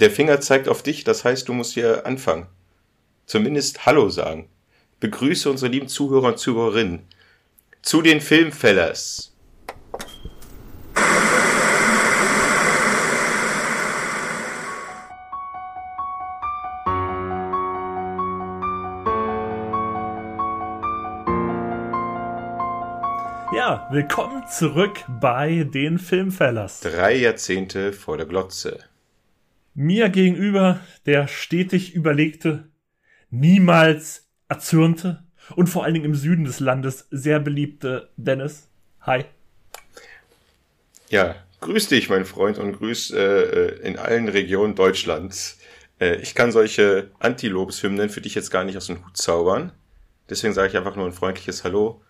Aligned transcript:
Der 0.00 0.10
Finger 0.10 0.40
zeigt 0.40 0.68
auf 0.68 0.82
dich, 0.82 1.04
das 1.04 1.24
heißt, 1.24 1.46
du 1.46 1.52
musst 1.52 1.74
hier 1.74 2.04
anfangen. 2.04 2.48
Zumindest 3.26 3.86
Hallo 3.86 4.08
sagen. 4.08 4.48
Begrüße 4.98 5.48
unsere 5.48 5.70
lieben 5.70 5.86
Zuhörer 5.86 6.28
und 6.28 6.38
Zuhörerinnen 6.38 7.06
zu 7.80 8.02
den 8.02 8.20
Filmfellers. 8.20 9.36
Ja, 23.54 23.86
willkommen 23.92 24.42
zurück 24.48 25.04
bei 25.20 25.62
den 25.62 26.00
Filmfellers. 26.00 26.80
Drei 26.80 27.14
Jahrzehnte 27.14 27.92
vor 27.92 28.16
der 28.16 28.26
Glotze. 28.26 28.80
Mir 29.74 30.08
gegenüber 30.08 30.80
der 31.06 31.28
stetig 31.28 31.94
überlegte, 31.94 32.68
niemals 33.30 34.28
erzürnte 34.48 35.24
und 35.56 35.68
vor 35.68 35.84
allen 35.84 35.94
Dingen 35.94 36.06
im 36.06 36.14
Süden 36.14 36.44
des 36.44 36.60
Landes 36.60 37.08
sehr 37.10 37.40
beliebte 37.40 38.10
Dennis. 38.16 38.68
Hi. 39.00 39.24
Ja, 41.10 41.36
grüß 41.60 41.88
dich, 41.88 42.08
mein 42.08 42.24
Freund, 42.24 42.58
und 42.58 42.72
grüß 42.72 43.10
äh, 43.10 43.80
in 43.82 43.98
allen 43.98 44.28
Regionen 44.28 44.74
Deutschlands. 44.74 45.58
Äh, 46.00 46.16
ich 46.16 46.34
kann 46.34 46.52
solche 46.52 47.10
Antilobeshymnen 47.18 48.08
für 48.08 48.20
dich 48.20 48.34
jetzt 48.34 48.50
gar 48.50 48.64
nicht 48.64 48.76
aus 48.76 48.86
dem 48.86 49.04
Hut 49.04 49.16
zaubern. 49.16 49.72
Deswegen 50.30 50.54
sage 50.54 50.68
ich 50.68 50.76
einfach 50.76 50.96
nur 50.96 51.06
ein 51.06 51.12
freundliches 51.12 51.64
Hallo 51.64 52.00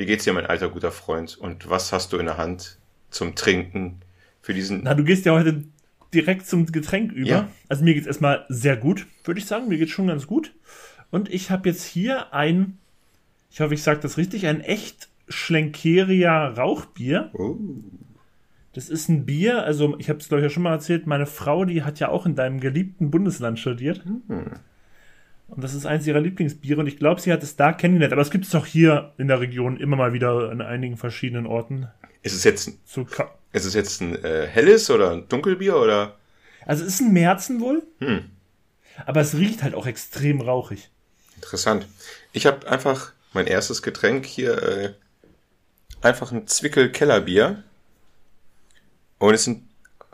wie 0.00 0.06
geht's 0.06 0.24
dir, 0.24 0.32
mein 0.32 0.46
alter 0.46 0.70
guter 0.70 0.92
Freund? 0.92 1.36
Und 1.36 1.68
was 1.68 1.92
hast 1.92 2.14
du 2.14 2.16
in 2.16 2.24
der 2.24 2.38
Hand 2.38 2.78
zum 3.10 3.34
Trinken 3.34 4.00
für 4.40 4.54
diesen. 4.54 4.82
Na, 4.82 4.94
du 4.94 5.04
gehst 5.04 5.26
ja 5.26 5.34
heute 5.34 5.64
direkt 6.14 6.46
zum 6.46 6.66
Getränk 6.66 7.12
über. 7.12 7.28
Ja. 7.28 7.48
Also 7.68 7.84
mir 7.84 7.94
geht's 7.94 8.06
erstmal 8.06 8.44
sehr 8.48 8.76
gut, 8.76 9.06
würde 9.24 9.40
ich 9.40 9.46
sagen. 9.46 9.68
Mir 9.68 9.78
geht's 9.78 9.92
schon 9.92 10.08
ganz 10.08 10.26
gut. 10.26 10.52
Und 11.10 11.32
ich 11.32 11.50
habe 11.50 11.68
jetzt 11.68 11.84
hier 11.84 12.32
ein, 12.32 12.78
ich 13.50 13.60
hoffe, 13.60 13.74
ich 13.74 13.82
sage 13.82 14.00
das 14.00 14.16
richtig, 14.16 14.46
ein 14.46 14.60
echt 14.60 15.08
Schlenkeria 15.28 16.48
Rauchbier. 16.48 17.30
Oh. 17.34 17.56
Das 18.72 18.88
ist 18.88 19.08
ein 19.08 19.26
Bier, 19.26 19.64
also 19.64 19.98
ich 19.98 20.08
habe 20.08 20.20
es 20.20 20.28
glaube 20.28 20.40
ich 20.40 20.44
ja 20.44 20.50
schon 20.50 20.62
mal 20.62 20.72
erzählt, 20.72 21.06
meine 21.06 21.26
Frau, 21.26 21.64
die 21.64 21.82
hat 21.82 21.98
ja 21.98 22.08
auch 22.08 22.24
in 22.24 22.36
deinem 22.36 22.60
geliebten 22.60 23.10
Bundesland 23.10 23.58
studiert. 23.58 24.04
Hm. 24.04 24.52
Und 25.48 25.64
das 25.64 25.74
ist 25.74 25.86
eins 25.86 26.06
ihrer 26.06 26.20
Lieblingsbiere 26.20 26.80
und 26.80 26.86
ich 26.86 26.96
glaube, 26.96 27.20
sie 27.20 27.32
hat 27.32 27.42
es 27.42 27.56
da 27.56 27.72
kennengelernt. 27.72 28.12
Aber 28.12 28.22
es 28.22 28.30
gibt 28.30 28.44
es 28.44 28.52
doch 28.52 28.66
hier 28.66 29.12
in 29.18 29.26
der 29.26 29.40
Region 29.40 29.76
immer 29.76 29.96
mal 29.96 30.12
wieder 30.12 30.50
an 30.50 30.60
einigen 30.60 30.96
verschiedenen 30.96 31.46
Orten. 31.46 31.88
Ist 32.22 32.34
es 32.34 32.44
jetzt, 32.44 32.68
ist 33.52 33.64
es 33.64 33.74
jetzt 33.74 34.00
ein 34.00 34.22
äh, 34.24 34.46
helles 34.46 34.90
oder 34.90 35.12
ein 35.12 35.28
Dunkelbier 35.28 35.76
oder? 35.76 36.16
Also 36.66 36.84
es 36.84 36.94
ist 36.94 37.00
ein 37.00 37.12
Märzen 37.12 37.60
wohl. 37.60 37.82
Hm. 37.98 38.30
Aber 39.06 39.20
es 39.20 39.34
riecht 39.34 39.62
halt 39.62 39.74
auch 39.74 39.86
extrem 39.86 40.40
rauchig. 40.40 40.90
Interessant. 41.36 41.86
Ich 42.32 42.46
habe 42.46 42.68
einfach 42.68 43.12
mein 43.32 43.46
erstes 43.46 43.82
Getränk 43.82 44.26
hier 44.26 44.62
äh, 44.62 44.94
einfach 46.02 46.32
ein 46.32 46.46
Zwickel-Kellerbier. 46.46 47.62
Und 49.18 49.34
es 49.34 49.44
sind 49.44 49.68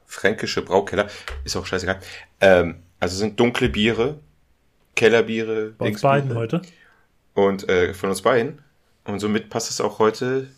fränkische 0.05 0.63
Braukeller. 0.63 1.09
Ist 1.45 1.57
auch 1.57 1.67
scheißegal. 1.67 1.99
Ähm, 2.41 2.83
also 3.01 3.17
sind 3.17 3.39
dunkle 3.41 3.69
Biere 3.69 4.21
Kellerbiere. 4.97 5.75
Bei 5.79 5.89
uns 5.89 6.01
beiden 6.01 6.35
heute. 6.35 6.63
Und 7.35 7.69
äh, 7.69 7.95
von 7.95 8.11
uns 8.11 8.23
beiden. 8.23 8.63
Und 9.05 9.21
somit 9.21 9.51
passt 9.51 9.71
es 9.71 9.81
auch 9.81 10.01
heute 10.01 10.49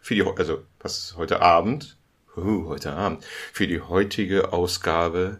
für 0.00 0.14
die, 0.14 0.22
also 0.22 0.62
es 0.84 1.14
heute 1.16 1.42
Abend, 1.42 1.96
uh, 2.36 2.66
heute 2.68 2.92
Abend, 2.92 3.24
für 3.52 3.66
die 3.66 3.80
heutige 3.80 4.52
Ausgabe 4.52 5.38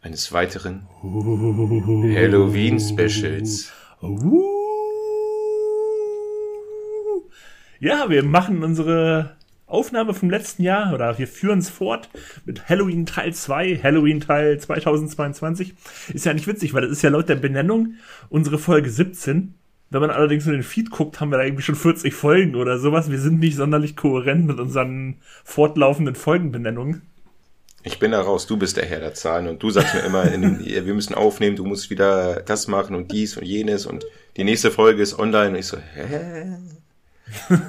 eines 0.00 0.32
weiteren 0.32 0.86
uh, 1.02 2.02
Halloween-Specials. 2.14 3.72
Uh, 4.02 4.50
ja, 7.78 8.10
wir 8.10 8.24
machen 8.24 8.62
unsere 8.62 9.36
Aufnahme 9.66 10.14
vom 10.14 10.30
letzten 10.30 10.64
Jahr 10.64 10.92
oder 10.92 11.18
wir 11.18 11.28
führen 11.28 11.60
es 11.60 11.70
fort 11.70 12.10
mit 12.44 12.68
Halloween 12.68 13.06
Teil 13.06 13.32
2, 13.32 13.80
Halloween 13.82 14.20
Teil 14.20 14.58
2022. 14.58 15.74
Ist 16.12 16.26
ja 16.26 16.34
nicht 16.34 16.48
witzig, 16.48 16.74
weil 16.74 16.82
das 16.82 16.90
ist 16.90 17.02
ja 17.02 17.10
laut 17.10 17.28
der 17.28 17.36
Benennung 17.36 17.94
unsere 18.28 18.58
Folge 18.58 18.90
17. 18.90 19.54
Wenn 19.90 20.00
man 20.00 20.10
allerdings 20.10 20.46
in 20.46 20.52
den 20.52 20.62
Feed 20.62 20.90
guckt, 20.90 21.20
haben 21.20 21.30
wir 21.30 21.38
da 21.38 21.44
irgendwie 21.44 21.64
schon 21.64 21.74
40 21.74 22.14
Folgen 22.14 22.54
oder 22.54 22.78
sowas. 22.78 23.10
Wir 23.10 23.18
sind 23.18 23.40
nicht 23.40 23.56
sonderlich 23.56 23.96
kohärent 23.96 24.46
mit 24.46 24.60
unseren 24.60 25.18
fortlaufenden 25.44 26.14
Folgenbenennungen. 26.14 27.02
Ich 27.82 27.98
bin 27.98 28.12
da 28.12 28.20
raus, 28.20 28.46
du 28.46 28.56
bist 28.56 28.76
der 28.76 28.84
Herr 28.84 29.00
der 29.00 29.14
Zahlen 29.14 29.48
und 29.48 29.62
du 29.62 29.70
sagst 29.70 29.94
mir 29.94 30.02
immer, 30.02 30.30
in, 30.30 30.60
wir 30.64 30.94
müssen 30.94 31.14
aufnehmen, 31.14 31.56
du 31.56 31.64
musst 31.64 31.90
wieder 31.90 32.40
das 32.42 32.68
machen 32.68 32.94
und 32.94 33.10
dies 33.10 33.36
und 33.36 33.44
jenes 33.44 33.84
und 33.84 34.04
die 34.36 34.44
nächste 34.44 34.70
Folge 34.70 35.02
ist 35.02 35.18
online 35.18 35.50
und 35.50 35.56
ich 35.56 35.66
so, 35.66 35.78
hä? 35.78 36.56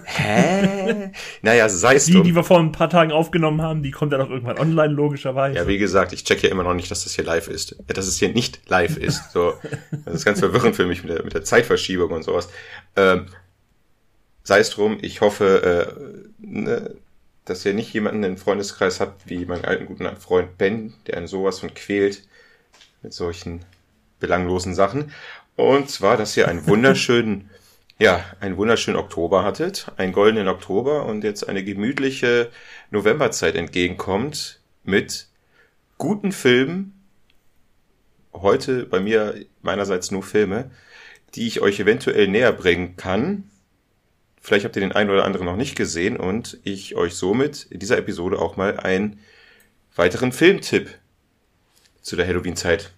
Hä? 0.05 1.11
naja, 1.41 1.69
sei 1.69 1.95
es 1.95 2.05
Die, 2.05 2.13
drum. 2.13 2.23
die 2.23 2.35
wir 2.35 2.43
vor 2.43 2.59
ein 2.59 2.71
paar 2.71 2.89
Tagen 2.89 3.11
aufgenommen 3.11 3.61
haben, 3.61 3.83
die 3.83 3.91
kommt 3.91 4.11
ja 4.11 4.17
noch 4.17 4.29
irgendwann 4.29 4.57
online, 4.59 4.93
logischerweise. 4.93 5.57
Ja, 5.57 5.67
wie 5.67 5.77
gesagt, 5.77 6.13
ich 6.13 6.23
check 6.23 6.41
ja 6.43 6.49
immer 6.49 6.63
noch 6.63 6.73
nicht, 6.73 6.89
dass 6.91 7.03
das 7.03 7.13
hier 7.13 7.23
live 7.23 7.47
ist. 7.47 7.75
Ja, 7.87 7.93
dass 7.93 8.07
es 8.07 8.17
hier 8.17 8.29
nicht 8.29 8.67
live 8.69 8.97
ist. 8.97 9.31
So, 9.31 9.53
das 10.05 10.15
ist 10.15 10.25
ganz 10.25 10.39
verwirrend 10.39 10.75
für 10.75 10.85
mich 10.85 11.03
mit 11.03 11.11
der, 11.13 11.23
mit 11.23 11.33
der 11.33 11.43
Zeitverschiebung 11.43 12.11
und 12.11 12.23
sowas. 12.23 12.49
Ähm, 12.95 13.27
sei 14.43 14.59
es 14.59 14.71
drum, 14.71 14.97
ich 15.01 15.21
hoffe, 15.21 15.95
äh, 15.97 16.45
ne, 16.45 16.95
dass 17.45 17.65
ihr 17.65 17.73
nicht 17.73 17.93
jemanden 17.93 18.23
im 18.23 18.37
Freundeskreis 18.37 18.99
habt, 18.99 19.29
wie 19.29 19.45
meinen 19.45 19.65
alten 19.65 19.85
guten 19.85 20.07
Freund 20.17 20.57
Ben, 20.57 20.93
der 21.07 21.17
einen 21.17 21.27
sowas 21.27 21.59
von 21.59 21.73
quält 21.73 22.23
mit 23.03 23.13
solchen 23.13 23.65
belanglosen 24.19 24.73
Sachen. 24.75 25.11
Und 25.55 25.89
zwar, 25.89 26.17
dass 26.17 26.35
ihr 26.37 26.47
einen 26.47 26.65
wunderschönen 26.67 27.49
ja, 28.01 28.25
einen 28.39 28.57
wunderschönen 28.57 28.97
Oktober 28.97 29.43
hattet, 29.43 29.91
einen 29.95 30.11
goldenen 30.11 30.47
Oktober 30.47 31.05
und 31.05 31.23
jetzt 31.23 31.47
eine 31.47 31.63
gemütliche 31.63 32.49
Novemberzeit 32.89 33.53
entgegenkommt 33.53 34.59
mit 34.83 35.27
guten 35.99 36.31
Filmen. 36.31 36.99
Heute 38.33 38.87
bei 38.87 38.99
mir 38.99 39.45
meinerseits 39.61 40.09
nur 40.09 40.23
Filme, 40.23 40.71
die 41.35 41.45
ich 41.45 41.61
euch 41.61 41.79
eventuell 41.79 42.27
näher 42.27 42.51
bringen 42.53 42.95
kann. 42.95 43.51
Vielleicht 44.41 44.65
habt 44.65 44.75
ihr 44.75 44.81
den 44.81 44.93
einen 44.93 45.11
oder 45.11 45.23
anderen 45.23 45.45
noch 45.45 45.55
nicht 45.55 45.75
gesehen 45.75 46.17
und 46.17 46.59
ich 46.63 46.95
euch 46.95 47.13
somit 47.13 47.67
in 47.69 47.77
dieser 47.77 47.99
Episode 47.99 48.39
auch 48.39 48.57
mal 48.57 48.79
einen 48.79 49.19
weiteren 49.95 50.31
Filmtipp 50.31 50.89
zu 52.01 52.15
der 52.15 52.25
Halloween-Zeit 52.25 52.93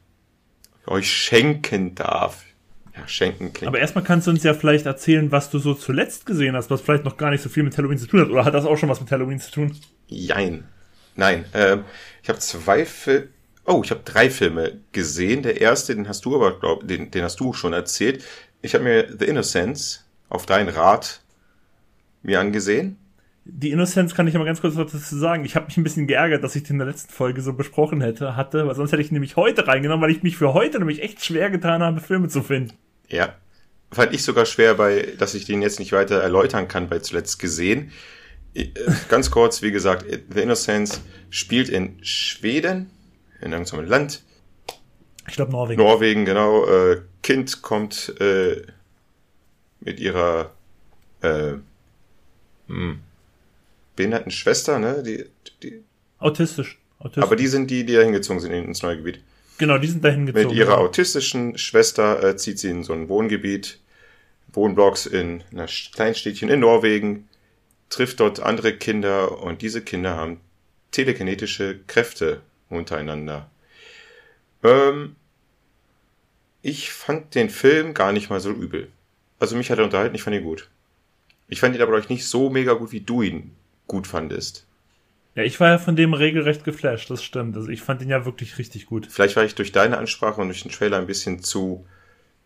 euch 0.87 1.11
schenken 1.11 1.93
darf. 1.93 2.45
Ja, 2.95 3.07
schenken 3.07 3.53
klingt. 3.53 3.67
Aber 3.67 3.79
erstmal 3.79 4.03
kannst 4.03 4.27
du 4.27 4.31
uns 4.31 4.43
ja 4.43 4.53
vielleicht 4.53 4.85
erzählen, 4.85 5.31
was 5.31 5.49
du 5.49 5.57
so 5.57 5.73
zuletzt 5.73 6.25
gesehen 6.25 6.55
hast, 6.55 6.69
was 6.69 6.81
vielleicht 6.81 7.05
noch 7.05 7.17
gar 7.17 7.31
nicht 7.31 7.41
so 7.41 7.49
viel 7.49 7.63
mit 7.63 7.77
Halloween 7.77 7.97
zu 7.97 8.07
tun 8.07 8.21
hat. 8.21 8.29
Oder 8.29 8.45
hat 8.45 8.53
das 8.53 8.65
auch 8.65 8.77
schon 8.77 8.89
was 8.89 9.01
mit 9.01 9.11
Halloween 9.11 9.39
zu 9.39 9.51
tun? 9.51 9.75
Jein. 10.07 10.65
Nein. 11.15 11.45
Ähm, 11.53 11.85
ich 12.21 12.29
habe 12.29 12.39
zwei 12.39 12.85
Filme. 12.85 13.29
Oh, 13.65 13.81
ich 13.83 13.91
habe 13.91 14.01
drei 14.03 14.29
Filme 14.29 14.79
gesehen. 14.91 15.41
Der 15.41 15.61
erste, 15.61 15.95
den 15.95 16.07
hast 16.07 16.25
du 16.25 16.35
aber, 16.35 16.59
glaub, 16.59 16.87
den, 16.87 17.11
den 17.11 17.23
hast 17.23 17.39
du 17.39 17.53
schon 17.53 17.73
erzählt. 17.73 18.23
Ich 18.61 18.73
habe 18.73 18.83
mir 18.83 19.15
The 19.17 19.25
Innocence 19.25 20.05
auf 20.29 20.45
dein 20.45 20.67
Rat 20.69 21.21
mir 22.23 22.39
angesehen. 22.39 22.97
Die 23.45 23.71
Innocence 23.71 24.15
kann 24.15 24.25
ich 24.27 24.35
aber 24.35 24.45
ganz 24.45 24.61
kurz 24.61 24.77
was 24.77 24.91
dazu 24.91 25.17
sagen. 25.17 25.43
Ich 25.43 25.55
habe 25.55 25.65
mich 25.65 25.75
ein 25.75 25.83
bisschen 25.83 26.07
geärgert, 26.07 26.43
dass 26.43 26.55
ich 26.55 26.63
den 26.63 26.73
in 26.73 26.79
der 26.79 26.87
letzten 26.87 27.11
Folge 27.11 27.41
so 27.41 27.53
besprochen 27.53 27.99
hätte, 27.99 28.37
hatte, 28.37 28.67
weil 28.67 28.75
sonst 28.75 28.93
hätte 28.93 29.01
ich 29.01 29.11
ihn 29.11 29.15
nämlich 29.15 29.35
heute 29.35 29.67
reingenommen, 29.67 30.01
weil 30.01 30.15
ich 30.15 30.23
mich 30.23 30.37
für 30.37 30.53
heute 30.53 30.79
nämlich 30.79 31.03
echt 31.03 31.23
schwer 31.23 31.49
getan 31.49 31.83
habe, 31.83 31.99
Filme 31.99 32.29
zu 32.29 32.41
finden. 32.41 32.73
Ja. 33.09 33.35
Fand 33.91 34.13
ich 34.13 34.23
sogar 34.23 34.45
schwer, 34.45 34.75
bei, 34.75 35.13
dass 35.19 35.35
ich 35.35 35.45
den 35.45 35.61
jetzt 35.61 35.77
nicht 35.77 35.91
weiter 35.91 36.19
erläutern 36.21 36.67
kann, 36.67 36.87
bei 36.87 36.99
zuletzt 36.99 37.37
gesehen. 37.37 37.91
Äh, 38.53 38.69
ganz 39.09 39.29
kurz, 39.29 39.61
wie 39.61 39.71
gesagt, 39.71 40.05
The 40.33 40.41
Innocence 40.41 41.01
spielt 41.29 41.67
in 41.67 42.03
Schweden, 42.03 42.89
in 43.41 43.51
irgendeinem 43.51 43.85
Land. 43.85 44.23
Ich 45.27 45.35
glaube 45.35 45.51
Norwegen. 45.51 45.81
Norwegen, 45.81 46.25
genau. 46.25 46.65
Äh, 46.65 47.01
kind 47.21 47.61
kommt 47.61 48.15
äh, 48.19 48.61
mit 49.81 49.99
ihrer 49.99 50.51
äh, 51.21 51.53
hm, 52.67 52.99
behinderten 53.95 54.31
Schwester, 54.31 54.79
ne? 54.79 55.03
Die, 55.03 55.25
die, 55.61 55.83
Autistisch. 56.19 56.79
Autistisch. 56.99 57.23
Aber 57.23 57.35
die 57.35 57.47
sind 57.47 57.69
die, 57.69 57.85
die 57.85 57.93
da 57.93 58.01
hingezogen 58.01 58.39
sind 58.39 58.53
ins 58.53 58.81
neue 58.81 58.97
Gebiet. 58.97 59.21
Genau, 59.57 59.77
die 59.77 59.87
sind 59.87 60.03
dahin 60.03 60.25
gezogen. 60.25 60.47
Mit 60.47 60.55
ihrer 60.55 60.77
autistischen 60.77 61.57
Schwester 61.57 62.23
äh, 62.23 62.37
zieht 62.37 62.59
sie 62.59 62.69
in 62.69 62.83
so 62.83 62.93
ein 62.93 63.09
Wohngebiet, 63.09 63.79
Wohnblocks 64.53 65.05
in 65.05 65.43
einer 65.51 65.67
Kleinstädtchen 65.67 66.49
in 66.49 66.61
Norwegen, 66.61 67.27
trifft 67.89 68.19
dort 68.19 68.39
andere 68.39 68.73
Kinder 68.73 69.41
und 69.43 69.61
diese 69.61 69.81
Kinder 69.81 70.15
haben 70.15 70.39
telekinetische 70.91 71.79
Kräfte 71.87 72.41
untereinander. 72.69 73.49
Ähm, 74.63 75.15
ich 76.61 76.91
fand 76.91 77.35
den 77.35 77.49
Film 77.49 77.93
gar 77.93 78.11
nicht 78.13 78.29
mal 78.29 78.39
so 78.39 78.51
übel. 78.51 78.87
Also 79.39 79.55
mich 79.55 79.69
hat 79.69 79.77
er 79.77 79.83
unterhalten, 79.83 80.15
ich 80.15 80.23
fand 80.23 80.35
ihn 80.35 80.43
gut. 80.43 80.69
Ich 81.47 81.59
fand 81.59 81.75
ihn 81.75 81.81
aber 81.81 81.93
euch 81.93 82.09
nicht 82.09 82.25
so 82.25 82.49
mega 82.49 82.73
gut, 82.73 82.91
wie 82.91 83.01
du 83.01 83.21
ihn 83.21 83.51
gut 83.87 84.07
fandest. 84.07 84.65
Ja, 85.35 85.43
ich 85.43 85.59
war 85.59 85.69
ja 85.69 85.77
von 85.79 85.95
dem 85.95 86.13
regelrecht 86.13 86.63
geflasht, 86.63 87.09
das 87.09 87.23
stimmt. 87.23 87.55
Also 87.57 87.69
ich 87.69 87.81
fand 87.81 88.01
ihn 88.01 88.09
ja 88.09 88.25
wirklich 88.25 88.57
richtig 88.59 88.85
gut. 88.85 89.07
Vielleicht 89.09 89.35
war 89.35 89.43
ich 89.43 89.55
durch 89.55 89.71
deine 89.71 89.97
Ansprache 89.97 90.39
und 90.39 90.47
durch 90.47 90.61
den 90.61 90.71
Trailer 90.71 90.97
ein 90.97 91.07
bisschen 91.07 91.41
zu 91.41 91.85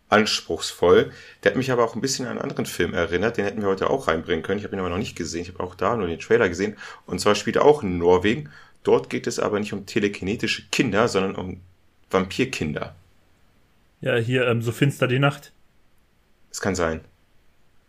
anspruchsvoll. 0.08 1.12
Der 1.42 1.50
hat 1.50 1.56
mich 1.56 1.70
aber 1.70 1.84
auch 1.84 1.94
ein 1.94 2.00
bisschen 2.00 2.24
an 2.26 2.32
einen 2.32 2.40
anderen 2.40 2.64
Film 2.64 2.94
erinnert, 2.94 3.36
den 3.36 3.44
hätten 3.44 3.60
wir 3.60 3.68
heute 3.68 3.90
auch 3.90 4.08
reinbringen 4.08 4.42
können. 4.42 4.58
Ich 4.58 4.64
habe 4.64 4.74
ihn 4.74 4.80
aber 4.80 4.88
noch 4.88 4.96
nicht 4.96 5.16
gesehen. 5.16 5.42
Ich 5.42 5.48
habe 5.48 5.62
auch 5.62 5.74
da 5.74 5.96
nur 5.96 6.06
den 6.06 6.18
Trailer 6.18 6.48
gesehen. 6.48 6.76
Und 7.04 7.20
zwar 7.20 7.34
spielt 7.34 7.56
er 7.56 7.64
auch 7.66 7.82
in 7.82 7.98
Norwegen. 7.98 8.50
Dort 8.84 9.10
geht 9.10 9.26
es 9.26 9.38
aber 9.38 9.60
nicht 9.60 9.74
um 9.74 9.84
telekinetische 9.84 10.62
Kinder, 10.70 11.08
sondern 11.08 11.34
um 11.34 11.60
Vampirkinder. 12.10 12.94
Ja, 14.00 14.16
hier 14.16 14.46
ähm, 14.46 14.62
so 14.62 14.72
finster 14.72 15.08
die 15.08 15.18
Nacht. 15.18 15.52
Es 16.50 16.60
kann 16.60 16.74
sein. 16.74 17.00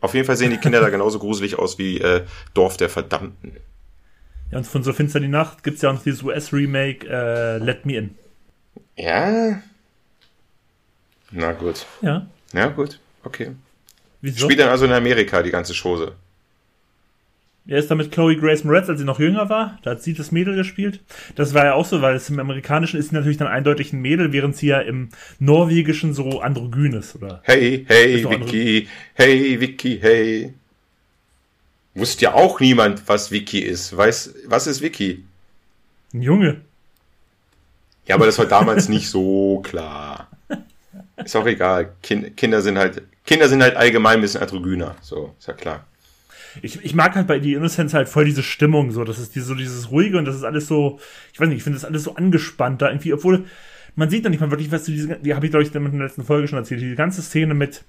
Auf 0.01 0.13
jeden 0.13 0.25
Fall 0.25 0.37
sehen 0.37 0.51
die 0.51 0.57
Kinder 0.57 0.79
da 0.79 0.89
genauso 0.89 1.19
gruselig 1.19 1.59
aus 1.59 1.77
wie 1.77 1.99
äh, 1.99 2.25
Dorf 2.53 2.77
der 2.77 2.89
Verdammten. 2.89 3.57
Ja, 4.51 4.57
und 4.57 4.65
von 4.65 4.83
So 4.83 4.93
finster 4.93 5.19
die 5.19 5.27
Nacht 5.27 5.63
gibt's 5.63 5.81
ja 5.81 5.89
auch 5.89 5.93
noch 5.93 6.03
dieses 6.03 6.23
US-Remake 6.23 7.07
äh, 7.07 7.57
Let 7.57 7.85
Me 7.85 7.97
In. 7.97 8.15
Ja. 8.95 9.61
Na 11.31 11.51
gut. 11.51 11.85
Ja. 12.01 12.27
Ja, 12.53 12.67
gut. 12.67 12.99
Okay. 13.23 13.51
Wieso? 14.21 14.45
Spielt 14.45 14.59
dann 14.59 14.69
also 14.69 14.85
in 14.85 14.91
Amerika 14.91 15.43
die 15.43 15.51
ganze 15.51 15.73
Chose. 15.73 16.13
Er 17.69 17.77
ist 17.77 17.91
da 17.91 17.93
mit 17.93 18.11
Chloe 18.11 18.35
Grace 18.35 18.63
Moretz, 18.63 18.89
als 18.89 18.97
sie 18.97 19.05
noch 19.05 19.19
jünger 19.19 19.47
war. 19.47 19.77
Da 19.83 19.91
hat 19.91 20.01
sie 20.01 20.15
das 20.15 20.31
Mädel 20.31 20.55
gespielt. 20.55 21.01
Das 21.35 21.53
war 21.53 21.65
ja 21.65 21.73
auch 21.75 21.85
so, 21.85 22.01
weil 22.01 22.15
es 22.15 22.27
im 22.27 22.39
Amerikanischen 22.39 22.99
ist 22.99 23.09
sie 23.09 23.15
natürlich 23.15 23.37
dann 23.37 23.47
eindeutig 23.47 23.93
ein 23.93 24.01
Mädel, 24.01 24.33
während 24.33 24.57
sie 24.57 24.67
ja 24.67 24.79
im 24.79 25.09
Norwegischen 25.37 26.15
so 26.15 26.41
androgyn 26.41 26.93
ist, 26.93 27.15
oder? 27.15 27.41
Hey, 27.43 27.85
hey, 27.87 28.27
Vicky. 28.27 28.87
Hey, 29.13 29.61
Vicky, 29.61 29.99
hey. 30.01 30.53
Wusste 31.93 32.23
ja 32.23 32.33
auch 32.33 32.59
niemand, 32.59 33.07
was 33.07 33.29
Vicky 33.29 33.59
ist. 33.59 33.95
Weiß, 33.95 34.33
was 34.47 34.65
ist 34.65 34.81
Vicky? 34.81 35.23
Ein 36.11 36.23
Junge. 36.23 36.61
Ja, 38.07 38.15
aber 38.15 38.25
das 38.25 38.39
war 38.39 38.47
damals 38.47 38.89
nicht 38.89 39.09
so 39.09 39.59
klar. 39.63 40.31
Ist 41.17 41.35
auch 41.35 41.45
egal. 41.45 41.93
Kind, 42.01 42.35
Kinder 42.35 42.63
sind 42.63 42.79
halt, 42.79 43.03
Kinder 43.27 43.47
sind 43.47 43.61
halt 43.61 43.75
allgemein 43.75 44.15
ein 44.17 44.21
bisschen 44.21 44.41
androgyner. 44.41 44.95
So, 45.01 45.35
ist 45.37 45.47
ja 45.47 45.53
klar. 45.53 45.85
Ich, 46.61 46.83
ich 46.83 46.95
mag 46.95 47.15
halt 47.15 47.27
bei 47.27 47.39
The 47.39 47.53
Innocence 47.53 47.93
halt 47.93 48.09
voll 48.09 48.25
diese 48.25 48.43
Stimmung, 48.43 48.91
so. 48.91 49.03
Das 49.03 49.19
ist 49.19 49.35
die, 49.35 49.39
so 49.39 49.55
dieses 49.55 49.91
Ruhige 49.91 50.17
und 50.17 50.25
das 50.25 50.35
ist 50.35 50.43
alles 50.43 50.67
so, 50.67 50.99
ich 51.33 51.39
weiß 51.39 51.47
nicht, 51.47 51.57
ich 51.57 51.63
finde 51.63 51.77
das 51.77 51.85
alles 51.85 52.03
so 52.03 52.15
angespannt 52.15 52.81
da 52.81 52.89
irgendwie, 52.89 53.13
obwohl 53.13 53.45
man 53.95 54.09
sieht 54.09 54.23
dann 54.23 54.31
nicht 54.31 54.41
mal 54.41 54.51
wirklich, 54.51 54.71
was 54.71 54.85
du 54.85 54.91
diese, 54.91 55.17
die 55.17 55.35
habe 55.35 55.45
ich 55.45 55.51
glaube 55.51 55.63
ich 55.63 55.73
in 55.73 55.91
der 55.91 56.07
letzten 56.07 56.23
Folge 56.23 56.47
schon 56.47 56.59
erzählt, 56.59 56.81
die 56.81 56.95
ganze 56.95 57.21
Szene 57.21 57.53
mit 57.53 57.83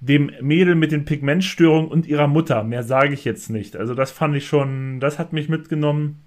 dem 0.00 0.30
Mädel 0.40 0.74
mit 0.74 0.92
den 0.92 1.04
Pigmentstörungen 1.04 1.90
und 1.90 2.06
ihrer 2.06 2.26
Mutter. 2.26 2.62
Mehr 2.62 2.82
sage 2.82 3.14
ich 3.14 3.24
jetzt 3.24 3.48
nicht. 3.48 3.76
Also 3.76 3.94
das 3.94 4.10
fand 4.10 4.36
ich 4.36 4.46
schon, 4.46 5.00
das 5.00 5.18
hat 5.18 5.32
mich 5.32 5.48
mitgenommen. 5.48 6.20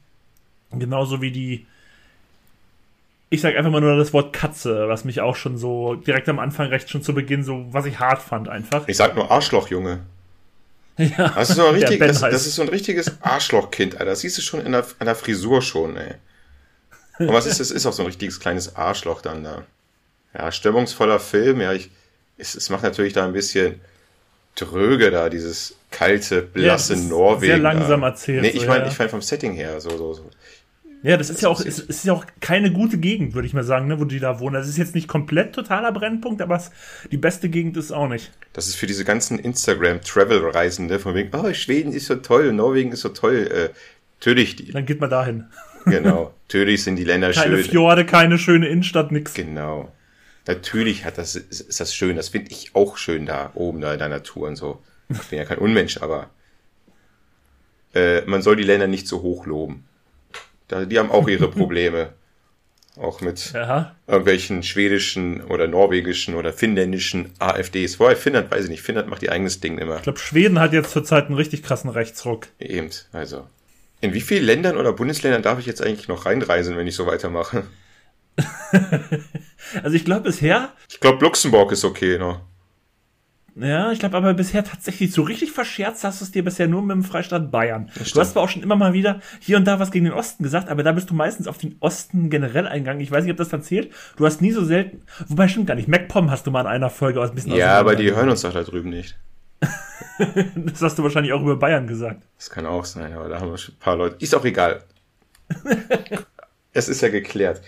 Genauso 0.72 1.22
wie 1.22 1.32
die, 1.32 1.68
ich 3.30 3.42
sag 3.42 3.56
einfach 3.56 3.72
mal 3.72 3.82
nur 3.82 3.96
das 3.96 4.14
Wort 4.14 4.34
Katze, 4.34 4.88
was 4.88 5.06
mich 5.06 5.22
auch 5.22 5.36
schon 5.36 5.58
so 5.58 5.96
direkt 5.96 6.28
am 6.28 6.40
Anfang 6.40 6.68
recht 6.68 6.90
schon 6.90 7.04
zu 7.04 7.14
Beginn 7.14 7.44
so, 7.44 7.68
was 7.72 7.86
ich 7.86 8.00
hart 8.00 8.22
fand 8.22 8.50
einfach. 8.50 8.88
Ich 8.88 8.98
sag 8.98 9.16
nur 9.16 9.30
Arschloch, 9.30 9.70
Junge. 9.70 10.00
Ja, 11.18 11.30
Das 11.30 11.50
ist 11.52 11.56
so 11.58 11.70
richtig, 11.70 12.00
das, 12.00 12.22
das 12.22 12.48
ist 12.48 12.56
so 12.56 12.64
ein 12.64 12.70
richtiges 12.70 13.22
Arschlochkind, 13.22 13.94
Alter. 13.96 14.06
Das 14.06 14.22
siehst 14.22 14.38
du 14.38 14.42
schon 14.42 14.66
in 14.66 14.72
der, 14.72 14.86
an 15.00 15.06
der 15.06 15.16
Frisur 15.16 15.62
schon, 15.62 15.96
ey. 15.98 16.16
Und 17.20 17.34
was 17.34 17.46
ist 17.46 17.60
das? 17.60 17.72
Ist 17.72 17.86
auch 17.86 17.94
so 17.94 18.04
ein 18.04 18.08
richtiges 18.08 18.40
kleines 18.40 18.76
Arschloch 18.76 19.22
dann 19.22 19.44
da. 19.44 19.64
Ja, 20.34 20.52
stimmungsvoller 20.52 21.20
Film, 21.20 21.62
ja, 21.62 21.74
ich, 21.74 21.90
es, 22.38 22.56
es 22.56 22.70
macht 22.70 22.84
natürlich 22.84 23.14
da 23.14 23.26
ein 23.26 23.34
bisschen 23.34 23.80
dröge 24.56 25.12
da, 25.12 25.30
dieses 25.30 25.76
kalte, 25.92 26.42
blasse 26.42 26.94
ist 26.94 27.10
Norwegen. 27.10 27.54
sehr 27.54 27.58
langsam 27.60 28.02
da. 28.02 28.08
erzählt, 28.08 28.42
Nee, 28.42 28.50
ich 28.50 28.62
so, 28.62 28.68
meine, 28.68 28.86
ja. 28.86 28.92
ich 28.92 28.98
meine 28.98 29.10
vom 29.10 29.22
Setting 29.22 29.54
her, 29.54 29.80
so, 29.80 29.90
so, 29.98 30.14
so. 30.14 30.30
Ja, 31.04 31.16
das 31.16 31.30
ist 31.30 31.42
ja 31.42 31.50
auch, 31.50 31.62
ist- 31.62 31.78
es 31.80 31.86
ist 31.90 32.06
ja 32.06 32.14
auch 32.14 32.26
keine 32.42 32.72
gute 32.72 32.98
Gegend, 32.98 33.34
würde 33.36 33.48
ich 33.48 33.54
mal 33.54 33.64
sagen, 33.64 33.88
ne, 33.88 34.00
wo 34.00 34.06
die 34.06 34.20
da 34.20 34.40
wohnen. 34.40 34.56
Das 34.56 34.68
ist 34.68 34.78
jetzt 34.78 34.96
nicht 34.96 35.08
komplett 35.08 35.54
totaler 35.54 35.92
Brennpunkt, 35.92 36.42
aber 36.42 36.56
es, 36.56 36.72
die 37.12 37.18
beste 37.18 37.50
Gegend 37.50 37.78
ist 37.78 37.92
auch 37.92 38.08
nicht. 38.08 38.32
Das 38.54 38.68
ist 38.68 38.76
für 38.76 38.88
diese 38.88 39.06
ganzen 39.06 39.38
Instagram-Travel-Reisende 39.40 41.00
von 41.00 41.14
wegen, 41.16 41.30
oh, 41.36 41.54
Schweden 41.54 41.94
ist 41.94 42.08
so 42.08 42.16
toll, 42.16 42.52
Norwegen 42.54 42.92
ist 42.92 43.02
so 43.02 43.10
toll. 43.10 43.48
Äh, 43.52 43.70
natürlich, 44.20 44.56
die, 44.56 44.72
Dann 44.72 44.86
geht 44.86 45.00
man 45.00 45.10
dahin. 45.10 45.46
genau, 45.86 46.34
natürlich 46.48 46.84
sind 46.84 46.96
die 46.96 47.04
Länder 47.04 47.32
Keine 47.32 47.58
schön. 47.58 47.70
Fjorde, 47.72 48.06
keine 48.06 48.38
schöne 48.40 48.68
Innenstadt, 48.68 49.12
nix. 49.12 49.34
Genau. 49.36 49.92
Natürlich 50.48 51.06
hat 51.06 51.18
das, 51.18 51.36
ist, 51.36 51.62
ist 51.62 51.80
das 51.80 51.94
schön. 51.94 52.16
Das 52.16 52.30
finde 52.30 52.52
ich 52.52 52.72
auch 52.74 52.98
schön 52.98 53.26
da 53.26 53.52
oben 53.54 53.82
da 53.82 53.94
in 53.94 54.00
der 54.00 54.10
Natur 54.10 54.48
und 54.48 54.56
so. 54.56 54.82
Ich 55.10 55.20
bin 55.28 55.38
ja 55.40 55.46
kein 55.46 55.58
Unmensch, 55.60 56.02
aber 56.02 56.30
äh, 57.94 58.22
man 58.22 58.42
soll 58.42 58.56
die 58.56 58.64
Länder 58.64 58.88
nicht 58.88 59.08
so 59.08 59.22
hoch 59.22 59.46
loben. 59.46 59.84
Die 60.72 61.00
haben 61.00 61.12
auch 61.12 61.28
ihre 61.28 61.50
Probleme. 61.50 62.14
auch 63.00 63.22
mit 63.22 63.52
Ja, 63.54 63.96
irgendwelchen 64.08 64.64
schwedischen 64.64 65.42
oder 65.44 65.68
norwegischen 65.68 66.34
oder 66.36 66.52
finnländischen 66.52 67.32
AfDs. 67.40 68.00
Wobei 68.00 68.16
Finnland, 68.16 68.50
weiß 68.50 68.64
ich 68.66 68.70
nicht, 68.72 68.82
Finnland 68.82 69.08
macht 69.08 69.22
ihr 69.24 69.32
eigenes 69.32 69.60
Ding 69.60 69.78
immer. 69.78 69.98
ich 69.98 70.02
glaube, 70.04 70.18
Schweden 70.20 70.60
hat 70.60 70.74
jetzt 70.74 70.92
zurzeit 70.92 71.26
einen 71.28 71.36
richtig 71.36 71.62
krassen 71.64 71.90
Rechtsruck. 71.92 72.48
Eben, 72.60 72.90
also. 73.12 73.48
In 74.02 74.14
wie 74.14 74.22
vielen 74.22 74.44
Ländern 74.46 74.78
oder 74.78 74.94
Bundesländern 74.94 75.42
darf 75.44 75.60
ich 75.60 75.66
jetzt 75.68 75.82
eigentlich 75.82 76.08
noch 76.08 76.26
reinreisen, 76.26 76.76
wenn 76.78 76.88
ich 76.88 76.96
so 76.96 77.06
weitermache? 77.06 77.66
Also 79.84 79.96
ich 79.98 80.06
glaube 80.06 80.22
bisher, 80.22 80.72
Ich 80.90 81.00
glaube, 81.00 81.24
Luxemburg 81.24 81.72
ist 81.72 81.84
okay 81.84 82.18
noch. 82.18 82.40
Ja, 83.60 83.92
ich 83.92 84.00
glaube 84.00 84.18
aber 84.18 84.34
bisher 84.34 84.64
tatsächlich 84.64 85.12
so 85.12 85.24
richtig 85.24 85.52
verscherzt 85.52 86.04
hast 86.04 86.22
du 86.22 86.26
es 86.26 86.32
dir 86.32 86.44
bisher 86.44 86.68
nur 86.68 86.82
mit 86.82 86.92
dem 86.92 87.04
Freistaat 87.04 87.52
Bayern. 87.52 87.90
Du 87.96 88.20
hast 88.20 88.34
zwar 88.34 88.44
auch 88.44 88.50
schon 88.50 88.62
immer 88.62 88.76
mal 88.76 88.94
wieder 88.94 89.20
hier 89.40 89.58
und 89.58 89.66
da 89.66 89.80
was 89.80 89.92
gegen 89.92 90.06
den 90.06 90.14
Osten 90.14 90.44
gesagt, 90.44 90.70
aber 90.70 90.84
da 90.84 90.92
bist 90.92 91.10
du 91.10 91.14
meistens 91.14 91.48
auf 91.48 91.58
den 91.58 91.76
Osten 91.80 92.30
generell 92.30 92.68
eingegangen. 92.68 93.02
Ich 93.02 93.12
weiß 93.12 93.24
nicht, 93.24 93.32
ob 93.32 93.38
das 93.38 93.50
dann 93.50 93.64
zählt. 93.64 93.92
Du 94.16 94.26
hast 94.26 94.42
nie 94.42 94.52
so 94.52 94.64
selten, 94.64 95.02
wobei 95.28 95.48
stimmt 95.48 95.68
gar 95.68 95.76
nicht. 95.76 95.88
MacPom 95.88 96.30
hast 96.30 96.46
du 96.46 96.52
mal 96.52 96.62
in 96.62 96.68
einer 96.68 96.90
Folge 96.90 97.20
aus 97.20 97.30
ein 97.30 97.36
bisschen 97.36 97.56
Ja, 97.56 97.80
aber 97.80 97.96
die 97.96 98.14
hören 98.14 98.30
uns 98.30 98.42
doch 98.42 98.54
da 98.54 98.64
drüben 98.64 98.90
nicht. 98.90 99.18
Das 100.56 100.82
hast 100.82 100.98
du 100.98 101.04
wahrscheinlich 101.04 101.32
auch 101.32 101.42
über 101.42 101.56
Bayern 101.58 101.86
gesagt. 101.86 102.24
Das 102.38 102.50
kann 102.50 102.66
auch 102.66 102.86
sein, 102.86 103.14
aber 103.14 103.30
da 103.30 103.40
haben 103.40 103.52
wir 103.52 103.58
schon 103.58 103.76
ein 103.76 103.80
paar 103.80 103.96
Leute. 103.96 104.16
Ist 104.20 104.34
auch 104.34 104.46
egal. 104.46 104.82
es 106.74 106.90
ist 106.90 107.02
ja 107.02 107.10
geklärt. 107.10 107.62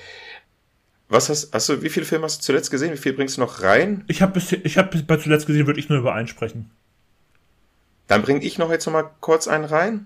Was 1.10 1.28
hast, 1.30 1.54
hast 1.54 1.68
du, 1.70 1.82
wie 1.82 1.90
viele 1.90 2.06
Filme 2.06 2.26
hast 2.26 2.42
du 2.42 2.46
zuletzt 2.46 2.70
gesehen? 2.70 2.94
Wie 2.94 2.98
viel 2.98 3.14
bringst 3.14 3.38
du 3.38 3.42
noch 3.42 3.64
rein? 3.64 4.04
Ich 4.08 4.22
habe 4.22 4.40
ich 4.40 4.78
hab 4.78 5.08
bei 5.08 5.18
zuletzt 5.18 5.48
gesehen, 5.48 5.66
würde 5.66 5.80
ich 5.80 5.90
nur 5.90 5.98
über 5.98 6.14
einen 6.14 6.28
sprechen. 6.28 6.70
Dann 8.08 8.22
bringe 8.22 8.44
ich 8.44 8.58
noch 8.58 8.72
jetzt 8.72 8.86
noch 8.86 8.94
mal 8.94 9.10
kurz 9.20 9.48
einen 9.48 9.66
rein. 9.66 10.06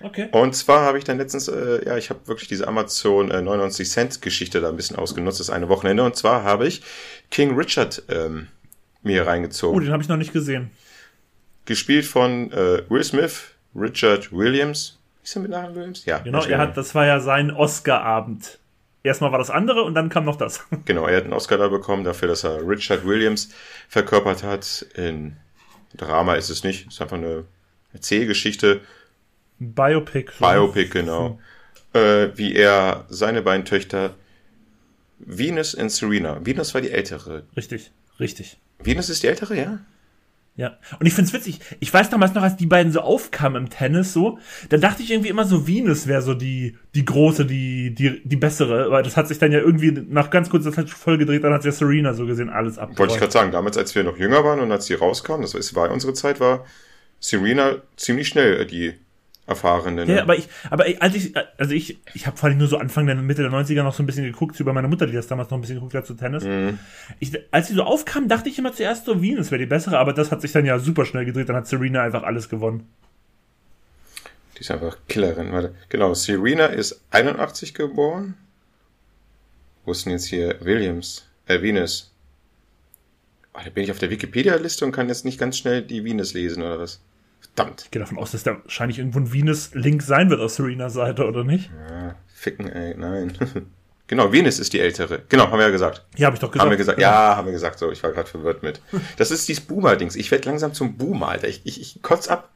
Okay. 0.00 0.28
Und 0.32 0.54
zwar 0.54 0.82
habe 0.82 0.98
ich 0.98 1.04
dann 1.04 1.18
letztens, 1.18 1.48
äh, 1.48 1.84
ja, 1.86 1.96
ich 1.96 2.10
habe 2.10 2.26
wirklich 2.26 2.48
diese 2.48 2.68
Amazon 2.68 3.30
äh, 3.30 3.40
99 3.40 3.88
Cent 3.88 4.22
Geschichte 4.22 4.60
da 4.60 4.68
ein 4.68 4.76
bisschen 4.76 4.96
ausgenutzt, 4.96 5.40
das 5.40 5.50
eine 5.50 5.68
Wochenende. 5.68 6.04
Und 6.04 6.14
zwar 6.14 6.44
habe 6.44 6.66
ich 6.66 6.82
King 7.30 7.56
Richard 7.56 8.02
ähm, 8.08 8.48
mir 9.02 9.22
Oh, 9.22 9.26
reingezogen. 9.26 9.80
den 9.82 9.92
habe 9.92 10.02
ich 10.02 10.08
noch 10.08 10.16
nicht 10.16 10.32
gesehen. 10.32 10.70
Gespielt 11.64 12.04
von 12.04 12.52
äh, 12.52 12.82
Will 12.90 13.02
Smith, 13.02 13.42
Richard 13.74 14.30
Williams. 14.32 14.98
Ist 15.22 15.36
er 15.36 15.42
mit 15.42 15.50
Nachnamen 15.50 15.76
Williams? 15.76 16.04
Ja. 16.04 16.18
Genau, 16.18 16.44
er 16.44 16.58
hat, 16.58 16.76
das 16.76 16.94
war 16.94 17.06
ja 17.06 17.20
sein 17.20 17.50
Oscar-Abend. 17.50 18.58
Erstmal 19.04 19.30
war 19.30 19.38
das 19.38 19.50
andere 19.50 19.82
und 19.82 19.94
dann 19.94 20.08
kam 20.08 20.24
noch 20.24 20.36
das. 20.36 20.64
Genau, 20.86 21.06
er 21.06 21.18
hat 21.18 21.24
einen 21.24 21.34
Oscar 21.34 21.58
da 21.58 21.68
bekommen 21.68 22.02
dafür, 22.02 22.26
dass 22.26 22.42
er 22.42 22.66
Richard 22.66 23.06
Williams 23.06 23.50
verkörpert 23.88 24.42
hat. 24.42 24.86
In 24.96 25.36
Drama 25.96 26.34
ist 26.34 26.48
es 26.48 26.64
nicht, 26.64 26.88
ist 26.88 27.00
einfach 27.00 27.18
eine 27.18 27.44
Erzählgeschichte, 27.92 28.80
Biopic. 29.58 30.32
Biopic, 30.38 30.90
genau. 30.90 31.38
Äh, 31.92 32.28
wie 32.34 32.54
er 32.54 33.04
seine 33.08 33.42
beiden 33.42 33.64
Töchter 33.64 34.14
Venus 35.18 35.74
und 35.74 35.90
Serena. 35.90 36.44
Venus 36.44 36.74
war 36.74 36.80
die 36.80 36.90
ältere. 36.90 37.44
Richtig, 37.56 37.92
richtig. 38.18 38.58
Venus 38.78 39.08
ist 39.08 39.22
die 39.22 39.28
ältere, 39.28 39.56
ja? 39.56 39.78
Ja. 40.56 40.78
Und 41.00 41.06
ich 41.06 41.14
find's 41.14 41.32
witzig. 41.32 41.58
Ich 41.80 41.92
weiß 41.92 42.10
damals 42.10 42.32
noch, 42.34 42.42
als 42.42 42.56
die 42.56 42.66
beiden 42.66 42.92
so 42.92 43.00
aufkamen 43.00 43.64
im 43.64 43.70
Tennis, 43.70 44.12
so, 44.12 44.38
da 44.68 44.76
dachte 44.76 45.02
ich 45.02 45.10
irgendwie 45.10 45.28
immer 45.28 45.44
so, 45.44 45.66
Venus 45.66 46.06
wäre 46.06 46.22
so 46.22 46.34
die, 46.34 46.76
die 46.94 47.04
große, 47.04 47.44
die, 47.44 47.92
die, 47.92 48.22
die 48.24 48.36
bessere. 48.36 48.86
Aber 48.86 49.02
das 49.02 49.16
hat 49.16 49.26
sich 49.26 49.38
dann 49.38 49.50
ja 49.50 49.58
irgendwie 49.58 49.90
nach 49.90 50.30
ganz 50.30 50.50
kurzer 50.50 50.72
Zeit 50.72 50.88
voll 50.90 51.18
gedreht, 51.18 51.42
dann 51.42 51.52
hat 51.52 51.64
ja 51.64 51.72
Serena 51.72 52.14
so 52.14 52.24
gesehen 52.26 52.50
alles 52.50 52.78
ab. 52.78 52.96
Wollte 52.96 53.14
ich 53.14 53.20
gerade 53.20 53.32
sagen, 53.32 53.50
damals, 53.50 53.76
als 53.76 53.94
wir 53.96 54.04
noch 54.04 54.16
jünger 54.16 54.44
waren 54.44 54.60
und 54.60 54.70
als 54.70 54.86
sie 54.86 54.94
rauskam, 54.94 55.40
das 55.42 55.74
war 55.74 55.90
unsere 55.90 56.14
Zeit, 56.14 56.38
war 56.38 56.64
Serena 57.18 57.76
ziemlich 57.96 58.28
schnell 58.28 58.64
die 58.66 58.94
erfahrene. 59.46 60.06
Ne? 60.06 60.16
Ja, 60.16 60.22
aber 60.22 60.36
ich, 60.36 60.48
aber 60.70 60.88
ich, 60.88 61.02
als 61.02 61.14
ich, 61.14 61.34
also 61.58 61.72
ich, 61.74 61.98
ich 62.14 62.26
habe 62.26 62.36
vor 62.36 62.48
allem 62.48 62.58
nur 62.58 62.68
so 62.68 62.78
Anfang 62.78 63.06
der 63.06 63.14
Mitte 63.16 63.42
der 63.42 63.50
90er 63.50 63.82
noch 63.82 63.94
so 63.94 64.02
ein 64.02 64.06
bisschen 64.06 64.24
geguckt, 64.24 64.58
über 64.58 64.72
meine 64.72 64.88
Mutter, 64.88 65.06
die 65.06 65.12
das 65.12 65.26
damals 65.26 65.50
noch 65.50 65.58
ein 65.58 65.60
bisschen 65.60 65.76
geguckt 65.76 65.94
hat 65.94 66.06
zu 66.06 66.14
Tennis. 66.14 66.44
Ich, 67.20 67.32
als 67.50 67.68
sie 67.68 67.74
so 67.74 67.82
aufkam, 67.82 68.28
dachte 68.28 68.48
ich 68.48 68.58
immer 68.58 68.72
zuerst 68.72 69.04
so, 69.04 69.20
Venus 69.20 69.50
wäre 69.50 69.58
die 69.58 69.66
bessere, 69.66 69.98
aber 69.98 70.12
das 70.12 70.30
hat 70.32 70.40
sich 70.40 70.52
dann 70.52 70.64
ja 70.64 70.78
super 70.78 71.04
schnell 71.04 71.24
gedreht, 71.24 71.48
dann 71.48 71.56
hat 71.56 71.66
Serena 71.66 72.02
einfach 72.02 72.22
alles 72.22 72.48
gewonnen. 72.48 72.88
Die 74.56 74.60
ist 74.60 74.70
einfach 74.70 74.96
Killerin. 75.08 75.52
Warte. 75.52 75.74
Genau, 75.88 76.14
Serena 76.14 76.66
ist 76.66 77.00
81 77.10 77.74
geboren. 77.74 78.34
Wo 79.84 79.92
ist 79.92 80.06
denn 80.06 80.12
jetzt 80.12 80.26
hier 80.26 80.56
Williams? 80.60 81.26
Äh, 81.46 81.60
Venus. 81.60 82.12
Oh, 83.52 83.60
da 83.62 83.70
bin 83.70 83.84
ich 83.84 83.90
auf 83.90 83.98
der 83.98 84.10
Wikipedia-Liste 84.10 84.84
und 84.84 84.92
kann 84.92 85.08
jetzt 85.08 85.24
nicht 85.24 85.38
ganz 85.38 85.58
schnell 85.58 85.82
die 85.82 86.04
Venus 86.04 86.32
lesen, 86.32 86.62
oder 86.62 86.78
was? 86.78 87.00
Verdammt. 87.54 87.82
Ich 87.84 87.90
gehe 87.90 88.00
davon 88.00 88.18
aus, 88.18 88.32
dass 88.32 88.42
da 88.42 88.56
wahrscheinlich 88.62 88.98
irgendwo 88.98 89.20
ein 89.20 89.32
Venus-Link 89.32 90.02
sein 90.02 90.30
wird 90.30 90.40
aus 90.40 90.56
Serenas 90.56 90.94
Seite, 90.94 91.26
oder 91.26 91.44
nicht? 91.44 91.70
Ja, 91.90 92.16
ficken, 92.34 92.68
ey, 92.68 92.94
nein. 92.96 93.32
genau, 94.06 94.32
Venus 94.32 94.58
ist 94.58 94.72
die 94.72 94.80
ältere. 94.80 95.22
Genau, 95.28 95.50
haben 95.50 95.58
wir 95.58 95.66
ja 95.66 95.70
gesagt. 95.70 96.04
Ja, 96.16 96.26
habe 96.26 96.36
ich 96.36 96.40
doch 96.40 96.50
gesagt. 96.50 96.62
Haben 96.62 96.70
wir 96.70 96.76
gesagt, 96.76 96.98
genau. 96.98 97.10
ja, 97.10 97.36
haben 97.36 97.46
wir 97.46 97.52
gesagt, 97.52 97.78
so, 97.78 97.92
ich 97.92 98.02
war 98.02 98.12
gerade 98.12 98.28
verwirrt 98.28 98.62
mit. 98.62 98.80
Das 99.16 99.30
ist 99.30 99.48
dieses 99.48 99.64
Boomer-Dings. 99.64 100.16
Ich 100.16 100.30
werde 100.30 100.48
langsam 100.48 100.74
zum 100.74 100.96
Boomer, 100.96 101.28
Alter. 101.28 101.48
Ich, 101.48 101.62
ich, 101.64 101.80
ich 101.80 102.02
kotz 102.02 102.28
ab. 102.28 102.50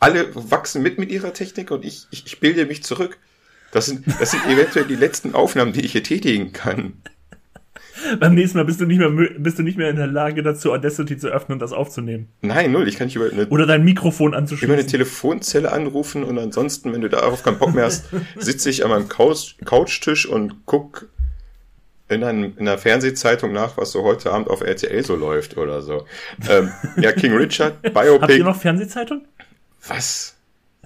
Alle 0.00 0.34
wachsen 0.34 0.82
mit 0.82 0.98
mit 0.98 1.10
ihrer 1.10 1.32
Technik 1.32 1.70
und 1.70 1.84
ich, 1.84 2.06
ich, 2.10 2.26
ich 2.26 2.40
bilde 2.40 2.66
mich 2.66 2.82
zurück. 2.82 3.18
Das 3.72 3.86
sind, 3.86 4.04
das 4.20 4.30
sind 4.30 4.46
eventuell 4.46 4.84
die 4.84 4.96
letzten 4.96 5.34
Aufnahmen, 5.34 5.72
die 5.72 5.80
ich 5.80 5.92
hier 5.92 6.02
tätigen 6.02 6.52
kann. 6.52 7.00
Beim 8.20 8.34
nächsten 8.34 8.58
Mal 8.58 8.64
bist 8.64 8.80
du 8.80 8.86
nicht 8.86 8.98
mehr 8.98 9.10
bist 9.10 9.58
du 9.58 9.62
nicht 9.62 9.78
mehr 9.78 9.90
in 9.90 9.96
der 9.96 10.06
Lage 10.06 10.42
dazu, 10.42 10.72
Audacity 10.72 11.16
zu 11.16 11.28
öffnen 11.28 11.54
und 11.54 11.58
das 11.60 11.72
aufzunehmen. 11.72 12.28
Nein, 12.40 12.72
null. 12.72 12.88
Ich 12.88 12.96
kann 12.96 13.06
nicht 13.06 13.16
über 13.16 13.30
eine, 13.30 13.46
oder 13.48 13.66
dein 13.66 13.84
Mikrofon 13.84 14.34
anzuschließen. 14.34 14.68
Über 14.68 14.78
eine 14.78 14.86
Telefonzelle 14.86 15.72
anrufen 15.72 16.24
und 16.24 16.38
ansonsten, 16.38 16.92
wenn 16.92 17.00
du 17.00 17.08
darauf 17.08 17.42
keinen 17.42 17.58
Bock 17.58 17.74
mehr 17.74 17.84
hast, 17.84 18.06
sitze 18.36 18.70
ich 18.70 18.84
an 18.84 18.90
meinem 18.90 19.08
Couch, 19.08 19.54
Couchtisch 19.64 20.26
und 20.26 20.66
guck 20.66 21.08
in, 22.08 22.22
einem, 22.22 22.52
in 22.56 22.68
einer 22.68 22.78
Fernsehzeitung 22.78 23.52
nach, 23.52 23.76
was 23.76 23.92
so 23.92 24.02
heute 24.02 24.32
Abend 24.32 24.48
auf 24.48 24.60
RTL 24.60 25.04
so 25.04 25.16
läuft 25.16 25.56
oder 25.56 25.82
so. 25.82 26.06
Ähm, 26.48 26.70
ja, 26.96 27.12
King 27.12 27.34
Richard, 27.34 27.80
Biopic. 27.82 28.20
Habt 28.20 28.32
ihr 28.32 28.44
noch 28.44 28.60
Fernsehzeitung? 28.60 29.22
Was? 29.88 30.36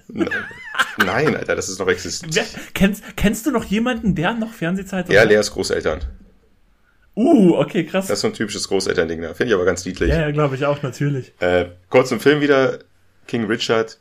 Nein, 0.07 1.35
Alter, 1.35 1.55
das 1.55 1.69
ist 1.69 1.79
noch 1.79 1.87
existent. 1.87 2.39
Kennst, 2.73 3.03
kennst 3.15 3.45
du 3.45 3.51
noch 3.51 3.65
jemanden, 3.65 4.15
der 4.15 4.33
noch 4.33 4.53
Fernsehzeitung 4.53 5.13
Ja, 5.13 5.23
Leas 5.23 5.51
Großeltern. 5.51 5.99
Uh, 7.19 7.57
okay, 7.57 7.83
krass. 7.85 8.07
Das 8.07 8.19
ist 8.19 8.21
so 8.21 8.27
ein 8.27 8.33
typisches 8.33 8.69
Großelternding 8.69 9.21
da. 9.21 9.33
Finde 9.33 9.51
ich 9.51 9.55
aber 9.55 9.65
ganz 9.65 9.83
niedlich. 9.83 10.09
Ja, 10.09 10.21
ja 10.21 10.31
glaube 10.31 10.55
ich 10.55 10.65
auch, 10.65 10.81
natürlich. 10.81 11.33
Äh, 11.39 11.65
kurz 11.89 12.07
zum 12.09 12.21
Film 12.21 12.39
wieder. 12.39 12.79
King 13.27 13.45
Richard. 13.45 13.99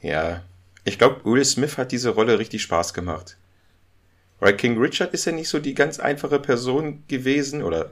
Ja. 0.00 0.44
Ich 0.84 0.96
glaube, 0.96 1.24
Will 1.24 1.44
Smith 1.44 1.76
hat 1.76 1.90
diese 1.90 2.10
Rolle 2.10 2.38
richtig 2.38 2.62
Spaß 2.62 2.94
gemacht. 2.94 3.36
Weil 4.38 4.56
King 4.56 4.78
Richard 4.78 5.12
ist 5.12 5.24
ja 5.24 5.32
nicht 5.32 5.48
so 5.48 5.58
die 5.58 5.74
ganz 5.74 5.98
einfache 5.98 6.38
Person 6.38 7.02
gewesen, 7.08 7.64
oder 7.64 7.90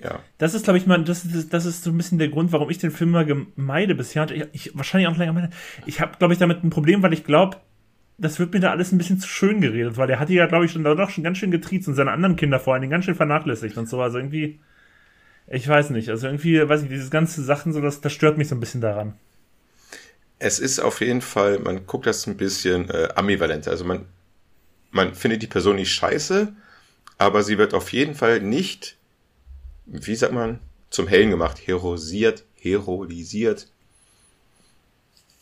ja. 0.00 0.20
Das 0.38 0.54
ist, 0.54 0.62
glaube 0.62 0.78
ich, 0.78 0.86
mal, 0.86 1.02
das 1.02 1.24
ist, 1.24 1.52
das 1.52 1.66
ist 1.66 1.82
so 1.82 1.90
ein 1.90 1.96
bisschen 1.96 2.18
der 2.18 2.28
Grund, 2.28 2.52
warum 2.52 2.70
ich 2.70 2.78
den 2.78 2.92
Film 2.92 3.10
mal 3.10 3.26
meide 3.56 3.96
bisher. 3.96 4.30
Ich, 4.30 4.44
ich 4.52 4.78
wahrscheinlich 4.78 5.08
auch 5.08 5.16
länger 5.16 5.32
meine. 5.32 5.50
Ich 5.86 6.00
habe, 6.00 6.16
glaube 6.18 6.34
ich, 6.34 6.38
damit 6.38 6.62
ein 6.62 6.70
Problem, 6.70 7.02
weil 7.02 7.12
ich 7.12 7.24
glaube, 7.24 7.56
das 8.18 8.38
wird 8.38 8.52
mir 8.52 8.60
da 8.60 8.70
alles 8.70 8.92
ein 8.92 8.98
bisschen 8.98 9.20
zu 9.20 9.28
schön 9.28 9.60
geredet, 9.60 9.96
weil 9.96 10.06
der 10.06 10.18
hat 10.18 10.28
die 10.28 10.34
ja, 10.34 10.46
glaube 10.46 10.64
ich, 10.64 10.72
schon, 10.72 10.84
da 10.84 10.94
doch 10.94 11.10
schon 11.10 11.24
ganz 11.24 11.38
schön 11.38 11.50
getriezt 11.50 11.86
und 11.88 11.94
seine 11.94 12.12
anderen 12.12 12.36
Kinder 12.36 12.58
vor 12.58 12.72
allen 12.72 12.80
Dingen 12.80 12.90
ganz 12.90 13.04
schön 13.04 13.14
vernachlässigt 13.14 13.76
und 13.76 13.88
so. 13.88 14.00
Also 14.00 14.18
irgendwie, 14.18 14.58
ich 15.48 15.68
weiß 15.68 15.90
nicht, 15.90 16.08
also 16.08 16.26
irgendwie, 16.26 16.66
weiß 16.66 16.82
ich, 16.82 16.88
diese 16.88 17.10
ganzen 17.10 17.44
Sachen, 17.44 17.72
so, 17.72 17.80
das, 17.80 18.00
das 18.00 18.12
stört 18.12 18.38
mich 18.38 18.48
so 18.48 18.54
ein 18.54 18.60
bisschen 18.60 18.80
daran. 18.80 19.14
Es 20.38 20.58
ist 20.58 20.80
auf 20.80 21.00
jeden 21.00 21.22
Fall, 21.22 21.58
man 21.58 21.86
guckt 21.86 22.06
das 22.06 22.26
ein 22.26 22.36
bisschen 22.36 22.88
äh, 22.90 23.08
ambivalent. 23.14 23.68
Also 23.68 23.84
man, 23.84 24.06
man 24.90 25.14
findet 25.14 25.42
die 25.42 25.46
Person 25.46 25.76
nicht 25.76 25.92
scheiße, 25.92 26.52
aber 27.18 27.42
sie 27.42 27.58
wird 27.58 27.74
auf 27.74 27.92
jeden 27.92 28.14
Fall 28.14 28.40
nicht, 28.40 28.96
wie 29.86 30.14
sagt 30.14 30.32
man, 30.32 30.58
zum 30.90 31.06
Hellen 31.06 31.30
gemacht, 31.30 31.66
herosiert, 31.66 32.44
herolisiert. 32.54 33.68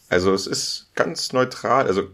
Also 0.09 0.33
es 0.33 0.47
ist 0.47 0.91
ganz 0.95 1.33
neutral, 1.33 1.87
also 1.87 2.09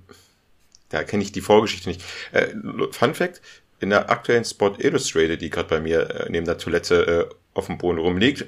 da 0.90 1.04
kenne 1.04 1.22
ich 1.22 1.32
die 1.32 1.40
Vorgeschichte 1.40 1.88
nicht. 1.88 2.02
Äh, 2.32 2.48
Fun 2.92 3.14
Fact, 3.14 3.40
in 3.80 3.90
der 3.90 4.10
aktuellen 4.10 4.44
Spot 4.44 4.74
Illustrated, 4.78 5.40
die 5.40 5.50
gerade 5.50 5.68
bei 5.68 5.80
mir 5.80 6.10
äh, 6.10 6.30
neben 6.30 6.44
der 6.44 6.58
Toilette 6.58 7.28
äh, 7.30 7.34
auf 7.54 7.66
dem 7.66 7.78
Boden 7.78 7.98
rumliegt. 7.98 8.44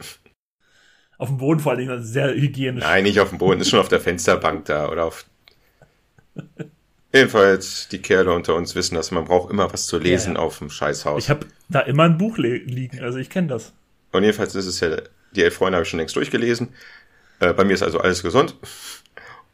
Auf 1.19 1.29
dem 1.29 1.39
Boden 1.39 1.61
vor 1.61 1.73
allen 1.73 1.81
Dingen, 1.81 2.03
sehr 2.03 2.35
hygienisch. 2.35 2.85
Nein, 2.85 3.05
nicht 3.05 3.21
auf 3.21 3.31
dem 3.31 3.39
Boden, 3.39 3.61
ist 3.61 3.71
schon 3.71 3.81
auf 3.81 3.89
der 3.89 4.01
Fensterbank 4.01 4.67
da 4.67 4.89
oder 4.89 5.05
auf. 5.05 5.25
Jedenfalls, 7.15 7.89
die 7.89 8.01
Kerle 8.01 8.33
unter 8.33 8.55
uns 8.55 8.75
wissen, 8.75 8.95
dass 8.95 9.11
man 9.11 9.27
braucht 9.27 9.51
immer 9.51 9.71
was 9.71 9.87
zu 9.87 9.99
lesen 9.99 10.35
ja, 10.35 10.41
ja. 10.41 10.47
auf 10.47 10.59
dem 10.59 10.71
Scheißhaus. 10.71 11.23
Ich 11.23 11.31
habe 11.31 11.47
da 11.69 11.81
immer 11.81 12.05
ein 12.05 12.17
Buch 12.17 12.39
liegen, 12.39 13.01
also 13.01 13.19
ich 13.19 13.29
kenne 13.29 13.49
das. 13.49 13.75
Und 14.13 14.23
jedenfalls 14.23 14.55
ist 14.55 14.67
es 14.67 14.81
ja, 14.81 14.97
die 15.37 15.43
elf 15.43 15.55
Freunde 15.55 15.77
habe 15.77 15.83
ich 15.85 15.91
schon 15.91 15.99
längst 15.99 16.17
durchgelesen. 16.17 16.71
Äh, 17.41 17.53
bei 17.53 17.65
mir 17.65 17.75
ist 17.75 17.83
also 17.83 18.01
alles 18.01 18.23
gesund. 18.23 18.57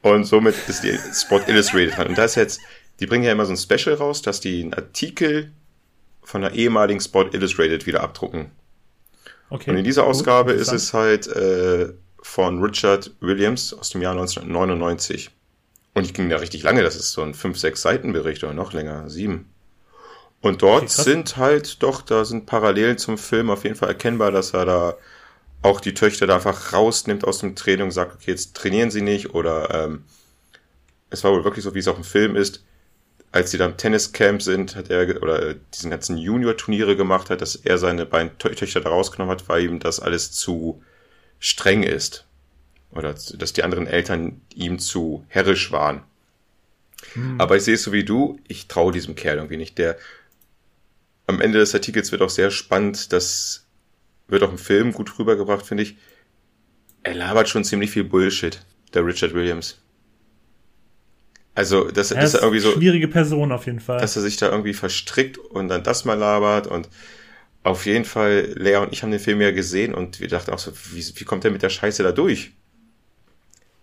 Und 0.02 0.24
somit 0.24 0.54
ist 0.68 0.82
die 0.82 0.98
Spot 1.12 1.40
Illustrated 1.46 1.96
dran. 1.96 2.08
Und 2.08 2.18
da 2.18 2.24
ist 2.24 2.36
jetzt 2.36 2.60
die 3.00 3.06
bringen 3.06 3.24
ja 3.24 3.32
immer 3.32 3.46
so 3.46 3.52
ein 3.52 3.56
Special 3.56 3.94
raus, 3.94 4.22
dass 4.22 4.40
die 4.40 4.62
einen 4.62 4.74
Artikel 4.74 5.52
von 6.22 6.42
der 6.42 6.52
ehemaligen 6.52 7.00
Spot 7.00 7.26
Illustrated 7.32 7.86
wieder 7.86 8.02
abdrucken. 8.02 8.50
Okay. 9.50 9.70
Und 9.70 9.78
in 9.78 9.84
dieser 9.84 10.04
Ausgabe 10.04 10.52
ist 10.52 10.72
es 10.72 10.92
halt 10.92 11.26
äh, 11.28 11.92
von 12.20 12.62
Richard 12.62 13.12
Williams 13.20 13.72
aus 13.72 13.90
dem 13.90 14.02
Jahr 14.02 14.12
1999. 14.12 15.30
Und 15.94 16.04
ich 16.04 16.12
ging 16.12 16.28
da 16.28 16.36
richtig 16.36 16.62
lange, 16.62 16.82
das 16.82 16.96
ist 16.96 17.12
so 17.12 17.22
ein 17.22 17.34
5, 17.34 17.58
6 17.58 17.80
Seiten 17.80 18.12
Bericht 18.12 18.44
oder 18.44 18.52
noch 18.52 18.72
länger, 18.72 19.08
sieben. 19.08 19.48
Und 20.40 20.62
dort 20.62 20.84
okay, 20.84 21.02
sind 21.02 21.36
halt 21.36 21.82
doch, 21.82 22.02
da 22.02 22.24
sind 22.24 22.46
Parallelen 22.46 22.98
zum 22.98 23.16
Film 23.16 23.50
auf 23.50 23.64
jeden 23.64 23.74
Fall 23.74 23.88
erkennbar, 23.88 24.30
dass 24.30 24.52
er 24.52 24.66
da 24.66 24.96
auch 25.62 25.80
die 25.80 25.94
Töchter 25.94 26.26
da 26.26 26.36
einfach 26.36 26.72
rausnimmt 26.72 27.24
aus 27.24 27.38
dem 27.38 27.56
Training 27.56 27.86
und 27.86 27.90
sagt, 27.90 28.14
okay, 28.14 28.30
jetzt 28.30 28.54
trainieren 28.54 28.90
sie 28.90 29.02
nicht 29.02 29.34
oder 29.34 29.84
ähm, 29.84 30.04
es 31.10 31.24
war 31.24 31.32
wohl 31.32 31.44
wirklich 31.44 31.64
so, 31.64 31.74
wie 31.74 31.80
es 31.80 31.88
auch 31.88 31.96
im 31.96 32.04
Film 32.04 32.36
ist, 32.36 32.64
als 33.32 33.50
sie 33.50 33.58
da 33.58 33.66
im 33.66 33.76
Tenniscamp 33.76 34.42
sind, 34.42 34.74
hat 34.76 34.90
er 34.90 35.22
oder 35.22 35.54
diesen 35.54 35.90
ganzen 35.90 36.16
Junior-Turniere 36.16 36.96
gemacht 36.96 37.30
hat, 37.30 37.40
dass 37.40 37.56
er 37.56 37.78
seine 37.78 38.06
beiden 38.06 38.38
Töchter 38.38 38.80
da 38.80 38.88
rausgenommen 38.88 39.32
hat, 39.32 39.48
weil 39.48 39.64
ihm 39.64 39.80
das 39.80 40.00
alles 40.00 40.32
zu 40.32 40.82
streng 41.38 41.82
ist. 41.82 42.24
Oder 42.90 43.12
dass 43.12 43.52
die 43.52 43.62
anderen 43.62 43.86
Eltern 43.86 44.40
ihm 44.54 44.78
zu 44.78 45.24
herrisch 45.28 45.72
waren. 45.72 46.02
Hm. 47.12 47.38
Aber 47.38 47.56
ich 47.56 47.64
sehe 47.64 47.74
es 47.74 47.82
so 47.82 47.92
wie 47.92 48.04
du, 48.04 48.40
ich 48.48 48.66
traue 48.66 48.92
diesem 48.92 49.14
Kerl 49.14 49.36
irgendwie 49.36 49.58
nicht. 49.58 49.76
Der 49.76 49.98
am 51.26 51.42
Ende 51.42 51.58
des 51.58 51.74
Artikels 51.74 52.10
wird 52.12 52.22
auch 52.22 52.30
sehr 52.30 52.50
spannend, 52.50 53.12
das 53.12 53.66
wird 54.28 54.42
auch 54.42 54.50
im 54.50 54.58
Film 54.58 54.92
gut 54.92 55.18
rübergebracht, 55.18 55.66
finde 55.66 55.82
ich. 55.82 55.96
Er 57.02 57.14
labert 57.14 57.48
schon 57.48 57.64
ziemlich 57.64 57.90
viel 57.90 58.04
Bullshit, 58.04 58.60
der 58.94 59.04
Richard 59.04 59.34
Williams. 59.34 59.80
Also, 61.54 61.90
das, 61.90 62.10
das 62.10 62.34
ist 62.34 62.40
irgendwie 62.40 62.60
so. 62.60 62.72
Schwierige 62.72 63.08
Person 63.08 63.50
auf 63.50 63.66
jeden 63.66 63.80
Fall. 63.80 63.98
Dass 63.98 64.14
er 64.14 64.22
sich 64.22 64.36
da 64.36 64.48
irgendwie 64.48 64.74
verstrickt 64.74 65.38
und 65.38 65.68
dann 65.68 65.82
das 65.82 66.04
mal 66.04 66.14
labert 66.14 66.68
und 66.68 66.88
auf 67.64 67.84
jeden 67.86 68.04
Fall, 68.04 68.52
Lea 68.54 68.76
und 68.76 68.92
ich 68.92 69.02
haben 69.02 69.10
den 69.10 69.20
Film 69.20 69.40
ja 69.40 69.50
gesehen 69.50 69.94
und 69.94 70.20
wir 70.20 70.28
dachten 70.28 70.52
auch 70.52 70.58
so, 70.58 70.72
wie, 70.92 71.04
wie 71.16 71.24
kommt 71.24 71.44
der 71.44 71.50
mit 71.50 71.62
der 71.62 71.70
Scheiße 71.70 72.02
da 72.02 72.12
durch? 72.12 72.52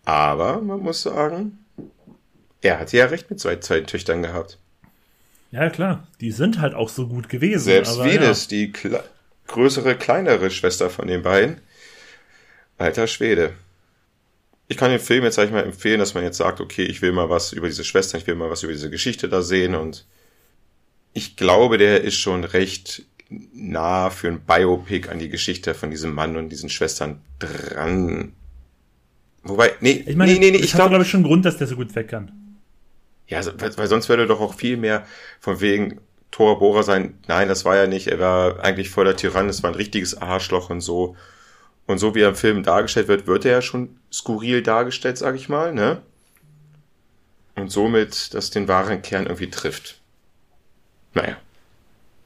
Aber 0.05 0.61
man 0.61 0.79
muss 0.79 1.01
sagen, 1.01 1.59
er 2.61 2.79
hatte 2.79 2.97
ja 2.97 3.05
recht 3.05 3.29
mit 3.29 3.39
zwei, 3.39 3.57
zwei 3.57 3.81
Töchtern 3.81 4.23
gehabt. 4.23 4.57
Ja, 5.51 5.69
klar. 5.69 6.07
Die 6.21 6.31
sind 6.31 6.59
halt 6.59 6.73
auch 6.73 6.89
so 6.89 7.07
gut 7.07 7.29
gewesen. 7.29 7.63
Selbst 7.63 8.03
Venus, 8.03 8.49
ja. 8.49 8.57
die 8.57 8.71
größere, 9.47 9.95
kleinere 9.95 10.51
Schwester 10.51 10.89
von 10.89 11.07
den 11.07 11.21
beiden. 11.21 11.61
Alter 12.77 13.07
Schwede 13.07 13.53
ich 14.67 14.77
kann 14.77 14.91
den 14.91 14.99
Film 14.99 15.23
jetzt, 15.23 15.35
sag 15.35 15.45
ich 15.45 15.51
mal, 15.51 15.63
empfehlen, 15.63 15.99
dass 15.99 16.13
man 16.13 16.23
jetzt 16.23 16.37
sagt, 16.37 16.59
okay, 16.59 16.83
ich 16.83 17.01
will 17.01 17.11
mal 17.11 17.29
was 17.29 17.53
über 17.53 17.67
diese 17.67 17.83
Schwestern, 17.83 18.19
ich 18.19 18.27
will 18.27 18.35
mal 18.35 18.49
was 18.49 18.63
über 18.63 18.73
diese 18.73 18.89
Geschichte 18.89 19.29
da 19.29 19.41
sehen 19.41 19.75
und 19.75 20.05
ich 21.13 21.35
glaube, 21.35 21.77
der 21.77 22.01
ist 22.01 22.15
schon 22.15 22.43
recht 22.43 23.03
nah 23.29 24.09
für 24.09 24.27
ein 24.27 24.41
Biopic 24.41 25.09
an 25.09 25.19
die 25.19 25.29
Geschichte 25.29 25.73
von 25.73 25.91
diesem 25.91 26.13
Mann 26.13 26.35
und 26.35 26.49
diesen 26.49 26.69
Schwestern 26.69 27.21
dran. 27.39 28.33
Wobei, 29.43 29.73
nee, 29.79 30.03
ich 30.05 30.15
meine, 30.15 30.33
nee, 30.33 30.39
nee, 30.39 30.51
nee, 30.51 30.57
ich 30.57 30.73
glaube, 30.73 30.89
glaube 30.89 31.03
ich, 31.03 31.09
schon 31.09 31.23
Grund, 31.23 31.45
dass 31.45 31.57
der 31.57 31.67
so 31.67 31.75
gut 31.75 31.95
weg 31.95 32.09
kann. 32.09 32.31
Ja, 33.27 33.41
weil, 33.59 33.77
weil 33.77 33.87
sonst 33.87 34.09
würde 34.09 34.27
doch 34.27 34.41
auch 34.41 34.55
viel 34.55 34.77
mehr 34.77 35.05
von 35.39 35.61
wegen 35.61 35.99
Thor 36.35 36.59
Bohrer 36.59 36.83
sein. 36.83 37.17
Nein, 37.27 37.47
das 37.47 37.63
war 37.63 37.77
ja 37.77 37.87
nicht. 37.87 38.07
Er 38.07 38.19
war 38.19 38.59
eigentlich 38.59 38.89
voller 38.89 39.15
Tyrann. 39.15 39.47
Es 39.47 39.63
war 39.63 39.71
ein 39.71 39.75
richtiges 39.75 40.21
Arschloch 40.21 40.69
und 40.69 40.81
so. 40.81 41.15
Und 41.85 41.97
so 41.97 42.13
wie 42.13 42.19
er 42.19 42.27
im 42.27 42.35
Film 42.35 42.61
dargestellt 42.61 43.07
wird, 43.07 43.25
wird 43.25 43.45
er 43.45 43.51
ja 43.51 43.61
schon 43.61 43.97
skurril 44.11 44.61
dargestellt, 44.61 45.17
sag 45.17 45.35
ich 45.35 45.47
mal, 45.47 45.73
ne? 45.73 46.01
Und 47.55 47.71
somit, 47.71 48.33
dass 48.33 48.49
den 48.49 48.67
wahren 48.67 49.01
Kern 49.01 49.27
irgendwie 49.27 49.49
trifft. 49.49 50.01
Naja. 51.13 51.37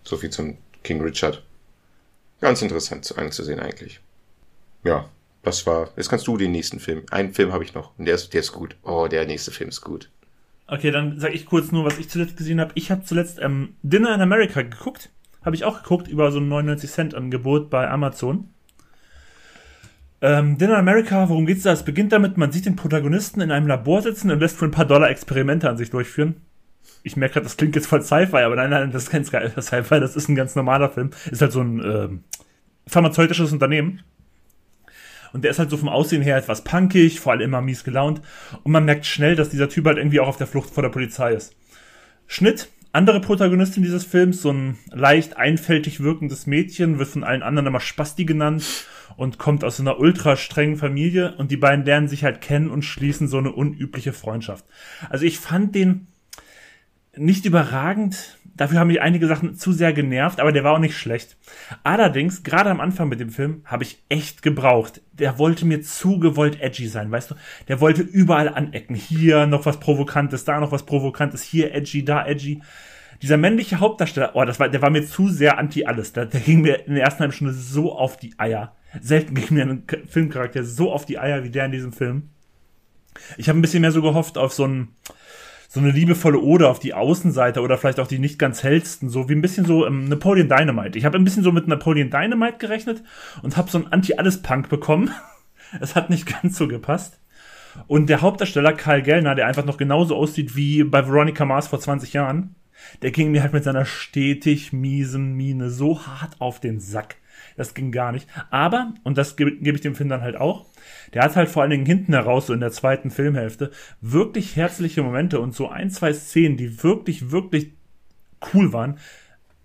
So 0.04 0.18
viel 0.18 0.32
zum 0.32 0.58
King 0.82 1.02
Richard. 1.02 1.44
Ganz 2.42 2.64
interessant 2.64 3.06
zu 3.06 3.16
anzusehen 3.16 3.60
eigentlich. 3.60 4.00
Ja, 4.84 5.08
das 5.44 5.68
war. 5.68 5.92
Jetzt 5.98 6.10
kannst 6.10 6.26
du 6.26 6.36
den 6.36 6.52
nächsten 6.52 6.80
Film. 6.80 7.06
Einen 7.12 7.36
Film 7.36 7.54
habe 7.54 7.64
ich 7.64 7.76
noch. 7.76 7.92
Und 8.00 8.06
der 8.06 8.16
ist, 8.16 8.34
der 8.34 8.40
ist 8.40 8.54
gut. 8.54 8.76
Oh, 8.82 9.08
der 9.08 9.28
nächste 9.28 9.52
Film 9.52 9.70
ist 9.70 9.82
gut. 9.82 10.10
Okay, 10.72 10.92
dann 10.92 11.20
sage 11.20 11.34
ich 11.34 11.46
kurz 11.46 11.72
nur, 11.72 11.84
was 11.84 11.98
ich 11.98 12.10
zuletzt 12.10 12.38
gesehen 12.38 12.60
habe. 12.60 12.72
Ich 12.76 12.92
habe 12.92 13.04
zuletzt 13.04 13.40
ähm, 13.42 13.76
Dinner 13.82 14.14
in 14.14 14.22
America 14.22 14.62
geguckt. 14.62 15.10
Habe 15.44 15.56
ich 15.56 15.64
auch 15.64 15.82
geguckt 15.82 16.08
über 16.08 16.32
so 16.32 16.40
ein 16.40 16.48
99 16.48 16.90
Cent 16.90 17.16
Angebot 17.16 17.70
bei 17.70 17.90
Amazon. 17.90 18.50
Ähm, 20.22 20.58
Dinner 20.58 20.78
America, 20.78 21.30
worum 21.30 21.46
geht's 21.46 21.64
da? 21.64 21.72
Es 21.72 21.84
beginnt 21.84 22.12
damit, 22.12 22.38
man 22.38 22.52
sieht 22.52 22.66
den 22.66 22.76
Protagonisten 22.76 23.42
in 23.42 23.52
einem 23.52 23.68
Labor 23.68 24.02
sitzen 24.02 24.30
und 24.32 24.40
lässt 24.40 24.58
für 24.58 24.66
ein 24.66 24.72
paar 24.72 24.86
Dollar 24.86 25.10
Experimente 25.10 25.70
an 25.70 25.78
sich 25.78 25.90
durchführen. 25.90 26.36
Ich 27.04 27.16
merke 27.16 27.36
gerade, 27.36 27.46
das 27.46 27.56
klingt 27.58 27.76
jetzt 27.76 27.88
voll 27.88 28.02
Sci-Fi, 28.02 28.40
aber 28.40 28.58
nein, 28.58 28.70
nein, 28.70 28.92
das 28.92 29.04
ist 29.04 29.10
kein 29.10 29.24
Sci-Fi, 29.62 30.00
das 30.00 30.16
ist 30.16 30.28
ein 30.28 30.36
ganz 30.36 30.56
normaler 30.56 30.90
Film. 30.90 31.12
Ist 31.32 31.42
halt 31.42 31.54
so 31.54 31.62
ein 31.62 31.80
äh, 31.80 32.10
pharmazeutisches 32.88 33.54
Unternehmen. 33.54 34.02
Und 35.34 35.44
der 35.44 35.52
ist 35.52 35.60
halt 35.60 35.70
so 35.70 35.78
vom 35.78 35.90
Aussehen 35.90 36.22
her 36.22 36.38
etwas 36.38 36.64
punkig, 36.64 37.20
vor 37.20 37.32
allem 37.32 37.42
immer 37.42 37.62
mies 37.62 37.84
gelaunt. 37.84 38.22
Und 38.64 38.72
man 38.72 38.86
merkt 38.86 39.06
schnell, 39.06 39.36
dass 39.36 39.50
dieser 39.50 39.70
Typ 39.70 39.86
halt 39.86 39.98
irgendwie 39.98 40.20
auch 40.20 40.28
auf 40.28 40.38
der 40.38 40.48
Flucht 40.48 40.72
vor 40.72 40.84
der 40.84 40.90
Polizei 40.90 41.34
ist. 41.34 41.56
Schnitt, 42.28 42.70
andere 42.92 43.22
Protagonistin 43.22 43.84
dieses 43.84 44.04
Films, 44.04 44.42
so 44.42 44.52
ein 44.52 44.78
leicht 44.92 45.38
einfältig 45.38 46.02
wirkendes 46.02 46.48
Mädchen, 46.48 46.98
wird 46.98 47.10
von 47.10 47.24
allen 47.24 47.44
anderen 47.44 47.68
immer 47.68 47.80
Spasti 47.80 48.26
genannt 48.26 48.64
und 49.16 49.38
kommt 49.38 49.64
aus 49.64 49.80
einer 49.80 50.00
ultra 50.00 50.36
strengen 50.36 50.78
Familie 50.78 51.36
und 51.38 51.52
die 51.52 51.58
beiden 51.58 51.86
lernen 51.86 52.08
sich 52.08 52.24
halt 52.24 52.42
kennen 52.42 52.70
und 52.70 52.84
schließen 52.84 53.28
so 53.28 53.38
eine 53.38 53.52
unübliche 53.52 54.14
Freundschaft. 54.14 54.66
Also 55.10 55.26
ich 55.26 55.40
fand 55.40 55.76
den 55.76 56.08
nicht 57.16 57.46
überragend, 57.46 58.39
dafür 58.60 58.80
haben 58.80 58.88
mich 58.88 59.02
einige 59.02 59.28
Sachen 59.28 59.56
zu 59.56 59.72
sehr 59.72 59.94
genervt, 59.94 60.40
aber 60.40 60.52
der 60.52 60.64
war 60.64 60.74
auch 60.74 60.80
nicht 60.80 60.98
schlecht. 60.98 61.38
Allerdings, 61.84 62.44
gerade 62.44 62.70
am 62.70 62.82
Anfang 62.82 63.10
mit 63.10 63.20
dem 63.20 63.30
Film, 63.30 63.62
habe 63.66 63.84
ich 63.84 64.04
echt 64.10 64.42
gebraucht. 64.42 65.02
Der 65.14 65.40
wollte 65.40 65.66
mir 65.66 65.82
zu 65.82 66.20
gewollt 66.20 66.62
edgy 66.62 66.88
sein, 66.88 67.12
weißt 67.12 67.32
du? 67.32 67.36
Der 67.68 67.82
wollte 67.82 68.02
überall 68.02 68.50
anecken. 68.50 68.96
Hier 68.96 69.48
noch 69.48 69.66
was 69.66 69.80
Provokantes, 69.80 70.46
da 70.46 70.60
noch 70.60 70.72
was 70.72 70.86
Provokantes, 70.86 71.44
hier 71.44 71.74
edgy, 71.74 72.06
da 72.06 72.26
edgy 72.26 72.62
dieser 73.22 73.38
männliche 73.38 73.80
Hauptdarsteller, 73.80 74.32
oh, 74.34 74.46
das 74.46 74.60
war, 74.60 74.70
der 74.70 74.82
war 74.82 74.90
mir 74.90 75.06
zu 75.06 75.28
sehr 75.28 75.58
anti 75.58 75.86
alles. 75.86 76.14
Der, 76.14 76.26
der 76.26 76.40
ging 76.40 76.62
mir 76.62 76.88
in 76.88 76.96
der 76.96 77.04
ersten 77.04 77.20
halben 77.20 77.34
Stunde 77.34 77.54
so 77.54 77.94
auf 77.94 78.18
die 78.18 78.34
Eier. 78.38 78.76
Selten 79.02 79.36
ging 79.36 79.48
mir 79.52 79.66
ein 79.66 79.84
Filmcharakter 80.08 80.64
so 80.64 80.92
auf 80.92 81.06
die 81.06 81.20
Eier 81.20 81.44
wie 81.44 81.50
der 81.50 81.66
in 81.66 81.72
diesem 81.72 81.92
Film. 81.92 82.30
Ich 83.38 83.50
habe 83.50 83.60
ein 83.60 83.62
bisschen 83.62 83.82
mehr 83.82 83.92
so 83.92 84.02
gehofft 84.02 84.38
auf 84.38 84.54
so 84.54 84.66
ein, 84.66 84.90
so 85.72 85.80
eine 85.80 85.92
liebevolle 85.92 86.40
Ode 86.40 86.68
auf 86.68 86.80
die 86.80 86.96
Außenseiter 86.96 87.62
oder 87.62 87.78
vielleicht 87.78 88.00
auch 88.00 88.08
die 88.08 88.18
nicht 88.18 88.40
ganz 88.40 88.64
hellsten, 88.64 89.08
so 89.08 89.30
wie 89.30 89.36
ein 89.36 89.42
bisschen 89.42 89.66
so 89.66 89.86
ähm, 89.86 90.06
Napoleon 90.06 90.50
Dynamite. 90.50 90.98
Ich 90.98 91.06
habe 91.06 91.16
ein 91.18 91.24
bisschen 91.24 91.44
so 91.44 91.52
mit 91.52 91.68
Napoleon 91.68 92.10
Dynamite 92.10 92.58
gerechnet 92.58 93.04
und 93.44 93.56
habe 93.56 93.70
so 93.70 93.78
ein 93.78 93.88
Anti-Alles-Punk 93.88 94.68
bekommen. 94.68 95.12
es 95.80 95.96
hat 95.96 96.10
nicht 96.10 96.26
ganz 96.26 96.58
so 96.58 96.68
gepasst. 96.68 97.20
Und 97.86 98.10
der 98.10 98.22
Hauptdarsteller 98.22 98.74
Karl 98.74 99.04
Gellner, 99.04 99.36
der 99.36 99.46
einfach 99.46 99.64
noch 99.64 99.78
genauso 99.78 100.16
aussieht 100.16 100.56
wie 100.56 100.84
bei 100.84 101.08
Veronica 101.08 101.46
Mars 101.46 101.68
vor 101.68 101.80
20 101.80 102.14
Jahren, 102.14 102.56
der 103.04 103.12
ging 103.12 103.30
mir 103.30 103.44
halt 103.44 103.54
mit 103.54 103.64
seiner 103.64 103.86
stetig 103.86 104.74
miesen 104.74 105.34
Miene 105.34 105.70
so 105.70 106.08
hart 106.08 106.36
auf 106.40 106.60
den 106.60 106.80
Sack. 106.80 107.18
Das 107.60 107.74
ging 107.74 107.92
gar 107.92 108.14
nicht. 108.14 108.26
Aber, 108.52 108.94
und 109.04 109.18
das 109.18 109.36
gebe 109.36 109.58
geb 109.58 109.76
ich 109.76 109.82
dem 109.82 109.94
Film 109.94 110.08
dann 110.08 110.22
halt 110.22 110.38
auch, 110.38 110.66
der 111.14 111.24
hat 111.24 111.36
halt 111.36 111.50
vor 111.50 111.62
allen 111.62 111.72
Dingen 111.72 111.86
hinten 111.86 112.14
heraus, 112.14 112.48
so 112.48 112.54
in 112.54 112.62
der 112.62 112.72
zweiten 112.72 113.12
Filmhälfte, 113.12 113.72
wirklich 114.00 114.56
herzliche 114.56 115.04
Momente 115.04 115.42
und 115.42 115.54
so 115.54 115.68
ein, 115.68 115.90
zwei 115.90 116.14
Szenen, 116.14 116.56
die 116.56 116.82
wirklich, 116.82 117.32
wirklich 117.32 117.74
cool 118.54 118.72
waren. 118.72 118.98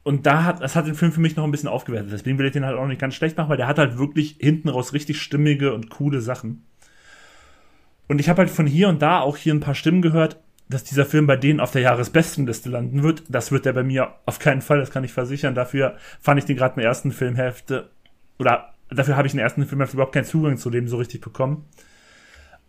Und 0.02 0.26
da 0.26 0.42
hat, 0.42 0.60
das 0.60 0.74
hat 0.74 0.88
den 0.88 0.96
Film 0.96 1.12
für 1.12 1.20
mich 1.20 1.36
noch 1.36 1.44
ein 1.44 1.52
bisschen 1.52 1.68
aufgewertet. 1.68 2.10
Deswegen 2.12 2.36
will 2.36 2.46
ich 2.46 2.52
den 2.52 2.64
halt 2.64 2.76
auch 2.76 2.88
nicht 2.88 3.00
ganz 3.00 3.14
schlecht 3.14 3.36
machen, 3.36 3.48
weil 3.48 3.58
der 3.58 3.68
hat 3.68 3.78
halt 3.78 3.96
wirklich 3.96 4.38
hinten 4.40 4.70
raus 4.70 4.92
richtig 4.92 5.22
stimmige 5.22 5.72
und 5.72 5.88
coole 5.88 6.20
Sachen. 6.20 6.66
Und 8.08 8.18
ich 8.18 8.28
habe 8.28 8.40
halt 8.40 8.50
von 8.50 8.66
hier 8.66 8.88
und 8.88 9.02
da 9.02 9.20
auch 9.20 9.36
hier 9.36 9.54
ein 9.54 9.60
paar 9.60 9.76
Stimmen 9.76 10.02
gehört, 10.02 10.42
dass 10.68 10.84
dieser 10.84 11.04
Film 11.04 11.26
bei 11.26 11.36
denen 11.36 11.60
auf 11.60 11.72
der 11.72 11.82
Jahresbestenliste 11.82 12.70
landen 12.70 13.02
wird. 13.02 13.22
Das 13.28 13.52
wird 13.52 13.66
der 13.66 13.72
bei 13.72 13.82
mir 13.82 14.14
auf 14.26 14.38
keinen 14.38 14.62
Fall, 14.62 14.78
das 14.78 14.90
kann 14.90 15.04
ich 15.04 15.12
versichern. 15.12 15.54
Dafür 15.54 15.96
fand 16.20 16.38
ich 16.38 16.46
den 16.46 16.56
gerade 16.56 16.74
in 16.74 16.80
der 16.80 16.88
ersten 16.88 17.12
Filmhälfte, 17.12 17.90
oder 18.38 18.74
dafür 18.90 19.16
habe 19.16 19.26
ich 19.26 19.34
in 19.34 19.38
der 19.38 19.44
ersten 19.44 19.66
Filmhälfte 19.66 19.96
überhaupt 19.96 20.14
keinen 20.14 20.24
Zugang 20.24 20.56
zu 20.56 20.70
dem 20.70 20.88
so 20.88 20.96
richtig 20.96 21.20
bekommen. 21.20 21.66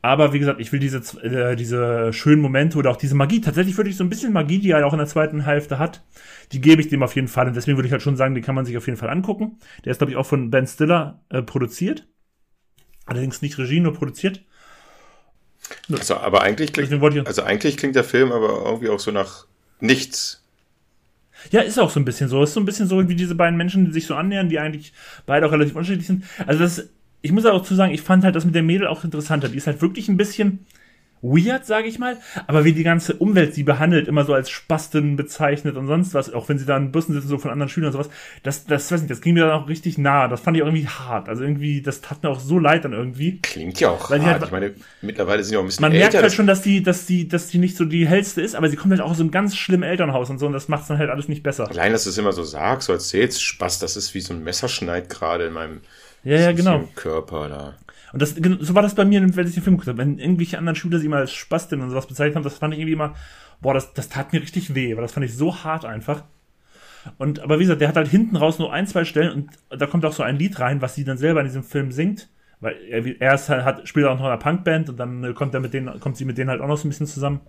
Aber 0.02 0.34
wie 0.34 0.40
gesagt, 0.40 0.60
ich 0.60 0.72
will 0.72 0.80
diese, 0.80 1.00
äh, 1.24 1.56
diese 1.56 2.14
schönen 2.14 2.40
Momente 2.40 2.78
oder 2.78 2.92
auch 2.92 2.96
diese 2.96 3.16
Magie, 3.16 3.42
tatsächlich 3.42 3.76
würde 3.76 3.90
ich 3.90 3.98
so 3.98 4.04
ein 4.04 4.10
bisschen 4.10 4.34
Magie, 4.34 4.60
die 4.60 4.70
er 4.70 4.86
auch 4.86 4.94
in 4.94 5.00
der 5.00 5.08
zweiten 5.08 5.46
Hälfte 5.46 5.80
hat, 5.80 6.04
die 6.52 6.62
gebe 6.62 6.80
ich 6.80 6.90
dem 6.90 7.02
auf 7.02 7.16
jeden 7.16 7.28
Fall. 7.28 7.48
Und 7.48 7.56
deswegen 7.56 7.76
würde 7.76 7.88
ich 7.88 7.92
halt 7.92 8.04
schon 8.04 8.16
sagen, 8.16 8.36
den 8.36 8.44
kann 8.44 8.54
man 8.54 8.66
sich 8.66 8.78
auf 8.78 8.86
jeden 8.86 9.00
Fall 9.00 9.10
angucken. 9.10 9.58
Der 9.84 9.92
ist, 9.92 9.98
glaube 9.98 10.12
ich, 10.12 10.18
auch 10.18 10.28
von 10.28 10.52
Ben 10.52 10.68
Stiller 10.68 11.24
äh, 11.30 11.42
produziert. 11.42 12.08
Allerdings 13.08 13.42
nicht 13.42 13.58
Regie, 13.58 13.80
nur 13.80 13.94
produziert. 13.96 14.44
Also, 15.92 16.16
aber 16.18 16.42
eigentlich 16.42 16.74
klingt, 16.74 16.92
also 17.28 17.44
eigentlich 17.44 17.78
klingt 17.78 17.96
der 17.96 18.04
Film 18.04 18.32
aber 18.32 18.64
irgendwie 18.66 18.90
auch 18.90 19.00
so 19.00 19.12
nach 19.12 19.46
nichts. 19.80 20.42
Ja, 21.52 21.62
ist 21.62 21.80
auch 21.80 21.90
so 21.90 22.00
ein 22.00 22.06
bisschen 22.06 22.30
so. 22.30 22.42
Ist 22.44 22.54
so 22.54 22.60
ein 22.60 22.66
bisschen 22.66 22.88
so 22.88 23.08
wie 23.08 23.16
diese 23.16 23.36
beiden 23.36 23.58
Menschen, 23.58 23.86
die 23.86 23.92
sich 23.92 24.08
so 24.08 24.16
annähern, 24.16 24.50
die 24.50 24.60
eigentlich 24.60 24.94
beide 25.26 25.46
auch 25.46 25.52
relativ 25.52 25.76
unterschiedlich 25.76 26.08
sind. 26.08 26.24
Also 26.48 26.64
das, 26.64 26.90
ich 27.22 27.32
muss 27.32 27.46
auch 27.46 27.64
zu 27.64 27.76
sagen, 27.76 27.94
ich 27.94 28.02
fand 28.02 28.24
halt 28.24 28.36
das 28.36 28.46
mit 28.46 28.56
der 28.56 28.64
Mädel 28.64 28.88
auch 28.88 29.04
interessanter. 29.04 29.50
Die 29.50 29.58
ist 29.58 29.68
halt 29.68 29.82
wirklich 29.82 30.08
ein 30.10 30.18
bisschen, 30.18 30.66
weird, 31.26 31.66
sage 31.66 31.88
ich 31.88 32.00
mal, 32.00 32.18
aber 32.48 32.66
wie 32.66 32.74
die 32.74 32.84
ganze 32.84 33.14
Umwelt 33.16 33.54
sie 33.54 33.64
behandelt, 33.64 34.08
immer 34.08 34.26
so 34.26 34.34
als 34.34 34.50
Spasten 34.50 35.16
bezeichnet 35.16 35.76
und 35.76 35.88
sonst 35.88 36.14
was, 36.14 36.34
auch 36.34 36.50
wenn 36.50 36.58
sie 36.58 36.66
da 36.66 36.78
in 36.78 36.92
Bussen 36.92 37.14
sitzen, 37.14 37.28
so 37.28 37.38
von 37.38 37.52
anderen 37.52 37.70
Schülern 37.70 37.88
und 37.88 37.94
sowas, 37.94 38.10
das, 38.44 38.66
das 38.66 38.92
weiß 38.92 39.02
nicht, 39.02 39.12
das 39.12 39.22
ging 39.22 39.34
mir 39.34 39.46
dann 39.46 39.52
auch 39.52 39.68
richtig 39.68 39.98
nah, 39.98 40.28
das 40.28 40.42
fand 40.42 40.58
ich 40.58 40.64
auch 40.64 40.68
irgendwie 40.68 40.88
hart, 40.88 41.30
also 41.30 41.44
irgendwie, 41.44 41.82
das 41.82 42.02
tat 42.02 42.24
mir 42.24 42.30
auch 42.30 42.40
so 42.40 42.60
leid 42.60 42.86
dann 42.86 42.94
irgendwie. 42.94 43.40
Klingt 43.42 43.80
ja 43.80 43.90
auch 43.90 44.10
hart, 44.10 44.24
halt, 44.24 44.44
ich 44.44 44.52
meine, 44.52 44.74
mittlerweile 45.02 45.44
sind 45.44 45.54
ja 45.54 45.60
auch 45.60 45.64
ein 45.64 45.68
bisschen 45.68 45.82
Man 45.82 45.92
älter, 45.92 46.04
merkt 46.12 46.22
halt 46.22 46.34
schon, 46.34 46.48
dass 46.48 46.62
die, 46.62 46.84
dass 46.84 47.06
die, 47.06 47.28
dass 47.28 47.48
die 47.48 47.58
nicht 47.58 47.78
so 47.78 47.86
die 47.86 48.08
hellste 48.08 48.42
ist, 48.42 48.56
aber 48.56 48.70
sie 48.70 48.76
kommt 48.76 48.92
halt 48.92 49.02
auch 49.02 49.12
aus 49.12 49.20
einem 49.20 49.32
ganz 49.32 49.56
schlimmen 49.56 49.84
Elternhaus 49.84 50.30
und 50.30 50.40
so 50.40 50.46
und 50.46 50.54
das 50.54 50.68
macht 50.68 50.90
dann 50.90 50.98
halt 50.98 51.10
alles 51.10 51.28
nicht 51.28 51.44
besser. 51.44 51.70
Allein, 51.70 51.92
dass 51.92 52.04
du 52.04 52.10
es 52.10 52.18
immer 52.18 52.34
so 52.34 52.44
sagst, 52.44 52.88
so 52.88 52.94
erzählst, 52.94 53.42
Spaß, 53.42 53.80
das 53.80 53.98
ist 53.98 54.14
wie 54.14 54.22
so 54.22 54.34
ein 54.34 54.44
Messerschneid 54.44 55.10
gerade 55.10 55.46
in 55.46 55.54
meinem 55.54 55.82
ja, 56.24 56.40
ja, 56.40 56.52
genau. 56.54 56.90
Körper 56.96 57.50
da. 57.50 57.74
Und 58.16 58.22
das, 58.22 58.34
so 58.34 58.76
war 58.76 58.82
das 58.82 58.96
bei 58.96 59.04
mir, 59.04 59.20
wenn 59.22 59.46
ich 59.46 59.56
den 59.56 59.62
Film 59.62 59.76
geguckt 59.76 59.90
habe. 59.90 59.98
Wenn 59.98 60.20
irgendwelche 60.20 60.58
anderen 60.58 60.78
Schüler 60.78 61.00
sie 61.00 61.10
mal 61.10 61.20
als 61.20 61.34
Spastin 61.34 61.82
und 61.82 61.90
sowas 61.90 62.08
bezeichnet 62.08 62.38
haben, 62.38 62.44
das 62.44 62.58
fand 62.58 62.74
ich 62.74 62.80
irgendwie 62.80 62.94
immer, 62.94 63.14
boah, 63.60 63.74
das, 63.74 63.92
das 63.92 64.08
tat 64.08 64.32
mir 64.32 64.42
richtig 64.42 64.74
weh, 64.74 64.96
weil 64.96 65.02
das 65.02 65.12
fand 65.12 65.26
ich 65.26 65.36
so 65.36 65.66
hart 65.66 65.84
einfach. 65.84 66.24
Und, 67.18 67.42
aber 67.42 67.60
wie 67.60 67.64
gesagt, 67.64 67.82
der 67.82 67.90
hat 67.90 67.98
halt 67.98 68.08
hinten 68.08 68.38
raus 68.38 68.58
nur 68.58 68.72
ein, 68.72 68.88
zwei 68.88 69.04
Stellen 69.04 69.34
und 69.34 69.80
da 69.82 69.86
kommt 69.86 70.06
auch 70.06 70.14
so 70.14 70.24
ein 70.24 70.38
Lied 70.38 70.62
rein, 70.62 70.82
was 70.82 70.96
sie 70.96 71.04
dann 71.04 71.18
selber 71.18 71.42
in 71.42 71.48
diesem 71.48 71.66
Film 71.66 71.92
singt. 71.92 72.30
Weil 72.62 72.78
er, 72.90 73.06
er 73.20 73.34
ist 73.34 73.50
halt, 73.50 73.66
hat, 73.66 73.86
spielt 73.86 74.06
auch 74.06 74.14
noch 74.14 74.22
in 74.22 74.28
einer 74.28 74.38
Punkband 74.38 74.88
und 74.88 74.98
dann 74.98 75.36
kommt 75.36 75.54
er 75.54 75.60
mit 75.60 75.74
denen, 75.74 76.00
kommt 76.00 76.16
sie 76.16 76.24
mit 76.24 76.38
denen 76.38 76.50
halt 76.50 76.62
auch 76.62 76.70
noch 76.70 76.78
so 76.78 76.88
ein 76.88 76.92
bisschen 76.92 77.08
zusammen. 77.08 77.42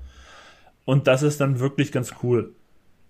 Und 0.85 1.07
das 1.07 1.23
ist 1.23 1.41
dann 1.41 1.61
wirklich 1.61 1.93
ganz 1.93 2.13
cool. 2.25 2.57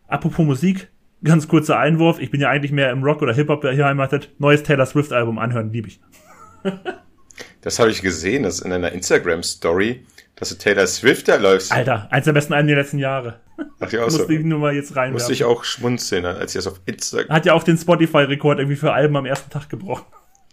Apropos 0.09 0.45
Musik, 0.45 0.91
ganz 1.25 1.49
kurzer 1.49 1.79
Einwurf. 1.79 2.19
Ich 2.19 2.31
bin 2.31 2.43
ja 2.43 2.51
eigentlich 2.51 2.73
mehr 2.73 2.91
im 2.91 3.03
Rock 3.03 3.23
oder 3.23 3.33
Hip-Hop 3.33 3.63
beheimatet. 3.63 4.35
Neues 4.39 4.63
Taylor 4.63 4.85
Swift 4.85 5.15
Album 5.15 5.39
anhören, 5.39 5.73
liebe 5.73 5.89
ich. 5.89 6.03
Das 7.63 7.79
habe 7.79 7.91
ich 7.91 8.03
gesehen, 8.03 8.43
das 8.45 8.61
in 8.61 8.73
einer 8.73 8.93
Instagram-Story, 8.93 10.05
dass 10.37 10.51
du 10.51 10.57
Taylor 10.57 10.87
Swift 10.87 11.29
da 11.29 11.37
läufst. 11.37 11.73
Alter, 11.73 12.09
eins 12.11 12.25
der 12.27 12.33
besten 12.33 12.53
Alben 12.53 12.69
der 12.69 12.77
letzten 12.77 12.99
Jahre. 12.99 13.41
Ach 13.81 13.91
ja, 13.91 14.05
auch 14.05 14.11
so. 14.11 14.19
Musste 14.19 14.35
ich 14.35 14.45
nur 14.45 14.59
mal 14.59 14.75
jetzt 14.75 14.95
rein. 14.97 15.13
Musste 15.13 15.33
ich 15.33 15.45
auch 15.45 15.65
schmunzeln, 15.65 16.27
als 16.27 16.55
ich 16.55 16.59
das 16.59 16.67
auf 16.67 16.81
Instagram. 16.85 17.35
Hat 17.35 17.47
ja 17.47 17.55
auch 17.55 17.63
den 17.63 17.79
Spotify-Rekord 17.79 18.59
irgendwie 18.59 18.77
für 18.77 18.93
Alben 18.93 19.17
am 19.17 19.27
ersten 19.27 19.51
Tag 19.51 19.69
gebrochen. 19.69 20.05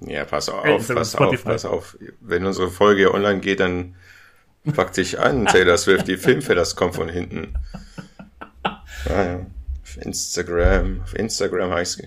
Ja, 0.02 0.26
pass 0.26 0.50
auf, 0.50 0.64
pass 0.88 1.14
Spotify. 1.14 1.36
auf, 1.36 1.44
pass 1.44 1.66
auf. 1.66 1.98
Wenn 2.20 2.46
unsere 2.46 2.70
Folge 2.70 3.14
online 3.14 3.40
geht, 3.40 3.60
dann 3.60 3.96
pack 4.74 4.94
dich 4.94 5.20
an, 5.20 5.46
Taylor 5.48 5.78
Swift, 5.78 6.08
die 6.08 6.18
Filmfellers 6.18 6.76
kommen 6.76 6.94
von 6.94 7.10
hinten. 7.10 7.54
Ah, 8.64 8.82
ja. 9.10 9.46
Auf 9.84 9.98
Instagram, 10.02 11.02
auf 11.04 11.16
Instagram 11.16 11.72
heißt 11.72 12.00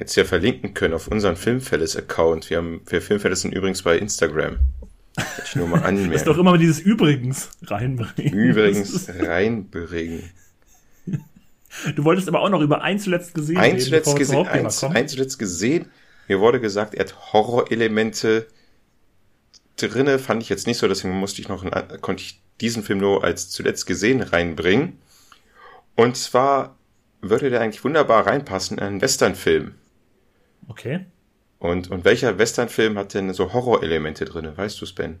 jetzt 0.00 0.16
ja 0.16 0.24
verlinken 0.24 0.74
können 0.74 0.94
auf 0.94 1.06
unseren 1.08 1.36
Filmfälles-Account. 1.36 2.50
Wir 2.50 2.56
haben, 2.56 2.80
wir 2.88 3.02
Filmfälles 3.02 3.42
sind 3.42 3.54
übrigens 3.54 3.82
bei 3.82 3.98
Instagram. 3.98 4.58
Wollte 5.14 5.42
ich 5.44 5.56
nur 5.56 5.68
mal 5.68 5.82
anmerken. 5.82 6.12
Ist 6.12 6.26
doch 6.26 6.38
immer 6.38 6.56
dieses 6.56 6.80
Übrigens 6.80 7.50
reinbringen. 7.62 8.32
Übrigens 8.32 9.08
reinbringen. 9.08 10.30
Du 11.94 12.04
wolltest 12.04 12.28
aber 12.28 12.40
auch 12.40 12.48
noch 12.48 12.62
über 12.62 12.82
ein 12.82 12.98
zuletzt 12.98 13.34
gesehen 13.34 13.58
ein 13.58 13.72
reden, 13.72 13.80
zuletzt 13.80 14.16
gesehen, 14.16 14.46
eins, 14.46 14.82
ein 14.82 15.08
zuletzt 15.08 15.38
gesehen. 15.38 15.86
Mir 16.26 16.40
wurde 16.40 16.60
gesagt, 16.60 16.94
er 16.94 17.04
hat 17.04 17.32
Horrorelemente 17.32 18.48
drinne. 19.76 20.18
Fand 20.18 20.42
ich 20.42 20.48
jetzt 20.48 20.66
nicht 20.66 20.78
so, 20.78 20.88
deswegen 20.88 21.14
musste 21.14 21.42
ich 21.42 21.48
noch, 21.48 21.64
konnte 22.00 22.22
ich 22.22 22.40
diesen 22.60 22.82
Film 22.82 22.98
nur 22.98 23.22
als 23.22 23.50
zuletzt 23.50 23.86
gesehen 23.86 24.22
reinbringen. 24.22 24.98
Und 25.94 26.16
zwar 26.16 26.76
würde 27.20 27.50
der 27.50 27.60
eigentlich 27.60 27.84
wunderbar 27.84 28.26
reinpassen 28.26 28.78
in 28.78 28.84
einen 28.84 29.00
Westernfilm. 29.00 29.74
Okay. 30.70 31.04
Und, 31.58 31.90
und 31.90 32.04
welcher 32.04 32.38
Westernfilm 32.38 32.96
hat 32.96 33.12
denn 33.12 33.34
so 33.34 33.52
Horrorelemente 33.52 34.24
drin? 34.24 34.56
Weißt 34.56 34.80
du, 34.80 34.86
Ben? 34.94 35.18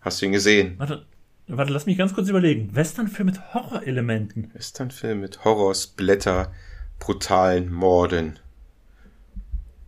Hast 0.00 0.22
du 0.22 0.26
ihn 0.26 0.32
gesehen? 0.32 0.76
Warte, 0.78 1.04
warte, 1.46 1.72
lass 1.74 1.84
mich 1.84 1.98
ganz 1.98 2.14
kurz 2.14 2.30
überlegen. 2.30 2.74
Westernfilm 2.74 3.26
mit 3.26 3.52
Horrorelementen. 3.52 4.50
Westernfilm 4.54 5.20
mit 5.20 5.44
Horrors, 5.44 5.88
Blätter, 5.88 6.52
brutalen 6.98 7.70
Morden. 7.70 8.38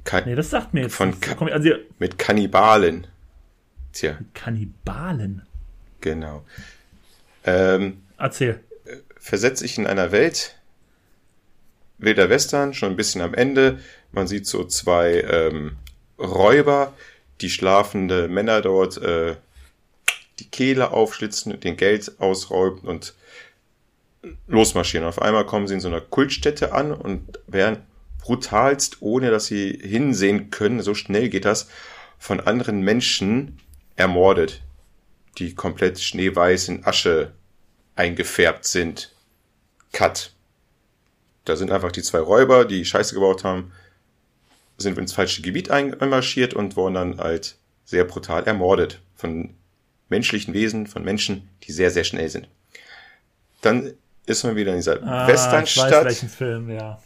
Kan 0.04 0.24
nee, 0.26 0.34
das 0.34 0.50
sagt 0.50 0.74
mir 0.74 0.82
jetzt 0.82 0.96
von 0.96 1.18
Ka 1.18 1.42
also, 1.46 1.70
mit 1.98 2.18
Kannibalen. 2.18 3.06
Tja. 3.92 4.16
Mit 4.18 4.34
Kannibalen? 4.34 5.42
Genau. 6.02 6.44
Ähm, 7.44 8.02
Erzähl. 8.18 8.60
Versetze 9.16 9.64
ich 9.64 9.78
in 9.78 9.86
einer 9.86 10.12
Welt, 10.12 10.59
wilder 12.00 12.30
Western, 12.30 12.74
schon 12.74 12.90
ein 12.90 12.96
bisschen 12.96 13.20
am 13.20 13.34
Ende, 13.34 13.78
man 14.12 14.26
sieht 14.26 14.46
so 14.46 14.64
zwei 14.64 15.20
ähm, 15.20 15.76
Räuber, 16.18 16.94
die 17.40 17.50
schlafende 17.50 18.28
Männer 18.28 18.60
dort 18.60 18.98
äh, 18.98 19.36
die 20.38 20.48
Kehle 20.48 20.90
aufschlitzen, 20.90 21.58
den 21.60 21.76
Geld 21.76 22.20
ausräumen 22.20 22.80
und 22.80 23.14
losmarschieren. 24.46 25.06
Auf 25.06 25.20
einmal 25.20 25.46
kommen 25.46 25.66
sie 25.66 25.74
in 25.74 25.80
so 25.80 25.88
einer 25.88 26.00
Kultstätte 26.00 26.72
an 26.72 26.92
und 26.92 27.38
werden 27.46 27.78
brutalst, 28.20 28.98
ohne 29.00 29.30
dass 29.30 29.46
sie 29.46 29.78
hinsehen 29.82 30.50
können, 30.50 30.82
so 30.82 30.94
schnell 30.94 31.28
geht 31.28 31.44
das, 31.44 31.68
von 32.18 32.40
anderen 32.40 32.82
Menschen 32.82 33.58
ermordet, 33.96 34.60
die 35.38 35.54
komplett 35.54 36.00
schneeweiß 36.00 36.68
in 36.68 36.84
Asche 36.84 37.32
eingefärbt 37.96 38.66
sind. 38.66 39.14
Cut. 39.92 40.32
Da 41.44 41.56
sind 41.56 41.70
einfach 41.70 41.92
die 41.92 42.02
zwei 42.02 42.18
Räuber, 42.18 42.64
die 42.64 42.84
Scheiße 42.84 43.14
gebaut 43.14 43.44
haben, 43.44 43.72
sind 44.76 44.98
ins 44.98 45.12
falsche 45.12 45.42
Gebiet 45.42 45.70
einmarschiert 45.70 46.54
und 46.54 46.76
wurden 46.76 46.94
dann 46.94 47.18
halt 47.18 47.56
sehr 47.84 48.04
brutal 48.04 48.44
ermordet 48.44 49.00
von 49.14 49.54
menschlichen 50.08 50.54
Wesen, 50.54 50.86
von 50.86 51.04
Menschen, 51.04 51.48
die 51.64 51.72
sehr, 51.72 51.90
sehr 51.90 52.04
schnell 52.04 52.28
sind. 52.28 52.48
Dann 53.62 53.92
ist 54.26 54.44
man 54.44 54.56
wieder 54.56 54.70
in 54.70 54.78
dieser 54.78 55.02
ah, 55.02 55.26
Westernstadt. 55.26 55.88
Ich 55.88 55.94
weiß 55.94 56.04
welchen 56.04 56.28
Film, 56.28 56.70
ja. 56.70 56.98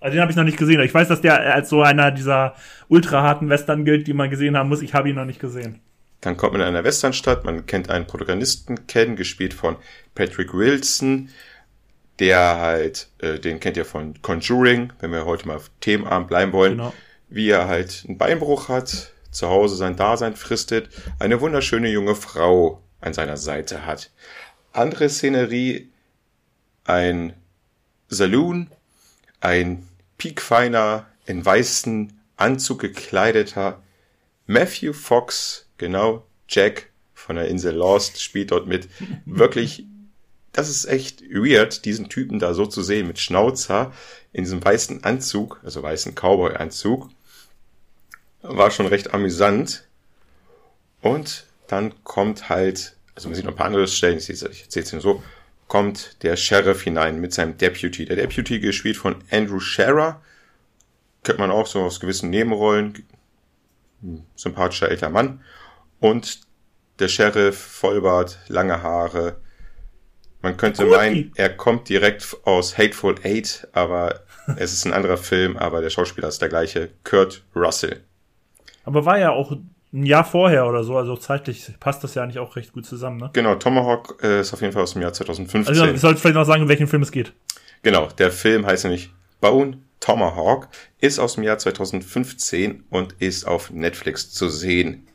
Also 0.00 0.14
den 0.14 0.20
habe 0.20 0.30
ich 0.30 0.36
noch 0.36 0.44
nicht 0.44 0.58
gesehen. 0.58 0.80
Ich 0.80 0.92
weiß, 0.92 1.08
dass 1.08 1.20
der 1.22 1.54
als 1.54 1.70
so 1.70 1.82
einer 1.82 2.10
dieser 2.10 2.54
ultra 2.88 3.22
harten 3.22 3.48
Western 3.48 3.84
gilt, 3.84 4.06
die 4.06 4.12
man 4.12 4.28
gesehen 4.28 4.56
haben 4.56 4.68
muss. 4.68 4.82
Ich 4.82 4.92
habe 4.92 5.08
ihn 5.08 5.16
noch 5.16 5.24
nicht 5.24 5.40
gesehen. 5.40 5.80
Dann 6.20 6.36
kommt 6.36 6.52
man 6.52 6.62
in 6.62 6.68
einer 6.68 6.84
Westernstadt, 6.84 7.44
man 7.44 7.66
kennt 7.66 7.90
einen 7.90 8.06
Protagonisten 8.06 8.86
kennen, 8.86 9.16
gespielt 9.16 9.54
von 9.54 9.76
Patrick 10.14 10.54
Wilson, 10.54 11.28
der 12.18 12.56
halt, 12.56 13.08
äh, 13.18 13.38
den 13.38 13.60
kennt 13.60 13.76
ihr 13.76 13.84
von 13.84 14.20
Conjuring, 14.22 14.92
wenn 15.00 15.10
wir 15.10 15.24
heute 15.24 15.46
mal 15.48 15.56
auf 15.56 15.70
Themenabend 15.80 16.28
bleiben 16.28 16.52
wollen, 16.52 16.78
genau. 16.78 16.94
wie 17.28 17.50
er 17.50 17.68
halt 17.68 18.04
einen 18.06 18.18
Beinbruch 18.18 18.68
hat, 18.68 19.10
zu 19.30 19.48
Hause 19.48 19.76
sein 19.76 19.96
Dasein 19.96 20.36
fristet, 20.36 20.88
eine 21.18 21.40
wunderschöne 21.40 21.88
junge 21.88 22.14
Frau 22.14 22.80
an 23.00 23.14
seiner 23.14 23.36
Seite 23.36 23.84
hat. 23.84 24.10
Andere 24.72 25.08
Szenerie, 25.08 25.90
ein 26.84 27.32
Saloon, 28.08 28.70
ein 29.40 29.88
piekfeiner, 30.18 31.06
in 31.26 31.44
weißen 31.44 32.12
Anzug 32.36 32.80
gekleideter 32.80 33.82
Matthew 34.46 34.92
Fox, 34.92 35.68
genau, 35.78 36.26
Jack 36.48 36.90
von 37.14 37.36
der 37.36 37.48
Insel 37.48 37.74
Lost 37.74 38.20
spielt 38.20 38.50
dort 38.50 38.66
mit. 38.66 38.88
Wirklich, 39.24 39.86
das 40.54 40.70
ist 40.70 40.86
echt 40.86 41.22
weird, 41.30 41.84
diesen 41.84 42.08
Typen 42.08 42.38
da 42.38 42.54
so 42.54 42.64
zu 42.66 42.82
sehen 42.82 43.06
mit 43.06 43.18
Schnauzer 43.18 43.92
in 44.32 44.44
diesem 44.44 44.64
weißen 44.64 45.04
Anzug, 45.04 45.60
also 45.62 45.82
weißen 45.82 46.14
Cowboy-Anzug 46.14 47.10
war 48.44 48.70
schon 48.70 48.86
recht 48.86 49.12
amüsant. 49.12 49.84
Und 51.00 51.46
dann 51.66 51.92
kommt 52.04 52.48
halt, 52.48 52.96
also 53.14 53.28
man 53.28 53.34
sieht 53.34 53.44
noch 53.44 53.52
ein 53.52 53.56
paar 53.56 53.66
andere 53.66 53.88
Stellen, 53.88 54.18
ich, 54.18 54.28
erzähle 54.28 54.84
es 54.84 54.92
nur 54.92 55.02
so, 55.02 55.22
kommt 55.66 56.22
der 56.22 56.36
Sheriff 56.36 56.82
hinein 56.82 57.20
mit 57.20 57.32
seinem 57.32 57.56
Deputy. 57.56 58.04
Der 58.04 58.16
Deputy 58.16 58.60
gespielt 58.60 58.96
von 58.96 59.16
Andrew 59.30 59.60
Scherer. 59.60 60.22
Kennt 61.22 61.38
man 61.38 61.50
auch 61.50 61.66
so 61.66 61.82
aus 61.82 62.00
gewissen 62.00 62.30
Nebenrollen. 62.30 63.06
Sympathischer 64.36 64.90
älter 64.90 65.08
Mann. 65.08 65.42
Und 66.00 66.40
der 66.98 67.08
Sheriff, 67.08 67.58
Vollbart, 67.58 68.38
lange 68.48 68.82
Haare. 68.82 69.40
Man 70.44 70.58
könnte 70.58 70.84
meinen, 70.84 71.32
er 71.36 71.48
kommt 71.48 71.88
direkt 71.88 72.36
aus 72.44 72.76
Hateful 72.76 73.14
Eight, 73.24 73.66
aber 73.72 74.20
es 74.58 74.74
ist 74.74 74.84
ein 74.84 74.92
anderer 74.92 75.16
Film, 75.16 75.56
aber 75.56 75.80
der 75.80 75.88
Schauspieler 75.88 76.28
ist 76.28 76.42
der 76.42 76.50
gleiche, 76.50 76.90
Kurt 77.02 77.42
Russell. 77.56 78.02
Aber 78.84 79.06
war 79.06 79.18
ja 79.18 79.30
auch 79.30 79.52
ein 79.52 80.04
Jahr 80.04 80.22
vorher 80.22 80.66
oder 80.66 80.84
so, 80.84 80.98
also 80.98 81.16
zeitlich 81.16 81.66
passt 81.80 82.04
das 82.04 82.14
ja 82.14 82.22
eigentlich 82.22 82.40
auch 82.40 82.56
recht 82.56 82.74
gut 82.74 82.84
zusammen, 82.84 83.16
ne? 83.16 83.30
Genau, 83.32 83.54
Tomahawk 83.54 84.22
äh, 84.22 84.40
ist 84.40 84.52
auf 84.52 84.60
jeden 84.60 84.74
Fall 84.74 84.82
aus 84.82 84.92
dem 84.92 85.00
Jahr 85.00 85.14
2015. 85.14 85.66
Also 85.66 85.86
ich 85.86 86.00
sollte 86.02 86.20
vielleicht 86.20 86.34
noch 86.34 86.44
sagen, 86.44 86.62
um 86.62 86.68
welchen 86.68 86.88
Film 86.88 87.00
es 87.00 87.10
geht. 87.10 87.32
Genau, 87.82 88.08
der 88.18 88.30
Film 88.30 88.66
heißt 88.66 88.84
nämlich 88.84 89.08
Bone 89.40 89.78
Tomahawk, 90.00 90.68
ist 91.00 91.18
aus 91.18 91.36
dem 91.36 91.44
Jahr 91.44 91.56
2015 91.56 92.84
und 92.90 93.14
ist 93.18 93.46
auf 93.46 93.70
Netflix 93.70 94.30
zu 94.30 94.50
sehen. 94.50 95.08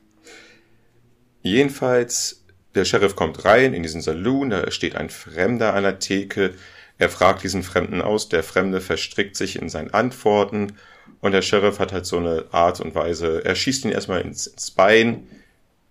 Jedenfalls, 1.43 2.38
der 2.79 2.85
Sheriff 2.85 3.17
kommt 3.17 3.43
rein 3.43 3.73
in 3.73 3.83
diesen 3.83 4.01
Saloon, 4.01 4.49
da 4.49 4.71
steht 4.71 4.95
ein 4.95 5.09
Fremder 5.09 5.73
an 5.73 5.83
der 5.83 5.99
Theke, 5.99 6.53
er 6.97 7.09
fragt 7.09 7.43
diesen 7.43 7.61
Fremden 7.61 8.01
aus, 8.01 8.29
der 8.29 8.41
Fremde 8.41 8.79
verstrickt 8.79 9.35
sich 9.35 9.61
in 9.61 9.67
seinen 9.67 9.93
Antworten 9.93 10.77
und 11.19 11.33
der 11.33 11.41
Sheriff 11.41 11.79
hat 11.79 11.91
halt 11.91 12.05
so 12.05 12.17
eine 12.17 12.45
Art 12.51 12.79
und 12.79 12.95
Weise, 12.95 13.43
er 13.43 13.55
schießt 13.55 13.83
ihn 13.83 13.91
erstmal 13.91 14.21
ins, 14.21 14.47
ins 14.47 14.71
Bein, 14.71 15.27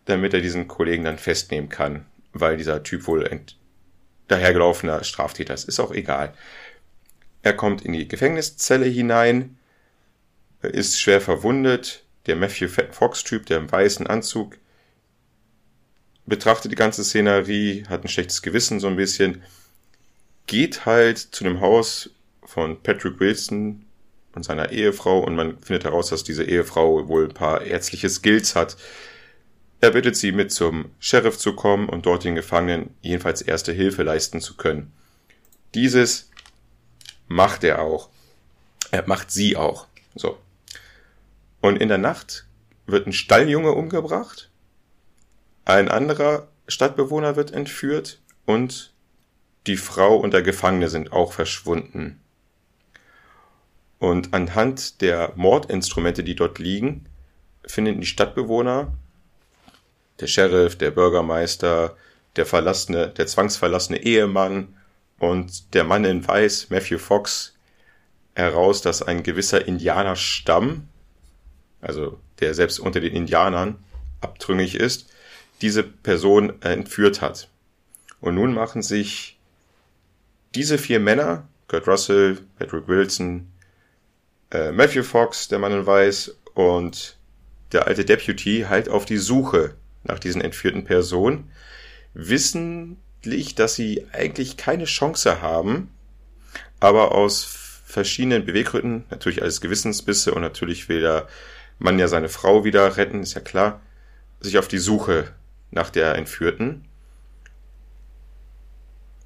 damit 0.07 0.33
er 0.33 0.41
diesen 0.41 0.67
Kollegen 0.67 1.05
dann 1.05 1.19
festnehmen 1.19 1.69
kann, 1.69 2.07
weil 2.33 2.57
dieser 2.57 2.83
Typ 2.83 3.07
wohl 3.07 3.29
ein 3.29 3.45
dahergelaufener 4.29 5.05
Straftäter 5.05 5.53
ist. 5.53 5.69
Ist 5.69 5.81
auch 5.81 5.93
egal. 5.93 6.33
Er 7.43 7.53
kommt 7.53 7.85
in 7.85 7.93
die 7.93 8.09
Gefängniszelle 8.09 8.87
hinein, 8.87 9.59
ist 10.63 10.99
schwer 10.99 11.21
verwundet. 11.21 12.05
Der 12.27 12.37
Matthew 12.37 12.69
Fox-Typ, 12.69 13.45
der 13.47 13.59
im 13.59 13.71
weißen 13.71 14.07
Anzug, 14.07 14.57
betrachtet 16.29 16.73
die 16.73 16.77
ganze 16.77 17.05
Szenerie, 17.05 17.85
hat 17.89 18.05
ein 18.05 18.09
schlechtes 18.09 18.43
Gewissen 18.43 18.81
so 18.81 18.87
ein 18.87 18.97
bisschen, 18.97 19.43
geht 20.47 20.87
halt 20.87 21.19
zu 21.19 21.45
dem 21.45 21.61
Haus 21.61 22.11
von 22.43 22.83
Patrick 22.83 23.21
Wilson, 23.21 23.85
und 24.39 24.45
seiner 24.45 24.71
Ehefrau 24.71 25.19
und 25.19 25.35
man 25.35 25.59
findet 25.59 25.85
heraus, 25.85 26.11
dass 26.11 26.25
diese 26.25 26.45
Ehefrau 26.45 27.09
wohl 27.09 27.25
ein 27.25 27.35
paar 27.35 27.63
ärztliche 27.63 28.09
Skills 28.09 28.55
hat. 28.55 28.77
Er 29.81 29.91
bittet 29.91 30.17
sie 30.17 30.33
mit 30.33 30.53
zum 30.53 30.93
Sheriff 31.01 31.39
zu 31.39 31.55
kommen 31.55 31.89
und 31.89 32.07
dort 32.07 32.25
den 32.25 32.37
Gefangenen 32.37 32.95
jedenfalls 33.03 33.43
erste 33.43 33.73
Hilfe 33.73 34.03
leisten 34.03 34.41
zu 34.41 34.57
können. 34.57 34.93
Dieses 35.75 36.31
macht 37.27 37.65
er 37.65 37.83
auch. 37.83 38.11
Er 38.91 39.07
macht 39.07 39.31
sie 39.31 39.57
auch. 39.57 39.87
So. 40.15 40.39
Und 41.61 41.77
in 41.77 41.89
der 41.89 41.99
Nacht 41.99 42.47
wird 42.87 43.07
ein 43.07 43.13
Stalljunge 43.13 43.73
umgebracht, 43.73 44.48
ein 45.69 45.89
anderer 45.89 46.49
Stadtbewohner 46.67 47.37
wird 47.37 47.53
entführt 47.53 48.21
und 48.47 48.95
die 49.67 49.77
Frau 49.77 50.17
und 50.17 50.33
der 50.33 50.43
Gefangene 50.43 50.89
sind 50.89 51.13
auch 51.13 51.33
verschwunden. 51.33 52.21
Und 53.99 54.33
anhand 54.33 55.03
der 55.03 55.33
Mordinstrumente, 55.37 56.25
die 56.25 56.35
dort 56.35 56.59
liegen, 56.59 57.05
finden 57.67 58.01
die 58.01 58.07
Stadtbewohner, 58.07 58.95
der 60.21 60.27
Sheriff, 60.27 60.77
der 60.77 60.91
Bürgermeister, 60.91 61.97
der 62.37 62.47
verlassene, 62.47 63.09
der 63.09 63.27
zwangsverlassene 63.27 64.03
Ehemann 64.03 64.75
und 65.19 65.75
der 65.75 65.85
Mann 65.85 66.05
in 66.05 66.27
Weiß, 66.27 66.71
Matthew 66.71 66.99
Fox, 66.99 67.55
heraus, 68.35 68.81
dass 68.81 69.03
ein 69.03 69.23
gewisser 69.23 69.67
Indianerstamm, 69.67 70.89
also 71.83 72.19
der 72.41 72.55
selbst 72.55 72.79
unter 72.79 73.01
den 73.01 73.13
Indianern 73.13 73.85
abtrüngig 74.21 74.77
ist, 74.77 75.13
diese 75.61 75.83
Person 75.83 76.61
entführt 76.63 77.21
hat. 77.21 77.49
Und 78.21 78.35
nun 78.35 78.55
machen 78.55 78.83
sich 78.83 79.39
diese 80.55 80.79
vier 80.79 81.01
Männer, 81.01 81.49
Kurt 81.69 81.87
Russell, 81.87 82.39
Patrick 82.59 82.89
Wilson, 82.89 83.49
äh, 84.51 84.73
Matthew 84.73 85.03
Fox, 85.03 85.49
der 85.49 85.59
Mann 85.59 85.73
in 85.73 85.87
Weiß, 85.87 86.35
und 86.55 87.17
der 87.73 87.87
alte 87.87 88.05
Deputy 88.05 88.67
halt 88.69 88.89
auf 88.89 89.05
die 89.05 89.19
Suche 89.19 89.75
nach 90.05 90.19
diesen 90.19 90.41
entführten 90.41 90.85
Personen, 90.85 91.51
wissentlich, 92.15 93.55
dass 93.55 93.75
sie 93.75 94.07
eigentlich 94.13 94.57
keine 94.57 94.85
Chance 94.85 95.43
haben, 95.43 95.91
aber 96.81 97.13
aus 97.13 97.45
verschiedenen 97.85 98.45
Beweggründen, 98.45 99.05
natürlich 99.11 99.43
alles 99.43 99.61
Gewissensbisse 99.61 100.35
und 100.35 100.43
natürlich 100.43 100.89
will 100.89 101.01
der 101.01 101.29
Mann 101.79 101.99
ja 101.99 102.09
seine 102.09 102.29
Frau 102.29 102.65
wieder 102.65 102.97
retten, 102.97 103.23
ist 103.23 103.35
ja 103.35 103.41
klar, 103.41 103.81
sich 104.41 104.59
auf 104.59 104.69
die 104.69 104.79
Suche 104.79 105.33
nach 105.71 105.91
der 105.91 106.15
Entführten. 106.15 106.85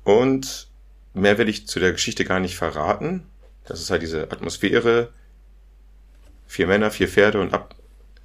Und 0.04 0.68
mehr 1.14 1.38
will 1.38 1.48
ich 1.48 1.66
zu 1.66 1.78
der 1.78 1.92
Geschichte 1.92 2.24
gar 2.24 2.40
nicht 2.40 2.56
verraten. 2.56 3.24
Das 3.64 3.80
ist 3.80 3.90
halt 3.90 4.02
diese 4.02 4.30
Atmosphäre. 4.30 5.12
Vier 6.46 6.66
Männer, 6.66 6.90
vier 6.90 7.08
Pferde 7.08 7.40
und 7.40 7.54
ab 7.54 7.74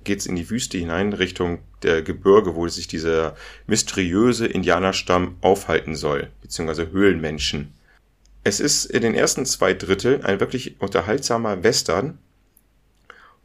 geht's 0.08 0.26
in 0.26 0.38
die 0.38 0.50
Wüste 0.50 0.78
hinein 0.78 1.12
Richtung 1.14 1.60
der 1.84 2.02
Gebirge, 2.02 2.56
wo 2.56 2.68
sich 2.68 2.88
dieser 2.88 3.36
mysteriöse 3.68 4.48
Indianerstamm 4.48 5.38
aufhalten 5.42 5.96
soll, 5.96 6.32
beziehungsweise 6.42 6.92
Höhlenmenschen. 6.92 7.74
Es 8.44 8.62
ist 8.62 8.86
in 8.86 9.02
den 9.02 9.14
ersten 9.14 9.46
zwei 9.46 9.74
Dritteln 9.74 10.24
ein 10.24 10.40
wirklich 10.40 10.80
unterhaltsamer 10.80 11.64
Western, 11.64 12.20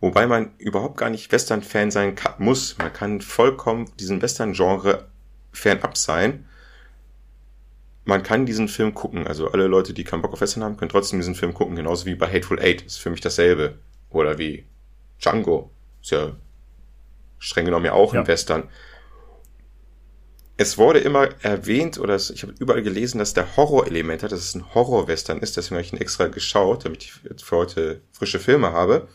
wobei 0.03 0.27
man 0.27 0.51
überhaupt 0.59 0.99
gar 0.99 1.09
nicht 1.09 1.33
Western-Fan 1.33 1.91
sein 1.91 2.15
kann, 2.15 2.35
muss. 2.37 2.77
Man 2.77 2.93
kann 2.93 3.23
vollkommen 3.23 3.91
diesem 3.99 4.21
Western-Genre 4.21 5.09
fernab 5.53 5.97
sein 5.97 6.45
man 8.05 8.23
kann 8.23 8.47
diesen 8.47 8.69
Film 8.69 8.95
gucken. 8.95 9.27
Also 9.27 9.51
alle 9.51 9.67
Leute, 9.67 9.93
die 9.93 10.05
keinen 10.05 10.23
Bock 10.23 10.33
auf 10.33 10.41
Western 10.41 10.65
haben, 10.65 10.77
können 10.77 10.91
trotzdem 10.91 11.19
diesen 11.19 11.35
Film 11.35 11.55
gucken. 11.55 11.77
Genauso 11.77 12.07
wie 12.07 12.15
bei 12.15 12.27
Hateful 12.27 12.59
Eight. 12.59 12.83
Ist 12.83 12.99
für 12.99 13.11
mich 13.11 13.21
dasselbe. 13.21 13.79
Oder 14.11 14.39
wie 14.39 14.67
Django. 15.21 15.71
Ist 16.03 16.11
ja 16.11 16.37
streng 17.39 17.65
genommen 17.65 17.87
ja 17.87 17.93
auch 17.93 18.15
ja. 18.15 18.21
ein 18.21 18.27
Western. 18.27 18.69
Es 20.57 20.79
wurde 20.79 21.01
immer 21.01 21.29
erwähnt, 21.43 21.99
oder 21.99 22.15
ich 22.17 22.43
habe 22.43 22.55
überall 22.59 22.83
gelesen, 22.83 23.19
dass 23.19 23.35
der 23.35 23.57
Horrorelement 23.57 24.23
hat, 24.23 24.33
dass 24.33 24.41
es 24.41 24.55
ein 24.55 24.75
Horror-Western 24.75 25.39
ist. 25.39 25.57
Deswegen 25.57 25.77
habe 25.77 25.87
ich 25.87 25.93
ihn 25.93 26.01
extra 26.01 26.29
geschaut, 26.29 26.85
damit 26.85 27.03
ich 27.03 27.13
für 27.43 27.57
heute 27.57 28.03
frische 28.13 28.39
Filme 28.39 28.73
habe. 28.73 29.09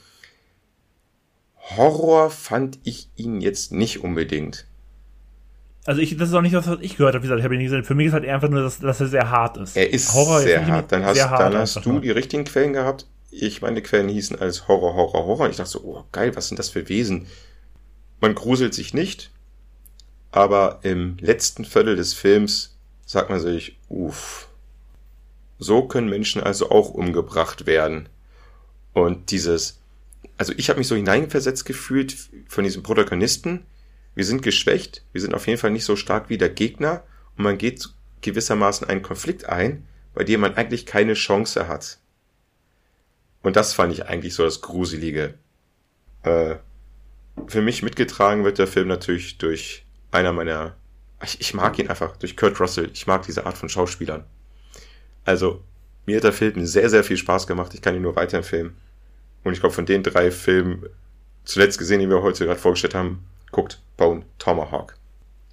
Horror 1.76 2.30
fand 2.30 2.80
ich 2.84 3.10
ihn 3.16 3.42
jetzt 3.42 3.72
nicht 3.72 4.04
unbedingt. 4.04 4.66
Also 5.86 6.02
ich, 6.02 6.18
das 6.18 6.30
ist 6.30 6.36
auch 6.36 6.42
nicht 6.42 6.56
das, 6.56 6.68
was 6.68 6.80
ich 6.82 6.98
gehört 6.98 7.16
habe. 7.16 7.24
Wie 7.24 7.28
gesagt, 7.28 7.40
ich 7.40 7.46
habe 7.46 7.56
ihn 7.56 7.60
nicht 7.60 7.70
gesehen. 7.70 7.84
Für 7.84 7.96
mich 7.96 8.08
ist 8.08 8.14
halt 8.14 8.26
einfach 8.26 8.50
nur, 8.50 8.62
dass, 8.62 8.80
dass 8.80 9.00
er 9.00 9.08
sehr 9.08 9.32
hart 9.32 9.58
ist. 9.58 9.76
Er 9.78 9.92
ist 9.92 10.14
Horror 10.14 10.42
sehr 10.42 10.66
hart. 10.68 10.92
Dann 10.92 11.06
hast, 11.06 11.22
hart 11.30 11.40
dann 11.40 11.58
hast 11.58 11.86
du 11.86 12.00
die 12.00 12.12
richtigen 12.12 12.44
Quellen 12.44 12.74
gehabt. 12.74 13.08
Ich 13.32 13.62
meine 13.62 13.82
Quellen 13.82 14.10
hießen 14.10 14.40
als 14.40 14.68
Horror, 14.68 14.96
Horror, 14.96 15.26
Horror. 15.26 15.50
Ich 15.50 15.58
dachte 15.58 15.72
so, 15.72 15.82
oh 15.84 16.04
geil, 16.12 16.36
was 16.36 16.50
sind 16.50 16.60
das 16.60 16.70
für 16.70 16.90
Wesen? 16.90 17.28
Man 18.20 18.36
gruselt 18.36 18.74
sich 18.74 18.94
nicht, 18.94 19.32
aber 20.32 20.80
im 20.82 21.18
letzten 21.20 21.66
Viertel 21.66 21.96
des 21.96 22.14
Films 22.14 22.78
sagt 23.06 23.30
man 23.30 23.40
sich, 23.40 23.78
uff, 23.90 24.50
so 25.60 25.84
können 25.84 26.10
Menschen 26.10 26.42
also 26.42 26.70
auch 26.70 26.90
umgebracht 26.90 27.66
werden. 27.66 28.10
Und 28.94 29.32
dieses, 29.32 29.80
also 30.38 30.54
ich 30.56 30.70
habe 30.70 30.80
mich 30.80 30.88
so 30.88 30.96
hineinversetzt 30.96 31.66
gefühlt 31.66 32.16
von 32.48 32.64
diesem 32.64 32.84
Protagonisten. 32.84 33.66
Wir 34.16 34.26
sind 34.26 34.42
geschwächt, 34.42 35.04
wir 35.12 35.22
sind 35.22 35.34
auf 35.34 35.48
jeden 35.48 35.60
Fall 35.60 35.72
nicht 35.72 35.86
so 35.86 35.96
stark 35.96 36.30
wie 36.30 36.38
der 36.38 36.50
Gegner 36.50 37.04
und 37.38 37.44
man 37.44 37.58
geht 37.58 37.90
gewissermaßen 38.22 38.88
einen 38.88 39.02
Konflikt 39.02 39.46
ein, 39.46 39.88
bei 40.14 40.24
dem 40.24 40.42
man 40.42 40.56
eigentlich 40.56 40.86
keine 40.86 41.14
Chance 41.14 41.68
hat. 41.68 42.00
Und 43.44 43.56
das 43.56 43.74
fand 43.74 43.94
ich 43.94 44.08
eigentlich 44.08 44.34
so 44.34 44.44
das 44.44 44.62
Gruselige. 44.62 45.36
Äh, 46.24 46.56
für 47.48 47.62
mich 47.62 47.84
mitgetragen 47.84 48.44
wird 48.44 48.58
der 48.58 48.68
Film 48.68 48.88
natürlich 48.88 49.38
durch 49.38 49.86
einer 50.12 50.34
meiner, 50.34 50.76
ich, 51.24 51.40
ich 51.40 51.54
mag 51.54 51.78
ihn 51.78 51.90
einfach, 51.90 52.18
durch 52.18 52.36
Kurt 52.36 52.60
Russell. 52.60 52.90
Ich 52.94 53.06
mag 53.06 53.24
diese 53.26 53.46
Art 53.46 53.58
von 53.58 53.70
Schauspielern. 53.70 54.26
Also, 55.24 55.64
mir 56.06 56.18
hat 56.18 56.24
der 56.24 56.34
Film 56.34 56.66
sehr, 56.66 56.90
sehr 56.90 57.04
viel 57.04 57.18
Spaß 57.18 57.46
gemacht. 57.46 57.74
Ich 57.74 57.82
kann 57.82 57.96
ihn 57.96 58.02
nur 58.02 58.16
weiterempfehlen. 58.16 58.76
Und 59.48 59.54
ich 59.54 59.60
glaube, 59.60 59.74
von 59.76 59.86
den 59.86 60.04
drei 60.04 60.32
Filmen, 60.32 60.86
zuletzt 61.46 61.78
gesehen, 61.78 62.00
die 62.00 62.10
wir 62.10 62.22
heute 62.22 62.46
gerade 62.46 62.60
vorgestellt 62.60 62.96
haben, 62.96 63.24
guckt 63.52 63.80
Bone 63.98 64.24
Tomahawk. 64.40 64.96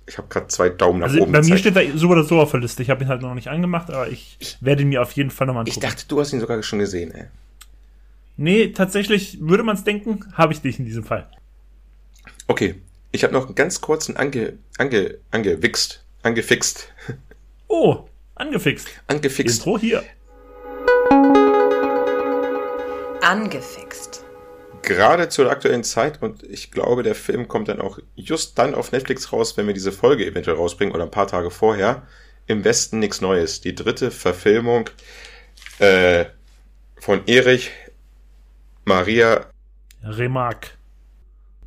Ich 0.06 0.18
habe 0.18 0.28
gerade 0.28 0.48
zwei 0.48 0.68
Daumen 0.68 0.98
nach 1.00 1.06
Also 1.08 1.20
oben 1.22 1.32
bei 1.32 1.38
mir 1.38 1.54
gezeigt. 1.56 1.60
steht 1.60 1.76
da 1.76 1.98
so 1.98 2.08
oder 2.08 2.24
so 2.24 2.38
auf 2.40 2.50
der 2.50 2.60
Liste. 2.60 2.82
Ich 2.82 2.90
habe 2.90 3.04
ihn 3.04 3.08
halt 3.08 3.22
noch 3.22 3.34
nicht 3.34 3.48
angemacht, 3.48 3.90
aber 3.90 4.08
ich 4.08 4.36
werde 4.60 4.82
ihn 4.82 4.88
mir 4.90 5.00
auf 5.00 5.12
jeden 5.12 5.30
Fall 5.30 5.46
nochmal 5.46 5.64
Ich 5.66 5.76
angucken. 5.76 5.92
dachte, 5.92 6.04
du 6.08 6.20
hast 6.20 6.32
ihn 6.34 6.40
sogar 6.40 6.62
schon 6.62 6.78
gesehen, 6.80 7.10
ey. 7.12 7.24
nee, 8.36 8.68
tatsächlich, 8.68 9.38
würde 9.40 9.62
man 9.62 9.76
es 9.76 9.84
denken, 9.84 10.20
habe 10.34 10.52
ich 10.52 10.60
dich 10.60 10.78
in 10.78 10.84
diesem 10.84 11.04
Fall. 11.04 11.26
Okay, 12.48 12.74
ich 13.12 13.22
habe 13.24 13.32
noch 13.32 13.46
einen 13.46 13.54
ganz 13.54 13.80
kurzen 13.80 14.16
ange, 14.18 14.54
ange, 14.76 15.16
angewichst, 15.30 16.04
angefixt, 16.22 16.88
Oh, 17.68 18.04
angefixt. 18.34 18.88
angefixt. 19.06 19.56
Intro 19.58 19.78
hier. 19.78 20.02
Angefixt. 23.24 24.22
Gerade 24.82 25.30
zur 25.30 25.50
aktuellen 25.50 25.82
Zeit 25.82 26.20
und 26.20 26.42
ich 26.42 26.70
glaube, 26.70 27.02
der 27.02 27.14
Film 27.14 27.48
kommt 27.48 27.68
dann 27.68 27.80
auch 27.80 27.98
just 28.16 28.58
dann 28.58 28.74
auf 28.74 28.92
Netflix 28.92 29.32
raus, 29.32 29.56
wenn 29.56 29.66
wir 29.66 29.72
diese 29.72 29.92
Folge 29.92 30.26
eventuell 30.26 30.56
rausbringen 30.56 30.94
oder 30.94 31.04
ein 31.04 31.10
paar 31.10 31.26
Tage 31.26 31.50
vorher. 31.50 32.06
Im 32.46 32.64
Westen 32.64 32.98
nichts 32.98 33.22
Neues. 33.22 33.62
Die 33.62 33.74
dritte 33.74 34.10
Verfilmung 34.10 34.90
äh, 35.78 36.26
von 36.98 37.26
Erich 37.26 37.70
Maria 38.84 39.46
Remark. 40.02 40.76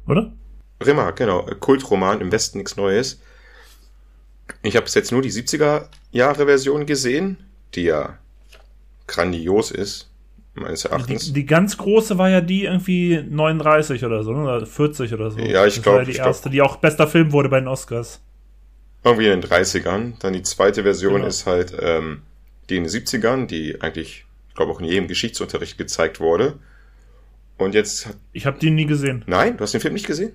Oder? 0.06 0.32
Rimmer, 0.86 1.12
genau, 1.14 1.42
Kultroman 1.60 2.22
im 2.22 2.32
Westen 2.32 2.60
nichts 2.60 2.76
Neues. 2.76 3.20
Ich 4.62 4.76
habe 4.76 4.84
bis 4.84 4.94
jetzt 4.94 5.12
nur 5.12 5.24
die 5.24 5.32
70er 5.32 5.90
Jahre 6.12 6.46
Version 6.46 6.86
gesehen, 6.86 7.38
die 7.74 7.86
ja 7.86 8.20
grandios 9.08 9.72
ist, 9.72 10.07
meines 10.60 10.86
Erachtens. 10.86 11.26
Die, 11.28 11.34
die 11.34 11.46
ganz 11.46 11.78
große 11.78 12.18
war 12.18 12.30
ja 12.30 12.42
die 12.42 12.66
irgendwie 12.66 13.24
39 13.30 14.04
oder 14.06 14.24
so, 14.24 14.32
ne? 14.34 14.42
oder 14.44 14.66
40 14.66 15.14
oder 15.14 15.32
so. 15.32 15.40
Ja, 15.40 15.66
ich 15.66 15.76
Das 15.76 15.84
glaub- 15.84 15.94
war 15.94 16.02
ja 16.02 16.06
die 16.06 16.12
ich 16.12 16.18
glaub- 16.18 16.28
erste, 16.28 16.50
die 16.50 16.62
auch 16.62 16.78
bester 16.78 17.08
Film 17.08 17.32
wurde 17.32 17.50
bei 17.50 17.60
den 17.60 17.68
Oscars. 17.68 18.22
Irgendwie 19.04 19.28
in 19.28 19.42
den 19.42 19.50
30ern. 19.50 20.14
Dann 20.20 20.34
die 20.34 20.42
zweite 20.44 20.84
Version 20.84 21.16
Genau. 21.16 21.28
ist 21.28 21.46
halt 21.46 21.76
ähm, 21.80 22.22
die 22.70 22.78
in 22.78 22.84
den 22.84 22.92
70ern, 22.92 23.46
die 23.46 23.82
eigentlich, 23.82 24.26
ich 24.50 24.56
glaube, 24.56 24.72
auch 24.72 24.80
in 24.80 24.86
jedem 24.86 25.08
Geschichtsunterricht 25.08 25.78
gezeigt 25.78 26.20
wurde. 26.20 26.56
Und 27.58 27.74
jetzt, 27.74 28.08
hat- 28.08 28.18
Ich 28.34 28.46
habe 28.46 28.60
die 28.60 28.70
nie 28.72 28.86
gesehen. 28.86 29.24
nein, 29.28 29.58
du 29.58 29.64
hast 29.64 29.74
den 29.74 29.82
Film 29.82 29.94
nicht 29.94 30.08
gesehen? 30.08 30.34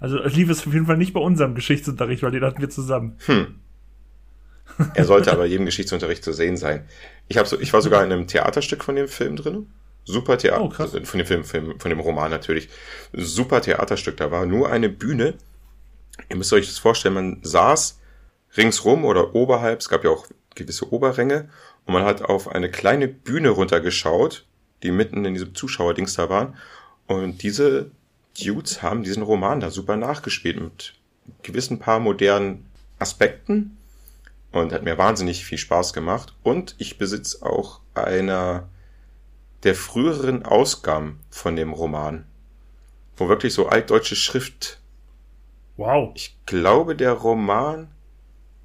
Also 0.00 0.18
lief 0.24 0.48
es 0.50 0.66
auf 0.66 0.72
jeden 0.72 0.86
Fall 0.86 0.96
nicht 0.96 1.12
bei 1.12 1.20
unserem 1.20 1.54
Geschichtsunterricht, 1.54 2.22
weil 2.24 2.32
den 2.32 2.42
hatten 2.42 2.60
wir 2.60 2.70
zusammen. 2.70 3.16
Hm. 3.26 3.54
Er 4.94 5.04
sollte 5.04 5.32
aber 5.32 5.44
jedem 5.46 5.66
Geschichtsunterricht 5.66 6.24
zu 6.24 6.32
sehen 6.32 6.56
sein. 6.56 6.86
Ich, 7.28 7.36
hab 7.36 7.46
so, 7.46 7.60
ich 7.60 7.72
war 7.72 7.82
sogar 7.82 8.02
in 8.04 8.12
einem 8.12 8.26
Theaterstück 8.26 8.84
von 8.84 8.96
dem 8.96 9.08
Film 9.08 9.36
drin. 9.36 9.70
Super 10.04 10.38
Theater, 10.38 10.62
Oh, 10.62 10.68
krass. 10.68 10.90
von 11.04 11.18
dem 11.18 11.26
Film, 11.26 11.44
Film, 11.44 11.78
von 11.78 11.88
dem 11.88 12.00
Roman 12.00 12.30
natürlich. 12.30 12.68
Super 13.12 13.60
Theaterstück. 13.60 14.16
Da 14.16 14.30
war 14.30 14.46
nur 14.46 14.70
eine 14.70 14.88
Bühne. 14.88 15.34
Ihr 16.28 16.36
müsst 16.36 16.52
euch 16.52 16.66
das 16.66 16.78
vorstellen, 16.78 17.14
man 17.14 17.38
saß 17.42 18.00
ringsrum 18.56 19.04
oder 19.04 19.34
oberhalb, 19.34 19.80
es 19.80 19.88
gab 19.88 20.04
ja 20.04 20.10
auch 20.10 20.26
gewisse 20.54 20.92
Oberränge, 20.92 21.48
und 21.86 21.94
man 21.94 22.04
hat 22.04 22.22
auf 22.22 22.48
eine 22.48 22.70
kleine 22.70 23.08
Bühne 23.08 23.50
runtergeschaut, 23.50 24.44
die 24.82 24.90
mitten 24.90 25.24
in 25.24 25.34
diesem 25.34 25.54
Zuschauerdings 25.54 26.14
da 26.14 26.28
waren. 26.28 26.56
Und 27.06 27.42
diese 27.42 27.90
Dudes 28.40 28.82
haben 28.82 29.02
diesen 29.02 29.22
Roman 29.22 29.60
da 29.60 29.70
super 29.70 29.96
nachgespielt 29.96 30.60
mit 30.60 30.94
gewissen 31.42 31.78
paar 31.78 31.98
modernen 32.00 32.66
Aspekten 32.98 33.76
und 34.52 34.72
hat 34.72 34.84
mir 34.84 34.98
wahnsinnig 34.98 35.44
viel 35.44 35.58
Spaß 35.58 35.92
gemacht. 35.92 36.34
Und 36.42 36.74
ich 36.78 36.98
besitze 36.98 37.44
auch 37.44 37.80
einer 37.94 38.68
der 39.62 39.74
früheren 39.74 40.44
Ausgaben 40.44 41.20
von 41.30 41.56
dem 41.56 41.72
Roman, 41.72 42.26
wo 43.16 43.28
wirklich 43.28 43.54
so 43.54 43.68
altdeutsche 43.68 44.16
Schrift. 44.16 44.80
Wow. 45.76 46.12
Ich 46.14 46.36
glaube, 46.46 46.96
der 46.96 47.12
Roman 47.12 47.88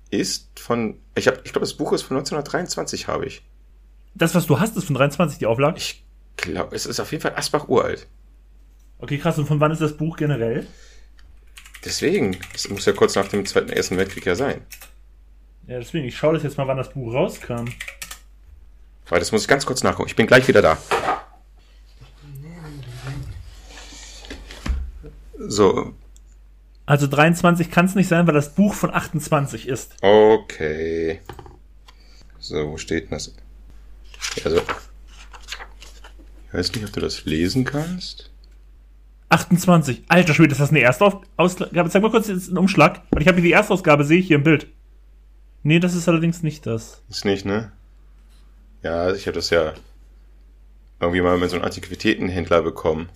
ist 0.10 0.60
von, 0.60 1.00
ich 1.16 1.28
habe, 1.28 1.42
ich 1.44 1.52
glaube, 1.52 1.66
das 1.66 1.74
Buch 1.74 1.94
ist 1.94 2.04
von 2.04 2.18
1923, 2.18 3.08
habe 3.08 3.26
ich. 3.26 3.44
Das, 4.16 4.34
was 4.36 4.48
du 4.48 4.60
hast, 4.60 4.76
ist 4.78 4.86
von 4.86 4.96
23 4.96 5.40
die 5.40 5.46
Auflage? 5.46 5.78
Ich 5.78 6.04
glaube, 6.38 6.76
es 6.76 6.86
ist 6.86 7.00
auf 7.00 7.12
jeden 7.12 7.22
Fall 7.22 7.36
Asbach 7.36 7.68
uralt. 7.68 8.08
Okay, 9.00 9.18
krass. 9.20 9.38
Und 9.38 9.46
von 9.46 9.60
wann 9.60 9.72
ist 9.72 9.82
das 9.82 9.96
Buch 9.96 10.18
generell? 10.18 10.66
Deswegen, 11.86 12.38
es 12.56 12.68
muss 12.70 12.86
ja 12.86 12.94
kurz 12.94 13.16
nach 13.16 13.28
dem 13.28 13.46
Zweiten 13.46 13.70
Ersten 13.70 13.98
Weltkrieg 13.98 14.26
ja 14.26 14.36
sein. 14.36 14.66
Ja, 15.68 15.80
deswegen, 15.80 16.08
ich 16.08 16.18
schaue 16.18 16.34
das 16.34 16.44
jetzt 16.44 16.58
mal, 16.58 16.68
wann 16.68 16.78
das 16.78 16.92
Buch 16.92 17.14
rauskam. 17.14 17.66
Weil 19.10 19.20
das 19.20 19.32
muss 19.32 19.42
ich 19.42 19.48
ganz 19.48 19.66
kurz 19.66 19.84
nachgucken. 19.84 20.10
Ich 20.10 20.16
bin 20.16 20.28
gleich 20.28 20.48
wieder 20.48 20.62
da. 20.62 20.78
So, 25.38 25.94
Also 26.86 27.08
23 27.08 27.70
kann 27.70 27.86
es 27.86 27.96
nicht 27.96 28.08
sein, 28.08 28.26
weil 28.28 28.34
das 28.34 28.54
Buch 28.56 28.74
von 28.74 28.94
28 28.94 29.68
ist. 29.68 29.96
okay. 30.02 31.22
So, 32.40 32.72
wo 32.72 32.78
steht 32.78 33.06
denn 33.06 33.12
das? 33.12 33.36
Also, 34.46 34.62
ich 36.48 36.54
weiß 36.54 36.72
nicht, 36.74 36.86
ob 36.86 36.94
du 36.94 37.02
das 37.02 37.26
lesen 37.26 37.66
kannst. 37.66 38.32
28. 39.30 40.04
Alter 40.08 40.34
Schwede, 40.34 40.54
ist 40.54 40.62
das 40.62 40.70
eine 40.70 40.80
Erstausgabe? 40.80 41.90
Zeig 41.90 42.02
mal 42.02 42.12
kurz 42.12 42.30
einen 42.30 42.58
Umschlag. 42.58 43.02
Weil 43.12 43.22
ich 43.22 43.28
habe 43.28 43.36
hier 43.42 43.50
die 43.50 43.52
Erstausgabe, 43.52 44.06
sehe 44.06 44.20
ich 44.20 44.28
hier 44.28 44.38
im 44.38 44.44
Bild. 44.44 44.68
Nee, 45.64 45.80
das 45.80 45.96
ist 45.96 46.08
allerdings 46.08 46.44
nicht 46.44 46.66
das. 46.66 47.02
Ist 47.10 47.26
nicht, 47.26 47.46
ne? 47.46 47.72
Ja, 48.84 49.12
ich 49.14 49.26
habe 49.28 49.36
das 49.36 49.50
ja 49.50 49.74
irgendwie 51.00 51.22
mal 51.22 51.38
mit 51.38 51.50
so 51.50 51.56
einem 51.58 51.66
Antiquitätenhändler 51.66 52.62
bekommen. 52.62 53.10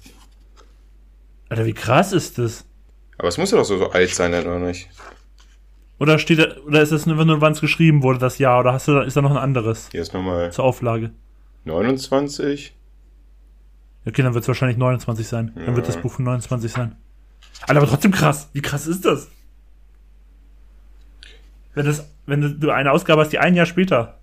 Alter, 1.49 1.65
wie 1.65 1.73
krass 1.73 2.13
ist 2.13 2.37
das? 2.37 2.65
Aber 3.17 3.27
es 3.27 3.37
muss 3.37 3.51
ja 3.51 3.57
doch 3.57 3.65
so, 3.65 3.77
so 3.77 3.91
alt 3.91 4.09
sein, 4.13 4.33
oder 4.33 4.59
nicht? 4.59 4.89
Oder 5.99 6.17
steht 6.17 6.39
da, 6.39 6.57
oder 6.65 6.81
ist 6.81 6.91
das 6.91 7.05
nur, 7.05 7.23
nur 7.23 7.41
wann 7.41 7.53
es 7.53 7.61
geschrieben 7.61 8.01
wurde, 8.03 8.17
das 8.19 8.37
Jahr? 8.39 8.59
Oder 8.59 8.73
hast 8.73 8.87
du, 8.87 8.93
da- 8.93 9.03
ist 9.03 9.15
da 9.15 9.21
noch 9.21 9.31
ein 9.31 9.37
anderes 9.37 9.89
Hier 9.91 10.01
ist 10.01 10.13
nochmal 10.13 10.51
zur 10.51 10.65
Auflage? 10.65 11.11
29. 11.65 12.73
Okay, 14.07 14.23
dann 14.23 14.33
wird 14.33 14.43
es 14.43 14.47
wahrscheinlich 14.47 14.77
29 14.77 15.27
sein. 15.27 15.51
Dann 15.55 15.75
wird 15.75 15.87
das 15.87 15.95
Ja. 15.95 16.01
Buch 16.01 16.13
von 16.13 16.25
29 16.25 16.71
sein. 16.71 16.95
Alter, 17.67 17.77
aber 17.81 17.87
trotzdem 17.87 18.11
krass. 18.11 18.49
Wie 18.53 18.61
krass 18.63 18.87
ist 18.87 19.05
das? 19.05 19.27
Wenn 21.75 21.85
das, 21.85 22.09
wenn 22.25 22.59
du 22.59 22.71
eine 22.71 22.91
Ausgabe 22.91 23.21
hast, 23.21 23.31
die 23.31 23.39
ein 23.39 23.55
Jahr 23.55 23.65
später. 23.65 24.17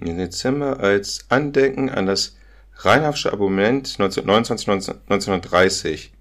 Im 0.00 0.16
Dezember 0.16 0.80
als 0.80 1.26
Andenken 1.28 1.90
an 1.90 2.06
das 2.06 2.36
Rheinhafsche 2.76 3.32
Abonnement 3.32 3.86
1929, 3.98 4.66
19, 4.68 4.94
1930. 5.08 6.12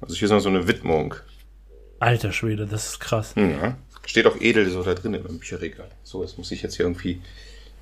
Also 0.00 0.14
hier 0.14 0.26
ist 0.26 0.32
noch 0.32 0.40
so 0.40 0.48
eine 0.48 0.66
Widmung. 0.66 1.14
Alter 2.00 2.32
Schwede, 2.32 2.66
das 2.66 2.88
ist 2.88 3.00
krass. 3.00 3.34
Ja. 3.36 3.76
Steht 4.04 4.26
auch 4.26 4.38
edel 4.40 4.68
so 4.68 4.82
da 4.82 4.94
drin 4.94 5.14
im 5.14 5.38
Bücherregal. 5.38 5.88
So, 6.02 6.22
das 6.22 6.36
muss 6.36 6.50
ich 6.50 6.62
jetzt 6.62 6.76
hier 6.76 6.84
irgendwie. 6.84 7.22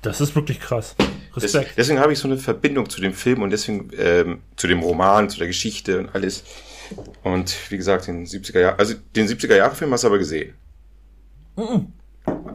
Das 0.01 0.21
ist 0.21 0.35
wirklich 0.35 0.59
krass. 0.59 0.95
Respekt. 1.35 1.73
deswegen 1.77 1.99
habe 1.99 2.13
ich 2.13 2.19
so 2.19 2.27
eine 2.27 2.37
Verbindung 2.37 2.89
zu 2.89 3.01
dem 3.01 3.13
Film 3.13 3.41
und 3.41 3.49
deswegen 3.49 3.89
ähm, 3.97 4.41
zu 4.55 4.67
dem 4.67 4.79
Roman, 4.79 5.29
zu 5.29 5.37
der 5.39 5.47
Geschichte 5.47 5.99
und 5.99 6.13
alles. 6.13 6.43
Und 7.23 7.55
wie 7.69 7.77
gesagt, 7.77 8.07
den 8.07 8.25
70er 8.25 8.59
Jahren, 8.59 8.79
also 8.79 8.93
den 9.15 9.27
70er 9.27 9.55
Jahre 9.55 9.75
Film 9.75 9.91
hast 9.91 10.03
du 10.03 10.07
aber 10.07 10.19
gesehen. 10.19 10.53
Mhm. 11.55 11.93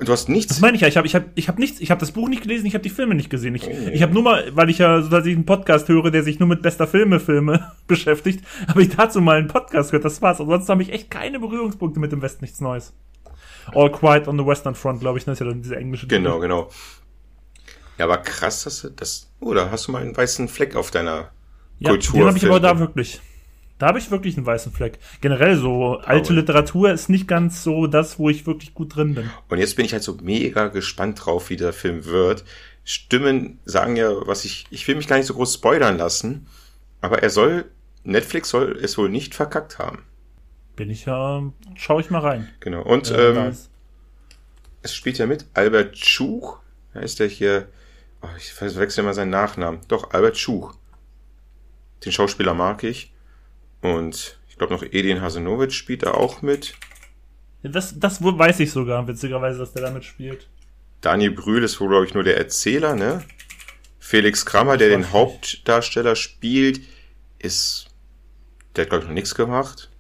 Du 0.01 0.13
hast 0.13 0.29
nichts. 0.29 0.49
Das 0.49 0.61
meine 0.61 0.77
ich 0.77 0.81
ja. 0.83 0.89
Ich 0.89 0.97
habe 0.97 1.07
ich 1.07 1.15
hab, 1.15 1.25
ich 1.35 1.49
hab 1.49 1.59
nichts. 1.59 1.81
Ich 1.81 1.91
habe 1.91 2.01
das 2.01 2.13
Buch 2.13 2.29
nicht 2.29 2.43
gelesen. 2.43 2.67
Ich 2.67 2.75
habe 2.75 2.83
die 2.83 2.91
Filme 2.91 3.15
nicht 3.15 3.31
gesehen. 3.31 3.55
Ich, 3.55 3.67
oh. 3.67 3.89
ich 3.93 4.03
habe 4.03 4.15
nur 4.15 4.23
mal, 4.23 4.51
weil 4.55 4.71
ich 4.71 4.79
ja 4.79 5.03
so 5.03 5.09
dass 5.09 5.27
ich 5.27 5.35
einen 5.35 5.45
Podcast 5.45 5.89
höre, 5.89 6.11
der 6.11 6.23
sich 6.23 6.39
nur 6.39 6.49
mit 6.49 6.63
bester 6.63 6.87
Filme 6.87 7.21
Filme 7.21 7.73
beschäftigt, 7.87 8.45
habe 8.67 8.83
ich 8.83 8.95
dazu 8.95 9.21
mal 9.21 9.39
einen 9.39 9.49
Podcast 9.49 9.91
gehört. 9.91 10.05
Das 10.05 10.23
war's. 10.23 10.41
Ansonsten 10.41 10.71
habe 10.71 10.83
ich 10.83 10.93
echt 10.93 11.11
keine 11.11 11.39
Berührungspunkte 11.41 12.01
mit 12.01 12.13
dem 12.13 12.23
Westen. 12.23 12.45
Nichts 12.45 12.61
Neues. 12.61 12.95
All 13.75 13.91
Quiet 13.93 14.29
on 14.29 14.39
the 14.39 14.47
Western 14.47 14.75
Front, 14.75 15.01
glaube 15.01 15.19
ich. 15.19 15.25
Das 15.25 15.35
ist 15.35 15.41
ja 15.41 15.47
dann 15.47 15.63
diese 15.63 15.77
englische. 15.77 16.07
Genau, 16.07 16.37
Titel. 16.37 16.43
genau. 16.43 16.71
Ja, 17.99 18.05
aber 18.05 18.19
krass, 18.19 18.65
dass 18.65 18.83
du 18.83 18.91
das. 18.91 19.31
Oh, 19.41 19.53
da 19.53 19.71
hast 19.71 19.89
du 19.89 19.93
mal 19.93 20.03
einen 20.03 20.17
weißen 20.17 20.49
Fleck 20.49 20.77
auf 20.77 20.91
deiner 20.91 21.31
ja, 21.79 21.91
Kultur. 21.91 22.21
Den 22.21 22.27
habe 22.29 22.39
ich 22.39 22.47
aber 22.47 22.61
da 22.61 22.79
wirklich. 22.79 23.21
Da 23.79 23.87
habe 23.87 23.99
ich 23.99 24.11
wirklich 24.11 24.37
einen 24.37 24.47
weißen 24.47 24.73
Fleck. 24.73 24.99
Generell 25.21 25.57
so 25.57 25.99
alte 25.99 26.33
Literatur 26.33 26.91
ist 26.91 27.09
nicht 27.09 27.29
ganz 27.29 27.62
so 27.62 27.87
das, 27.87 28.19
wo 28.19 28.29
ich 28.29 28.47
wirklich 28.47 28.75
gut 28.75 28.97
drin 28.97 29.14
bin. 29.14 29.31
Und 29.49 29.59
jetzt 29.59 29.77
bin 29.77 29.85
ich 29.85 29.93
halt 29.93 30.03
so 30.03 30.19
mega 30.21 30.69
gespannt 30.69 31.25
drauf, 31.25 31.49
wie 31.51 31.57
der 31.57 31.73
Film 31.73 32.05
wird. 32.05 32.45
Stimmen 32.85 33.61
sagen 33.64 33.97
ja, 33.97 34.11
was 34.27 34.45
ich, 34.45 34.67
ich 34.71 34.87
will 34.88 34.97
mich 34.97 35.07
gar 35.07 35.17
nicht 35.17 35.27
so 35.27 35.35
groß 35.35 35.55
spoilern 35.55 35.97
lassen, 35.97 36.47
aber 37.01 37.23
er 37.23 37.31
soll, 37.31 37.67
Netflix 38.03 38.49
soll 38.49 38.79
es 38.83 38.99
wohl 38.99 39.11
nicht 39.11 39.35
verkackt 39.35 39.79
haben. 39.79 40.03
Bin 40.75 40.91
ich 40.91 41.05
ja, 41.05 41.43
schaue 41.75 42.01
ich 42.01 42.11
mal 42.11 42.21
rein. 42.21 42.49
Genau. 42.61 42.83
Und 42.83 43.11
äh, 43.11 43.31
ähm, 43.31 43.57
es 44.83 44.95
spielt 44.95 45.19
ja 45.19 45.27
mit 45.27 45.45
Albert 45.55 45.99
Schuch. 45.99 46.59
Wer 46.93 47.03
ist 47.03 47.21
der 47.21 47.29
hier? 47.29 47.69
Oh, 48.23 48.29
ich 48.37 48.53
verwechsel 48.53 49.05
immer 49.05 49.14
seinen 49.14 49.31
Nachnamen. 49.31 49.81
Doch, 49.88 50.11
Albert 50.12 50.38
Schuch. 50.38 50.75
Den 52.05 52.12
Schauspieler 52.12 52.55
mag 52.55 52.83
ich. 52.85 53.12
Und 53.81 54.38
ich 54.49 54.57
glaube 54.57 54.75
noch 54.75 54.83
Edin 54.83 55.21
Hasanovic 55.21 55.73
spielt 55.73 56.03
da 56.03 56.12
auch 56.12 56.43
mit. 56.43 56.75
Das, 57.62 57.99
das 57.99 58.23
weiß 58.23 58.61
ich 58.61 58.71
sogar, 58.71 59.07
witzigerweise, 59.07 59.59
dass 59.59 59.73
der 59.73 59.83
damit 59.83 60.05
spielt. 60.05 60.49
Daniel 61.01 61.31
Brühl 61.31 61.62
ist 61.62 61.81
wohl, 61.81 61.88
glaube 61.88 62.07
ich, 62.07 62.14
nur 62.14 62.25
der 62.25 62.37
Erzähler, 62.37 62.95
ne? 62.95 63.25
Felix 63.99 64.47
Kramer, 64.47 64.77
der 64.77 64.88
den 64.88 65.12
Hauptdarsteller 65.12 66.17
spielt, 66.17 66.81
ist. 67.38 67.87
Der 68.75 68.83
hat, 68.83 68.91
glaube 68.91 69.05
ich, 69.05 69.09
noch 69.09 69.14
nichts 69.14 69.35
gemacht. 69.35 69.91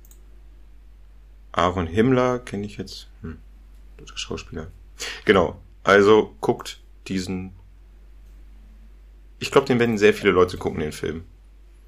Aaron 1.52 1.86
Himmler 1.86 2.38
kenne 2.38 2.66
ich 2.66 2.76
jetzt. 2.76 3.08
Hm, 3.22 3.38
der 3.98 4.06
Schauspieler. 4.16 4.68
Genau. 5.24 5.60
Also 5.84 6.34
guckt 6.40 6.80
diesen. 7.06 7.52
Ich 9.40 9.50
glaube, 9.50 9.66
den 9.66 9.78
werden 9.78 9.98
sehr 9.98 10.14
viele 10.14 10.32
Leute 10.32 10.56
gucken, 10.56 10.80
den 10.80 10.92
Film. 10.92 11.24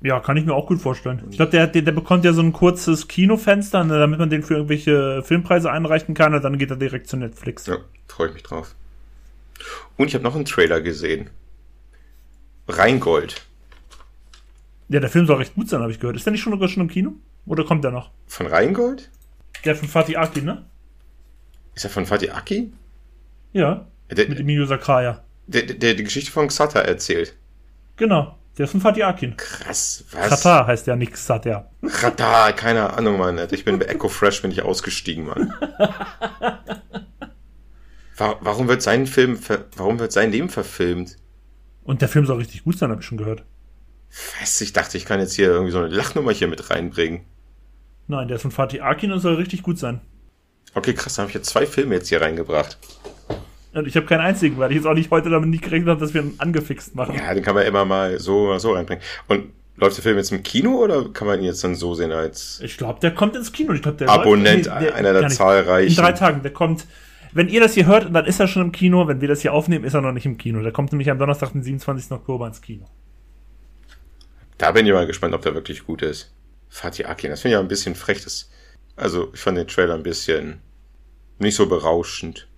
Ja, 0.02 0.20
kann 0.20 0.36
ich 0.36 0.46
mir 0.46 0.54
auch 0.54 0.66
gut 0.66 0.80
vorstellen. 0.80 1.22
Ich 1.30 1.36
glaube, 1.36 1.50
der, 1.50 1.66
der, 1.66 1.82
der 1.82 1.92
bekommt 1.92 2.24
ja 2.24 2.32
so 2.32 2.40
ein 2.40 2.52
kurzes 2.52 3.06
Kinofenster, 3.06 3.84
ne, 3.84 3.98
damit 3.98 4.18
man 4.18 4.30
den 4.30 4.42
für 4.42 4.54
irgendwelche 4.54 5.22
Filmpreise 5.22 5.70
einreichen 5.70 6.14
kann 6.14 6.34
und 6.34 6.42
dann 6.42 6.56
geht 6.58 6.70
er 6.70 6.76
direkt 6.76 7.08
zu 7.08 7.18
Netflix. 7.18 7.66
Ja, 7.66 7.76
freue 8.08 8.28
ich 8.28 8.34
mich 8.34 8.42
drauf. 8.42 8.74
Und 9.98 10.08
ich 10.08 10.14
habe 10.14 10.24
noch 10.24 10.34
einen 10.34 10.46
Trailer 10.46 10.80
gesehen. 10.80 11.28
Rheingold. 12.66 13.42
Ja, 14.88 15.00
der 15.00 15.10
Film 15.10 15.26
soll 15.26 15.36
recht 15.36 15.54
gut 15.54 15.68
sein, 15.68 15.82
habe 15.82 15.92
ich 15.92 16.00
gehört. 16.00 16.16
Ist 16.16 16.24
der 16.24 16.32
nicht 16.32 16.40
schon, 16.40 16.68
schon 16.68 16.82
im 16.82 16.88
Kino? 16.88 17.12
Oder 17.46 17.64
kommt 17.64 17.84
der 17.84 17.90
noch? 17.90 18.10
Von 18.26 18.46
Rheingold? 18.46 19.10
Der 19.64 19.76
von 19.76 19.88
Fatih 19.88 20.16
Aki, 20.16 20.42
ne? 20.42 20.64
Ist 21.74 21.84
er 21.84 21.90
von 21.90 22.06
Fatih 22.06 22.30
Aki? 22.30 22.72
Ja. 23.52 23.86
Der, 24.10 24.28
mit 24.28 24.40
Emilio 24.40 24.64
Sacraia. 24.64 25.22
Der, 25.46 25.62
der, 25.62 25.76
der 25.76 25.94
die 25.94 26.04
Geschichte 26.04 26.32
von 26.32 26.48
Xata 26.48 26.80
erzählt. 26.80 27.36
Genau. 27.96 28.36
Der 28.60 28.64
ist 28.64 28.72
von 28.72 28.82
Fatih 28.82 29.04
Akin. 29.04 29.38
Krass, 29.38 30.04
was? 30.12 30.28
Katar 30.28 30.66
heißt 30.66 30.86
ja 30.86 30.94
nicht 30.94 31.16
Satya. 31.16 31.70
Katar, 31.98 32.52
keine 32.52 32.92
Ahnung, 32.92 33.16
Mann. 33.16 33.40
Ich 33.52 33.64
bin 33.64 33.78
bei 33.78 33.86
Echo 33.86 34.10
Fresh, 34.10 34.42
bin 34.42 34.50
ich 34.50 34.60
ausgestiegen, 34.60 35.24
Mann. 35.24 35.54
warum 38.18 38.68
wird 38.68 38.82
sein 38.82 39.06
Film, 39.06 39.38
warum 39.76 39.98
wird 39.98 40.12
sein 40.12 40.30
Leben 40.30 40.50
verfilmt? 40.50 41.16
Und 41.84 42.02
der 42.02 42.10
Film 42.10 42.26
soll 42.26 42.36
richtig 42.36 42.64
gut 42.64 42.76
sein, 42.76 42.90
habe 42.90 43.00
ich 43.00 43.06
schon 43.06 43.16
gehört. 43.16 43.44
Was? 44.38 44.60
Ich 44.60 44.74
dachte, 44.74 44.98
ich 44.98 45.06
kann 45.06 45.20
jetzt 45.20 45.36
hier 45.36 45.46
irgendwie 45.46 45.72
so 45.72 45.78
eine 45.78 45.88
Lachnummer 45.88 46.32
hier 46.32 46.48
mit 46.48 46.68
reinbringen. 46.68 47.24
Nein, 48.08 48.28
der 48.28 48.34
ist 48.34 48.42
von 48.42 48.50
Fatih 48.50 48.82
Akin 48.82 49.10
und 49.10 49.20
soll 49.20 49.36
richtig 49.36 49.62
gut 49.62 49.78
sein. 49.78 50.02
Okay, 50.74 50.92
krass, 50.92 51.14
dann 51.14 51.22
habe 51.22 51.30
ich 51.30 51.34
jetzt 51.34 51.48
zwei 51.48 51.64
Filme 51.64 51.94
jetzt 51.94 52.10
hier 52.10 52.20
reingebracht. 52.20 52.76
Und 53.72 53.86
ich 53.86 53.94
habe 53.96 54.06
keinen 54.06 54.20
einzigen, 54.20 54.58
weil 54.58 54.70
ich 54.70 54.76
jetzt 54.76 54.86
auch 54.86 54.94
nicht 54.94 55.10
heute 55.10 55.30
damit 55.30 55.48
nicht 55.48 55.62
gerechnet 55.62 55.90
habe, 55.90 56.00
dass 56.00 56.12
wir 56.12 56.22
ihn 56.22 56.34
angefixt 56.38 56.94
machen. 56.96 57.14
Ja, 57.14 57.32
den 57.32 57.42
kann 57.42 57.54
man 57.54 57.64
immer 57.66 57.84
mal 57.84 58.18
so 58.18 58.48
oder 58.48 58.58
so 58.58 58.72
reinbringen. 58.72 59.02
Und 59.28 59.52
läuft 59.76 59.96
der 59.96 60.02
Film 60.02 60.16
jetzt 60.16 60.32
im 60.32 60.42
Kino 60.42 60.76
oder 60.82 61.08
kann 61.10 61.26
man 61.26 61.38
ihn 61.38 61.44
jetzt 61.44 61.64
dann 61.64 61.74
so 61.74 61.94
sehen 61.94 62.12
als. 62.12 62.60
Ich 62.62 62.76
glaube, 62.76 63.00
der 63.00 63.12
kommt 63.12 63.36
ins 63.36 63.52
Kino. 63.52 63.72
Ich 63.72 63.82
glaub, 63.82 63.96
der 63.98 64.08
Abonnent, 64.08 64.66
läuft, 64.66 64.80
nee, 64.80 64.86
der, 64.86 64.94
einer 64.96 65.12
der 65.12 65.28
zahlreichen. 65.28 65.90
In 65.90 65.96
drei 65.96 66.12
Tagen, 66.12 66.42
der 66.42 66.52
kommt. 66.52 66.86
Wenn 67.32 67.48
ihr 67.48 67.60
das 67.60 67.74
hier 67.74 67.86
hört, 67.86 68.12
dann 68.12 68.26
ist 68.26 68.40
er 68.40 68.48
schon 68.48 68.62
im 68.62 68.72
Kino. 68.72 69.06
Wenn 69.06 69.20
wir 69.20 69.28
das 69.28 69.40
hier 69.40 69.52
aufnehmen, 69.52 69.84
ist 69.84 69.94
er 69.94 70.00
noch 70.00 70.12
nicht 70.12 70.26
im 70.26 70.36
Kino. 70.36 70.62
Der 70.62 70.72
kommt 70.72 70.92
nämlich 70.92 71.10
am 71.10 71.18
Donnerstag, 71.18 71.52
den 71.52 71.62
27. 71.62 72.10
Oktober 72.10 72.46
ins 72.48 72.60
Kino. 72.60 72.86
Da 74.58 74.72
bin 74.72 74.84
ich 74.84 74.92
mal 74.92 75.06
gespannt, 75.06 75.32
ob 75.34 75.42
der 75.42 75.54
wirklich 75.54 75.86
gut 75.86 76.02
ist. 76.02 76.34
Fatih 76.68 77.06
Akin, 77.06 77.30
das 77.30 77.40
finde 77.40 77.54
ich 77.54 77.58
ja 77.58 77.60
ein 77.60 77.68
bisschen 77.68 77.94
frech. 77.94 78.22
Das, 78.24 78.50
also, 78.96 79.30
ich 79.32 79.40
fand 79.40 79.56
den 79.56 79.68
Trailer 79.68 79.94
ein 79.94 80.02
bisschen 80.02 80.60
nicht 81.38 81.54
so 81.54 81.66
berauschend. 81.66 82.48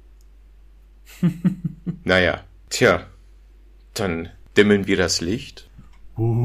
naja, 2.05 2.41
tja, 2.71 3.07
dann 3.95 4.29
dimmen 4.57 4.87
wir 4.87 4.97
das 4.97 5.21
Licht. 5.21 5.69
Und 6.17 6.37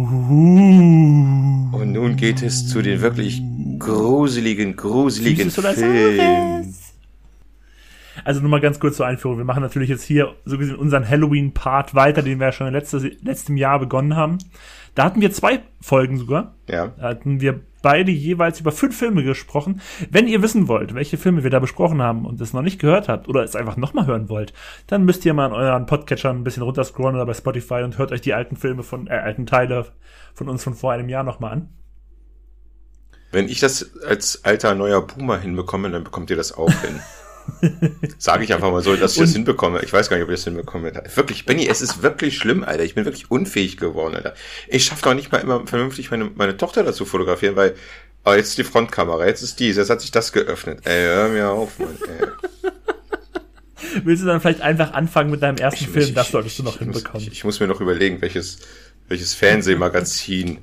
nun 1.91 2.15
geht 2.15 2.41
es 2.41 2.67
zu 2.67 2.81
den 2.81 3.01
wirklich 3.01 3.41
gruseligen, 3.79 4.75
gruseligen 4.75 5.51
Filmen. 5.51 6.73
Also 8.23 8.41
nur 8.41 8.49
mal 8.49 8.61
ganz 8.61 8.79
kurz 8.79 8.97
zur 8.97 9.05
Einführung. 9.05 9.37
Wir 9.37 9.45
machen 9.45 9.61
natürlich 9.61 9.89
jetzt 9.89 10.03
hier 10.03 10.35
so 10.45 10.57
gesehen 10.57 10.75
unseren 10.75 11.07
Halloween-Part 11.07 11.95
weiter, 11.95 12.23
den 12.23 12.39
wir 12.39 12.47
ja 12.47 12.51
schon 12.51 12.71
letztes, 12.71 13.03
letztem 13.21 13.57
Jahr 13.57 13.79
begonnen 13.79 14.15
haben. 14.15 14.39
Da 14.95 15.03
hatten 15.03 15.21
wir 15.21 15.31
zwei 15.31 15.61
Folgen 15.79 16.17
sogar. 16.17 16.55
Ja. 16.67 16.87
Da 16.97 17.09
hatten 17.09 17.41
wir 17.41 17.59
beide 17.87 18.11
jeweils 18.11 18.59
über 18.59 18.73
fünf 18.73 18.97
Filme 18.99 19.23
gesprochen. 19.23 19.79
Wenn 20.09 20.27
ihr 20.27 20.41
wissen 20.41 20.67
wollt, 20.67 20.93
welche 20.93 21.17
Filme 21.17 21.43
wir 21.43 21.49
da 21.49 21.59
besprochen 21.59 22.01
haben 22.01 22.25
und 22.25 22.41
es 22.41 22.51
noch 22.51 22.61
nicht 22.61 22.79
gehört 22.79 23.07
habt 23.07 23.29
oder 23.29 23.45
es 23.45 23.55
einfach 23.55 23.77
nochmal 23.77 24.07
hören 24.07 24.27
wollt, 24.27 24.51
dann 24.87 25.05
müsst 25.05 25.23
ihr 25.23 25.33
mal 25.33 25.45
an 25.45 25.53
euren 25.53 25.85
Podcatcher 25.85 26.31
ein 26.31 26.43
bisschen 26.43 26.63
runterscrollen 26.63 27.15
oder 27.15 27.25
bei 27.25 27.33
Spotify 27.33 27.83
und 27.83 27.97
hört 27.97 28.11
euch 28.11 28.19
die 28.19 28.33
alten 28.33 28.57
Filme 28.57 28.83
von, 28.83 29.07
äh, 29.07 29.11
alten 29.11 29.45
Teile 29.45 29.85
von 30.33 30.49
uns 30.49 30.65
von 30.65 30.73
vor 30.73 30.91
einem 30.91 31.07
Jahr 31.07 31.23
nochmal 31.23 31.53
an. 31.53 31.69
Wenn 33.31 33.47
ich 33.47 33.61
das 33.61 34.03
als 34.03 34.43
alter 34.43 34.75
neuer 34.75 35.07
Puma 35.07 35.37
hinbekomme, 35.37 35.89
dann 35.89 36.03
bekommt 36.03 36.29
ihr 36.29 36.35
das 36.35 36.51
auch 36.51 36.69
hin. 36.81 36.99
Sage 38.17 38.43
ich 38.43 38.53
einfach 38.53 38.71
mal 38.71 38.81
so, 38.81 38.95
dass 38.95 39.13
ich 39.13 39.19
und, 39.19 39.27
das 39.27 39.33
hinbekomme. 39.33 39.81
Ich 39.83 39.93
weiß 39.93 40.09
gar 40.09 40.17
nicht, 40.17 40.23
ob 40.23 40.29
ich 40.29 40.35
das 40.35 40.43
hinbekomme. 40.43 40.91
Wirklich, 41.15 41.45
Benny, 41.45 41.67
es 41.67 41.81
ist 41.81 42.03
wirklich 42.03 42.37
schlimm, 42.37 42.63
Alter. 42.63 42.83
Ich 42.83 42.95
bin 42.95 43.05
wirklich 43.05 43.31
unfähig 43.31 43.77
geworden, 43.77 44.15
Alter. 44.15 44.33
Ich 44.67 44.85
schaffe 44.85 45.03
doch 45.03 45.13
nicht 45.13 45.31
mal 45.31 45.39
immer 45.39 45.65
vernünftig 45.65 46.11
meine, 46.11 46.31
meine 46.35 46.57
Tochter 46.57 46.83
dazu 46.83 47.05
fotografieren, 47.05 47.55
weil 47.55 47.75
oh, 48.25 48.33
jetzt 48.33 48.49
ist 48.49 48.57
die 48.57 48.63
Frontkamera, 48.63 49.25
jetzt 49.25 49.41
ist 49.41 49.59
dies, 49.59 49.77
jetzt 49.77 49.89
hat 49.89 50.01
sich 50.01 50.11
das 50.11 50.33
geöffnet. 50.33 50.81
Ey, 50.85 51.05
hör 51.05 51.29
mir 51.29 51.49
auf, 51.49 51.79
Mann, 51.79 51.97
ey. 52.07 52.27
Willst 54.03 54.23
du 54.23 54.27
dann 54.27 54.41
vielleicht 54.41 54.61
einfach 54.61 54.93
anfangen 54.93 55.31
mit 55.31 55.41
deinem 55.41 55.57
ersten 55.57 55.85
ich, 55.85 55.89
Film? 55.89 56.05
Ich, 56.05 56.13
das 56.13 56.29
solltest 56.29 56.59
du 56.59 56.63
noch 56.63 56.79
hinbekommen. 56.79 57.23
Muss, 57.23 57.33
ich, 57.33 57.43
muss 57.43 57.59
mir 57.59 57.67
noch 57.67 57.79
überlegen, 57.79 58.21
welches, 58.21 58.59
welches 59.07 59.33
Fernsehmagazin 59.33 60.59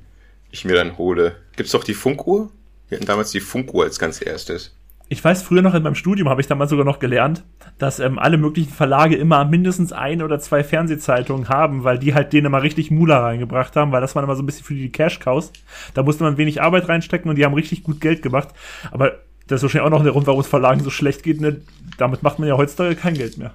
ich 0.51 0.65
mir 0.65 0.75
dann 0.75 0.99
hole. 0.99 1.37
Gibt's 1.57 1.73
doch 1.73 1.85
die 1.85 1.95
Funkuhr? 1.95 2.51
Wir 2.89 2.99
hatten 2.99 3.07
damals 3.07 3.31
die 3.31 3.41
Funkuhr 3.41 3.85
als 3.85 3.99
ganz 3.99 4.21
erstes 4.21 4.73
ich 5.09 5.23
weiß, 5.23 5.43
früher 5.43 5.63
noch 5.63 5.75
in 5.75 5.83
meinem 5.83 5.95
Studium 5.95 6.29
habe 6.29 6.41
ich 6.41 6.47
damals 6.47 6.71
sogar 6.71 6.87
noch 6.87 6.99
gelernt, 6.99 7.45
dass 7.79 7.99
ähm, 7.99 8.19
alle 8.19 8.39
möglichen 8.39 8.73
Verlage 8.73 9.17
immer 9.17 9.45
mindestens 9.45 9.93
ein 9.93 10.23
oder 10.23 10.39
zwei 10.41 10.65
Fernsehzeitungen 10.65 11.49
haben, 11.49 11.85
weil 11.85 11.99
die 11.99 12.15
halt 12.15 12.33
denen 12.33 12.47
immer 12.47 12.63
richtig 12.63 12.91
Mula 12.91 13.21
reingebracht 13.21 13.77
haben, 13.77 13.93
weil 13.93 14.01
das 14.01 14.15
waren 14.15 14.25
immer 14.25 14.35
so 14.35 14.43
ein 14.43 14.47
bisschen 14.47 14.65
für 14.65 14.75
die 14.75 14.91
Cash-Cows. 14.91 15.53
Da 15.93 16.03
musste 16.03 16.25
man 16.25 16.39
wenig 16.39 16.63
Arbeit 16.63 16.89
reinstecken 16.89 17.29
und 17.29 17.37
die 17.37 17.45
haben 17.45 17.55
richtig 17.55 17.83
gut 17.83 18.01
Geld 18.01 18.23
gemacht. 18.23 18.49
Aber 18.91 19.13
das 19.47 19.59
ist 19.59 19.65
wahrscheinlich 19.65 19.87
auch 19.87 19.97
noch 19.97 20.03
der 20.03 20.13
Grund, 20.13 20.27
warum 20.27 20.41
es 20.41 20.47
Verlagen 20.47 20.81
so 20.81 20.91
schlecht 20.91 21.23
geht. 21.23 21.41
Ne? 21.41 21.61
Damit 21.99 22.23
macht 22.23 22.39
man 22.39 22.49
ja 22.49 22.57
heutzutage 22.57 22.97
kein 22.97 23.15
Geld 23.15 23.37
mehr. 23.37 23.53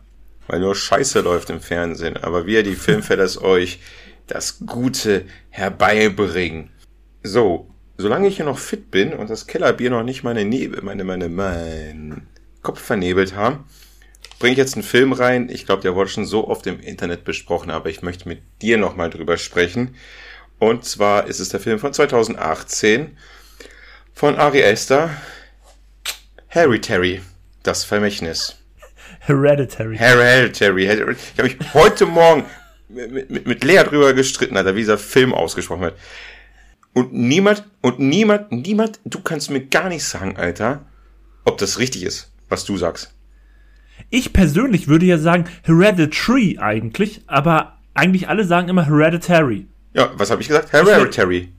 Weil 0.48 0.60
nur 0.60 0.76
Scheiße 0.76 1.22
läuft 1.22 1.50
im 1.50 1.62
Fernsehen. 1.62 2.18
Aber 2.18 2.46
wir, 2.46 2.62
die 2.62 2.76
Filmfellers, 2.76 3.42
euch 3.42 3.80
das 4.28 4.60
Gute 4.66 5.26
herbeibringen. 5.50 6.70
So, 7.24 7.69
solange 8.00 8.30
ich 8.30 8.38
hier 8.38 8.46
noch 8.46 8.58
fit 8.58 8.92
bin 8.92 9.14
und 9.14 9.30
das 9.30 9.46
Kellerbier 9.46 9.90
noch 9.90 10.04
nicht 10.04 10.24
meine 10.24 10.46
Nebel, 10.46 10.82
meine, 10.82 11.04
meine, 11.04 11.28
mein 11.28 12.28
Kopf 12.62 12.80
vernebelt 12.82 13.36
haben, 13.36 13.66
bringe 14.40 14.54
ich 14.54 14.58
jetzt 14.58 14.76
einen 14.76 14.84
Film 14.84 15.12
rein. 15.12 15.50
Ich 15.50 15.66
glaube, 15.66 15.82
der 15.82 15.96
wurde 15.96 16.10
schon 16.10 16.26
so 16.26 16.48
oft 16.48 16.66
im 16.66 16.80
Internet 16.80 17.26
besprochen, 17.26 17.70
aber 17.70 17.90
ich 17.90 18.02
möchte 18.02 18.30
mit 18.30 18.42
dir 18.62 18.78
nochmal 18.78 19.10
drüber 19.10 19.38
sprechen. 19.38 19.96
Und 20.60 20.86
zwar 20.86 21.28
ist 21.28 21.42
es 21.42 21.50
der 21.50 21.60
Film 21.60 21.78
von 21.78 21.92
2018 21.92 23.18
von 24.14 24.38
Ari 24.38 24.62
Esther, 24.62 25.10
Harry 26.50 26.80
Terry, 26.80 27.22
das 27.64 27.84
Vermächtnis. 27.84 28.56
Hereditary. 29.98 30.86
Hereditary. 30.86 31.18
Ich 31.34 31.38
habe 31.38 31.50
mich 31.50 31.74
heute 31.74 32.06
Morgen 32.06 32.46
mit, 32.88 33.30
mit, 33.30 33.46
mit 33.46 33.64
Lea 33.66 33.84
drüber 33.84 34.14
gestritten, 34.14 34.56
Alter, 34.56 34.76
wie 34.76 34.80
dieser 34.80 34.98
Film 34.98 35.34
ausgesprochen 35.34 35.82
wird. 35.82 35.96
Und 37.00 37.14
niemand, 37.14 37.64
und 37.80 38.00
niemand, 38.00 38.52
niemand, 38.52 39.00
du 39.06 39.22
kannst 39.22 39.50
mir 39.50 39.62
gar 39.62 39.88
nicht 39.88 40.04
sagen, 40.04 40.36
Alter, 40.36 40.86
ob 41.46 41.58
das 41.58 41.80
richtig 41.80 42.04
ist, 42.04 42.30
was 42.50 42.66
du 42.66 42.76
sagst. 42.76 43.14
Ich 44.10 44.34
persönlich 44.34 44.90
würde 44.90 45.06
ja 45.06 45.18
sagen 45.18 45.46
Hereditary 45.64 46.58
eigentlich, 46.60 47.22
aber 47.26 47.78
eigentlich 47.94 48.28
alle 48.28 48.44
sagen 48.44 48.68
immer 48.68 48.86
Hereditary. 48.86 49.68
Ja, 49.94 50.12
was 50.16 50.30
habe 50.30 50.42
ich 50.42 50.50
gesagt? 50.50 50.74
Hereditary. 50.74 51.54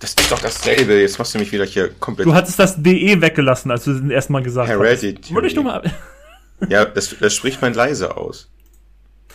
Das 0.00 0.10
ist 0.10 0.32
doch 0.32 0.40
dasselbe. 0.40 1.00
Jetzt 1.00 1.20
machst 1.20 1.36
du 1.36 1.38
mich 1.38 1.52
wieder 1.52 1.64
hier 1.64 1.90
komplett. 1.90 2.26
Du 2.26 2.34
hattest 2.34 2.58
das 2.58 2.82
DE 2.82 3.20
weggelassen, 3.20 3.70
als 3.70 3.84
du 3.84 3.92
den 3.92 4.10
erstmal 4.10 4.42
gesagt 4.42 4.68
hast. 4.68 4.76
Hereditary. 4.76 5.36
Würde 5.36 5.46
ich 5.46 5.54
nur 5.54 5.62
mal. 5.62 5.88
ja, 6.68 6.84
das, 6.84 7.14
das 7.20 7.32
spricht 7.32 7.62
man 7.62 7.74
leise 7.74 8.16
aus. 8.16 8.50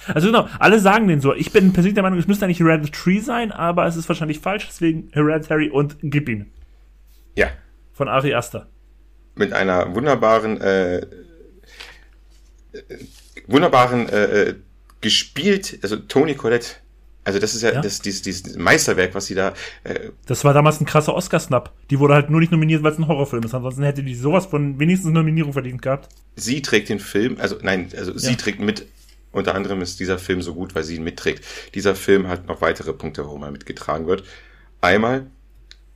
Also 0.07 0.27
genau, 0.27 0.47
alle 0.59 0.79
sagen 0.79 1.07
den 1.07 1.21
so. 1.21 1.33
Ich 1.33 1.51
bin 1.51 1.73
persönlich 1.73 1.93
der 1.93 2.03
Meinung, 2.03 2.19
es 2.19 2.27
müsste 2.27 2.45
eigentlich 2.45 2.59
Hereditary 2.59 3.19
sein, 3.19 3.51
aber 3.51 3.85
es 3.85 3.95
ist 3.95 4.07
wahrscheinlich 4.07 4.39
falsch, 4.39 4.67
deswegen 4.67 5.09
Hereditary 5.11 5.69
und 5.69 5.97
gib 6.01 6.29
ihn. 6.29 6.51
Ja. 7.35 7.47
Von 7.93 8.07
Ari 8.07 8.33
Aster. 8.33 8.67
Mit 9.35 9.53
einer 9.53 9.95
wunderbaren, 9.95 10.61
äh, 10.61 10.97
äh 10.97 11.07
wunderbaren, 13.47 14.09
äh, 14.09 14.23
äh, 14.23 14.55
gespielt, 15.01 15.79
also 15.81 15.97
Toni 15.97 16.35
Collette 16.35 16.75
also 17.25 17.39
das 17.39 17.55
ist 17.55 17.61
ja, 17.61 17.71
ja. 17.71 17.81
Das, 17.81 18.01
dieses, 18.01 18.21
dieses 18.21 18.57
Meisterwerk, 18.57 19.15
was 19.15 19.27
sie 19.27 19.35
da. 19.35 19.53
Äh, 19.83 20.09
das 20.25 20.43
war 20.43 20.53
damals 20.53 20.81
ein 20.81 20.85
krasser 20.85 21.15
Oscar-Snap. 21.15 21.71
Die 21.89 21.99
wurde 21.99 22.15
halt 22.15 22.29
nur 22.29 22.41
nicht 22.41 22.51
nominiert, 22.51 22.83
weil 22.83 22.91
es 22.91 22.97
ein 22.97 23.07
Horrorfilm 23.07 23.43
ist. 23.43 23.53
Ansonsten 23.53 23.83
hätte 23.83 24.03
die 24.03 24.15
sowas 24.15 24.45
von 24.45 24.77
wenigstens 24.77 25.11
Nominierung 25.11 25.53
verdient 25.53 25.81
gehabt. 25.81 26.09
Sie 26.35 26.61
trägt 26.61 26.89
den 26.89 26.99
Film, 26.99 27.37
also 27.39 27.57
nein, 27.61 27.87
also 27.97 28.11
ja. 28.11 28.17
sie 28.17 28.35
trägt 28.35 28.59
mit. 28.59 28.87
Unter 29.33 29.55
anderem 29.55 29.81
ist 29.81 29.99
dieser 29.99 30.17
Film 30.17 30.41
so 30.41 30.53
gut, 30.53 30.75
weil 30.75 30.83
sie 30.83 30.95
ihn 30.95 31.03
mitträgt. 31.03 31.43
Dieser 31.75 31.95
Film 31.95 32.29
hat 32.29 32.47
noch 32.47 32.61
weitere 32.61 32.93
Punkte, 32.93 33.25
warum 33.25 33.43
er 33.43 33.51
mitgetragen 33.51 34.07
wird. 34.07 34.23
Einmal, 34.79 35.27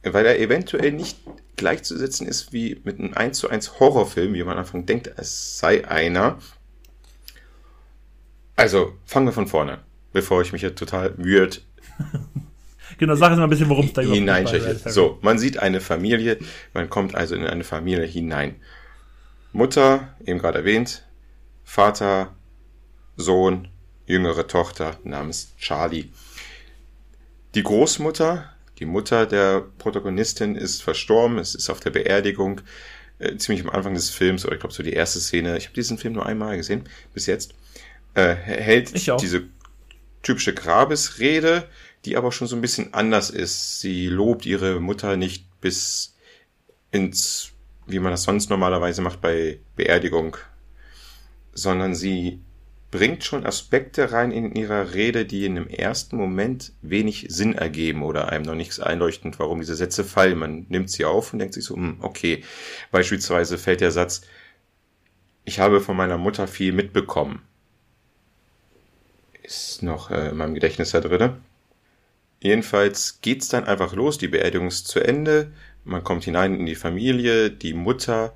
weil 0.03 0.25
er 0.25 0.39
eventuell 0.39 0.91
nicht 0.91 1.17
gleichzusetzen 1.55 2.27
ist 2.27 2.51
wie 2.51 2.81
mit 2.83 2.99
einem 2.99 3.13
1 3.13 3.37
zu 3.37 3.49
1 3.49 3.79
Horrorfilm, 3.79 4.33
wie 4.33 4.43
man 4.43 4.53
am 4.53 4.59
Anfang 4.59 4.85
denkt, 4.85 5.11
es 5.15 5.57
sei 5.57 5.87
einer. 5.87 6.39
Also, 8.57 8.93
fangen 9.05 9.27
wir 9.27 9.33
von 9.33 9.47
vorne 9.47 9.73
an 9.73 9.79
bevor 10.17 10.41
ich 10.41 10.51
mich 10.51 10.61
hier 10.61 10.73
total 10.75 11.13
weird 11.17 11.61
Genau, 12.97 13.13
sag 13.15 13.29
jetzt 13.29 13.37
mal 13.37 13.43
ein 13.43 13.49
bisschen, 13.49 13.69
worum 13.69 13.85
es 13.85 13.93
da 13.93 14.01
überhaupt 14.01 14.51
geht. 14.51 14.91
So, 14.91 15.19
man 15.21 15.37
sieht 15.37 15.59
eine 15.59 15.81
Familie, 15.81 16.39
man 16.73 16.89
kommt 16.89 17.13
also 17.13 17.35
in 17.35 17.45
eine 17.45 17.63
Familie 17.63 18.05
hinein. 18.05 18.55
Mutter, 19.51 20.15
eben 20.25 20.39
gerade 20.39 20.59
erwähnt, 20.59 21.03
Vater, 21.63 22.33
Sohn, 23.17 23.67
jüngere 24.05 24.47
Tochter 24.47 24.97
namens 25.03 25.53
Charlie. 25.57 26.09
Die 27.55 27.63
Großmutter, 27.63 28.53
die 28.79 28.85
Mutter 28.85 29.25
der 29.25 29.65
Protagonistin 29.79 30.55
ist 30.55 30.83
verstorben, 30.83 31.39
es 31.39 31.55
ist 31.55 31.69
auf 31.69 31.79
der 31.79 31.89
Beerdigung, 31.89 32.61
äh, 33.19 33.35
ziemlich 33.37 33.65
am 33.65 33.71
Anfang 33.71 33.95
des 33.95 34.11
Films, 34.11 34.45
oder 34.45 34.53
ich 34.53 34.59
glaube 34.59 34.73
so 34.73 34.83
die 34.83 34.93
erste 34.93 35.19
Szene, 35.19 35.57
ich 35.57 35.65
habe 35.65 35.75
diesen 35.75 35.97
Film 35.97 36.13
nur 36.13 36.25
einmal 36.25 36.55
gesehen, 36.55 36.83
bis 37.13 37.25
jetzt, 37.25 37.55
äh, 38.13 38.35
hält 38.35 38.93
diese 39.21 39.43
typische 40.21 40.53
Grabesrede, 40.53 41.67
die 42.05 42.17
aber 42.17 42.31
schon 42.31 42.47
so 42.47 42.55
ein 42.55 42.61
bisschen 42.61 42.93
anders 42.93 43.29
ist. 43.29 43.79
Sie 43.79 44.07
lobt 44.07 44.45
ihre 44.45 44.79
Mutter 44.79 45.17
nicht 45.17 45.45
bis 45.61 46.15
ins, 46.91 47.51
wie 47.85 47.99
man 47.99 48.11
das 48.11 48.23
sonst 48.23 48.49
normalerweise 48.49 49.01
macht 49.01 49.21
bei 49.21 49.59
Beerdigung, 49.75 50.37
sondern 51.53 51.95
sie 51.95 52.41
bringt 52.91 53.23
schon 53.23 53.45
Aspekte 53.45 54.11
rein 54.11 54.31
in 54.31 54.55
ihrer 54.55 54.93
Rede, 54.93 55.25
die 55.25 55.45
in 55.45 55.55
dem 55.55 55.67
ersten 55.67 56.17
Moment 56.17 56.71
wenig 56.81 57.25
Sinn 57.29 57.53
ergeben 57.53 58.03
oder 58.03 58.29
einem 58.29 58.45
noch 58.45 58.55
nichts 58.55 58.79
einleuchtend, 58.79 59.39
warum 59.39 59.59
diese 59.59 59.75
Sätze 59.75 60.03
fallen. 60.03 60.37
Man 60.37 60.65
nimmt 60.69 60.89
sie 60.89 61.05
auf 61.05 61.33
und 61.33 61.39
denkt 61.39 61.53
sich 61.53 61.65
so, 61.65 61.75
hm, 61.75 61.97
okay. 62.01 62.43
Beispielsweise 62.91 63.57
fällt 63.57 63.81
der 63.81 63.91
Satz, 63.91 64.21
ich 65.43 65.59
habe 65.59 65.81
von 65.81 65.97
meiner 65.97 66.17
Mutter 66.17 66.47
viel 66.47 66.71
mitbekommen 66.71 67.41
ist 69.47 69.81
noch 69.81 70.11
äh, 70.11 70.29
in 70.29 70.37
meinem 70.37 70.53
Gedächtnis 70.53 70.91
da 70.91 70.99
drin. 70.99 71.37
Jedenfalls 72.39 73.19
geht's 73.21 73.47
dann 73.47 73.63
einfach 73.63 73.93
los, 73.93 74.17
die 74.17 74.27
Beerdigung 74.27 74.67
ist 74.67 74.87
zu 74.87 74.99
Ende, 74.99 75.51
man 75.83 76.03
kommt 76.03 76.25
hinein 76.25 76.59
in 76.59 76.65
die 76.65 76.75
Familie, 76.75 77.49
die 77.49 77.73
Mutter 77.73 78.35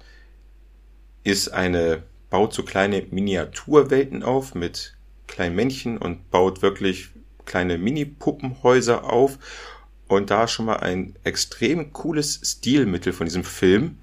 ist 1.24 1.50
eine, 1.50 2.02
baut 2.32 2.54
so 2.54 2.64
kleine 2.64 3.06
Miniaturwelten 3.12 4.24
auf 4.24 4.56
mit 4.56 4.96
kleinen 5.28 5.56
Männchen 5.56 6.00
und 6.00 6.32
baut 6.32 6.64
wirklich 6.64 7.10
kleine 7.46 7.78
Mini-Puppenhäuser 7.78 9.04
auf 9.04 9.38
und 10.08 10.32
da 10.32 10.48
schon 10.48 10.66
mal 10.66 10.78
ein 10.78 11.16
extrem 11.24 11.94
cooles 11.94 12.42
Stilmittel 12.44 13.14
von 13.14 13.26
diesem 13.26 13.44
Film. 13.44 14.00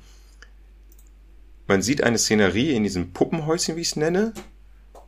Man 1.66 1.82
sieht 1.82 2.04
eine 2.04 2.18
Szenerie 2.18 2.72
in 2.74 2.84
diesem 2.84 3.12
Puppenhäuschen, 3.12 3.76
wie 3.76 3.80
ich 3.80 3.88
es 3.88 3.96
nenne, 3.96 4.32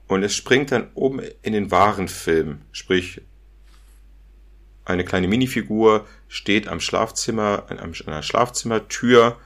und 0.08 0.22
es 0.22 0.34
springt 0.34 0.72
dann 0.72 0.90
oben 0.94 1.20
in 1.42 1.52
den 1.52 1.70
wahren 1.70 2.08
Film. 2.08 2.62
Sprich, 2.72 3.22
eine 4.84 5.04
kleine 5.04 5.28
Minifigur 5.28 6.06
steht 6.28 6.68
am 6.68 6.80
Schlafzimmer, 6.80 7.66
an 7.68 7.78
einer 7.78 8.22
Schlafzimmertür 8.22 9.38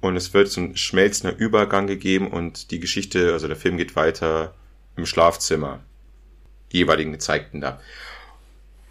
und 0.00 0.16
es 0.16 0.32
wird 0.34 0.48
so 0.48 0.60
ein 0.60 0.76
schmelzender 0.76 1.36
Übergang 1.36 1.86
gegeben 1.86 2.28
und 2.28 2.70
die 2.70 2.80
Geschichte, 2.80 3.32
also 3.32 3.48
der 3.48 3.56
Film 3.56 3.76
geht 3.76 3.96
weiter 3.96 4.54
im 4.96 5.06
Schlafzimmer. 5.06 5.80
Jeweiligen 6.70 7.12
gezeigten 7.12 7.60
da. 7.60 7.80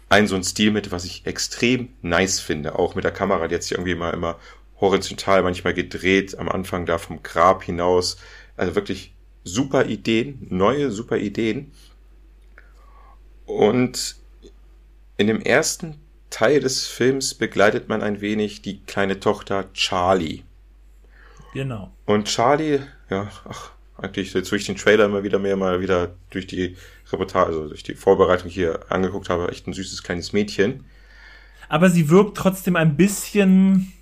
Ein 0.08 0.26
so 0.26 0.36
ein 0.36 0.44
Stilmittel, 0.44 0.92
was 0.92 1.04
ich 1.04 1.26
extrem 1.26 1.90
nice 2.02 2.40
finde, 2.40 2.78
auch 2.78 2.94
mit 2.94 3.04
der 3.04 3.12
Kamera, 3.12 3.46
die 3.46 3.54
hat 3.54 3.62
sich 3.62 3.72
irgendwie 3.72 3.94
mal 3.94 4.14
immer 4.14 4.38
horizontal 4.80 5.42
manchmal 5.42 5.74
gedreht, 5.74 6.38
am 6.38 6.48
Anfang 6.48 6.86
da 6.86 6.98
vom 6.98 7.22
Grab 7.22 7.62
hinaus. 7.62 8.18
Also 8.56 8.74
wirklich 8.74 9.14
super 9.44 9.86
Ideen, 9.86 10.46
neue 10.50 10.90
super 10.90 11.18
Ideen. 11.18 11.72
Und 13.44 14.16
in 15.16 15.26
dem 15.26 15.40
ersten 15.40 16.00
Teil 16.30 16.60
des 16.60 16.86
Films 16.86 17.34
begleitet 17.34 17.88
man 17.88 18.02
ein 18.02 18.20
wenig 18.20 18.62
die 18.62 18.82
kleine 18.84 19.20
Tochter 19.20 19.72
Charlie. 19.72 20.42
Genau. 21.54 21.92
Und 22.06 22.26
Charlie, 22.26 22.80
ja, 23.10 23.30
ach, 23.48 23.70
eigentlich 23.96 24.32
jetzt, 24.34 24.52
ich 24.52 24.66
den 24.66 24.76
Trailer 24.76 25.06
immer 25.06 25.22
wieder 25.22 25.38
mehr 25.38 25.56
mal 25.56 25.80
wieder 25.80 26.14
durch 26.30 26.46
die 26.46 26.76
Reportage, 27.10 27.48
also 27.48 27.68
durch 27.68 27.82
die 27.82 27.94
Vorbereitung 27.94 28.48
hier 28.48 28.80
angeguckt 28.90 29.28
habe, 29.28 29.48
echt 29.48 29.66
ein 29.66 29.72
süßes 29.72 30.02
kleines 30.02 30.32
Mädchen. 30.32 30.84
Aber 31.68 31.90
sie 31.90 32.08
wirkt 32.08 32.36
trotzdem 32.36 32.76
ein 32.76 32.96
bisschen. 32.96 33.92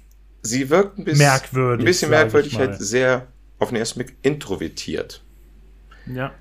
Sie 0.42 0.70
wirkt 0.70 0.98
ein 0.98 1.04
bisschen 1.04 1.18
merkwürdig. 1.18 1.82
Ein 1.82 1.86
bisschen 1.86 2.10
merkwürdig, 2.10 2.58
halt 2.58 2.78
sehr 2.78 3.26
auf 3.58 3.70
den 3.70 3.76
ersten 3.76 4.00
Blick 4.00 4.16
introvertiert. 4.22 5.22
Ja. 6.06 6.32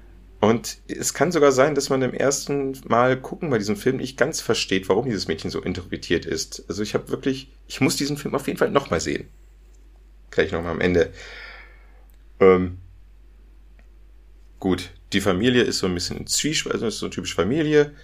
Und 0.41 0.77
es 0.87 1.13
kann 1.13 1.31
sogar 1.31 1.51
sein, 1.51 1.73
dass 1.73 1.89
man 1.89 2.01
im 2.03 2.13
ersten 2.13 2.77
Mal 2.87 3.19
gucken 3.19 3.49
bei 3.49 3.57
diesem 3.57 3.77
Film 3.77 3.97
nicht 3.97 4.17
ganz 4.17 4.41
versteht, 4.41 4.89
warum 4.89 5.05
dieses 5.05 5.27
Mädchen 5.27 5.49
so 5.49 5.61
introvertiert 5.61 6.25
ist. 6.25 6.65
Also 6.67 6.83
ich 6.83 6.93
habe 6.93 7.09
wirklich, 7.09 7.49
ich 7.67 7.81
muss 7.81 7.95
diesen 7.95 8.17
Film 8.17 8.35
auf 8.35 8.45
jeden 8.45 8.59
Fall 8.59 8.69
nochmal 8.69 8.99
sehen. 8.99 9.27
Gleich 10.35 10.51
nochmal 10.51 10.73
am 10.73 10.81
Ende. 10.81 11.13
Ähm, 12.41 12.79
gut, 14.59 14.91
die 15.13 15.21
Familie 15.21 15.63
ist 15.63 15.77
so 15.77 15.87
ein 15.87 15.93
bisschen 15.93 16.27
Zwiespalt, 16.27 16.73
also 16.73 16.87
ist 16.87 16.99
so 16.99 17.05
eine 17.05 17.15
typische 17.15 17.35
Familie. 17.35 17.95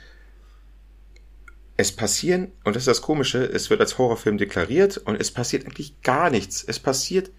Es 1.75 1.91
passieren, 1.91 2.53
und 2.63 2.77
das 2.77 2.83
ist 2.83 2.87
das 2.87 3.01
Komische, 3.01 3.43
es 3.43 3.69
wird 3.69 3.81
als 3.81 3.97
Horrorfilm 3.97 4.37
deklariert 4.37 4.95
und 4.97 5.19
es 5.19 5.29
passiert 5.29 5.65
eigentlich 5.65 6.01
gar 6.03 6.29
nichts. 6.29 6.63
Es 6.63 6.79
passiert 6.79 7.31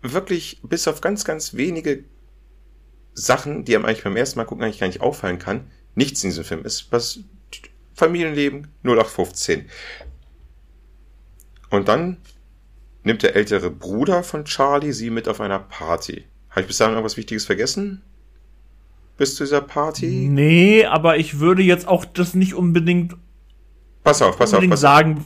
wirklich 0.00 0.60
bis 0.62 0.88
auf 0.88 1.02
ganz, 1.02 1.26
ganz 1.26 1.52
wenige 1.52 2.04
Sachen, 3.12 3.66
die 3.66 3.76
einem 3.76 3.84
eigentlich 3.84 4.04
beim 4.04 4.16
ersten 4.16 4.38
Mal 4.38 4.46
gucken 4.46 4.64
eigentlich 4.64 4.80
gar 4.80 4.86
nicht 4.86 5.02
auffallen 5.02 5.38
kann, 5.38 5.70
nichts 5.94 6.24
in 6.24 6.30
diesem 6.30 6.44
Film 6.44 6.64
ist. 6.64 6.90
Was 6.90 7.20
Familienleben 7.92 8.68
0815. 8.82 9.68
Und 11.68 11.88
dann 11.88 12.16
nimmt 13.06 13.22
der 13.22 13.36
ältere 13.36 13.70
Bruder 13.70 14.24
von 14.24 14.44
Charlie 14.44 14.92
sie 14.92 15.10
mit 15.10 15.28
auf 15.28 15.40
einer 15.40 15.60
Party. 15.60 16.24
Habe 16.50 16.62
ich 16.62 16.66
bis 16.66 16.78
dahin 16.78 16.94
irgendwas 16.94 17.16
Wichtiges 17.16 17.46
vergessen? 17.46 18.02
Bis 19.16 19.36
zu 19.36 19.44
dieser 19.44 19.60
Party? 19.60 20.28
Nee, 20.28 20.84
aber 20.84 21.16
ich 21.16 21.38
würde 21.38 21.62
jetzt 21.62 21.86
auch 21.86 22.04
das 22.04 22.34
nicht 22.34 22.54
unbedingt 22.54 23.16
pass 24.02 24.20
auf, 24.20 24.36
pass 24.36 24.52
unbedingt 24.52 24.72
auf, 24.72 24.74
pass 24.74 24.80
sagen, 24.80 25.24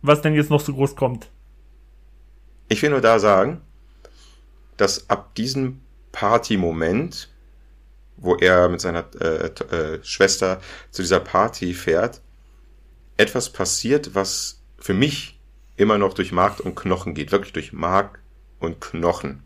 was 0.00 0.22
denn 0.22 0.34
jetzt 0.34 0.48
noch 0.48 0.60
so 0.60 0.72
groß 0.72 0.96
kommt. 0.96 1.28
Ich 2.68 2.80
will 2.82 2.90
nur 2.90 3.02
da 3.02 3.18
sagen, 3.18 3.60
dass 4.78 5.10
ab 5.10 5.34
diesem 5.34 5.80
Party-Moment, 6.12 7.28
wo 8.16 8.36
er 8.36 8.70
mit 8.70 8.80
seiner 8.80 9.04
äh, 9.20 9.46
äh, 9.46 10.02
Schwester 10.02 10.60
zu 10.90 11.02
dieser 11.02 11.20
Party 11.20 11.74
fährt, 11.74 12.22
etwas 13.18 13.50
passiert, 13.50 14.14
was 14.14 14.62
für 14.78 14.94
mich 14.94 15.37
immer 15.78 15.98
noch 15.98 16.14
durch 16.14 16.32
Mark 16.32 16.60
und 16.60 16.74
Knochen 16.74 17.14
geht. 17.14 17.32
Wirklich 17.32 17.52
durch 17.52 17.72
Mark 17.72 18.20
und 18.58 18.80
Knochen. 18.80 19.42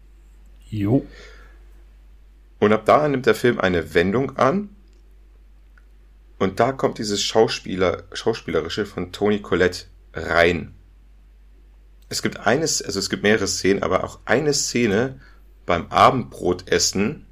Jo. 0.68 1.06
Und 2.58 2.72
ab 2.72 2.84
da 2.84 3.06
nimmt 3.08 3.26
der 3.26 3.34
Film 3.34 3.60
eine 3.60 3.94
Wendung 3.94 4.36
an. 4.36 4.70
Und 6.38 6.58
da 6.58 6.72
kommt 6.72 6.98
dieses 6.98 7.22
Schauspieler, 7.22 8.04
Schauspielerische 8.12 8.86
von 8.86 9.12
Tony 9.12 9.40
Collette 9.40 9.84
rein. 10.12 10.74
Es 12.08 12.22
gibt 12.22 12.40
eines, 12.40 12.82
also 12.82 12.98
es 12.98 13.10
gibt 13.10 13.22
mehrere 13.22 13.46
Szenen, 13.46 13.82
aber 13.82 14.04
auch 14.04 14.20
eine 14.24 14.52
Szene, 14.52 15.20
beim 15.66 15.86
Abendbrotessen, 15.88 17.26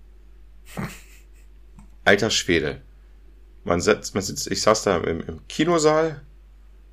Alter 2.04 2.30
Schwede. 2.30 2.80
Man 3.64 3.80
sitzt, 3.80 4.14
man 4.14 4.22
sitzt, 4.22 4.50
ich 4.50 4.62
saß 4.62 4.84
da 4.84 4.98
im, 4.98 5.20
im 5.20 5.48
Kinosaal, 5.48 6.22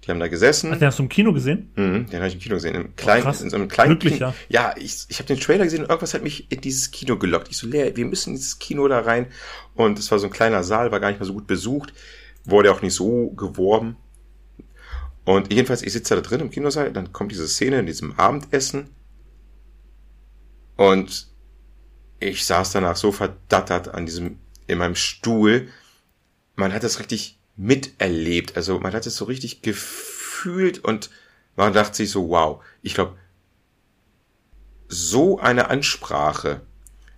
die 0.07 0.11
haben 0.11 0.21
da 0.21 0.29
gesessen. 0.29 0.71
Ach, 0.73 0.77
den 0.77 0.87
hast 0.87 0.99
du 0.99 1.03
im 1.03 1.09
Kino 1.09 1.33
gesehen? 1.33 1.69
Mhm, 1.75 2.07
den 2.07 2.15
habe 2.19 2.27
ich 2.27 2.35
im 2.35 2.39
Kino 2.39 2.55
gesehen. 2.55 2.75
Im 2.75 2.95
kleinen, 2.95 3.23
krass. 3.23 3.41
in 3.41 3.49
so 3.49 3.57
einem 3.57 3.67
kleinen 3.67 3.99
Glücklich, 3.99 4.19
Kino. 4.19 4.33
Ja, 4.47 4.73
ich, 4.77 5.05
ich 5.09 5.19
habe 5.19 5.27
den 5.27 5.39
Trailer 5.39 5.65
gesehen 5.65 5.81
und 5.83 5.89
irgendwas 5.89 6.13
hat 6.13 6.23
mich 6.23 6.49
in 6.49 6.61
dieses 6.61 6.91
Kino 6.91 7.17
gelockt. 7.17 7.49
Ich 7.49 7.57
so, 7.57 7.67
Lea, 7.67 7.91
wir 7.95 8.05
müssen 8.05 8.29
in 8.29 8.35
dieses 8.37 8.57
Kino 8.57 8.87
da 8.87 9.01
rein. 9.01 9.27
Und 9.75 9.99
es 9.99 10.09
war 10.09 10.17
so 10.17 10.27
ein 10.27 10.31
kleiner 10.31 10.63
Saal, 10.63 10.93
war 10.93 11.01
gar 11.01 11.09
nicht 11.09 11.19
mal 11.19 11.25
so 11.25 11.33
gut 11.33 11.45
besucht, 11.45 11.93
wurde 12.45 12.71
auch 12.71 12.81
nicht 12.81 12.93
so 12.93 13.31
geworben. 13.31 13.97
Und 15.25 15.51
jedenfalls, 15.51 15.81
ich 15.81 15.91
sitze 15.91 16.15
da 16.15 16.21
drin 16.21 16.39
im 16.39 16.51
Kinosaal, 16.51 16.93
dann 16.93 17.11
kommt 17.11 17.33
diese 17.33 17.49
Szene 17.49 17.79
in 17.79 17.85
diesem 17.85 18.17
Abendessen. 18.17 18.91
Und 20.77 21.27
ich 22.21 22.45
saß 22.45 22.71
danach 22.71 22.95
so 22.95 23.11
verdattert 23.11 23.93
an 23.93 24.05
diesem, 24.05 24.39
in 24.67 24.77
meinem 24.77 24.95
Stuhl. 24.95 25.67
Man 26.55 26.71
hat 26.71 26.83
das 26.83 26.99
richtig 26.99 27.41
miterlebt. 27.57 28.55
Also 28.55 28.79
man 28.79 28.93
hat 28.93 29.05
es 29.05 29.17
so 29.17 29.25
richtig 29.25 29.61
gefühlt 29.61 30.83
und 30.83 31.09
man 31.55 31.73
dachte 31.73 31.95
sich 31.97 32.11
so, 32.11 32.29
wow, 32.29 32.63
ich 32.81 32.93
glaube, 32.93 33.17
so 34.87 35.39
eine 35.39 35.69
Ansprache, 35.69 36.61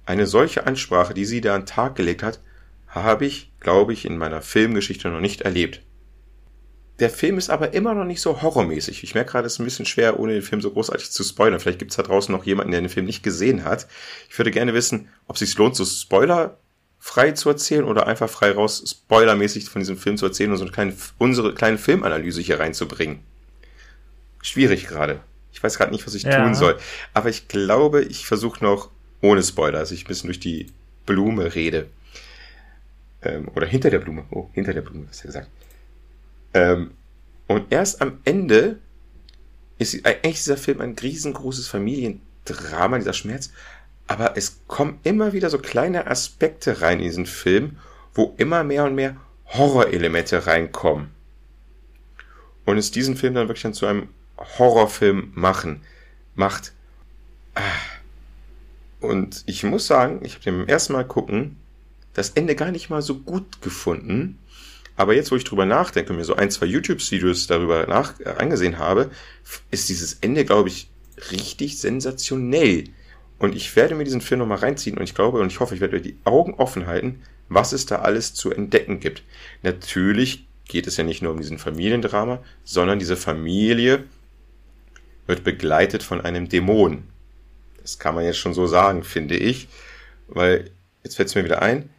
eine 0.05 0.25
solche 0.25 0.65
Ansprache, 0.65 1.13
die 1.13 1.25
sie 1.25 1.41
da 1.41 1.53
an 1.53 1.61
den 1.61 1.67
Tag 1.67 1.95
gelegt 1.95 2.23
hat, 2.23 2.39
habe 2.87 3.25
ich, 3.25 3.51
glaube 3.59 3.93
ich, 3.93 4.05
in 4.05 4.17
meiner 4.17 4.41
Filmgeschichte 4.41 5.09
noch 5.09 5.19
nicht 5.19 5.41
erlebt. 5.41 5.83
Der 6.99 7.09
Film 7.09 7.37
ist 7.37 7.49
aber 7.49 7.73
immer 7.73 7.93
noch 7.93 8.03
nicht 8.03 8.19
so 8.19 8.41
horrormäßig. 8.41 9.03
Ich 9.03 9.13
merke 9.13 9.31
gerade, 9.31 9.47
es 9.47 9.53
ist 9.53 9.59
ein 9.59 9.65
bisschen 9.65 9.85
schwer, 9.85 10.19
ohne 10.19 10.33
den 10.33 10.41
Film 10.41 10.61
so 10.61 10.71
großartig 10.71 11.11
zu 11.11 11.23
spoilern. 11.23 11.59
Vielleicht 11.59 11.79
gibt 11.79 11.91
es 11.91 11.97
da 11.97 12.03
draußen 12.03 12.33
noch 12.33 12.45
jemanden, 12.45 12.71
der 12.71 12.81
den 12.81 12.89
Film 12.89 13.05
nicht 13.05 13.23
gesehen 13.23 13.63
hat. 13.63 13.87
Ich 14.29 14.37
würde 14.37 14.51
gerne 14.51 14.73
wissen, 14.73 15.07
ob 15.27 15.35
es 15.35 15.39
sich 15.39 15.57
lohnt, 15.57 15.75
so 15.75 15.85
spoilerfrei 17.01 17.31
zu 17.31 17.49
erzählen 17.49 17.83
oder 17.85 18.07
einfach 18.07 18.29
frei 18.29 18.51
raus 18.51 18.83
spoilermäßig 18.85 19.69
von 19.69 19.81
diesem 19.81 19.97
Film 19.97 20.17
zu 20.17 20.25
erzählen 20.25 20.51
und 20.51 20.57
so 20.57 20.63
eine 20.63 20.71
kleine, 20.71 20.93
unsere 21.17 21.53
kleine 21.53 21.77
Filmanalyse 21.77 22.41
hier 22.41 22.59
reinzubringen. 22.59 23.19
Schwierig 24.41 24.87
gerade. 24.87 25.19
Ich 25.51 25.61
weiß 25.61 25.77
gerade 25.77 25.91
nicht, 25.91 26.05
was 26.05 26.13
ich 26.13 26.23
Ja. 26.23 26.43
tun 26.43 26.55
soll. 26.55 26.77
Aber 27.13 27.29
ich 27.29 27.47
glaube, 27.47 28.03
ich 28.03 28.25
versuche 28.25 28.63
noch 28.63 28.89
ohne 29.21 29.43
Spoiler, 29.43 29.79
dass 29.79 29.91
ich 29.91 30.05
ein 30.05 30.07
bisschen 30.07 30.27
durch 30.27 30.39
die 30.39 30.67
Blume 31.05 31.55
rede. 31.55 31.87
Ähm, 33.21 33.49
oder 33.55 33.65
hinter 33.67 33.89
der 33.89 33.99
Blume. 33.99 34.25
Oh, 34.31 34.49
hinter 34.53 34.73
der 34.73 34.81
Blume, 34.81 35.07
hast 35.09 35.23
du 35.23 35.27
gesagt. 35.27 35.49
Ähm, 36.53 36.91
und 37.47 37.71
erst 37.71 38.01
am 38.01 38.19
Ende 38.23 38.79
ist 39.77 40.05
eigentlich 40.05 40.37
dieser 40.37 40.57
Film 40.57 40.79
ein 40.81 40.95
riesengroßes 40.97 41.67
Familiendrama, 41.67 42.97
dieser 42.99 43.13
Schmerz. 43.13 43.51
Aber 44.09 44.35
es 44.35 44.61
kommen 44.65 44.99
immer 45.03 45.33
wieder 45.33 45.51
so 45.51 45.59
kleine 45.59 46.07
Aspekte 46.07 46.81
rein 46.81 46.97
in 46.97 47.05
diesen 47.05 47.25
Film, 47.27 47.77
wo 48.15 48.33
immer 48.37 48.63
mehr 48.63 48.85
und 48.85 48.95
mehr 48.95 49.15
Horrorelemente 49.45 50.47
reinkommen. 50.47 51.11
Und 52.65 52.79
es 52.79 52.89
diesen 52.89 53.15
Film 53.15 53.35
dann 53.35 53.47
wirklich 53.47 53.61
dann 53.61 53.75
zu 53.75 53.85
einem 53.85 54.09
Horrorfilm 54.57 55.31
machen, 55.35 55.81
macht. 56.33 56.73
Ah. 57.53 57.61
Und 58.99 59.43
ich 59.45 59.63
muss 59.63 59.85
sagen, 59.85 60.21
ich 60.23 60.33
habe 60.33 60.43
den 60.43 60.57
beim 60.57 60.67
ersten 60.67 60.93
Mal 60.93 61.05
gucken, 61.05 61.57
das 62.13 62.31
Ende 62.31 62.55
gar 62.55 62.71
nicht 62.71 62.89
mal 62.89 63.03
so 63.03 63.19
gut 63.19 63.61
gefunden. 63.61 64.39
Aber 64.95 65.13
jetzt, 65.13 65.31
wo 65.31 65.35
ich 65.35 65.43
drüber 65.43 65.67
nachdenke 65.67 66.13
mir 66.13 66.25
so 66.25 66.35
ein, 66.35 66.49
zwei 66.49 66.65
YouTube-Videos 66.65 67.45
darüber 67.45 67.85
nach, 67.85 68.19
äh, 68.21 68.29
angesehen 68.29 68.79
habe, 68.79 69.11
ist 69.69 69.87
dieses 69.87 70.15
Ende, 70.15 70.45
glaube 70.45 70.69
ich, 70.69 70.89
richtig 71.31 71.77
sensationell. 71.77 72.85
Und 73.39 73.55
ich 73.55 73.75
werde 73.75 73.95
mir 73.95 74.03
diesen 74.03 74.21
Film 74.21 74.39
nochmal 74.39 74.59
reinziehen 74.59 74.97
und 74.97 75.03
ich 75.03 75.15
glaube 75.15 75.39
und 75.39 75.51
ich 75.51 75.59
hoffe, 75.59 75.73
ich 75.73 75.81
werde 75.81 75.95
mir 75.95 76.01
die 76.01 76.17
Augen 76.25 76.53
offen 76.55 76.87
halten, 76.87 77.21
was 77.47 77.71
es 77.71 77.85
da 77.85 77.99
alles 77.99 78.33
zu 78.33 78.51
entdecken 78.51 78.99
gibt. 78.99 79.23
Natürlich 79.63 80.45
geht 80.67 80.87
es 80.87 80.97
ja 80.97 81.03
nicht 81.03 81.21
nur 81.21 81.31
um 81.31 81.39
diesen 81.39 81.57
Familiendrama, 81.57 82.43
sondern 82.63 82.99
diese 82.99 83.17
Familie 83.17 84.03
wird 85.25 85.43
begleitet 85.43 86.03
von 86.03 86.21
einem 86.21 86.49
Dämon. 86.49 87.03
Das 87.81 87.97
kann 87.97 88.13
man 88.13 88.25
jetzt 88.25 88.37
schon 88.37 88.53
so 88.53 88.67
sagen, 88.67 89.03
finde 89.03 89.35
ich. 89.35 89.67
Weil, 90.27 90.69
jetzt 91.03 91.15
fällt 91.15 91.29
es 91.29 91.35
mir 91.35 91.43
wieder 91.43 91.61
ein, 91.61 91.89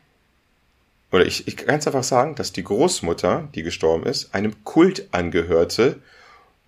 oder 1.13 1.27
ich, 1.27 1.49
ich 1.49 1.57
kann 1.57 1.67
ganz 1.67 1.87
einfach 1.87 2.05
sagen, 2.05 2.37
dass 2.37 2.53
die 2.53 2.63
Großmutter, 2.63 3.49
die 3.55 3.63
gestorben 3.63 4.07
ist, 4.07 4.33
einem 4.35 4.63
Kult 4.65 5.09
angehörte 5.11 6.01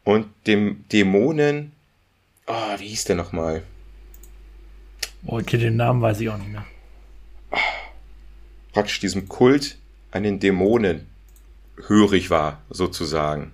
und 0.02 0.26
dem 0.46 0.84
Dämonen, 0.88 1.72
oh, 2.48 2.78
wie 2.78 2.88
hieß 2.88 3.04
der 3.04 3.16
nochmal? 3.16 3.62
Oh, 5.24 5.38
okay, 5.38 5.58
den 5.58 5.76
Namen 5.76 6.02
weiß 6.02 6.20
ich 6.20 6.28
auch 6.28 6.38
nicht 6.38 6.50
mehr. 6.50 6.64
Praktisch 8.72 9.00
diesem 9.00 9.28
Kult 9.28 9.78
an 10.10 10.22
den 10.24 10.40
Dämonen 10.40 11.06
hörig 11.86 12.30
war, 12.30 12.62
sozusagen. 12.70 13.52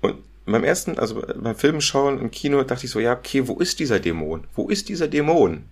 Und 0.00 0.16
beim 0.46 0.64
ersten, 0.64 0.98
also 0.98 1.22
beim 1.36 1.56
Filmschauen 1.56 2.18
im 2.20 2.30
Kino, 2.30 2.62
dachte 2.62 2.86
ich 2.86 2.90
so, 2.90 3.00
ja, 3.00 3.12
okay, 3.12 3.46
wo 3.46 3.58
ist 3.58 3.78
dieser 3.78 4.00
Dämon? 4.00 4.44
Wo 4.54 4.68
ist 4.68 4.88
dieser 4.88 5.08
Dämon? 5.08 5.64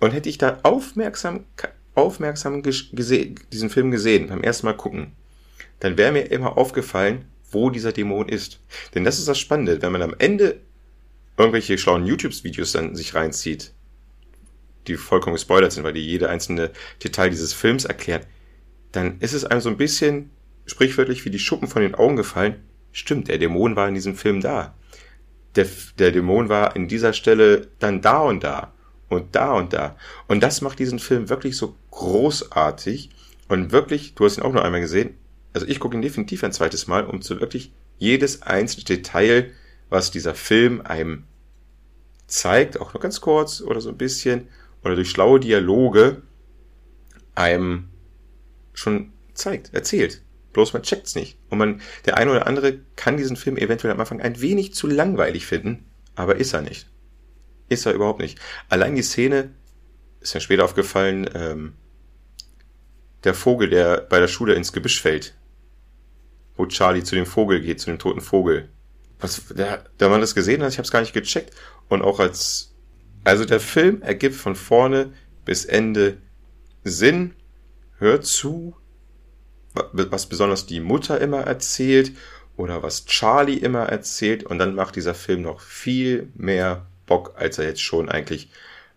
Und 0.00 0.12
hätte 0.12 0.28
ich 0.28 0.38
da 0.38 0.58
aufmerksam, 0.62 1.44
aufmerksam 1.94 2.62
diesen 2.62 3.70
Film 3.70 3.90
gesehen, 3.90 4.28
beim 4.28 4.42
ersten 4.42 4.66
Mal 4.66 4.76
gucken, 4.76 5.12
dann 5.80 5.98
wäre 5.98 6.12
mir 6.12 6.22
immer 6.22 6.56
aufgefallen, 6.56 7.24
wo 7.50 7.70
dieser 7.70 7.92
Dämon 7.92 8.28
ist. 8.28 8.60
Denn 8.94 9.04
das 9.04 9.18
ist 9.18 9.28
das 9.28 9.38
Spannende, 9.38 9.82
wenn 9.82 9.92
man 9.92 10.02
am 10.02 10.14
Ende 10.18 10.60
irgendwelche 11.36 11.78
schlauen 11.78 12.06
YouTube-Videos 12.06 12.72
dann 12.72 12.96
sich 12.96 13.14
reinzieht, 13.14 13.72
die 14.88 14.96
vollkommen 14.96 15.34
gespoilert 15.34 15.72
sind, 15.72 15.84
weil 15.84 15.92
die 15.92 16.06
jede 16.06 16.28
einzelne 16.28 16.70
Detail 17.02 17.30
dieses 17.30 17.52
Films 17.52 17.84
erklärt, 17.84 18.26
dann 18.92 19.18
ist 19.20 19.32
es 19.32 19.44
einem 19.44 19.60
so 19.60 19.68
ein 19.68 19.76
bisschen 19.76 20.30
sprichwörtlich 20.66 21.24
wie 21.24 21.30
die 21.30 21.38
Schuppen 21.38 21.68
von 21.68 21.82
den 21.82 21.94
Augen 21.94 22.16
gefallen. 22.16 22.62
Stimmt, 22.92 23.28
der 23.28 23.38
Dämon 23.38 23.76
war 23.76 23.88
in 23.88 23.94
diesem 23.94 24.16
Film 24.16 24.40
da. 24.40 24.74
Der, 25.56 25.66
der 25.98 26.12
Dämon 26.12 26.48
war 26.48 26.76
in 26.76 26.88
dieser 26.88 27.12
Stelle 27.12 27.68
dann 27.78 28.00
da 28.00 28.20
und 28.20 28.44
da 28.44 28.72
und 29.08 29.34
da 29.34 29.52
und 29.52 29.72
da. 29.72 29.96
Und 30.26 30.42
das 30.42 30.60
macht 30.60 30.78
diesen 30.78 30.98
Film 30.98 31.28
wirklich 31.28 31.56
so 31.56 31.76
großartig 31.90 33.10
und 33.48 33.72
wirklich, 33.72 34.14
du 34.14 34.24
hast 34.24 34.38
ihn 34.38 34.42
auch 34.42 34.52
noch 34.52 34.62
einmal 34.62 34.80
gesehen, 34.80 35.14
also 35.54 35.66
ich 35.66 35.80
gucke 35.80 35.96
ihn 35.96 36.02
definitiv 36.02 36.44
ein 36.44 36.52
zweites 36.52 36.86
Mal, 36.86 37.04
um 37.04 37.22
zu 37.22 37.40
wirklich 37.40 37.72
jedes 37.98 38.42
einzelne 38.42 38.84
Detail, 38.84 39.50
was 39.88 40.10
dieser 40.10 40.34
Film 40.34 40.82
einem 40.82 41.24
zeigt, 42.26 42.78
auch 42.78 42.92
nur 42.92 43.00
ganz 43.00 43.20
kurz 43.20 43.60
oder 43.60 43.80
so 43.80 43.88
ein 43.88 43.96
bisschen, 43.96 44.48
oder 44.88 44.96
durch 44.96 45.10
schlaue 45.10 45.38
Dialoge 45.38 46.22
einem 47.34 47.90
schon 48.72 49.12
zeigt, 49.34 49.74
erzählt. 49.74 50.22
Bloß 50.52 50.72
man 50.72 50.82
checkt's 50.82 51.14
nicht. 51.14 51.38
Und 51.50 51.58
man, 51.58 51.80
der 52.06 52.16
eine 52.16 52.30
oder 52.30 52.46
andere 52.46 52.80
kann 52.96 53.16
diesen 53.16 53.36
Film 53.36 53.56
eventuell 53.56 53.92
am 53.92 54.00
Anfang 54.00 54.20
ein 54.20 54.40
wenig 54.40 54.74
zu 54.74 54.86
langweilig 54.86 55.46
finden, 55.46 55.86
aber 56.16 56.36
ist 56.36 56.52
er 56.52 56.62
nicht. 56.62 56.88
Ist 57.68 57.86
er 57.86 57.92
überhaupt 57.92 58.20
nicht. 58.20 58.40
Allein 58.68 58.96
die 58.96 59.02
Szene, 59.02 59.50
ist 60.20 60.34
mir 60.34 60.40
später 60.40 60.64
aufgefallen, 60.64 61.28
ähm, 61.34 61.74
der 63.24 63.34
Vogel, 63.34 63.68
der 63.68 64.00
bei 64.00 64.18
der 64.18 64.28
Schule 64.28 64.54
ins 64.54 64.72
Gebüsch 64.72 65.02
fällt. 65.02 65.34
Wo 66.56 66.66
Charlie 66.66 67.04
zu 67.04 67.14
dem 67.14 67.26
Vogel 67.26 67.60
geht, 67.60 67.80
zu 67.80 67.90
dem 67.90 67.98
toten 67.98 68.20
Vogel. 68.20 68.68
Was, 69.20 69.46
der, 69.48 69.84
der 70.00 70.08
man 70.08 70.20
das 70.20 70.34
gesehen 70.34 70.62
hat, 70.62 70.72
ich 70.72 70.78
habe 70.78 70.86
es 70.86 70.90
gar 70.90 71.00
nicht 71.00 71.12
gecheckt. 71.12 71.54
Und 71.88 72.02
auch 72.02 72.20
als, 72.20 72.74
also 73.24 73.44
der 73.44 73.60
Film 73.60 74.02
ergibt 74.02 74.34
von 74.34 74.56
vorne 74.56 75.12
bis 75.44 75.64
Ende 75.64 76.18
Sinn, 76.84 77.34
hört 77.98 78.24
zu, 78.24 78.76
wa- 79.74 79.90
was 79.92 80.26
besonders 80.26 80.66
die 80.66 80.80
Mutter 80.80 81.20
immer 81.20 81.40
erzählt 81.40 82.12
oder 82.56 82.82
was 82.82 83.04
Charlie 83.06 83.58
immer 83.58 83.84
erzählt. 83.86 84.44
Und 84.44 84.58
dann 84.58 84.74
macht 84.74 84.96
dieser 84.96 85.14
Film 85.14 85.42
noch 85.42 85.60
viel 85.60 86.28
mehr 86.34 86.86
Bock, 87.06 87.34
als 87.36 87.58
er 87.58 87.64
jetzt 87.66 87.82
schon 87.82 88.08
eigentlich, 88.08 88.48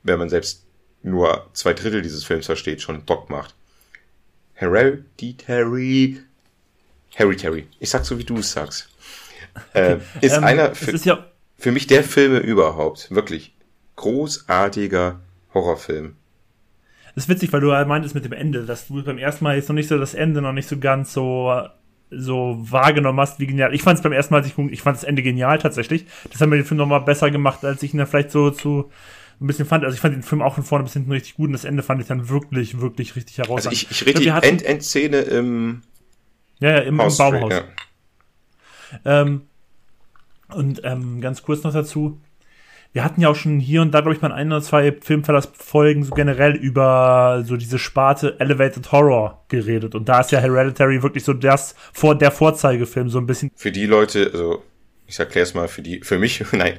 wenn 0.03 0.19
man 0.19 0.29
selbst 0.29 0.65
nur 1.03 1.49
zwei 1.53 1.73
Drittel 1.73 2.01
dieses 2.01 2.23
Films 2.23 2.45
versteht, 2.45 2.81
schon 2.81 3.05
Bock 3.05 3.29
macht. 3.29 3.55
Hereditary, 4.53 6.21
Hereditary, 7.15 7.67
ich 7.79 7.89
sag 7.89 8.05
so 8.05 8.19
wie 8.19 8.23
du 8.23 8.37
es 8.37 8.51
sagst, 8.51 8.89
äh, 9.73 9.97
ist 10.21 10.37
Ähm, 10.37 10.43
einer 10.43 10.75
für, 10.75 10.95
ja, 10.97 11.31
für 11.57 11.71
mich 11.71 11.87
der 11.87 12.03
Filme 12.03 12.39
überhaupt, 12.39 13.09
wirklich 13.09 13.55
großartiger 14.01 15.19
Horrorfilm. 15.53 16.15
ist 17.15 17.29
witzig, 17.29 17.53
weil 17.53 17.61
du 17.61 17.71
halt 17.71 17.87
meintest 17.87 18.15
mit 18.15 18.25
dem 18.25 18.33
Ende, 18.33 18.65
dass 18.65 18.87
du 18.87 19.03
beim 19.03 19.17
ersten 19.17 19.43
Mal 19.43 19.55
jetzt 19.55 19.69
noch 19.69 19.75
nicht 19.75 19.87
so 19.87 19.97
das 19.97 20.13
Ende 20.13 20.41
noch 20.41 20.53
nicht 20.53 20.67
so 20.67 20.77
ganz 20.77 21.13
so 21.13 21.53
so 22.13 22.57
wahrgenommen 22.59 23.19
hast, 23.21 23.39
wie 23.39 23.47
genial. 23.47 23.73
Ich 23.73 23.83
fand 23.83 23.97
es 23.97 24.03
beim 24.03 24.11
ersten 24.11 24.33
Mal, 24.33 24.39
als 24.41 24.47
ich 24.47 24.57
ich 24.57 24.81
fand 24.81 24.97
das 24.97 25.05
Ende 25.05 25.23
genial 25.23 25.59
tatsächlich. 25.59 26.05
Das 26.29 26.41
hat 26.41 26.49
mir 26.49 26.57
den 26.57 26.65
Film 26.65 26.77
nochmal 26.77 27.01
besser 27.01 27.31
gemacht, 27.31 27.63
als 27.63 27.81
ich 27.83 27.93
ihn 27.93 27.99
dann 27.99 28.07
vielleicht 28.07 28.31
so 28.31 28.49
zu 28.51 28.91
ein 29.39 29.47
bisschen 29.47 29.65
fand. 29.65 29.85
Also 29.85 29.95
ich 29.95 30.01
fand 30.01 30.13
den 30.13 30.23
Film 30.23 30.41
auch 30.41 30.55
von 30.55 30.63
vorne 30.63 30.83
bis 30.83 30.93
hinten 30.93 31.11
richtig 31.11 31.35
gut 31.35 31.47
und 31.47 31.53
das 31.53 31.63
Ende 31.63 31.83
fand 31.83 32.01
ich 32.01 32.07
dann 32.07 32.27
wirklich, 32.27 32.81
wirklich 32.81 33.15
richtig 33.15 33.39
Also 33.39 33.49
herausragend. 33.49 33.81
ich, 33.83 33.91
ich 33.91 34.05
rede 34.05 34.19
die 34.19 34.27
End 34.27 34.61
Endszene 34.63 35.21
im 35.21 35.81
ja, 36.59 36.71
ja, 36.71 36.77
im, 36.79 36.95
im 36.95 37.01
House 37.01 37.17
Baumhaus. 37.17 37.53
Ja. 37.53 39.21
Ähm, 39.21 39.43
und 40.49 40.81
ähm, 40.83 41.21
ganz 41.21 41.43
kurz 41.43 41.63
noch 41.63 41.73
dazu. 41.73 42.19
Wir 42.93 43.05
hatten 43.05 43.21
ja 43.21 43.29
auch 43.29 43.35
schon 43.35 43.59
hier 43.59 43.81
und 43.81 43.91
da, 43.91 44.01
glaube 44.01 44.15
ich, 44.15 44.21
mal 44.21 44.33
ein 44.33 44.47
oder 44.47 44.61
zwei 44.61 44.91
Filmverlassfolgen 44.91 46.03
so 46.03 46.13
generell 46.13 46.55
über 46.55 47.43
so 47.45 47.55
diese 47.55 47.79
Sparte 47.79 48.37
Elevated 48.39 48.91
Horror 48.91 49.45
geredet. 49.47 49.95
Und 49.95 50.09
da 50.09 50.19
ist 50.19 50.31
ja 50.31 50.39
Hereditary 50.39 51.01
wirklich 51.01 51.23
so 51.23 51.33
das 51.33 51.75
vor 51.93 52.15
der 52.15 52.31
Vorzeigefilm 52.31 53.09
so 53.09 53.19
ein 53.19 53.25
bisschen. 53.25 53.49
Für 53.55 53.71
die 53.71 53.85
Leute, 53.85 54.29
also 54.33 54.61
ich 55.07 55.17
erkläre 55.19 55.43
es 55.43 55.53
mal 55.53 55.69
für 55.69 55.81
die, 55.81 56.01
für 56.01 56.19
mich, 56.19 56.43
nein, 56.51 56.73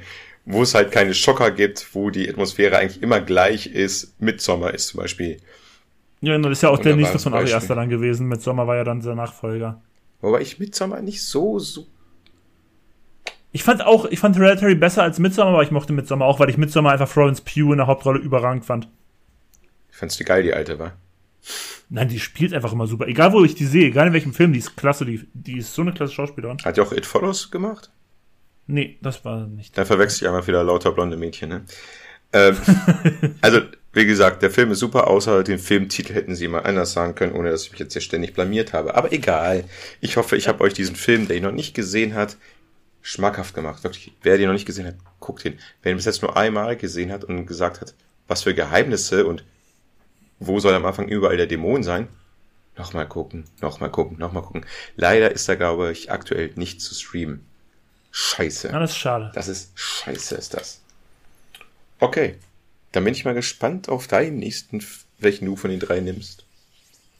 wo 0.45 0.61
es 0.61 0.75
halt 0.75 0.91
keine 0.91 1.15
Schocker 1.15 1.49
gibt, 1.49 1.95
wo 1.95 2.11
die 2.11 2.29
Atmosphäre 2.29 2.77
eigentlich 2.77 3.01
immer 3.01 3.19
gleich 3.19 3.67
ist. 3.67 4.19
Midsommer 4.21 4.73
ist 4.73 4.89
zum 4.89 4.99
Beispiel. 4.99 5.37
Ja, 6.21 6.37
das 6.37 6.51
ist 6.51 6.63
ja 6.63 6.69
auch 6.69 6.79
der 6.79 6.95
nächste 6.95 7.17
von 7.17 7.33
Ari 7.33 7.53
Aster 7.53 7.75
dann 7.75 7.89
gewesen. 7.89 8.27
Midsommer 8.27 8.67
war 8.67 8.75
ja 8.75 8.83
dann 8.83 9.01
der 9.01 9.15
Nachfolger. 9.15 9.81
Wobei 10.21 10.41
ich 10.41 10.59
Midsommer 10.59 11.01
nicht 11.01 11.23
so, 11.23 11.59
so 11.59 11.85
ich 13.53 13.63
fand 13.63 13.85
auch, 13.85 14.05
ich 14.05 14.19
fand 14.19 14.35
Hereditary 14.35 14.73
besser 14.75 15.03
als 15.03 15.19
Midsommar, 15.19 15.53
aber 15.53 15.63
ich 15.63 15.71
mochte 15.71 15.93
Midsommar 15.93 16.27
auch, 16.27 16.39
weil 16.39 16.49
ich 16.49 16.57
Midsommar 16.57 16.93
einfach 16.93 17.07
Florence 17.07 17.39
Pugh 17.39 17.71
in 17.71 17.77
der 17.77 17.87
Hauptrolle 17.87 18.19
überragend 18.19 18.65
fand. 18.65 18.89
Fandst 19.91 20.19
du 20.19 20.23
geil, 20.23 20.41
die 20.41 20.53
alte, 20.53 20.79
war? 20.79 20.93
Nein, 21.89 22.07
die 22.07 22.19
spielt 22.19 22.51
einfach 22.53 22.73
immer 22.73 22.87
super. 22.87 23.07
Egal, 23.07 23.31
wo 23.31 23.43
ich 23.43 23.53
die 23.53 23.67
sehe, 23.67 23.85
egal 23.85 24.07
in 24.07 24.13
welchem 24.13 24.33
Film, 24.33 24.53
die 24.53 24.59
ist 24.59 24.75
klasse, 24.75 25.05
die, 25.05 25.27
die 25.33 25.59
ist 25.59 25.73
so 25.73 25.83
eine 25.83 25.93
klasse 25.93 26.13
Schauspielerin. 26.13 26.57
Hat 26.65 26.77
die 26.77 26.81
auch 26.81 26.91
It 26.91 27.05
Follows 27.05 27.51
gemacht? 27.51 27.91
Nee, 28.65 28.97
das 29.01 29.23
war 29.23 29.45
nicht. 29.45 29.77
Dann 29.77 29.85
verwechsel 29.85 30.23
ich 30.23 30.27
einmal 30.27 30.47
wieder 30.47 30.63
lauter 30.63 30.91
blonde 30.91 31.15
Mädchen, 31.15 31.49
ne? 31.49 31.63
Ähm, 32.31 32.57
also, 33.41 33.61
wie 33.91 34.05
gesagt, 34.07 34.41
der 34.41 34.49
Film 34.49 34.71
ist 34.71 34.79
super, 34.79 35.07
außer 35.07 35.43
den 35.43 35.59
Filmtitel 35.59 36.13
hätten 36.13 36.33
sie 36.33 36.47
mal 36.47 36.63
anders 36.63 36.93
sagen 36.93 37.13
können, 37.13 37.33
ohne 37.33 37.51
dass 37.51 37.65
ich 37.65 37.71
mich 37.71 37.79
jetzt 37.79 37.93
hier 37.93 38.01
ständig 38.01 38.33
blamiert 38.33 38.73
habe. 38.73 38.95
Aber 38.95 39.13
egal. 39.13 39.65
Ich 40.01 40.17
hoffe, 40.17 40.35
ich 40.35 40.47
habe 40.47 40.63
euch 40.63 40.73
diesen 40.73 40.95
Film, 40.95 41.27
der 41.27 41.37
ihn 41.37 41.43
noch 41.43 41.51
nicht 41.51 41.75
gesehen 41.75 42.15
hat, 42.15 42.37
schmackhaft 43.03 43.53
gemacht. 43.53 43.83
Wirklich, 43.83 44.13
wer 44.23 44.37
den 44.37 44.47
noch 44.47 44.53
nicht 44.53 44.65
gesehen 44.65 44.87
hat, 44.87 44.95
guckt 45.19 45.45
ihn. 45.45 45.59
Wer 45.83 45.91
ihn 45.91 45.97
bis 45.97 46.05
jetzt 46.05 46.23
nur 46.23 46.35
einmal 46.35 46.75
gesehen 46.75 47.11
hat 47.11 47.23
und 47.23 47.45
gesagt 47.45 47.81
hat, 47.81 47.93
was 48.27 48.41
für 48.41 48.55
Geheimnisse 48.55 49.27
und 49.27 49.43
wo 50.39 50.59
soll 50.59 50.73
am 50.73 50.85
Anfang 50.85 51.07
überall 51.07 51.37
der 51.37 51.45
Dämon 51.45 51.83
sein? 51.83 52.07
Nochmal 52.75 53.07
gucken, 53.07 53.45
nochmal 53.61 53.91
gucken, 53.91 54.17
nochmal 54.17 54.41
gucken. 54.41 54.65
Leider 54.95 55.31
ist 55.31 55.47
da, 55.47 55.53
glaube 55.53 55.91
ich, 55.91 56.11
aktuell 56.11 56.51
nicht 56.55 56.81
zu 56.81 56.95
streamen. 56.95 57.45
Scheiße. 58.09 58.69
Ja, 58.69 58.79
das 58.79 58.91
ist 58.91 58.97
schade. 58.97 59.31
Das 59.35 59.47
ist 59.47 59.71
scheiße, 59.75 60.35
ist 60.35 60.53
das. 60.53 60.81
Okay. 61.99 62.37
Dann 62.91 63.03
bin 63.03 63.13
ich 63.13 63.25
mal 63.25 63.33
gespannt 63.33 63.89
auf 63.89 64.07
deinen 64.07 64.37
nächsten, 64.37 64.83
welchen 65.17 65.45
du 65.45 65.55
von 65.55 65.71
den 65.71 65.79
drei 65.79 65.99
nimmst. 65.99 66.42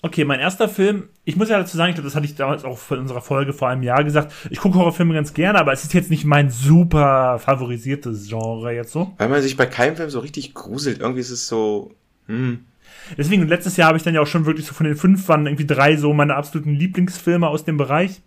Okay, 0.06 0.26
mein 0.26 0.42
erster 0.42 0.68
Film, 0.68 1.04
ich 1.24 1.38
muss 1.38 1.48
ja 1.48 1.58
dazu 1.58 1.78
sagen, 1.78 1.92
ich 1.92 1.96
glaube, 1.96 2.08
das 2.08 2.16
hatte 2.16 2.26
ich 2.26 2.36
damals 2.36 2.66
auch 2.66 2.92
in 2.92 3.00
unserer 3.00 3.22
Folge 3.22 3.54
vor 3.54 3.70
einem 3.70 3.84
Jahr 3.84 4.04
gesagt. 4.04 4.34
Ich 4.50 4.60
gucke 4.60 4.78
Horrorfilme 4.78 5.14
ganz 5.14 5.34
gerne, 5.34 5.58
aber 5.58 5.72
es 5.72 5.86
ist 5.86 5.94
jetzt 5.94 6.10
nicht 6.10 6.26
mein 6.26 6.50
super 6.50 7.40
favorisiertes 7.40 8.28
Genre 8.28 8.74
jetzt 8.74 8.92
so. 8.92 9.14
Weil 9.18 9.30
man 9.30 9.42
sich 9.42 9.56
bei 9.56 9.66
keinem 9.66 9.96
Film 9.96 10.10
so 10.10 10.20
richtig 10.20 10.54
gruselt. 10.54 11.00
Irgendwie 11.00 11.22
ist 11.22 11.30
es 11.30 11.48
so, 11.48 11.96
hm. 12.28 12.66
Deswegen, 13.18 13.48
letztes 13.48 13.78
Jahr 13.78 13.88
habe 13.88 13.98
ich 13.98 14.04
dann 14.04 14.14
ja 14.14 14.20
auch 14.20 14.28
schon 14.28 14.46
wirklich 14.46 14.66
so 14.66 14.74
von 14.74 14.86
den 14.86 14.98
fünf 14.98 15.30
waren 15.30 15.48
irgendwie 15.48 15.66
drei 15.66 15.96
so 15.96 16.12
meine 16.12 16.36
absoluten 16.36 16.72
Lieblingsfilme 16.72 17.48
aus 17.48 17.64
dem 17.64 17.78
Bereich. 17.78 18.22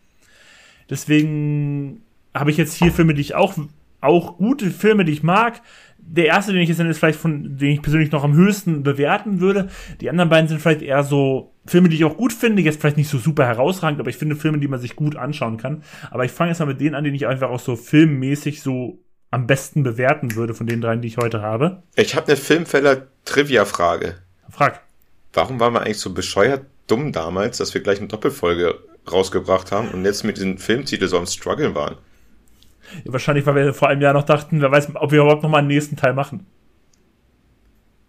Deswegen 0.88 2.00
habe 2.34 2.50
ich 2.50 2.56
jetzt 2.56 2.72
hier 2.72 2.90
Filme, 2.90 3.12
die 3.12 3.20
ich 3.20 3.34
auch, 3.34 3.52
auch 4.00 4.38
gute 4.38 4.70
Filme, 4.70 5.04
die 5.04 5.12
ich 5.12 5.22
mag 5.22 5.60
der 6.08 6.26
erste, 6.26 6.52
den 6.52 6.62
ich 6.62 6.68
jetzt 6.68 6.78
nenne, 6.78 6.90
ist 6.90 6.98
vielleicht 6.98 7.18
von, 7.18 7.58
den 7.58 7.70
ich 7.70 7.82
persönlich 7.82 8.12
noch 8.12 8.24
am 8.24 8.34
höchsten 8.34 8.82
bewerten 8.82 9.40
würde. 9.40 9.68
Die 10.00 10.08
anderen 10.08 10.30
beiden 10.30 10.48
sind 10.48 10.60
vielleicht 10.60 10.82
eher 10.82 11.02
so 11.02 11.52
Filme, 11.66 11.88
die 11.88 11.96
ich 11.96 12.04
auch 12.04 12.16
gut 12.16 12.32
finde, 12.32 12.62
jetzt 12.62 12.80
vielleicht 12.80 12.96
nicht 12.96 13.10
so 13.10 13.18
super 13.18 13.44
herausragend, 13.46 14.00
aber 14.00 14.08
ich 14.08 14.16
finde 14.16 14.36
Filme, 14.36 14.58
die 14.58 14.68
man 14.68 14.80
sich 14.80 14.96
gut 14.96 15.16
anschauen 15.16 15.56
kann. 15.56 15.82
Aber 16.10 16.24
ich 16.24 16.30
fange 16.30 16.50
jetzt 16.50 16.60
mal 16.60 16.66
mit 16.66 16.80
denen 16.80 16.94
an, 16.94 17.04
den 17.04 17.14
ich 17.14 17.26
einfach 17.26 17.50
auch 17.50 17.60
so 17.60 17.76
filmmäßig 17.76 18.62
so 18.62 19.00
am 19.30 19.46
besten 19.46 19.82
bewerten 19.82 20.34
würde 20.36 20.54
von 20.54 20.66
den 20.66 20.80
dreien, 20.80 21.02
die 21.02 21.08
ich 21.08 21.16
heute 21.16 21.42
habe. 21.42 21.82
Ich 21.96 22.14
habe 22.14 22.28
eine 22.28 22.36
Filmfeller-Trivia-Frage. 22.36 24.14
Frag. 24.48 24.82
Warum 25.32 25.60
waren 25.60 25.74
wir 25.74 25.82
eigentlich 25.82 25.98
so 25.98 26.14
bescheuert 26.14 26.64
dumm 26.86 27.12
damals, 27.12 27.58
dass 27.58 27.74
wir 27.74 27.82
gleich 27.82 27.98
eine 27.98 28.08
Doppelfolge 28.08 28.78
rausgebracht 29.10 29.72
haben 29.72 29.88
und 29.88 30.04
jetzt 30.04 30.24
mit 30.24 30.36
diesem 30.36 30.58
Filmtitel 30.58 31.08
so 31.08 31.18
am 31.18 31.26
Struggeln 31.26 31.74
waren? 31.74 31.96
Ja, 33.04 33.12
wahrscheinlich, 33.12 33.46
weil 33.46 33.54
wir 33.54 33.74
vor 33.74 33.88
einem 33.88 34.02
Jahr 34.02 34.12
noch 34.12 34.24
dachten, 34.24 34.60
wer 34.60 34.70
weiß, 34.70 34.94
ob 34.94 35.10
wir 35.10 35.20
überhaupt 35.20 35.42
noch 35.42 35.50
mal 35.50 35.58
einen 35.58 35.68
nächsten 35.68 35.96
Teil 35.96 36.14
machen. 36.14 36.46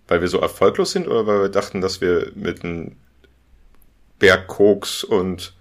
Weil 0.07 0.21
wir 0.21 0.27
so 0.27 0.39
erfolglos 0.39 0.91
sind 0.91 1.07
oder 1.07 1.27
weil 1.27 1.41
wir 1.43 1.49
dachten, 1.49 1.81
dass 1.81 2.01
wir 2.01 2.31
mit 2.35 2.63
einem 2.63 2.95
Berg 4.19 4.47
Koks 4.47 5.03
und 5.03 5.53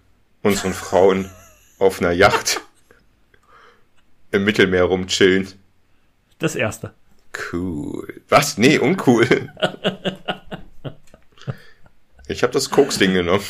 unseren 0.43 0.73
Frauen 0.73 1.31
auf 1.79 2.01
einer 2.01 2.13
Yacht 2.13 2.61
im 4.31 4.45
Mittelmeer 4.45 4.85
rumchillen? 4.85 5.49
Das 6.39 6.55
erste. 6.55 6.93
Cool. 7.53 8.23
Was? 8.29 8.59
Nee, 8.59 8.79
uncool. 8.79 9.27
Ich 12.29 12.43
habe 12.43 12.53
das 12.53 12.71
Koks-Ding 12.71 13.15
genommen. 13.15 13.45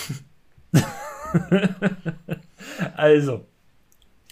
also, 2.94 3.46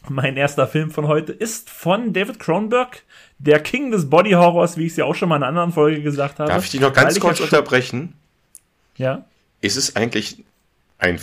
mein 0.08 0.36
erster 0.36 0.66
Film 0.66 0.90
von 0.90 1.08
heute 1.08 1.32
ist 1.32 1.70
von 1.70 2.12
David 2.12 2.38
Cronenberg, 2.38 3.02
der 3.38 3.60
King 3.60 3.90
des 3.90 4.08
Body 4.08 4.32
Horrors, 4.32 4.76
wie 4.76 4.86
ich 4.86 4.92
es 4.92 4.96
ja 4.96 5.04
auch 5.04 5.14
schon 5.14 5.28
mal 5.28 5.36
in 5.36 5.42
einer 5.42 5.48
anderen 5.48 5.72
Folge 5.72 6.02
gesagt 6.02 6.38
habe. 6.38 6.50
Darf 6.50 6.64
ich 6.64 6.70
dich 6.70 6.80
noch 6.80 6.92
ganz 6.92 7.18
kurz 7.20 7.40
unterbrechen? 7.40 8.14
Ja. 8.96 9.24
Ist 9.60 9.76
es 9.76 9.96
eigentlich 9.96 10.44
ein, 10.98 11.18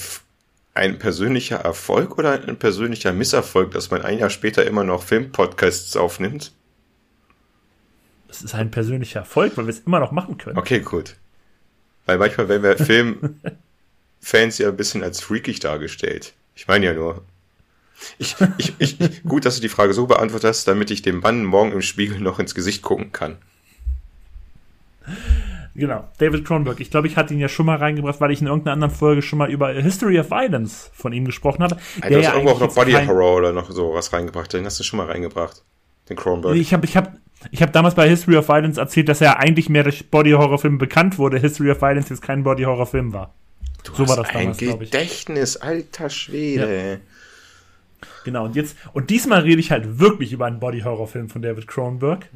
ein 0.73 0.99
persönlicher 0.99 1.57
Erfolg 1.57 2.17
oder 2.17 2.31
ein 2.47 2.57
persönlicher 2.57 3.13
Misserfolg, 3.13 3.71
dass 3.71 3.91
man 3.91 4.01
ein 4.01 4.19
Jahr 4.19 4.29
später 4.29 4.65
immer 4.65 4.83
noch 4.83 5.03
Filmpodcasts 5.03 5.95
aufnimmt? 5.95 6.51
Es 8.29 8.41
ist 8.41 8.55
ein 8.55 8.71
persönlicher 8.71 9.19
Erfolg, 9.19 9.57
weil 9.57 9.65
wir 9.65 9.73
es 9.73 9.81
immer 9.81 9.99
noch 9.99 10.11
machen 10.11 10.37
können. 10.37 10.57
Okay, 10.57 10.79
gut. 10.79 11.17
Weil 12.05 12.17
manchmal 12.17 12.49
werden 12.49 12.63
wir 12.63 12.77
Filmfans 14.21 14.57
ja 14.57 14.69
ein 14.69 14.77
bisschen 14.77 15.03
als 15.03 15.21
freakig 15.21 15.59
dargestellt. 15.59 16.33
Ich 16.55 16.67
meine 16.67 16.85
ja 16.85 16.93
nur. 16.93 17.23
Ich, 18.17 18.35
ich, 18.57 18.73
ich, 18.79 19.23
gut, 19.23 19.45
dass 19.45 19.55
du 19.55 19.61
die 19.61 19.69
Frage 19.69 19.93
so 19.93 20.07
beantwortet 20.07 20.49
hast, 20.49 20.67
damit 20.67 20.91
ich 20.91 21.01
dem 21.01 21.19
Mann 21.19 21.43
morgen 21.43 21.71
im 21.71 21.81
Spiegel 21.81 22.19
noch 22.19 22.39
ins 22.39 22.55
Gesicht 22.55 22.81
gucken 22.81 23.11
kann. 23.11 23.37
Genau, 25.73 26.07
David 26.17 26.45
Cronenberg. 26.45 26.79
Ich 26.79 26.91
glaube, 26.91 27.07
ich 27.07 27.15
hatte 27.15 27.33
ihn 27.33 27.39
ja 27.39 27.47
schon 27.47 27.65
mal 27.65 27.77
reingebracht, 27.77 28.19
weil 28.19 28.31
ich 28.31 28.41
in 28.41 28.47
irgendeiner 28.47 28.73
anderen 28.73 28.93
Folge 28.93 29.21
schon 29.21 29.39
mal 29.39 29.49
über 29.49 29.71
History 29.71 30.19
of 30.19 30.29
Violence 30.29 30.91
von 30.93 31.13
ihm 31.13 31.25
gesprochen 31.25 31.63
habe. 31.63 31.77
Der 32.01 32.09
du 32.09 32.17
hast 32.17 32.25
ja 32.25 32.33
irgendwo 32.33 32.51
auch 32.55 32.59
noch 32.59 32.75
Body 32.75 32.91
Horror 32.91 33.37
oder 33.37 33.53
noch 33.53 33.71
so 33.71 33.93
was 33.93 34.11
reingebracht. 34.11 34.51
Den 34.51 34.65
hast 34.65 34.79
du 34.79 34.83
schon 34.83 34.97
mal 34.97 35.07
reingebracht. 35.07 35.63
Den 36.09 36.17
Cronenberg. 36.17 36.55
Ich 36.57 36.73
habe 36.73 36.85
ich 36.85 36.97
hab, 36.97 37.15
ich 37.51 37.61
hab 37.61 37.71
damals 37.71 37.95
bei 37.95 38.09
History 38.09 38.35
of 38.35 38.49
Violence 38.49 38.77
erzählt, 38.77 39.07
dass 39.07 39.21
er 39.21 39.39
eigentlich 39.39 39.69
mehr 39.69 39.83
durch 39.83 40.09
Body 40.09 40.31
Horror 40.31 40.59
Film 40.59 40.77
bekannt 40.77 41.17
wurde. 41.17 41.39
History 41.39 41.71
of 41.71 41.81
Violence 41.81 42.09
jetzt 42.09 42.21
kein 42.21 42.43
Body 42.43 42.63
Horror 42.63 42.85
Film 42.85 43.13
war. 43.13 43.33
Du 43.83 43.95
so 43.95 44.07
war 44.09 44.17
das 44.17 44.27
damals, 44.31 44.57
glaube 44.57 44.83
ich. 44.83 44.91
Gedächtnis, 44.91 45.57
alter 45.57 46.09
Schwede. 46.09 46.91
Ja. 46.91 46.97
Genau, 48.23 48.45
und 48.45 48.55
jetzt, 48.55 48.75
und 48.93 49.09
diesmal 49.09 49.41
rede 49.41 49.59
ich 49.59 49.71
halt 49.71 49.99
wirklich 49.99 50.33
über 50.33 50.45
einen 50.45 50.59
Body-Horror-Film 50.59 51.29
von 51.29 51.41
David 51.41 51.67
Cronenberg. 51.67 52.29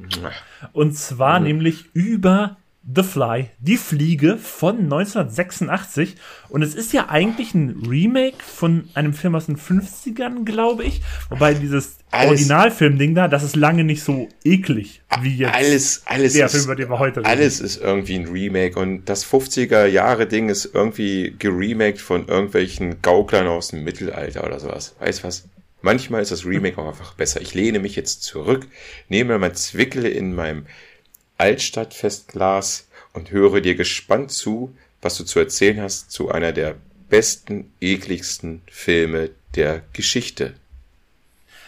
Und 0.74 0.98
zwar 0.98 1.40
mhm. 1.40 1.46
nämlich 1.46 1.86
über 1.94 2.58
The 2.94 3.02
Fly, 3.02 3.50
die 3.58 3.78
Fliege 3.78 4.38
von 4.38 4.78
1986. 4.78 6.16
Und 6.50 6.62
es 6.62 6.76
ist 6.76 6.94
ja 6.94 7.10
eigentlich 7.10 7.56
ein 7.56 7.84
Remake 7.90 8.38
von 8.44 8.90
einem 8.94 9.14
Film 9.14 9.34
aus 9.34 9.48
den 9.48 9.58
50ern, 9.58 10.46
glaube 10.46 10.84
ich. 10.84 11.02
Wobei 11.30 11.56
dieses 11.56 11.98
Originalfilm-Ding 12.12 13.16
da, 13.16 13.28
das 13.28 13.42
ist 13.42 13.56
lange 13.56 13.84
nicht 13.84 14.04
so 14.04 14.30
eklig 14.44 15.02
wie 15.22 15.36
jetzt 15.36 15.56
alles, 15.56 16.04
alles 16.06 16.34
der 16.34 16.46
ist, 16.46 16.52
Film, 16.52 16.66
über 16.66 16.76
den 16.76 16.90
wir 16.90 17.00
heute 17.00 17.22
reden. 17.22 17.28
Alles 17.28 17.60
ist 17.60 17.82
irgendwie 17.82 18.16
ein 18.16 18.28
Remake. 18.28 18.80
Und 18.80 19.06
das 19.06 19.26
50er-Jahre-Ding 19.26 20.50
ist 20.50 20.70
irgendwie 20.72 21.36
geremaked 21.40 22.02
von 22.02 22.28
irgendwelchen 22.28 23.02
Gauklern 23.02 23.48
aus 23.48 23.70
dem 23.70 23.84
Mittelalter 23.84 24.46
oder 24.46 24.60
sowas. 24.60 24.96
Weißt 25.00 25.24
was? 25.24 25.50
Manchmal 25.86 26.24
ist 26.24 26.32
das 26.32 26.48
Remake 26.48 26.80
auch 26.80 26.88
einfach 26.88 27.14
besser. 27.14 27.42
Ich 27.42 27.54
lehne 27.54 27.78
mich 27.78 27.96
jetzt 27.96 28.24
zurück, 28.24 28.66
nehme 29.08 29.38
mein 29.38 29.54
Zwickele 29.54 30.10
in 30.10 30.34
meinem 30.34 30.66
Altstadtfestglas 31.38 32.88
und 33.14 33.30
höre 33.30 33.62
dir 33.62 33.76
gespannt 33.76 34.32
zu, 34.32 34.76
was 35.04 35.16
du 35.16 35.26
zu 35.26 35.38
erzählen 35.38 35.80
hast 35.80 36.10
zu 36.10 36.32
einer 36.32 36.54
der 36.54 36.78
besten, 37.08 37.72
ekligsten 37.82 38.64
Filme 38.66 39.30
der 39.54 39.84
Geschichte. 39.94 40.56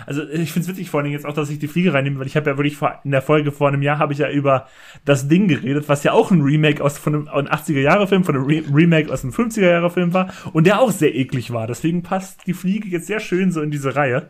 Also 0.05 0.27
ich 0.27 0.51
finde 0.51 0.65
es 0.65 0.67
witzig 0.67 0.89
vor 0.89 1.01
allem 1.01 1.11
jetzt 1.11 1.25
auch, 1.25 1.33
dass 1.33 1.49
ich 1.49 1.59
die 1.59 1.67
Fliege 1.67 1.93
reinnehme, 1.93 2.19
weil 2.19 2.27
ich 2.27 2.35
habe 2.35 2.49
ja 2.49 2.57
wirklich 2.57 2.77
vor, 2.77 2.99
in 3.03 3.11
der 3.11 3.21
Folge 3.21 3.51
vor 3.51 3.67
einem 3.67 3.81
Jahr 3.81 3.99
habe 3.99 4.13
ich 4.13 4.19
ja 4.19 4.29
über 4.29 4.67
das 5.05 5.27
Ding 5.27 5.47
geredet, 5.47 5.89
was 5.89 6.03
ja 6.03 6.11
auch 6.11 6.31
ein 6.31 6.41
Remake 6.41 6.83
aus 6.83 6.97
von 6.97 7.15
einem, 7.15 7.27
einem 7.27 7.47
80er-Jahre-Film, 7.47 8.23
von 8.23 8.35
einem 8.35 8.45
Re 8.45 8.63
Remake 8.71 9.11
aus 9.11 9.23
einem 9.23 9.33
50er-Jahre-Film 9.33 10.13
war 10.13 10.33
und 10.53 10.67
der 10.67 10.79
auch 10.79 10.91
sehr 10.91 11.15
eklig 11.15 11.51
war. 11.51 11.67
Deswegen 11.67 12.03
passt 12.03 12.45
die 12.47 12.53
Fliege 12.53 12.87
jetzt 12.89 13.07
sehr 13.07 13.19
schön 13.19 13.51
so 13.51 13.61
in 13.61 13.71
diese 13.71 13.95
Reihe. 13.95 14.29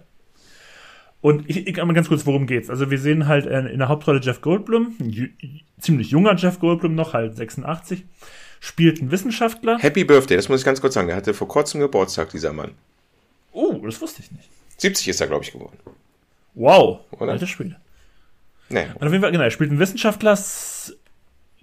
Und 1.20 1.50
ich, 1.50 1.68
ich 1.68 1.78
mal 1.78 1.94
ganz 1.94 2.08
kurz, 2.08 2.26
worum 2.26 2.48
geht's. 2.48 2.70
Also 2.70 2.92
wir 2.92 3.00
sehen 3.00 3.28
halt 3.28 3.46
in, 3.46 3.66
in 3.66 3.80
der 3.80 3.90
Hauptrolle 3.90 4.22
Jeff 4.22 4.42
Goldblum, 4.42 4.96
ziemlich 5.80 6.12
junger 6.12 6.36
Jeff 6.36 6.60
Goldblum 6.60 6.96
noch, 6.96 7.14
halt 7.14 7.36
86, 7.36 8.06
spielt 8.60 9.02
ein 9.02 9.12
Wissenschaftler. 9.12 9.80
Happy 9.80 10.04
Birthday, 10.04 10.38
das 10.38 10.48
muss 10.48 10.60
ich 10.60 10.66
ganz 10.66 10.80
kurz 10.80 10.94
sagen. 10.94 11.08
Der 11.08 11.18
hatte 11.18 11.34
vor 11.34 11.48
kurzem 11.48 11.82
Geburtstag, 11.82 12.30
dieser 12.30 12.54
Mann. 12.54 12.72
Oh, 13.52 13.82
das 13.84 14.00
wusste 14.00 14.22
ich 14.22 14.32
nicht. 14.32 14.50
70 14.78 15.08
ist 15.08 15.22
er, 15.22 15.28
glaube 15.28 15.44
ich, 15.44 15.52
geworden. 15.52 15.78
Wow, 16.54 17.02
Oder? 17.12 17.34
alte 17.34 17.48
Schwede. 17.48 17.78
Nee. 18.70 18.86
Und 18.96 19.06
auf 19.06 19.12
jeden 19.12 19.22
Fall, 19.22 19.32
genau, 19.32 19.44
er 19.44 19.52
spielt 19.52 19.70
einen 19.70 19.80
Wissenschaftler, 19.80 20.38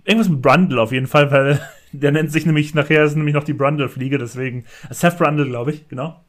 irgendwas 0.04 0.28
mit 0.28 0.42
Brundle 0.42 0.80
auf 0.80 0.92
jeden 0.92 1.06
Fall, 1.06 1.30
weil 1.30 1.60
der 1.92 2.12
nennt 2.12 2.32
sich 2.32 2.46
nämlich, 2.46 2.74
nachher 2.74 3.04
ist 3.04 3.16
nämlich 3.16 3.34
noch 3.34 3.44
die 3.44 3.52
Brundle-Fliege, 3.52 4.18
deswegen, 4.18 4.64
Seth 4.90 5.18
Brundle, 5.18 5.46
glaube 5.46 5.72
ich, 5.72 5.88
genau. 5.88 6.20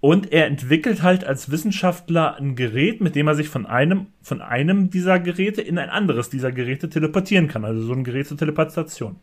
Und 0.00 0.32
er 0.32 0.46
entwickelt 0.46 1.02
halt 1.02 1.24
als 1.24 1.50
Wissenschaftler 1.50 2.36
ein 2.36 2.56
Gerät, 2.56 3.02
mit 3.02 3.14
dem 3.14 3.28
er 3.28 3.34
sich 3.34 3.50
von 3.50 3.66
einem, 3.66 4.06
von 4.22 4.40
einem 4.40 4.88
dieser 4.88 5.20
Geräte 5.20 5.60
in 5.60 5.76
ein 5.76 5.90
anderes 5.90 6.30
dieser 6.30 6.52
Geräte 6.52 6.88
teleportieren 6.88 7.48
kann. 7.48 7.66
Also 7.66 7.82
so 7.82 7.92
ein 7.92 8.02
Gerät 8.02 8.26
zur 8.26 8.38
Teleportation. 8.38 9.16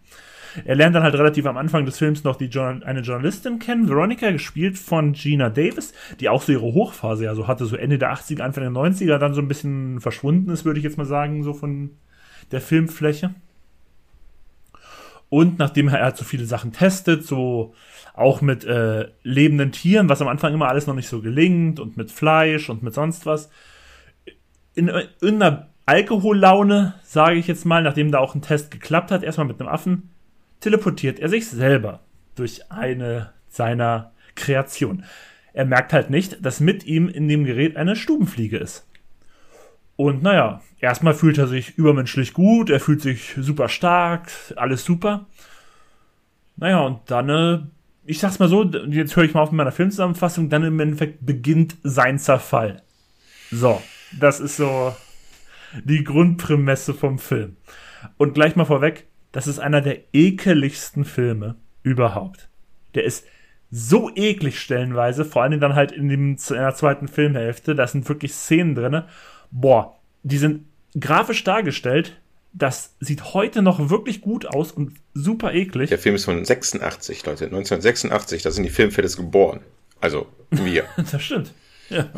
Er 0.66 0.76
lernt 0.76 0.96
dann 0.96 1.04
halt 1.04 1.16
relativ 1.16 1.46
am 1.46 1.58
Anfang 1.58 1.86
des 1.86 1.98
Films 1.98 2.24
noch 2.24 2.36
die 2.36 2.46
Journal 2.46 2.84
eine 2.84 3.02
Journalistin 3.02 3.60
kennen, 3.60 3.90
Veronica, 3.90 4.32
gespielt 4.32 4.78
von 4.78 5.14
Gina 5.14 5.50
Davis, 5.50 5.94
die 6.20 6.30
auch 6.30 6.42
so 6.42 6.52
ihre 6.52 6.74
Hochphase 6.74 7.26
ja 7.26 7.36
so 7.36 7.48
hatte, 7.48 7.66
so 7.66 7.76
Ende 7.76 7.98
der 7.98 8.14
80er, 8.14 8.42
Anfang 8.42 8.64
der 8.64 8.72
90er, 8.72 9.18
dann 9.18 9.34
so 9.34 9.42
ein 9.42 9.48
bisschen 9.48 10.02
verschwunden 10.02 10.50
ist, 10.52 10.66
würde 10.66 10.80
ich 10.80 10.84
jetzt 10.84 10.98
mal 10.98 11.06
sagen, 11.06 11.44
so 11.44 11.54
von 11.54 11.92
der 12.52 12.62
Filmfläche. 12.62 13.34
Und 15.30 15.60
nachdem 15.60 15.90
er 15.90 16.02
halt 16.02 16.18
so 16.18 16.24
viele 16.24 16.46
Sachen 16.46 16.72
testet, 16.72 17.26
so 17.26 17.74
auch 18.14 18.42
mit 18.42 18.64
äh, 18.64 19.10
lebenden 19.24 19.72
Tieren, 19.72 20.10
was 20.10 20.22
am 20.22 20.28
Anfang 20.30 20.54
immer 20.54 20.70
alles 20.70 20.88
noch 20.88 20.96
nicht 20.96 21.10
so 21.10 21.22
gelingt, 21.22 21.80
und 21.80 21.98
mit 21.98 22.12
Fleisch 22.12 22.70
und 22.70 22.82
mit 22.82 22.94
sonst 22.94 23.26
was, 23.26 23.50
in, 24.74 24.88
in 25.22 25.42
einer 25.42 25.70
Alkohollaune, 25.86 26.96
sage 27.04 27.38
ich 27.38 27.48
jetzt 27.48 27.66
mal, 27.66 27.84
nachdem 27.84 28.12
da 28.12 28.20
auch 28.20 28.36
ein 28.36 28.42
Test 28.42 28.72
geklappt 28.72 29.12
hat, 29.12 29.24
erstmal 29.24 29.48
mit 29.48 29.60
einem 29.60 29.70
Affen, 29.70 30.10
teleportiert 30.60 31.20
er 31.20 31.30
sich 31.30 31.48
selber 31.48 32.02
durch 32.36 32.72
eine 32.72 33.34
seiner 33.50 34.12
Kreationen. 34.36 35.06
Er 35.54 35.66
merkt 35.66 35.94
halt 35.94 36.10
nicht, 36.10 36.46
dass 36.46 36.60
mit 36.60 36.86
ihm 36.86 37.10
in 37.10 37.28
dem 37.28 37.44
Gerät 37.44 37.78
eine 37.78 37.96
Stubenfliege 37.96 38.58
ist. 38.58 38.88
Und 39.96 40.22
naja, 40.22 40.62
erstmal 40.80 41.16
fühlt 41.16 41.40
er 41.40 41.48
sich 41.48 41.78
übermenschlich 41.78 42.34
gut, 42.34 42.70
er 42.70 42.80
fühlt 42.80 43.02
sich 43.02 43.34
super 43.40 43.68
stark, 43.68 44.30
alles 44.56 44.86
super. 44.86 45.26
Naja, 46.56 46.82
und 46.82 47.00
dann, 47.08 47.30
äh, 47.30 47.60
ich 48.06 48.20
sag's 48.20 48.38
mal 48.38 48.48
so, 48.48 48.64
jetzt 48.64 49.16
höre 49.16 49.24
ich 49.24 49.34
mal 49.34 49.42
auf 49.42 49.52
mit 49.52 49.58
meiner 49.58 49.72
Filmzusammenfassung, 49.72 50.50
dann 50.50 50.64
im 50.64 50.80
Endeffekt 50.80 51.26
beginnt 51.26 51.78
sein 51.84 52.20
Zerfall. 52.20 52.84
So, 53.50 53.82
das 54.20 54.40
ist 54.40 54.58
so 54.58 54.96
die 55.84 56.04
Grundprämisse 56.04 56.94
vom 56.94 57.18
Film. 57.18 57.58
Und 58.18 58.34
gleich 58.34 58.56
mal 58.56 58.66
vorweg, 58.66 59.08
das 59.38 59.46
ist 59.46 59.60
einer 59.60 59.82
der 59.82 60.00
ekeligsten 60.14 61.06
Filme 61.06 61.58
überhaupt. 61.84 62.50
Der 62.96 63.04
ist 63.04 63.24
so 63.70 64.10
eklig 64.16 64.60
stellenweise, 64.60 65.26
vor 65.26 65.44
allem 65.44 65.60
dann 65.60 65.76
halt 65.76 65.92
in, 65.92 66.10
dem, 66.10 66.38
in 66.50 66.56
der 66.56 66.74
zweiten 66.74 67.08
Filmhälfte. 67.08 67.76
Da 67.76 67.86
sind 67.86 68.10
wirklich 68.10 68.34
Szenen 68.34 68.74
drin. 68.74 69.04
Boah, 69.52 70.00
die 70.24 70.40
sind 70.40 70.66
grafisch 71.00 71.44
dargestellt. 71.44 72.20
Das 72.52 72.96
sieht 73.00 73.36
heute 73.36 73.62
noch 73.62 73.92
wirklich 73.92 74.22
gut 74.22 74.48
aus 74.48 74.72
und 74.72 74.96
super 75.14 75.54
eklig. 75.54 75.90
Der 75.90 76.00
Film 76.00 76.16
ist 76.16 76.26
von 76.26 76.44
86, 76.44 77.24
Leute. 77.28 77.46
1986, 77.46 78.42
da 78.42 78.50
sind 78.50 78.64
die 78.64 78.72
Filmfans 78.72 79.18
geboren. 79.18 79.60
Also 80.02 80.26
wir. 80.50 80.86
das 81.12 81.22
stimmt. 81.22 81.54
Ja. 81.90 82.10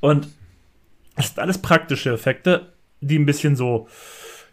Und 0.00 0.28
das 1.16 1.26
sind 1.26 1.38
alles 1.38 1.58
praktische 1.58 2.14
Effekte, 2.14 2.72
die 3.02 3.18
ein 3.18 3.26
bisschen 3.26 3.56
so 3.56 3.88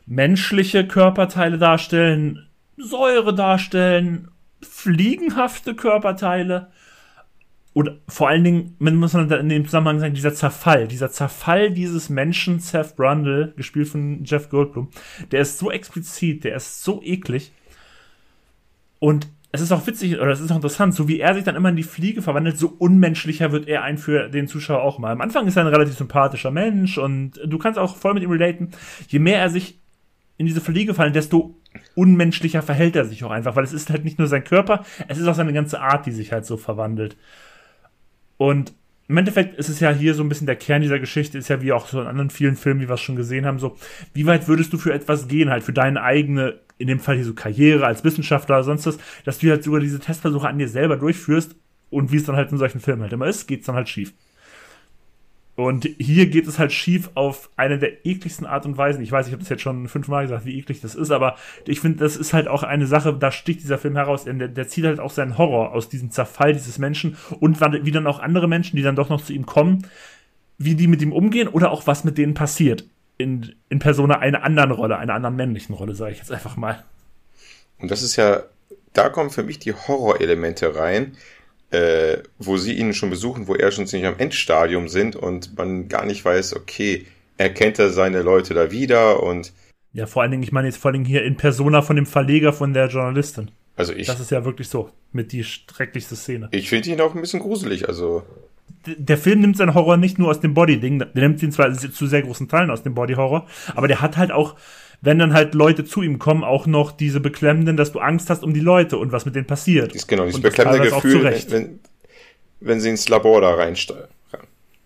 menschliche 0.06 0.88
Körperteile 0.88 1.58
darstellen, 1.58 2.47
Säure 2.78 3.34
darstellen, 3.34 4.30
fliegenhafte 4.62 5.76
Körperteile. 5.76 6.72
Und 7.74 7.91
vor 8.08 8.30
allen 8.30 8.43
Dingen, 8.43 8.76
man 8.80 8.95
muss 8.95 9.14
man 9.14 9.30
in 9.30 9.49
dem 9.49 9.66
Zusammenhang 9.66 9.99
sagen, 9.99 10.14
dieser 10.14 10.34
Zerfall, 10.34 10.88
dieser 10.88 11.12
Zerfall 11.12 11.72
dieses 11.72 12.10
Menschen, 12.10 12.60
Seth 12.60 12.95
Brundle, 12.95 13.53
gespielt 13.58 13.89
von 13.89 14.24
Jeff 14.24 14.49
Goldblum, 14.49 14.89
der 15.32 15.41
ist 15.41 15.60
so 15.60 15.72
explizit, 15.72 16.45
der 16.45 16.56
ist 16.56 16.84
so 16.84 17.01
eklig. 17.03 17.51
Und 18.99 19.28
es 19.51 19.62
ist 19.62 19.72
auch 19.72 19.86
witzig, 19.88 20.20
oder 20.20 20.32
es 20.32 20.39
ist 20.39 20.51
auch 20.51 20.58
interessant, 20.58 20.93
so 20.93 21.08
wie 21.08 21.20
er 21.20 21.34
sich 21.34 21.43
dann 21.43 21.56
immer 21.56 21.70
in 21.70 21.76
die 21.76 21.84
Fliege 21.84 22.22
verwandelt, 22.22 22.58
so 22.58 22.74
unmenschlicher 22.78 23.51
wird 23.51 23.68
er 23.68 23.84
ein 23.84 23.97
für 23.97 24.30
den 24.30 24.47
Zuschauer 24.47 24.82
auch 24.82 24.99
mal. 24.99 25.12
Am 25.12 25.22
Anfang 25.22 25.47
ist 25.47 25.56
er 25.58 25.64
ein 25.64 25.74
relativ 25.74 25.95
sympathischer 25.95 26.51
Mensch 26.51 26.97
und 26.97 27.39
du 27.45 27.58
kannst 27.58 27.80
auch 27.80 27.95
voll 27.95 28.14
mit 28.14 28.24
ihm 28.24 28.32
relaten. 28.32 28.72
Je 29.08 29.20
mehr 29.20 29.39
er 29.39 29.49
sich 29.49 29.82
in 30.38 30.46
diese 30.46 30.62
Fliege 30.62 30.94
fallen, 30.94 31.14
desto 31.14 31.56
unmenschlicher 31.96 32.62
verhält 32.62 32.96
er 32.96 33.06
sich 33.06 33.24
auch 33.24 33.32
einfach, 33.32 33.56
weil 33.56 33.64
es 33.64 33.74
ist 33.74 33.90
halt 33.90 34.04
nicht 34.04 34.20
nur 34.20 34.28
sein 34.28 34.44
Körper, 34.44 34.86
es 35.08 35.18
ist 35.18 35.28
auch 35.28 35.36
seine 35.36 35.54
ganze 35.54 35.80
Art, 35.80 36.06
die 36.06 36.12
sich 36.12 36.32
halt 36.32 36.46
so 36.46 36.58
verwandelt. 36.58 37.18
Und 38.38 38.74
im 39.08 39.18
Endeffekt 39.18 39.58
ist 39.58 39.70
es 39.70 39.80
ja 39.80 39.92
hier 39.92 40.14
so 40.16 40.24
ein 40.24 40.30
bisschen 40.30 40.48
der 40.48 40.56
Kern 40.56 40.82
dieser 40.82 41.00
Geschichte, 41.00 41.38
ist 41.38 41.48
ja 41.48 41.62
wie 41.62 41.72
auch 41.72 41.88
so 41.88 42.02
in 42.02 42.08
anderen 42.08 42.30
vielen 42.30 42.56
Filmen, 42.56 42.82
wie 42.82 42.90
wir 42.90 42.96
es 42.96 43.02
schon 43.02 43.16
gesehen 43.16 43.46
haben, 43.46 43.60
so, 43.60 43.78
wie 44.14 44.26
weit 44.26 44.48
würdest 44.48 44.74
du 44.74 44.78
für 44.78 44.94
etwas 44.94 45.28
gehen, 45.28 45.50
halt 45.50 45.64
für 45.64 45.74
deine 45.74 46.02
eigene, 46.02 46.60
in 46.78 46.88
dem 46.88 47.00
Fall 47.00 47.16
hier 47.16 47.26
so 47.26 47.34
Karriere 47.34 47.86
als 47.86 48.04
Wissenschaftler 48.04 48.56
oder 48.56 48.64
sonst 48.64 48.86
was, 48.88 48.98
dass 49.24 49.38
du 49.40 49.50
halt 49.50 49.64
sogar 49.64 49.80
diese 49.80 50.00
Testversuche 50.00 50.48
an 50.48 50.58
dir 50.58 50.68
selber 50.68 50.98
durchführst 50.98 51.56
und 51.92 52.12
wie 52.12 52.18
es 52.18 52.26
dann 52.26 52.36
halt 52.36 52.52
in 52.52 52.58
solchen 52.58 52.80
Filmen 52.80 53.04
halt 53.04 53.14
immer 53.14 53.28
ist, 53.28 53.48
geht's 53.48 53.68
dann 53.68 53.76
halt 53.76 53.90
schief. 53.90 54.14
Und 55.56 55.88
hier 55.97 56.26
geht 56.26 56.47
es 56.47 56.60
halt 56.60 56.74
schief 56.74 57.10
auf 57.14 57.49
eine 57.56 57.80
der 57.80 58.06
ekligsten 58.06 58.45
Art 58.45 58.66
und 58.66 58.78
Weisen. 58.78 59.01
Ich 59.01 59.12
weiß, 59.12 59.28
ich 59.28 59.32
habe 59.32 59.41
das 59.41 59.49
jetzt 59.49 59.62
schon 59.62 59.88
fünfmal 59.88 60.24
gesagt, 60.24 60.45
wie 60.45 60.60
eklig 60.60 60.82
das 60.82 60.95
ist, 60.95 61.12
aber 61.12 61.38
ich 61.66 61.80
finde, 61.80 61.99
das 61.99 62.18
ist 62.18 62.34
halt 62.34 62.49
auch 62.49 62.64
eine 62.64 62.88
Sache, 62.88 63.14
da 63.14 63.32
sticht 63.32 63.62
dieser 63.62 63.78
Film 63.78 63.95
heraus. 63.95 64.26
Der, 64.26 64.34
der 64.34 64.68
zieht 64.68 64.84
halt 64.84 64.99
auch 64.99 65.12
seinen 65.12 65.38
Horror 65.38 65.72
aus 65.72 65.88
diesem 65.88 66.12
Zerfall 66.12 66.51
dieses 66.51 66.78
Menschen 66.78 67.16
und 67.39 67.62
wie 67.62 67.91
dann 67.91 68.06
auch 68.06 68.20
andere 68.20 68.49
Menschen, 68.49 68.76
die 68.76 68.84
dann 68.84 68.97
doch 68.97 69.08
noch 69.08 69.24
zu 69.24 69.32
ihm 69.32 69.45
kommen, 69.45 69.88
wie 70.58 70.76
die 70.76 70.88
mit 70.88 71.01
ihm 71.01 71.14
umgehen 71.14 71.47
oder 71.47 71.72
auch 71.72 71.88
was 71.88 72.03
mit 72.03 72.18
denen 72.18 72.34
passiert. 72.34 72.86
In, 73.18 73.56
in 73.70 73.80
Persona 73.80 74.20
einer 74.20 74.43
anderen 74.43 74.72
Rolle, 74.72 74.97
einer 74.97 75.14
anderen 75.14 75.38
männlichen 75.38 75.74
Rolle, 75.74 75.95
sage 75.95 76.12
ich 76.12 76.18
jetzt 76.18 76.34
einfach 76.34 76.58
mal. 76.58 76.84
Und 77.80 77.89
das 77.89 78.03
ist 78.03 78.18
ja, 78.18 78.43
da 78.91 79.08
kommen 79.08 79.30
für 79.30 79.43
mich 79.43 79.58
die 79.58 79.74
Horrorelemente 79.74 80.76
rein, 80.76 81.16
äh, 81.72 82.18
wo 82.39 82.57
sie 82.57 82.74
ihn 82.74 82.93
schon 82.93 83.09
besuchen, 83.09 83.47
wo 83.47 83.55
er 83.55 83.72
schon 83.72 83.88
ziemlich 83.88 84.07
am 84.07 84.20
Endstadium 84.20 84.88
sind 84.88 85.16
und 85.16 85.57
man 85.57 85.88
gar 85.88 86.05
nicht 86.05 86.24
weiß, 86.24 86.55
okay, 86.55 87.05
erkennt 87.38 87.80
er 87.80 87.89
seine 87.89 88.22
Leute 88.22 88.53
da 88.53 88.72
wieder 88.72 89.24
und 89.24 89.51
ja, 89.95 90.07
vor 90.07 90.22
allen 90.22 90.32
Dingen, 90.32 90.43
ich 90.43 90.51
meine 90.51 90.68
jetzt 90.68 90.76
vor 90.76 90.89
allen 90.89 91.03
Dingen 91.03 91.05
hier 91.05 91.24
in 91.24 91.38
Persona 91.38 91.82
von 91.82 91.95
dem 91.95 92.05
Verleger 92.05 92.51
von 92.51 92.74
der 92.74 92.88
Journalistin. 92.89 93.51
Also 93.78 93.93
ich. 93.93 94.07
Das 94.07 94.20
ist 94.20 94.30
ja 94.30 94.43
wirklich 94.43 94.68
so, 94.68 94.89
mit 95.13 95.32
die 95.32 95.45
schrecklichste 95.45 96.18
Szene. 96.18 96.49
Ich 96.51 96.68
finde 96.68 96.89
ihn 96.89 96.99
auch 96.99 97.16
ein 97.16 97.22
bisschen 97.22 97.39
gruselig, 97.39 97.88
also. 97.88 98.24
Der 98.86 99.18
Film 99.18 99.39
nimmt 99.39 99.55
seinen 99.55 99.74
Horror 99.74 99.95
nicht 99.95 100.20
nur 100.20 100.30
aus 100.30 100.41
dem 100.41 100.53
Body-Ding, 100.53 100.99
der 100.99 101.09
nimmt 101.13 101.41
ihn 101.41 101.51
zwar 101.53 101.72
zu 101.74 102.07
sehr 102.07 102.24
großen 102.24 102.49
Teilen 102.49 102.72
aus 102.72 102.84
dem 102.84 102.93
Body-Horror, 102.93 103.47
aber 103.74 103.88
der 103.88 104.01
hat 104.01 104.18
halt 104.18 104.32
auch 104.32 104.55
wenn 105.06 105.20
dann 105.20 105.34
halt 105.34 105.53
Leute 105.53 105.86
zu 105.86 106.01
ihm 106.01 106.18
kommen, 106.20 106.43
auch 106.43 106.66
noch 106.66 106.91
diese 106.91 107.20
beklemmenden, 107.20 107.78
dass 107.78 107.91
du 107.91 107.99
Angst 107.99 108.30
hast 108.30 108.43
um 108.43 108.53
die 108.53 108.60
Leute 108.60 108.97
und 108.97 109.12
was 109.12 109.26
mit 109.26 109.36
denen 109.36 109.45
passiert. 109.45 109.93
Ist 109.93 110.08
genau, 110.08 110.26
dieses 110.26 110.41
beklemmende 110.41 110.89
Gefühl, 110.89 111.24
wenn, 111.24 111.80
wenn 112.60 112.82
sie 112.82 112.89
ins 112.89 113.08
Labor 113.08 113.41
da 113.41 113.53
reinsteigen. 113.53 114.10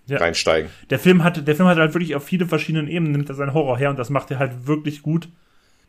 Ja. 0.08 0.18
reinsteigen. 0.18 0.72
Der 0.90 0.98
Film 0.98 1.24
hat, 1.24 1.48
der 1.48 1.56
Film 1.56 1.70
hat 1.70 1.78
halt 1.78 1.94
wirklich 1.94 2.16
auf 2.16 2.24
viele 2.24 2.48
verschiedenen 2.48 2.88
Ebenen 2.88 3.12
nimmt 3.12 3.30
er 3.30 3.36
seinen 3.36 3.54
Horror 3.54 3.78
her 3.78 3.92
und 3.92 4.00
das 4.00 4.10
macht 4.10 4.32
er 4.32 4.40
halt 4.40 4.66
wirklich 4.66 5.04
gut. 5.04 5.30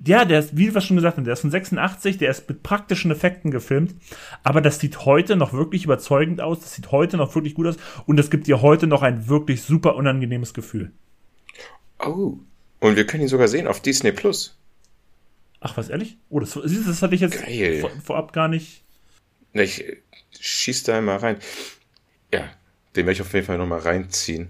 Ja, 0.05 0.26
der 0.26 0.41
ist, 0.41 0.57
wie 0.57 0.74
wir 0.74 0.81
schon 0.83 0.97
gesagt 0.97 1.16
haben, 1.16 1.24
der 1.24 1.33
ist 1.33 1.41
von 1.41 1.51
86, 1.51 2.18
der 2.18 2.31
ist 2.31 2.47
mit 2.47 2.62
praktischen 2.62 3.11
Effekten 3.11 3.51
gefilmt, 3.51 3.95
aber 4.43 4.61
das 4.61 4.78
sieht 4.78 5.07
heute 5.07 5.37
noch 5.37 5.55
wirklich 5.55 5.85
überzeugend 5.85 6.43
aus, 6.43 6.61
das 6.61 6.74
sieht 6.74 6.93
heute 6.93 7.16
noch 7.16 7.35
wirklich 7.35 7.55
gut 7.55 7.66
aus 7.66 7.76
und 8.07 8.20
es 8.20 8.31
gibt 8.31 8.47
dir 8.47 8.61
heute 8.61 8.87
noch 8.87 9.03
ein 9.03 9.28
wirklich 9.28 9.62
super 9.62 9.97
unangenehmes 9.97 10.53
Gefühl. 10.53 10.93
Oh, 11.99 12.39
und 12.81 12.97
wir 12.97 13.07
können 13.07 13.22
ihn 13.22 13.28
sogar 13.28 13.49
sehen 13.49 13.66
auf 13.66 13.81
Disney 13.81 14.12
Plus. 14.12 14.57
Ach, 15.61 15.76
was, 15.76 15.91
ehrlich? 15.91 16.16
Oh, 16.31 16.41
das, 16.41 16.55
das 16.55 17.03
hatte 17.03 17.14
ich 17.14 17.20
jetzt 17.20 17.39
vor, 17.81 17.91
vorab 18.03 18.33
gar 18.33 18.49
nicht. 18.49 18.83
Ich 19.53 19.85
schieß 20.39 20.85
da 20.85 21.01
mal 21.01 21.16
rein. 21.16 21.37
Ja, 22.33 22.45
den 22.97 23.07
werde 23.07 23.12
ich 23.12 23.20
auf 23.20 23.33
jeden 23.35 23.47
Fall 23.47 23.59
nochmal 23.59 23.81
reinziehen. 23.81 24.49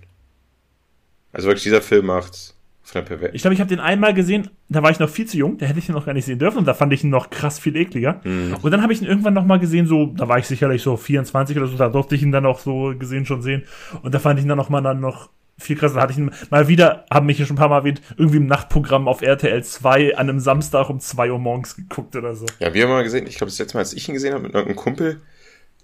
Also 1.33 1.49
wirklich, 1.49 1.65
dieser 1.65 1.83
Film 1.83 2.07
macht 2.07 2.55
von 2.83 3.03
der 3.03 3.09
Perver 3.09 3.35
Ich 3.35 3.43
glaube, 3.43 3.55
ich 3.55 3.61
habe 3.61 3.69
den 3.69 3.81
einmal 3.81 4.15
gesehen, 4.15 4.51
da 4.69 4.83
war 4.83 4.91
ich 4.91 4.99
noch 4.99 5.09
viel 5.09 5.27
zu 5.27 5.37
jung, 5.37 5.59
da 5.59 5.67
hätte 5.67 5.79
ich 5.79 5.89
ihn 5.89 5.95
noch 5.95 6.07
gar 6.07 6.13
nicht 6.13 6.25
sehen 6.25 6.39
dürfen 6.39 6.59
und 6.59 6.65
da 6.67 6.75
fand 6.75 6.93
ich 6.93 7.05
ihn 7.05 7.11
noch 7.11 7.31
krass 7.31 7.59
viel 7.59 7.77
ekliger. 7.77 8.21
Mhm. 8.25 8.57
Und 8.63 8.71
dann 8.71 8.83
habe 8.83 8.93
ich 8.93 9.01
ihn 9.01 9.07
irgendwann 9.07 9.35
nochmal 9.35 9.61
gesehen, 9.61 9.87
so, 9.87 10.07
da 10.07 10.29
war 10.29 10.39
ich 10.39 10.47
sicherlich 10.47 10.83
so 10.83 10.97
24 10.97 11.57
oder 11.57 11.67
so, 11.67 11.77
da 11.77 11.89
durfte 11.89 12.15
ich 12.15 12.23
ihn 12.23 12.33
dann 12.33 12.47
auch 12.47 12.59
so 12.59 12.95
gesehen 12.99 13.27
schon 13.27 13.43
sehen. 13.43 13.65
Und 14.03 14.15
da 14.15 14.19
fand 14.19 14.39
ich 14.39 14.45
ihn 14.45 14.49
dann 14.49 14.59
nochmal 14.59 14.83
dann 14.83 15.01
noch 15.01 15.31
viel 15.61 15.77
krasser. 15.77 16.01
Hatte 16.01 16.13
ich 16.13 16.19
ihn 16.19 16.31
mal 16.51 16.69
wieder, 16.69 17.05
haben 17.11 17.27
mich 17.27 17.37
hier 17.37 17.47
schon 17.47 17.55
ein 17.55 17.59
paar 17.59 17.69
Mal 17.69 17.79
erwähnt, 17.79 18.01
irgendwie 18.17 18.39
im 18.39 18.47
Nachtprogramm 18.47 19.09
auf 19.09 19.23
RTL 19.23 19.63
2 19.63 20.17
an 20.17 20.29
einem 20.29 20.41
Samstag 20.41 20.91
um 20.91 21.01
2 21.01 21.31
Uhr 21.31 21.39
morgens 21.39 21.77
geguckt 21.77 22.17
oder 22.17 22.35
so. 22.35 22.47
Ja, 22.59 22.75
wir 22.75 22.85
haben 22.85 22.91
mal 22.91 23.05
gesehen, 23.05 23.27
ich 23.27 23.37
glaube, 23.37 23.51
das 23.51 23.59
letzte 23.59 23.77
Mal, 23.77 23.81
als 23.81 23.93
ich 23.93 24.09
ihn 24.09 24.15
gesehen 24.15 24.33
habe, 24.33 24.43
mit 24.43 24.55
irgendeinem 24.55 24.77
Kumpel, 24.77 25.21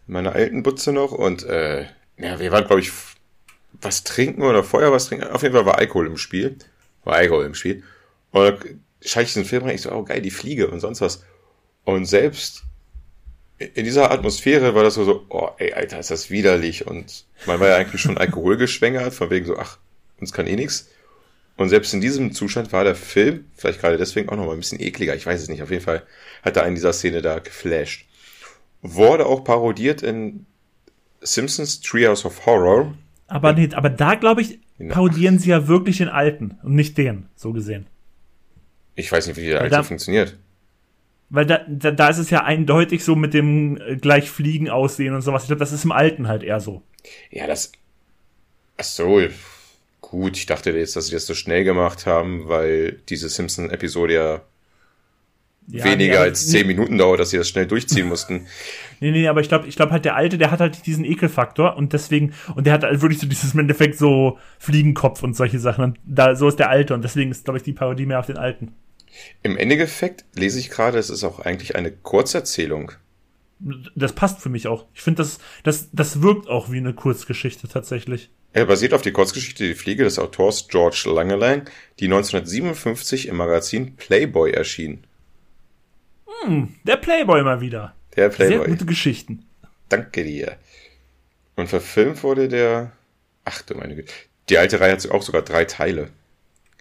meiner 0.07 0.33
alten 0.33 0.63
Butze 0.63 0.93
noch, 0.93 1.13
und 1.13 1.45
äh, 1.45 1.87
ja, 2.19 2.39
wir 2.39 2.51
waren, 2.53 2.67
glaube 2.67 2.81
ich, 2.81 2.93
was 3.81 4.05
trinken 4.05 4.43
oder 4.43 4.65
vorher 4.65 4.93
was 4.93 5.07
trinken. 5.07 5.27
Auf 5.29 5.43
jeden 5.43 5.55
Fall 5.55 5.67
war 5.67 5.79
Alkohol 5.79 6.07
im 6.07 6.17
Spiel. 6.17 6.57
War 7.05 7.15
Alkohol 7.15 7.45
im 7.45 7.55
Spiel. 7.55 7.83
Und 8.31 8.59
schaue 9.05 9.23
ich 9.23 9.33
diesen 9.33 9.45
Film 9.45 9.65
rein, 9.65 9.75
ich 9.75 9.83
so, 9.83 9.93
oh 9.93 10.03
geil, 10.03 10.23
die 10.23 10.31
Fliege 10.31 10.69
und 10.69 10.81
sonst 10.81 11.01
was. 11.01 11.25
Und 11.85 12.07
selbst 12.07 12.65
in 13.59 13.85
dieser 13.85 14.11
Atmosphäre 14.11 14.75
war 14.75 14.83
das 14.83 14.95
so, 14.95 15.05
so, 15.05 15.27
oh, 15.31 15.51
ey, 15.59 15.73
Alter, 15.73 15.99
ist 15.99 16.11
das 16.11 16.31
widerlich. 16.31 16.87
Und 16.87 17.25
man 17.47 17.59
war 17.59 17.69
ja 17.69 17.77
eigentlich 17.77 18.01
schon 18.01 18.19
alkoholgeschwängert, 18.19 19.15
von 19.15 19.31
wegen 19.31 19.47
so, 19.47 19.57
ach, 19.57 19.79
uns 20.21 20.33
kann 20.33 20.47
eh 20.47 20.57
nix. 20.57 20.89
Und 21.57 21.71
selbst 21.71 21.95
in 21.95 22.03
diesem 22.03 22.33
Zustand 22.33 22.73
war 22.73 22.85
der 22.85 22.95
Film, 22.95 23.47
vielleicht 23.55 23.81
gerade 23.81 23.97
deswegen 23.97 24.29
auch 24.29 24.37
noch 24.37 24.45
mal 24.45 24.53
ein 24.53 24.59
bisschen 24.59 24.81
ekliger, 24.81 25.15
ich 25.15 25.25
weiß 25.25 25.41
es 25.41 25.49
nicht, 25.49 25.63
auf 25.63 25.71
jeden 25.71 25.83
Fall 25.83 26.03
hat 26.43 26.57
er 26.57 26.65
einen 26.65 26.75
dieser 26.75 26.93
Szene 26.93 27.23
da 27.23 27.39
geflasht. 27.39 28.07
Wurde 28.83 29.25
auch 29.25 29.43
parodiert 29.43 30.03
in 30.03 30.45
Simpsons 31.23 31.81
Treehouse 31.81 32.27
of 32.27 32.45
Horror. 32.45 32.95
Aber, 33.27 33.55
nee, 33.55 33.71
aber 33.73 33.89
da, 33.89 34.17
glaube 34.17 34.43
ich, 34.43 34.61
parodieren 34.91 35.39
sie 35.39 35.49
ja 35.49 35.67
wirklich 35.67 35.97
den 35.97 36.09
alten 36.09 36.59
und 36.63 36.75
nicht 36.75 36.99
den, 36.99 37.27
so 37.35 37.55
gesehen. 37.55 37.87
Ich 38.95 39.11
weiß 39.11 39.27
nicht, 39.27 39.39
wie 39.39 39.47
der 39.47 39.63
alte 39.63 39.83
funktioniert. 39.83 40.37
Weil 41.29 41.47
da, 41.47 41.61
da, 41.69 41.91
da 41.91 42.09
ist 42.09 42.19
es 42.19 42.31
ja 42.31 42.45
eindeutig 42.45 43.03
so 43.05 43.17
mit 43.17 43.35
dem 43.35 43.79
äh, 43.81 43.97
gleich 43.97 44.31
Fliegen 44.31 44.71
aussehen 44.71 45.15
und 45.15 45.23
sowas. 45.23 45.43
Ich 45.43 45.49
glaube, 45.49 45.61
das 45.61 45.73
ist 45.73 45.85
im 45.85 45.93
Alten 45.93 46.29
halt 46.29 46.43
eher 46.43 46.61
so. 46.61 46.83
Ja, 47.31 47.47
das. 47.47 47.73
Ach 48.77 48.85
so, 48.85 49.21
gut. 50.01 50.37
Ich 50.37 50.47
dachte 50.47 50.71
jetzt, 50.71 50.97
dass 50.97 51.07
sie 51.07 51.13
das 51.13 51.27
so 51.27 51.35
schnell 51.35 51.65
gemacht 51.65 52.07
haben, 52.07 52.49
weil 52.49 53.01
diese 53.09 53.29
Simpson-Episode 53.29 54.13
ja, 54.13 54.43
ja, 55.69 55.85
weniger 55.85 56.13
nee, 56.13 56.19
als 56.19 56.47
zehn 56.49 56.67
nee. 56.67 56.75
Minuten 56.75 56.97
dauert, 56.97 57.19
dass 57.19 57.31
sie 57.31 57.39
das 57.39 57.49
schnell 57.49 57.67
durchziehen 57.67 58.09
mussten. 58.09 58.47
Nee, 58.99 59.11
nee, 59.11 59.29
aber 59.29 59.43
ich 59.43 59.49
glaube, 59.49 59.69
ich 59.69 59.77
glaube 59.77 59.93
halt, 59.93 60.07
der 60.07 60.17
Alte, 60.17 60.39
der 60.39 60.51
hat 60.51 60.61
halt 60.61 60.87
diesen 60.87 61.05
Ekelfaktor 61.05 61.77
und 61.77 61.93
deswegen, 61.93 62.33
und 62.55 62.67
der 62.67 62.73
hat 62.73 62.83
halt 62.83 63.03
wirklich 63.03 63.21
so 63.21 63.27
dieses 63.27 63.53
im 63.53 63.61
Endeffekt 63.61 63.99
so 63.99 64.39
Fliegenkopf 64.59 65.23
und 65.23 65.37
solche 65.37 65.59
Sachen. 65.59 65.85
Und 65.85 65.99
da, 66.07 66.35
so 66.35 66.49
ist 66.49 66.59
der 66.59 66.71
Alte 66.71 66.95
und 66.95 67.05
deswegen 67.05 67.31
ist, 67.31 67.45
glaube 67.45 67.59
ich, 67.59 67.63
die 67.63 67.75
Parodie 67.75 68.07
mehr 68.07 68.19
auf 68.19 68.25
den 68.25 68.39
Alten. 68.39 68.73
Im 69.43 69.57
Endeffekt 69.57 70.25
lese 70.35 70.59
ich 70.59 70.71
gerade, 70.71 70.99
es 70.99 71.11
ist 71.11 71.25
auch 71.25 71.41
eigentlich 71.41 71.77
eine 71.77 71.93
Kurzerzählung. 71.93 72.93
Das 73.95 74.13
passt 74.13 74.41
für 74.41 74.51
mich 74.51 74.69
auch. 74.69 74.85
Ich 74.95 75.01
finde, 75.01 75.23
das, 75.23 75.39
das, 75.63 75.89
das 75.93 76.21
wirkt 76.21 76.49
auch 76.49 76.71
wie 76.71 76.77
eine 76.77 76.93
Kurzgeschichte 76.93 77.69
tatsächlich. 77.69 78.31
Er 78.53 78.67
basiert 78.67 78.95
auf 78.95 79.03
die 79.03 79.13
Kurzgeschichte 79.13 79.67
Die 79.67 79.75
Fliege 79.75 80.05
des 80.05 80.19
Autors 80.19 80.69
George 80.69 81.05
Langelang, 81.07 81.69
die 82.01 82.07
1957 82.07 83.29
im 83.29 83.37
Magazin 83.37 83.97
Playboy 83.97 84.51
erschien. 84.51 85.05
Hm, 86.43 86.75
der 86.85 86.97
Playboy 86.97 87.43
mal 87.43 87.61
wieder. 87.61 87.95
Der 88.15 88.29
Playboy. 88.29 88.59
Sehr 88.59 88.69
gute 88.69 88.87
Geschichten. 88.87 89.45
Danke 89.89 90.25
dir. 90.25 90.57
Und 91.55 91.69
verfilmt 91.69 92.23
wurde 92.23 92.49
der. 92.49 92.93
Ach 93.45 93.63
du 93.63 93.75
meine 93.75 93.95
Güte. 93.95 94.13
Die 94.49 94.59
alte 94.59 94.81
Reihe 94.81 94.93
hat 94.93 95.11
auch 95.11 95.23
sogar 95.23 95.43
drei 95.43 95.65
Teile. 95.65 96.11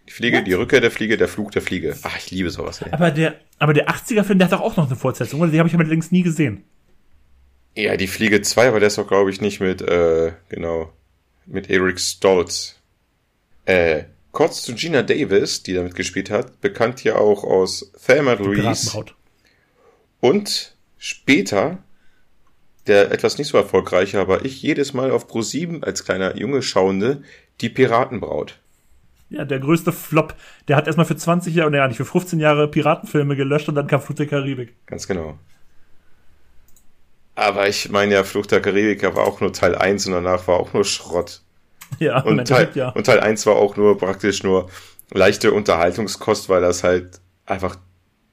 Die 0.07 0.11
Fliege, 0.11 0.37
What? 0.37 0.47
die 0.47 0.53
Rückkehr 0.53 0.81
der 0.81 0.91
Fliege, 0.91 1.17
der 1.17 1.27
Flug 1.27 1.51
der 1.51 1.61
Fliege. 1.61 1.97
Ach, 2.03 2.17
ich 2.17 2.31
liebe 2.31 2.49
sowas. 2.49 2.81
Ey. 2.81 2.91
Aber 2.91 3.11
der, 3.11 3.35
aber 3.57 3.73
der 3.73 3.89
80er-Film, 3.89 4.39
der 4.39 4.47
hat 4.47 4.53
doch 4.53 4.61
auch 4.61 4.77
noch 4.77 4.87
eine 4.87 4.95
Fortsetzung, 4.95 5.41
oder? 5.41 5.51
Die 5.51 5.59
habe 5.59 5.67
ich 5.67 5.75
aber 5.75 5.83
längst 5.83 6.11
nie 6.11 6.21
gesehen. 6.21 6.63
Ja, 7.75 7.97
die 7.97 8.07
Fliege 8.07 8.41
2, 8.41 8.67
aber 8.67 8.79
der 8.79 8.87
ist 8.87 8.97
doch, 8.97 9.07
glaube 9.07 9.31
ich, 9.31 9.41
nicht 9.41 9.59
mit, 9.59 9.81
äh, 9.81 10.33
genau, 10.49 10.93
mit 11.45 11.69
Eric 11.69 11.99
Stoltz. 11.99 12.79
Äh, 13.65 14.03
kurz 14.31 14.61
zu 14.61 14.75
Gina 14.75 15.01
Davis, 15.01 15.63
die 15.63 15.73
damit 15.73 15.95
gespielt 15.95 16.29
hat, 16.29 16.61
bekannt 16.61 17.03
ja 17.03 17.15
auch 17.15 17.43
aus 17.43 17.91
Thelma 18.05 18.33
Louise. 18.33 19.05
Und 20.21 20.75
später 20.97 21.79
der 22.87 23.11
etwas 23.11 23.37
nicht 23.37 23.47
so 23.47 23.57
erfolgreiche, 23.57 24.19
aber 24.19 24.45
ich 24.45 24.61
jedes 24.61 24.93
Mal 24.93 25.09
auf 25.11 25.27
Pro 25.27 25.41
7 25.41 25.83
als 25.83 26.03
kleiner 26.03 26.37
Junge 26.37 26.61
schauende, 26.61 27.23
die 27.61 27.69
Piratenbraut 27.69 28.59
ja, 29.29 29.45
der 29.45 29.59
größte 29.59 29.91
Flop. 29.91 30.35
Der 30.67 30.75
hat 30.75 30.87
erstmal 30.87 31.05
für 31.05 31.15
20 31.15 31.53
Jahre, 31.55 31.71
nee, 31.71 31.87
nicht 31.87 31.97
für 31.97 32.05
15 32.05 32.39
Jahre 32.39 32.67
Piratenfilme 32.67 33.35
gelöscht 33.35 33.67
und 33.69 33.75
dann 33.75 33.87
kam 33.87 34.01
Flucht 34.01 34.19
der 34.19 34.27
Karibik. 34.27 34.75
Ganz 34.85 35.07
genau. 35.07 35.37
Aber 37.35 37.67
ich 37.67 37.89
meine 37.89 38.13
ja, 38.13 38.23
Flucht 38.23 38.51
der 38.51 38.61
Karibik 38.61 39.03
war 39.03 39.25
auch 39.25 39.41
nur 39.41 39.51
Teil 39.51 39.75
1 39.75 40.07
und 40.07 40.13
danach 40.13 40.47
war 40.47 40.55
auch 40.57 40.73
nur 40.73 40.85
Schrott. 40.85 41.41
Ja, 41.99 42.21
und 42.23 42.47
Teil, 42.47 42.69
ja. 42.73 42.89
und 42.89 43.05
Teil 43.05 43.19
1 43.19 43.45
war 43.45 43.55
auch 43.55 43.75
nur 43.75 43.97
praktisch 43.97 44.43
nur 44.43 44.69
leichte 45.11 45.51
Unterhaltungskost, 45.51 46.49
weil 46.49 46.61
das 46.61 46.83
halt 46.83 47.19
einfach 47.45 47.77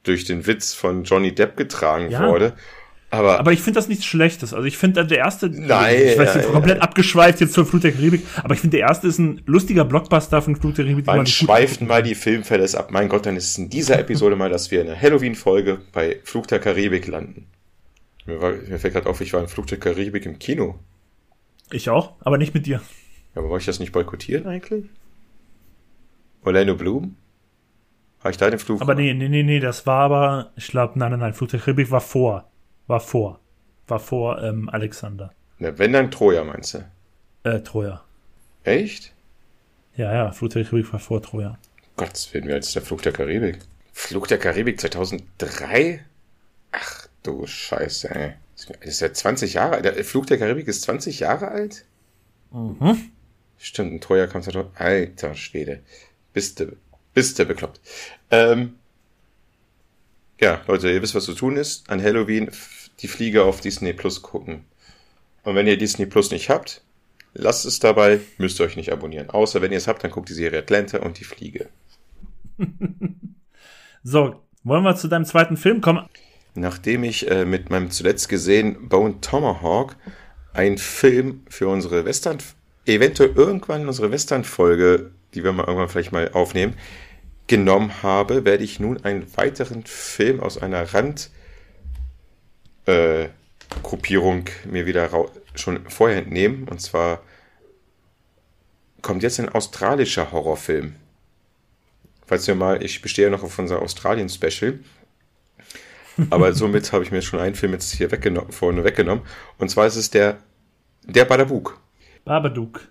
durch 0.04 0.24
den 0.24 0.46
Witz 0.46 0.72
von 0.72 1.04
Johnny 1.04 1.34
Depp 1.34 1.56
getragen 1.56 2.10
ja. 2.10 2.28
wurde. 2.28 2.54
Aber, 3.12 3.38
aber 3.38 3.52
ich 3.52 3.60
finde 3.60 3.78
das 3.78 3.88
nichts 3.88 4.06
Schlechtes. 4.06 4.54
Also 4.54 4.66
ich 4.66 4.78
finde 4.78 5.04
der 5.04 5.18
erste, 5.18 5.50
nein, 5.50 5.96
ich 6.02 6.16
weiß 6.16 6.34
nicht, 6.34 6.48
komplett 6.48 6.78
ja. 6.78 6.82
abgeschweift 6.82 7.42
jetzt 7.42 7.52
zur 7.52 7.66
Flut 7.66 7.84
der 7.84 7.92
Karibik, 7.92 8.26
aber 8.42 8.54
ich 8.54 8.60
finde 8.60 8.78
der 8.78 8.88
erste 8.88 9.06
ist 9.06 9.18
ein 9.18 9.42
lustiger 9.44 9.84
Blockbuster 9.84 10.40
von 10.40 10.56
Flut 10.56 10.78
der 10.78 10.86
Karibik. 10.86 11.04
Man 11.04 11.26
schweift 11.26 11.82
mal 11.82 12.02
die 12.02 12.14
Filmfälle 12.14 12.66
ab. 12.78 12.90
Mein 12.90 13.10
Gott, 13.10 13.26
dann 13.26 13.36
ist 13.36 13.50
es 13.50 13.58
in 13.58 13.68
dieser 13.68 13.98
Episode 13.98 14.34
mal, 14.34 14.48
dass 14.48 14.70
wir 14.70 14.80
in 14.80 14.86
der 14.86 14.98
Halloween-Folge 14.98 15.82
bei 15.92 16.20
Flug 16.24 16.48
der 16.48 16.58
Karibik 16.58 17.06
landen. 17.06 17.48
Mir, 18.24 18.40
war, 18.40 18.52
mir 18.52 18.78
fällt 18.78 18.94
gerade 18.94 19.10
auf, 19.10 19.20
ich 19.20 19.34
war 19.34 19.42
in 19.42 19.48
Flug 19.48 19.66
der 19.66 19.78
Karibik 19.78 20.24
im 20.24 20.38
Kino. 20.38 20.78
Ich 21.70 21.90
auch, 21.90 22.14
aber 22.20 22.38
nicht 22.38 22.54
mit 22.54 22.64
dir. 22.64 22.80
Ja, 23.34 23.42
aber 23.42 23.50
wollte 23.50 23.64
ich 23.64 23.66
das 23.66 23.78
nicht 23.78 23.92
boykottieren 23.92 24.46
eigentlich? 24.46 24.86
Orlando 26.44 26.76
Bloom? 26.76 27.16
Habe 28.20 28.30
ich 28.30 28.38
da 28.38 28.48
den 28.48 28.58
Flug? 28.58 28.80
Aber 28.80 28.94
nee, 28.94 29.12
nee, 29.12 29.28
nee, 29.28 29.42
nee, 29.42 29.60
das 29.60 29.86
war 29.86 30.00
aber, 30.00 30.52
ich 30.56 30.68
glaube, 30.68 30.98
nein, 30.98 31.10
nein, 31.10 31.20
nein, 31.20 31.34
Flug 31.34 31.50
der 31.50 31.60
Karibik 31.60 31.90
war 31.90 32.00
vor. 32.00 32.48
War 32.92 33.00
vor. 33.00 33.40
War 33.86 34.00
vor 34.00 34.42
ähm, 34.42 34.68
Alexander. 34.68 35.32
Na, 35.58 35.78
wenn 35.78 35.94
dann 35.94 36.10
Troja, 36.10 36.44
meinst 36.44 36.74
du? 36.74 36.84
Äh, 37.42 37.60
Troja. 37.62 38.04
Echt? 38.64 39.14
Ja, 39.96 40.12
ja, 40.12 40.30
Flug 40.32 40.50
der 40.50 40.64
Karibik 40.64 40.92
war 40.92 41.00
vor 41.00 41.22
Troja. 41.22 41.58
Gott, 41.96 42.12
das 42.12 42.34
werden 42.34 42.48
wir 42.48 42.54
als 42.54 42.70
der 42.74 42.82
Flug 42.82 43.00
der 43.00 43.12
Karibik. 43.12 43.60
Flug 43.94 44.28
der 44.28 44.36
Karibik 44.36 44.78
2003? 44.78 46.04
Ach 46.72 47.08
du 47.22 47.46
Scheiße, 47.46 48.14
ey. 48.14 48.34
Das 48.56 48.68
ist 48.82 49.00
ja 49.00 49.10
20 49.10 49.54
Jahre 49.54 49.76
alt. 49.76 49.86
Der 49.86 50.04
Flug 50.04 50.26
der 50.26 50.36
Karibik 50.36 50.68
ist 50.68 50.82
20 50.82 51.20
Jahre 51.20 51.48
alt? 51.48 51.86
Mhm. 52.50 53.10
Stimmt, 53.56 53.94
ein 53.94 54.00
Troja 54.02 54.26
kam 54.26 54.42
2000. 54.42 54.78
Alter 54.78 55.34
Schwede. 55.34 55.80
Bist 56.34 56.60
du, 56.60 56.76
bist 57.14 57.38
du 57.38 57.46
bekloppt. 57.46 57.80
Ähm, 58.30 58.74
ja, 60.42 60.60
Leute, 60.66 60.90
ihr 60.90 61.00
wisst, 61.00 61.14
was 61.14 61.24
zu 61.24 61.34
tun 61.34 61.56
ist. 61.56 61.88
An 61.88 62.02
Halloween 62.02 62.50
die 63.00 63.08
Fliege 63.08 63.44
auf 63.44 63.60
Disney 63.60 63.92
Plus 63.92 64.22
gucken. 64.22 64.64
Und 65.44 65.54
wenn 65.54 65.66
ihr 65.66 65.76
Disney 65.76 66.06
Plus 66.06 66.30
nicht 66.30 66.50
habt, 66.50 66.82
lasst 67.34 67.64
es 67.64 67.78
dabei, 67.78 68.20
müsst 68.38 68.60
ihr 68.60 68.66
euch 68.66 68.76
nicht 68.76 68.92
abonnieren. 68.92 69.30
Außer 69.30 69.62
wenn 69.62 69.72
ihr 69.72 69.78
es 69.78 69.88
habt, 69.88 70.04
dann 70.04 70.10
guckt 70.10 70.28
die 70.28 70.34
Serie 70.34 70.60
Atlanta 70.60 70.98
und 70.98 71.18
die 71.18 71.24
Fliege. 71.24 71.68
so, 74.04 74.36
wollen 74.64 74.84
wir 74.84 74.96
zu 74.96 75.08
deinem 75.08 75.24
zweiten 75.24 75.56
Film 75.56 75.80
kommen? 75.80 76.06
Nachdem 76.54 77.02
ich 77.02 77.30
äh, 77.30 77.44
mit 77.44 77.70
meinem 77.70 77.90
zuletzt 77.90 78.28
gesehen 78.28 78.88
Bone 78.88 79.20
Tomahawk 79.20 79.96
einen 80.52 80.78
Film 80.78 81.42
für 81.48 81.68
unsere 81.68 82.04
Western, 82.04 82.38
eventuell 82.84 83.32
irgendwann 83.34 83.88
unsere 83.88 84.12
Western-Folge, 84.12 85.12
die 85.34 85.42
wir 85.42 85.52
mal 85.52 85.64
irgendwann 85.64 85.88
vielleicht 85.88 86.12
mal 86.12 86.30
aufnehmen, 86.32 86.74
genommen 87.46 88.02
habe, 88.02 88.44
werde 88.44 88.64
ich 88.64 88.80
nun 88.80 89.02
einen 89.04 89.26
weiteren 89.36 89.84
Film 89.84 90.40
aus 90.40 90.58
einer 90.58 90.94
Randgruppierung 90.94 91.41
äh, 92.86 93.28
mir 94.64 94.86
wieder 94.86 95.08
schon 95.54 95.88
vorher 95.88 96.18
entnehmen. 96.18 96.68
Und 96.68 96.80
zwar 96.80 97.22
kommt 99.02 99.22
jetzt 99.22 99.40
ein 99.40 99.48
australischer 99.48 100.32
Horrorfilm. 100.32 100.94
Falls 102.26 102.48
ihr 102.48 102.54
mal, 102.54 102.82
ich 102.82 103.02
bestehe 103.02 103.30
noch 103.30 103.42
auf 103.42 103.58
unser 103.58 103.82
Australien-Special. 103.82 104.78
Aber 106.30 106.52
somit 106.54 106.92
habe 106.92 107.04
ich 107.04 107.10
mir 107.10 107.22
schon 107.22 107.40
einen 107.40 107.54
Film 107.54 107.72
jetzt 107.72 107.92
hier 107.92 108.10
weggenommen, 108.10 108.52
vorne 108.52 108.84
weggenommen. 108.84 109.24
Und 109.58 109.70
zwar 109.70 109.86
ist 109.86 109.96
es 109.96 110.10
der, 110.10 110.38
der 111.04 111.24
Babadook. 111.24 111.78
Babadook. 112.24 112.88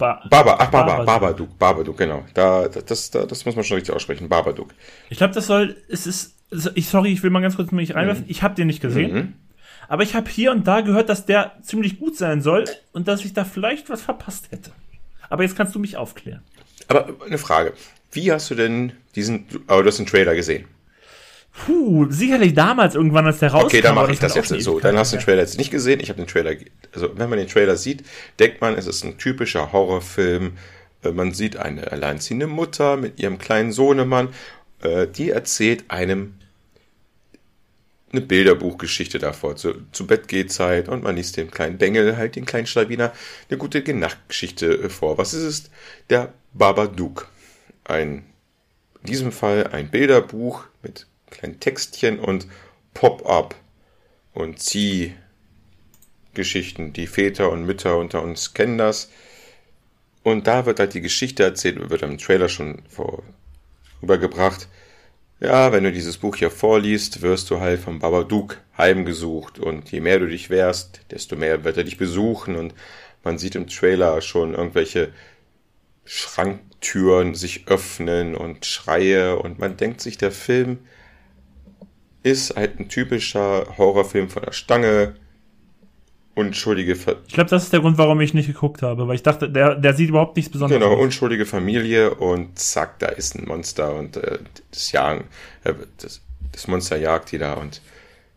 Ba 0.00 0.22
Baba, 0.30 0.56
ach, 0.58 0.70
Baba, 0.70 1.04
Babadook, 1.04 1.58
Babadook, 1.58 1.98
genau. 1.98 2.24
Da, 2.34 2.68
das, 2.68 3.10
da, 3.10 3.26
das 3.26 3.44
muss 3.44 3.54
man 3.54 3.64
schon 3.64 3.76
richtig 3.76 3.94
aussprechen, 3.94 4.28
Babadook. 4.28 4.74
Ich 5.10 5.18
glaube, 5.18 5.34
das 5.34 5.46
soll, 5.46 5.76
es 5.88 6.06
ist, 6.06 6.34
ich, 6.74 6.88
sorry, 6.88 7.12
ich 7.12 7.22
will 7.22 7.30
mal 7.30 7.40
ganz 7.40 7.56
kurz 7.56 7.70
mich 7.70 7.94
reinwerfen. 7.94 8.24
Mhm. 8.24 8.30
Ich 8.30 8.42
habe 8.42 8.54
den 8.54 8.66
nicht 8.66 8.80
gesehen. 8.80 9.12
Mhm. 9.12 9.32
Aber 9.88 10.02
ich 10.02 10.14
habe 10.14 10.30
hier 10.30 10.52
und 10.52 10.66
da 10.66 10.80
gehört, 10.80 11.08
dass 11.08 11.26
der 11.26 11.52
ziemlich 11.62 11.98
gut 11.98 12.16
sein 12.16 12.40
soll 12.42 12.64
und 12.92 13.08
dass 13.08 13.24
ich 13.24 13.34
da 13.34 13.44
vielleicht 13.44 13.90
was 13.90 14.02
verpasst 14.02 14.50
hätte. 14.50 14.70
Aber 15.28 15.42
jetzt 15.42 15.56
kannst 15.56 15.74
du 15.74 15.78
mich 15.78 15.96
aufklären. 15.96 16.42
Aber 16.88 17.08
eine 17.26 17.38
Frage. 17.38 17.72
Wie 18.12 18.32
hast 18.32 18.50
du 18.50 18.54
denn 18.54 18.92
diesen, 19.14 19.46
aber 19.66 19.82
du 19.82 19.88
hast 19.88 19.98
den 19.98 20.06
Trailer 20.06 20.34
gesehen? 20.34 20.64
Puh, 21.52 22.06
sicherlich 22.10 22.54
damals 22.54 22.94
irgendwann, 22.94 23.26
als 23.26 23.40
der 23.40 23.50
rauskam. 23.50 23.66
Okay, 23.66 23.80
dann 23.80 23.94
mache 23.94 24.12
ich 24.12 24.18
das, 24.18 24.34
jetzt 24.34 24.48
so. 24.48 24.80
Dann 24.80 24.96
hast 24.96 25.12
du 25.12 25.16
den 25.16 25.24
Trailer 25.24 25.42
jetzt 25.42 25.58
nicht 25.58 25.70
gesehen. 25.70 26.00
Ich 26.00 26.08
habe 26.08 26.20
den 26.20 26.28
Trailer, 26.28 26.54
also 26.94 27.10
wenn 27.16 27.28
man 27.28 27.38
den 27.38 27.48
Trailer 27.48 27.76
sieht, 27.76 28.04
denkt 28.38 28.60
man, 28.60 28.74
es 28.74 28.86
ist 28.86 29.04
ein 29.04 29.18
typischer 29.18 29.72
Horrorfilm. 29.72 30.56
Äh, 31.02 31.10
man 31.10 31.32
sieht 31.32 31.56
eine 31.56 31.90
alleinziehende 31.90 32.46
Mutter 32.46 32.96
mit 32.96 33.18
ihrem 33.20 33.38
kleinen 33.38 33.72
Sohnemann. 33.72 34.28
Äh, 34.82 35.06
die 35.08 35.30
erzählt 35.30 35.84
einem 35.88 36.34
eine 38.12 38.22
Bilderbuchgeschichte 38.22 39.18
davor, 39.18 39.56
zu, 39.56 39.74
zu 39.92 40.06
Bettgehzeit 40.06 40.88
und 40.88 41.04
man 41.04 41.14
liest 41.16 41.36
dem 41.36 41.50
kleinen 41.50 41.78
Bengel, 41.78 42.16
halt 42.16 42.34
den 42.34 42.44
kleinen 42.44 42.66
Schlawiner, 42.66 43.12
eine 43.48 43.58
gute 43.58 43.82
Nachtgeschichte 43.94 44.66
äh, 44.66 44.88
vor. 44.88 45.18
Was 45.18 45.34
ist 45.34 45.42
es? 45.42 45.70
Der 46.08 46.32
Babadook. 46.52 47.28
Ein, 47.84 48.24
in 49.02 49.06
diesem 49.08 49.32
Fall 49.32 49.68
ein 49.68 49.90
Bilderbuch 49.90 50.64
mit 50.82 51.06
kleinen 51.30 51.60
Textchen 51.60 52.18
und 52.18 52.46
Pop-up 52.94 53.54
und 54.32 54.60
Zieh-Geschichten. 54.60 56.92
Die 56.92 57.06
Väter 57.06 57.50
und 57.50 57.64
Mütter 57.64 57.96
unter 57.96 58.22
uns 58.22 58.54
kennen 58.54 58.78
das. 58.78 59.10
Und 60.22 60.46
da 60.46 60.66
wird 60.66 60.80
halt 60.80 60.94
die 60.94 61.00
Geschichte 61.00 61.42
erzählt, 61.42 61.90
wird 61.90 62.02
im 62.02 62.18
Trailer 62.18 62.48
schon 62.48 62.82
vorübergebracht. 62.88 64.68
Ja, 65.40 65.72
wenn 65.72 65.84
du 65.84 65.92
dieses 65.92 66.18
Buch 66.18 66.36
hier 66.36 66.50
vorliest, 66.50 67.22
wirst 67.22 67.50
du 67.50 67.60
halt 67.60 67.80
vom 67.80 67.98
Babadook 67.98 68.58
heimgesucht. 68.76 69.58
Und 69.58 69.90
je 69.90 70.00
mehr 70.00 70.18
du 70.18 70.26
dich 70.26 70.50
wehrst, 70.50 71.00
desto 71.10 71.36
mehr 71.36 71.64
wird 71.64 71.78
er 71.78 71.84
dich 71.84 71.96
besuchen. 71.96 72.56
Und 72.56 72.74
man 73.24 73.38
sieht 73.38 73.54
im 73.54 73.66
Trailer 73.66 74.20
schon 74.20 74.54
irgendwelche 74.54 75.12
Schranktüren 76.04 77.34
sich 77.34 77.68
öffnen 77.68 78.34
und 78.34 78.66
Schreie. 78.66 79.38
Und 79.38 79.58
man 79.58 79.78
denkt 79.78 80.02
sich, 80.02 80.18
der 80.18 80.32
Film 80.32 80.80
ist 82.22 82.56
halt 82.56 82.78
ein 82.80 82.88
typischer 82.88 83.66
Horrorfilm 83.78 84.28
von 84.28 84.42
der 84.42 84.52
Stange 84.52 85.14
unschuldige 86.34 86.96
Ver 86.96 87.16
Ich 87.26 87.34
glaube, 87.34 87.50
das 87.50 87.64
ist 87.64 87.72
der 87.72 87.80
Grund, 87.80 87.98
warum 87.98 88.20
ich 88.20 88.34
nicht 88.34 88.46
geguckt 88.46 88.82
habe, 88.82 89.06
weil 89.08 89.14
ich 89.16 89.22
dachte, 89.22 89.50
der, 89.50 89.74
der 89.74 89.94
sieht 89.94 90.08
überhaupt 90.10 90.36
nichts 90.36 90.50
Besonderes 90.50 90.80
Genau, 90.82 90.94
aus. 90.94 91.02
unschuldige 91.02 91.44
Familie 91.44 92.14
und 92.14 92.58
zack, 92.58 92.98
da 92.98 93.06
ist 93.06 93.34
ein 93.34 93.46
Monster 93.46 93.94
und 93.94 94.16
äh, 94.16 94.38
das 94.70 94.92
Jagen, 94.92 95.24
äh, 95.64 95.74
das, 95.98 96.22
das 96.52 96.66
Monster 96.68 96.96
jagt 96.96 97.32
die 97.32 97.38
da 97.38 97.54
und 97.54 97.82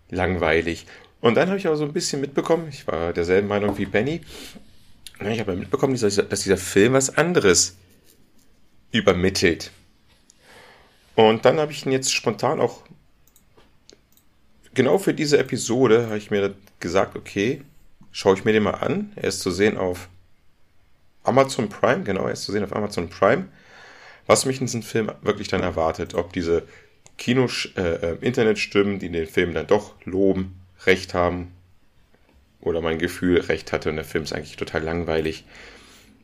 langweilig. 0.09 0.85
Und 1.21 1.35
dann 1.35 1.47
habe 1.49 1.57
ich 1.57 1.67
aber 1.67 1.77
so 1.77 1.85
ein 1.85 1.93
bisschen 1.93 2.19
mitbekommen, 2.19 2.67
ich 2.69 2.85
war 2.87 3.13
derselben 3.13 3.47
Meinung 3.47 3.77
wie 3.77 3.85
Benny, 3.85 4.21
ich 5.31 5.39
habe 5.39 5.55
mitbekommen, 5.55 5.97
dass 5.97 6.41
dieser 6.41 6.57
Film 6.57 6.93
was 6.93 7.15
anderes 7.15 7.77
übermittelt. 8.91 9.71
Und 11.15 11.45
dann 11.45 11.59
habe 11.59 11.71
ich 11.71 11.85
ihn 11.85 11.91
jetzt 11.91 12.11
spontan 12.13 12.59
auch 12.59 12.81
genau 14.73 14.97
für 14.97 15.13
diese 15.13 15.37
Episode 15.37 16.05
habe 16.05 16.17
ich 16.17 16.31
mir 16.31 16.55
gesagt, 16.79 17.15
okay, 17.15 17.61
schaue 18.11 18.35
ich 18.35 18.45
mir 18.45 18.53
den 18.53 18.63
mal 18.63 18.71
an. 18.71 19.11
Er 19.15 19.29
ist 19.29 19.41
zu 19.41 19.51
sehen 19.51 19.77
auf 19.77 20.09
Amazon 21.23 21.69
Prime, 21.69 22.03
genau, 22.03 22.25
er 22.25 22.33
ist 22.33 22.43
zu 22.43 22.51
sehen 22.51 22.63
auf 22.63 22.75
Amazon 22.75 23.09
Prime. 23.09 23.47
Was 24.27 24.45
mich 24.45 24.59
in 24.59 24.67
diesem 24.67 24.83
Film 24.83 25.11
wirklich 25.21 25.47
dann 25.47 25.61
erwartet, 25.61 26.13
ob 26.13 26.31
diese 26.31 26.63
Kino 27.17 27.49
äh, 27.75 27.81
äh, 27.81 28.17
Internetstimmen, 28.21 28.99
die 28.99 29.09
den 29.09 29.27
Film 29.27 29.53
dann 29.53 29.67
doch 29.67 29.93
loben, 30.05 30.59
recht 30.85 31.13
haben 31.13 31.51
oder 32.61 32.81
mein 32.81 32.99
Gefühl 32.99 33.39
recht 33.41 33.71
hatte 33.71 33.89
und 33.89 33.95
der 33.95 34.05
Film 34.05 34.23
ist 34.23 34.33
eigentlich 34.33 34.57
total 34.57 34.83
langweilig. 34.83 35.45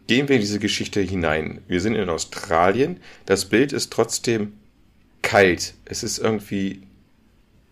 Gehen 0.08 0.28
wir 0.28 0.36
in 0.36 0.41
diese 0.41 0.60
Geschichte 0.60 1.02
hinein. 1.02 1.62
Wir 1.68 1.82
sind 1.82 1.95
in 1.95 2.10
Australien. 2.10 3.00
Das 3.26 3.45
Bild 3.45 3.74
ist 3.74 3.93
trotzdem 3.93 4.54
kalt. 5.22 5.76
Es 5.86 6.02
ist 6.02 6.18
irgendwie 6.18 6.82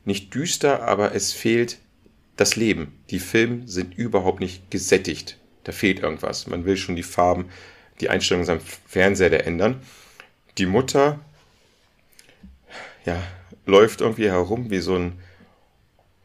nicht 0.08 0.34
düster, 0.34 0.84
aber 0.84 1.14
es 1.14 1.34
fehlt 1.34 1.78
das 2.38 2.56
Leben. 2.56 3.00
Die 3.10 3.20
Filme 3.20 3.68
sind 3.68 3.98
überhaupt 3.98 4.40
nicht 4.40 4.72
gesättigt. 4.72 5.38
Da 5.64 5.72
fehlt 5.72 6.00
irgendwas. 6.00 6.48
Man 6.48 6.66
will 6.66 6.78
schon 6.78 6.96
die 6.96 7.04
Farben, 7.04 7.50
die 8.00 8.10
Einstellungen 8.10 8.46
seinem 8.46 8.62
Fernseher 8.62 9.30
da 9.30 9.38
ändern. 9.38 9.82
Die 10.58 10.66
Mutter, 10.66 11.20
ja, 13.06 13.22
läuft 13.66 14.02
irgendwie 14.02 14.30
herum 14.30 14.70
wie 14.72 14.80
so 14.80 14.96
ein 14.96 15.20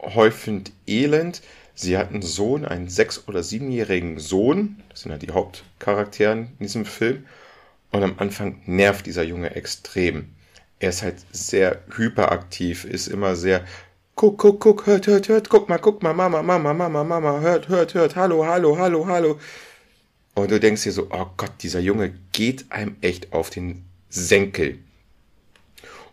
häufend 0.00 0.72
Elend. 0.86 1.42
Sie 1.74 1.96
hat 1.96 2.10
einen 2.10 2.22
Sohn, 2.22 2.64
einen 2.64 2.88
sechs- 2.88 3.26
oder 3.26 3.42
siebenjährigen 3.42 4.18
Sohn. 4.18 4.82
Das 4.90 5.00
sind 5.00 5.10
ja 5.10 5.18
die 5.18 5.30
Hauptcharaktere 5.30 6.32
in 6.32 6.48
diesem 6.60 6.84
Film. 6.84 7.26
Und 7.90 8.02
am 8.02 8.18
Anfang 8.18 8.60
nervt 8.66 9.06
dieser 9.06 9.22
Junge 9.22 9.54
extrem. 9.54 10.30
Er 10.82 10.88
ist 10.88 11.02
halt 11.02 11.24
sehr 11.30 11.80
hyperaktiv, 11.94 12.84
ist 12.84 13.06
immer 13.06 13.36
sehr 13.36 13.64
Guck, 14.16 14.38
guck, 14.38 14.60
guck, 14.60 14.86
hört, 14.86 15.06
hört, 15.06 15.28
hört, 15.28 15.48
guck 15.48 15.68
mal, 15.68 15.78
guck 15.78 16.02
mal, 16.02 16.12
Mama, 16.12 16.42
Mama, 16.42 16.74
Mama, 16.74 17.04
Mama, 17.04 17.40
hört, 17.40 17.68
hört, 17.68 17.94
hört, 17.94 18.16
hallo, 18.16 18.44
hallo, 18.44 18.76
hallo, 18.76 19.06
hallo. 19.06 19.38
Und 20.34 20.50
du 20.50 20.58
denkst 20.58 20.82
dir 20.82 20.90
so, 20.90 21.06
oh 21.10 21.26
Gott, 21.36 21.52
dieser 21.60 21.78
Junge 21.78 22.12
geht 22.32 22.66
einem 22.70 22.96
echt 23.00 23.32
auf 23.32 23.48
den 23.48 23.84
Senkel. 24.10 24.80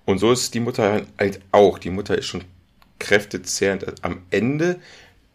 Und 0.06 0.20
so 0.20 0.32
ist 0.32 0.54
die 0.54 0.60
Mutter 0.60 1.04
halt 1.18 1.42
auch. 1.52 1.80
Die 1.80 1.90
Mutter 1.90 2.16
ist 2.16 2.28
schon 2.28 2.44
kräftezehrend 3.00 4.04
am 4.04 4.22
Ende, 4.30 4.80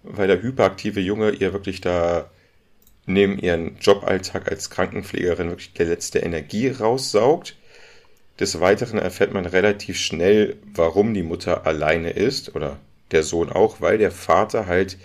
weil 0.05 0.29
der 0.29 0.43
hyperaktive 0.43 1.01
Junge 1.01 1.31
ihr 1.31 1.53
wirklich 1.53 1.81
da 1.81 2.31
neben 3.05 3.37
ihren 3.41 3.79
Joballtag 3.81 4.49
als 4.49 4.71
Krankenpflegerin 4.71 5.49
wirklich 5.49 5.73
die 5.73 5.83
letzte 5.83 6.21
Energie 6.21 6.69
raussaugt. 6.69 7.57
Des 8.41 8.61
Weiteren 8.61 8.99
erfährt 8.99 9.33
man 9.33 9.47
relativ 9.47 9.99
schnell, 9.99 10.57
warum 10.75 11.15
die 11.15 11.23
Mutter 11.23 11.67
alleine 11.67 12.11
ist 12.11 12.55
oder 12.57 12.81
der 13.13 13.23
Sohn 13.23 13.51
auch, 13.51 13.81
weil 13.81 13.99
der 13.99 14.11
Vater 14.11 14.67
halt 14.67 14.99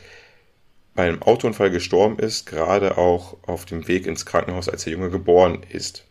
bei 0.95 1.07
einem 1.07 1.21
Autounfall 1.21 1.69
gestorben 1.69 2.17
ist, 2.17 2.45
gerade 2.45 2.97
auch 2.97 3.37
auf 3.43 3.65
dem 3.65 3.87
Weg 3.87 4.07
ins 4.07 4.25
Krankenhaus, 4.25 4.67
als 4.67 4.83
der 4.83 4.93
Junge 4.93 5.09
geboren 5.09 5.63
ist. 5.69 6.05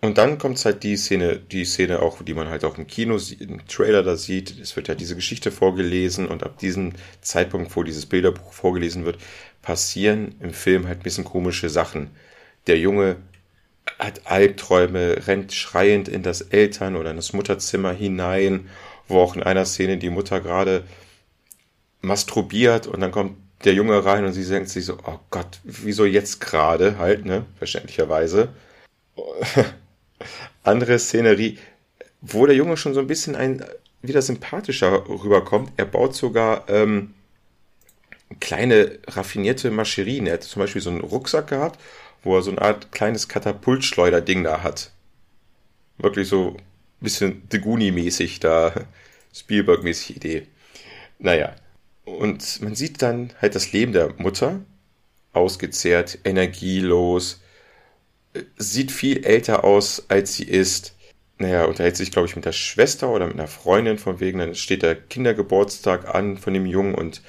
Und 0.00 0.16
dann 0.16 0.38
kommt 0.38 0.64
halt 0.64 0.84
die 0.84 0.96
Szene, 0.96 1.40
die 1.40 1.64
Szene 1.64 2.00
auch, 2.00 2.22
die 2.22 2.34
man 2.34 2.48
halt 2.48 2.64
auch 2.64 2.78
im 2.78 2.86
Kino, 2.86 3.18
im 3.40 3.66
Trailer 3.66 4.04
da 4.04 4.14
sieht. 4.14 4.56
Es 4.60 4.76
wird 4.76 4.86
ja 4.86 4.94
diese 4.94 5.16
Geschichte 5.16 5.50
vorgelesen 5.50 6.28
und 6.28 6.44
ab 6.44 6.58
diesem 6.58 6.92
Zeitpunkt, 7.20 7.74
wo 7.74 7.82
dieses 7.82 8.06
Bilderbuch 8.06 8.52
vorgelesen 8.52 9.04
wird, 9.04 9.18
passieren 9.60 10.36
im 10.40 10.52
Film 10.52 10.86
halt 10.86 11.00
ein 11.00 11.02
bisschen 11.02 11.24
komische 11.24 11.68
Sachen. 11.68 12.10
Der 12.68 12.78
Junge 12.78 13.16
hat 13.98 14.22
Albträume, 14.26 15.26
rennt 15.26 15.52
schreiend 15.52 16.08
in 16.08 16.22
das 16.22 16.40
Eltern- 16.40 16.96
oder 16.96 17.10
in 17.10 17.16
das 17.16 17.32
Mutterzimmer 17.32 17.92
hinein, 17.92 18.68
wo 19.08 19.20
auch 19.20 19.36
in 19.36 19.42
einer 19.42 19.64
Szene 19.64 19.98
die 19.98 20.10
Mutter 20.10 20.40
gerade 20.40 20.84
masturbiert 22.00 22.86
und 22.86 23.00
dann 23.00 23.10
kommt 23.10 23.36
der 23.64 23.74
Junge 23.74 24.04
rein 24.04 24.24
und 24.24 24.32
sie 24.32 24.44
denkt 24.44 24.68
sich 24.68 24.84
so, 24.84 24.98
oh 25.04 25.18
Gott, 25.30 25.60
wieso 25.64 26.04
jetzt 26.04 26.40
gerade 26.40 26.98
halt, 26.98 27.24
ne, 27.24 27.44
verständlicherweise. 27.58 28.50
Andere 30.62 30.98
Szenerie, 30.98 31.58
wo 32.20 32.46
der 32.46 32.54
Junge 32.54 32.76
schon 32.76 32.94
so 32.94 33.00
ein 33.00 33.06
bisschen 33.06 33.34
ein, 33.34 33.64
wieder 34.00 34.22
sympathischer 34.22 35.08
rüberkommt. 35.08 35.72
Er 35.76 35.86
baut 35.86 36.14
sogar 36.14 36.68
ähm, 36.68 37.14
kleine 38.40 38.98
raffinierte 39.08 39.70
Mascherien. 39.70 40.26
Er 40.26 40.34
hat 40.34 40.44
zum 40.44 40.60
Beispiel 40.60 40.82
so 40.82 40.90
einen 40.90 41.00
Rucksack 41.00 41.48
gehabt 41.48 41.80
wo 42.22 42.36
er 42.36 42.42
so 42.42 42.50
eine 42.50 42.62
Art 42.62 42.92
kleines 42.92 43.28
Katapultschleuderding 43.28 44.44
da 44.44 44.62
hat. 44.62 44.92
Wirklich 45.98 46.28
so 46.28 46.56
ein 46.56 46.62
bisschen 47.00 47.42
The 47.50 47.60
Goonie-mäßig 47.60 48.40
da, 48.40 48.72
Spielberg-mäßig 49.34 50.16
Idee. 50.16 50.46
Naja, 51.18 51.54
und 52.04 52.62
man 52.62 52.74
sieht 52.74 53.02
dann 53.02 53.32
halt 53.40 53.54
das 53.54 53.72
Leben 53.72 53.92
der 53.92 54.14
Mutter, 54.18 54.60
ausgezehrt, 55.32 56.18
energielos, 56.24 57.40
sieht 58.56 58.92
viel 58.92 59.24
älter 59.24 59.64
aus, 59.64 60.04
als 60.08 60.34
sie 60.34 60.44
ist. 60.44 60.94
Naja, 61.38 61.64
unterhält 61.64 61.96
sich, 61.96 62.10
glaube 62.10 62.26
ich, 62.26 62.34
mit 62.34 62.44
der 62.44 62.52
Schwester 62.52 63.10
oder 63.10 63.26
mit 63.26 63.36
einer 63.36 63.46
Freundin 63.46 63.98
von 63.98 64.20
wegen, 64.20 64.40
dann 64.40 64.54
steht 64.54 64.82
der 64.82 64.96
Kindergeburtstag 64.96 66.12
an 66.12 66.36
von 66.36 66.52
dem 66.52 66.66
Jungen 66.66 66.94
und 66.94 67.22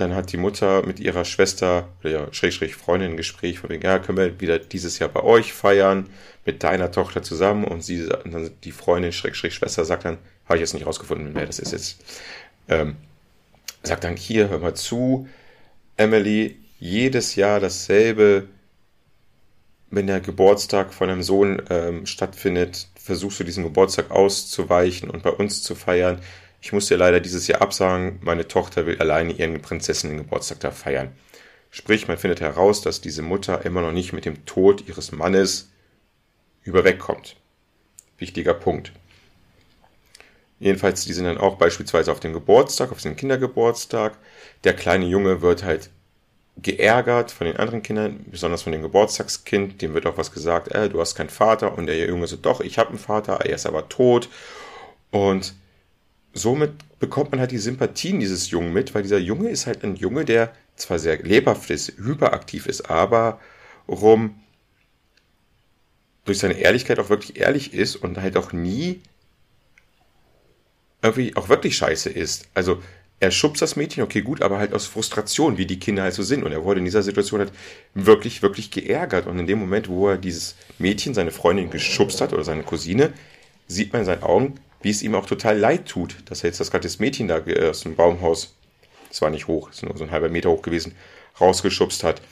dann 0.00 0.14
hat 0.14 0.32
die 0.32 0.36
Mutter 0.36 0.84
mit 0.86 0.98
ihrer 0.98 1.24
Schwester 1.24 1.88
ja, 2.02 2.32
Schrägstrich 2.32 2.74
Freundin 2.74 3.12
ein 3.12 3.16
Gespräch 3.16 3.58
von 3.58 3.70
wegen, 3.70 3.82
ja, 3.82 3.98
können 3.98 4.18
wir 4.18 4.40
wieder 4.40 4.58
dieses 4.58 4.98
Jahr 4.98 5.10
bei 5.10 5.22
euch 5.22 5.52
feiern, 5.52 6.08
mit 6.44 6.62
deiner 6.62 6.90
Tochter 6.90 7.22
zusammen. 7.22 7.64
Und 7.64 7.82
sie, 7.82 8.08
dann 8.08 8.50
die 8.64 8.72
Freundin, 8.72 9.12
Schrägstrich 9.12 9.54
Schwester, 9.54 9.84
sagt 9.84 10.04
dann, 10.04 10.18
habe 10.46 10.56
ich 10.56 10.60
jetzt 10.60 10.74
nicht 10.74 10.86
rausgefunden, 10.86 11.34
wer 11.34 11.46
das 11.46 11.58
ist 11.58 11.72
jetzt, 11.72 12.02
ähm, 12.68 12.96
sagt 13.82 14.04
dann, 14.04 14.16
hier, 14.16 14.48
hör 14.48 14.58
mal 14.58 14.74
zu, 14.74 15.28
Emily, 15.96 16.58
jedes 16.78 17.36
Jahr 17.36 17.60
dasselbe, 17.60 18.48
wenn 19.90 20.06
der 20.06 20.20
Geburtstag 20.20 20.94
von 20.94 21.10
einem 21.10 21.22
Sohn 21.22 21.62
ähm, 21.68 22.06
stattfindet, 22.06 22.88
versuchst 22.94 23.40
du 23.40 23.44
diesen 23.44 23.64
Geburtstag 23.64 24.10
auszuweichen 24.10 25.10
und 25.10 25.22
bei 25.22 25.30
uns 25.30 25.62
zu 25.62 25.74
feiern. 25.74 26.20
Ich 26.60 26.72
muss 26.72 26.86
dir 26.86 26.96
leider 26.96 27.20
dieses 27.20 27.46
Jahr 27.46 27.62
absagen, 27.62 28.18
meine 28.22 28.46
Tochter 28.46 28.86
will 28.86 28.98
alleine 28.98 29.32
ihren 29.32 29.62
Prinzessinnen-Geburtstag 29.62 30.60
da 30.60 30.70
feiern. 30.70 31.12
Sprich, 31.70 32.08
man 32.08 32.18
findet 32.18 32.40
heraus, 32.40 32.82
dass 32.82 33.00
diese 33.00 33.22
Mutter 33.22 33.64
immer 33.64 33.80
noch 33.80 33.92
nicht 33.92 34.12
mit 34.12 34.24
dem 34.24 34.44
Tod 34.44 34.86
ihres 34.88 35.12
Mannes 35.12 35.70
überwegkommt. 36.62 37.36
Wichtiger 38.18 38.54
Punkt. 38.54 38.92
Jedenfalls, 40.58 41.06
die 41.06 41.14
sind 41.14 41.24
dann 41.24 41.38
auch 41.38 41.56
beispielsweise 41.56 42.12
auf 42.12 42.20
dem 42.20 42.34
Geburtstag, 42.34 42.92
auf 42.92 43.00
dem 43.00 43.16
Kindergeburtstag. 43.16 44.18
Der 44.64 44.74
kleine 44.74 45.06
Junge 45.06 45.40
wird 45.40 45.64
halt 45.64 45.88
geärgert 46.58 47.30
von 47.30 47.46
den 47.46 47.56
anderen 47.56 47.82
Kindern, 47.82 48.26
besonders 48.26 48.62
von 48.62 48.72
dem 48.72 48.82
Geburtstagskind. 48.82 49.80
Dem 49.80 49.94
wird 49.94 50.04
auch 50.04 50.18
was 50.18 50.32
gesagt, 50.32 50.68
äh, 50.68 50.90
du 50.90 51.00
hast 51.00 51.14
keinen 51.14 51.30
Vater. 51.30 51.78
Und 51.78 51.86
der 51.86 51.96
Junge 52.06 52.26
so, 52.26 52.36
doch, 52.36 52.60
ich 52.60 52.76
habe 52.78 52.90
einen 52.90 52.98
Vater, 52.98 53.40
er 53.40 53.54
ist 53.54 53.64
aber 53.64 53.88
tot. 53.88 54.28
Und 55.10 55.54
somit 56.32 56.72
bekommt 56.98 57.30
man 57.30 57.40
halt 57.40 57.50
die 57.50 57.58
Sympathien 57.58 58.20
dieses 58.20 58.50
Jungen 58.50 58.72
mit, 58.72 58.94
weil 58.94 59.02
dieser 59.02 59.18
Junge 59.18 59.50
ist 59.50 59.66
halt 59.66 59.82
ein 59.84 59.96
Junge, 59.96 60.24
der 60.24 60.52
zwar 60.76 60.98
sehr 60.98 61.22
lebhaft 61.22 61.70
ist, 61.70 61.96
hyperaktiv 61.98 62.66
ist, 62.66 62.90
aber 62.90 63.40
rum 63.88 64.34
durch 66.24 66.38
seine 66.38 66.54
Ehrlichkeit 66.54 66.98
auch 66.98 67.08
wirklich 67.08 67.38
ehrlich 67.38 67.74
ist 67.74 67.96
und 67.96 68.18
halt 68.18 68.36
auch 68.36 68.52
nie 68.52 69.00
irgendwie 71.02 71.34
auch 71.36 71.48
wirklich 71.48 71.76
scheiße 71.76 72.10
ist. 72.10 72.48
Also 72.54 72.82
er 73.20 73.30
schubst 73.30 73.60
das 73.60 73.76
Mädchen, 73.76 74.02
okay, 74.02 74.22
gut, 74.22 74.42
aber 74.42 74.58
halt 74.58 74.72
aus 74.72 74.86
Frustration, 74.86 75.58
wie 75.58 75.66
die 75.66 75.78
Kinder 75.78 76.02
halt 76.02 76.14
so 76.14 76.22
sind. 76.22 76.42
Und 76.42 76.52
er 76.52 76.64
wurde 76.64 76.78
in 76.78 76.86
dieser 76.86 77.02
Situation 77.02 77.40
halt 77.40 77.52
wirklich, 77.94 78.42
wirklich 78.42 78.70
geärgert. 78.70 79.26
Und 79.26 79.38
in 79.38 79.46
dem 79.46 79.58
Moment, 79.58 79.88
wo 79.88 80.08
er 80.08 80.16
dieses 80.16 80.56
Mädchen, 80.78 81.12
seine 81.12 81.30
Freundin 81.30 81.70
geschubst 81.70 82.20
hat 82.22 82.32
oder 82.32 82.44
seine 82.44 82.62
Cousine, 82.62 83.12
sieht 83.66 83.92
man 83.92 84.00
in 84.00 84.06
seinen 84.06 84.22
Augen, 84.22 84.54
wie 84.82 84.90
es 84.90 85.02
ihm 85.02 85.14
auch 85.14 85.26
total 85.26 85.58
leid 85.58 85.86
tut, 85.86 86.16
dass 86.26 86.42
er 86.42 86.48
jetzt 86.48 86.60
das 86.60 86.70
gerade 86.70 86.84
das 86.84 86.98
Mädchen 86.98 87.28
da 87.28 87.42
aus 87.68 87.82
dem 87.82 87.96
Baumhaus, 87.96 88.56
es 89.10 89.20
war 89.20 89.30
nicht 89.30 89.46
hoch, 89.46 89.70
ist 89.70 89.82
nur 89.82 89.96
so 89.96 90.04
ein 90.04 90.10
halber 90.10 90.28
Meter 90.28 90.50
hoch 90.50 90.62
gewesen, 90.62 90.94
rausgeschubst 91.40 92.04
hat. 92.04 92.22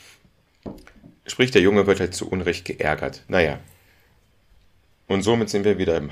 Sprich, 1.26 1.50
der 1.50 1.62
Junge 1.62 1.86
wird 1.86 2.00
halt 2.00 2.14
zu 2.14 2.28
Unrecht 2.28 2.64
geärgert. 2.64 3.22
Naja. 3.28 3.60
Und 5.08 5.22
somit 5.22 5.50
sind 5.50 5.64
wir 5.64 5.78
wieder 5.78 5.96
im, 5.96 6.10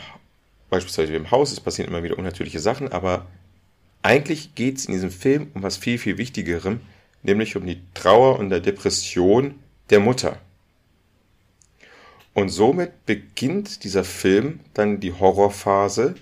beispielsweise 0.69 1.15
im 1.15 1.31
Haus, 1.31 1.53
es 1.53 1.61
passieren 1.61 1.91
immer 1.91 2.03
wieder 2.03 2.19
unnatürliche 2.19 2.61
Sachen, 2.61 2.93
aber 2.93 3.27
eigentlich 4.03 4.55
geht 4.55 4.79
es 4.79 4.87
in 4.87 4.93
diesem 4.93 5.11
Film 5.11 5.51
um 5.55 5.63
was 5.63 5.77
viel, 5.77 5.99
viel 5.99 6.19
Wichtigerem, 6.19 6.81
nämlich 7.23 7.57
um 7.57 7.67
die 7.67 7.81
Trauer 7.95 8.39
und 8.39 8.51
der 8.51 8.61
Depression 8.61 9.59
der 9.91 10.01
Mutter. 10.01 10.39
Und 12.37 12.51
somit 12.51 13.07
beginnt 13.07 13.83
dieser 13.83 14.05
Film 14.05 14.61
dann 14.75 15.01
die 15.01 15.15
Horrorphase 15.15 16.17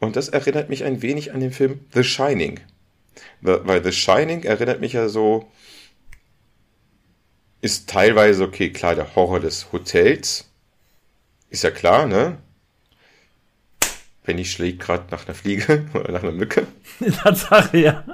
und 0.00 0.16
das 0.16 0.30
erinnert 0.30 0.70
mich 0.70 0.82
ein 0.82 1.02
wenig 1.02 1.34
an 1.34 1.40
den 1.40 1.52
Film 1.52 1.80
The 1.92 2.04
Shining. 2.04 2.60
Weil 3.42 3.84
The 3.84 3.92
Shining 3.92 4.44
erinnert 4.44 4.80
mich 4.80 4.94
ja 4.94 5.10
so, 5.10 5.46
ist 7.60 7.90
teilweise, 7.90 8.44
okay, 8.44 8.72
klar, 8.72 8.94
der 8.94 9.14
Horror 9.14 9.40
des 9.40 9.70
Hotels, 9.70 10.48
ist 11.50 11.64
ja 11.64 11.70
klar, 11.70 12.06
ne? 12.06 12.38
Penny 14.22 14.46
schlägt 14.46 14.80
gerade 14.80 15.04
nach 15.10 15.26
einer 15.26 15.34
Fliege 15.34 15.84
oder 15.92 16.12
nach 16.12 16.22
einer 16.22 16.32
Mücke. 16.32 16.66
Tatsache, 17.22 17.76
ja. 17.76 18.04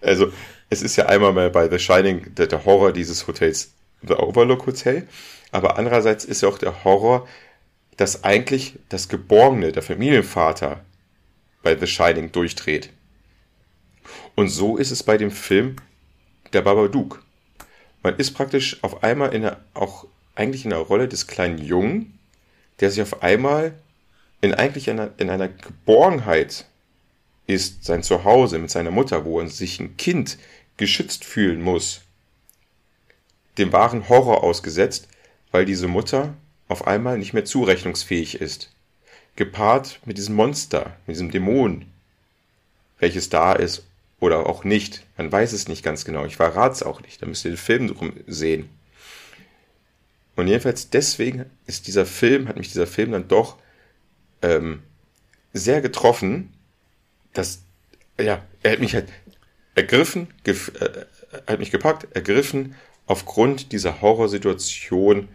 Also, 0.00 0.32
es 0.70 0.80
ist 0.80 0.96
ja 0.96 1.04
einmal 1.04 1.34
mal 1.34 1.50
bei 1.50 1.68
The 1.68 1.78
Shining 1.78 2.34
der, 2.34 2.46
der, 2.46 2.64
Horror 2.64 2.94
dieses 2.94 3.26
Hotels, 3.26 3.74
The 4.00 4.14
Overlook 4.14 4.64
Hotel. 4.64 5.06
Aber 5.52 5.78
andererseits 5.78 6.24
ist 6.24 6.42
ja 6.42 6.48
auch 6.48 6.58
der 6.58 6.84
Horror, 6.84 7.26
dass 7.96 8.24
eigentlich 8.24 8.78
das 8.88 9.08
Geborgene, 9.08 9.72
der 9.72 9.82
Familienvater, 9.82 10.84
bei 11.62 11.76
The 11.76 11.86
Shining 11.86 12.32
durchdreht. 12.32 12.90
Und 14.34 14.48
so 14.48 14.76
ist 14.76 14.90
es 14.90 15.02
bei 15.02 15.18
dem 15.18 15.30
Film 15.30 15.76
Der 16.52 16.62
Babadook. 16.62 17.22
Man 18.02 18.16
ist 18.16 18.32
praktisch 18.32 18.82
auf 18.82 19.02
einmal 19.02 19.34
in 19.34 19.42
der, 19.42 19.60
auch 19.74 20.06
eigentlich 20.34 20.64
in 20.64 20.70
der 20.70 20.78
Rolle 20.78 21.08
des 21.08 21.26
kleinen 21.26 21.58
Jungen, 21.58 22.18
der 22.80 22.90
sich 22.90 23.02
auf 23.02 23.22
einmal 23.22 23.74
in 24.40 24.54
eigentlich 24.54 24.88
einer, 24.88 25.10
in 25.18 25.28
einer 25.28 25.48
Geborgenheit 25.48 26.64
ist, 27.46 27.84
sein 27.84 28.02
Zuhause 28.02 28.58
mit 28.58 28.70
seiner 28.70 28.90
Mutter, 28.90 29.24
wo 29.24 29.40
er 29.40 29.48
sich 29.48 29.78
ein 29.80 29.96
Kind 29.96 30.38
geschützt 30.78 31.24
fühlen 31.24 31.60
muss, 31.60 32.00
dem 33.58 33.72
wahren 33.72 34.08
Horror 34.08 34.42
ausgesetzt, 34.42 35.08
weil 35.52 35.64
diese 35.64 35.88
Mutter 35.88 36.34
auf 36.68 36.86
einmal 36.86 37.18
nicht 37.18 37.32
mehr 37.32 37.44
zurechnungsfähig 37.44 38.40
ist. 38.40 38.70
Gepaart 39.36 40.00
mit 40.04 40.18
diesem 40.18 40.34
Monster, 40.34 40.96
mit 41.06 41.16
diesem 41.16 41.30
Dämon, 41.30 41.86
welches 42.98 43.28
da 43.28 43.52
ist 43.52 43.84
oder 44.20 44.46
auch 44.46 44.64
nicht. 44.64 45.04
Man 45.16 45.32
weiß 45.32 45.52
es 45.52 45.68
nicht 45.68 45.82
ganz 45.82 46.04
genau. 46.04 46.24
Ich 46.26 46.36
verrate 46.36 46.74
es 46.74 46.82
auch 46.82 47.00
nicht. 47.02 47.20
Da 47.22 47.26
müsst 47.26 47.44
ihr 47.44 47.52
den 47.52 47.56
Film 47.56 47.88
drum 47.88 48.12
sehen. 48.26 48.68
Und 50.36 50.46
jedenfalls 50.46 50.90
deswegen 50.90 51.46
ist 51.66 51.86
dieser 51.86 52.06
Film, 52.06 52.48
hat 52.48 52.56
mich 52.56 52.68
dieser 52.68 52.86
Film 52.86 53.12
dann 53.12 53.28
doch 53.28 53.56
ähm, 54.42 54.82
sehr 55.52 55.80
getroffen, 55.80 56.52
dass, 57.32 57.62
ja, 58.18 58.42
er 58.62 58.72
hat 58.72 58.80
mich 58.80 58.94
halt 58.94 59.08
ergriffen, 59.74 60.28
gef 60.44 60.72
äh, 60.80 61.06
hat 61.46 61.58
mich 61.58 61.70
gepackt, 61.70 62.08
ergriffen 62.14 62.74
aufgrund 63.06 63.72
dieser 63.72 64.00
Horrorsituation 64.00 65.28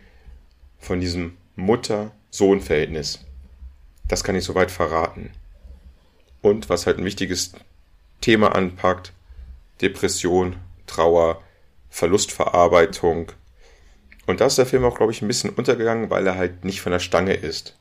von 0.86 1.00
diesem 1.00 1.38
Mutter-Sohn-Verhältnis. 1.56 3.26
Das 4.08 4.24
kann 4.24 4.36
ich 4.36 4.44
soweit 4.44 4.72
verraten. 4.72 5.32
Und 6.42 6.70
was 6.70 6.86
halt 6.86 6.98
ein 6.98 7.06
wichtiges 7.06 7.54
Thema 8.22 8.56
anpackt, 8.56 9.14
Depression, 9.82 10.58
Trauer, 10.88 11.42
Verlustverarbeitung. 11.90 13.32
Und 14.28 14.42
da 14.42 14.46
ist 14.46 14.58
der 14.58 14.66
Film 14.66 14.86
auch, 14.86 14.98
glaube 14.98 15.12
ich, 15.12 15.22
ein 15.22 15.28
bisschen 15.28 15.50
untergegangen, 15.50 16.10
weil 16.10 16.26
er 16.28 16.36
halt 16.36 16.64
nicht 16.64 16.82
von 16.82 16.92
der 16.92 17.00
Stange 17.00 17.34
ist 17.34 17.78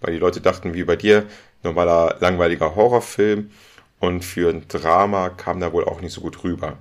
weil 0.00 0.12
die 0.12 0.18
Leute 0.18 0.40
dachten, 0.40 0.74
wie 0.74 0.84
bei 0.84 0.96
dir, 0.96 1.26
normaler 1.62 2.16
langweiliger 2.20 2.74
Horrorfilm 2.74 3.50
und 3.98 4.24
für 4.24 4.50
ein 4.50 4.68
Drama 4.68 5.30
kam 5.30 5.60
da 5.60 5.72
wohl 5.72 5.84
auch 5.84 6.00
nicht 6.00 6.12
so 6.12 6.20
gut 6.20 6.44
rüber. 6.44 6.78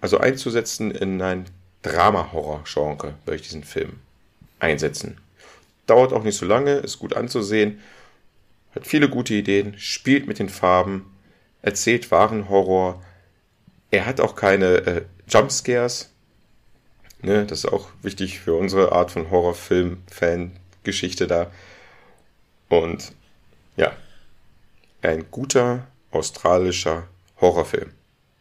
Also 0.00 0.18
einzusetzen 0.18 0.90
in 0.90 1.20
ein 1.20 1.46
Drama-Horror-Genre 1.92 3.14
würde 3.24 3.36
ich 3.36 3.42
diesen 3.42 3.64
Film 3.64 4.00
einsetzen. 4.58 5.18
Dauert 5.86 6.12
auch 6.12 6.22
nicht 6.22 6.36
so 6.36 6.46
lange, 6.46 6.72
ist 6.72 6.98
gut 6.98 7.14
anzusehen, 7.14 7.80
hat 8.74 8.86
viele 8.86 9.08
gute 9.08 9.34
Ideen, 9.34 9.78
spielt 9.78 10.26
mit 10.26 10.38
den 10.38 10.48
Farben, 10.48 11.06
erzählt 11.62 12.10
wahren 12.10 12.48
Horror. 12.48 13.02
Er 13.90 14.06
hat 14.06 14.20
auch 14.20 14.34
keine 14.34 14.66
äh, 14.86 15.02
Jumpscares. 15.28 16.10
Ne, 17.22 17.46
das 17.46 17.60
ist 17.60 17.72
auch 17.72 17.88
wichtig 18.02 18.40
für 18.40 18.54
unsere 18.54 18.92
Art 18.92 19.10
von 19.10 19.30
Horrorfilm-Fan, 19.30 20.52
Geschichte 20.82 21.26
da. 21.26 21.50
Und 22.68 23.12
ja, 23.76 23.92
ein 25.02 25.30
guter 25.30 25.86
australischer 26.10 27.08
Horrorfilm. 27.40 27.92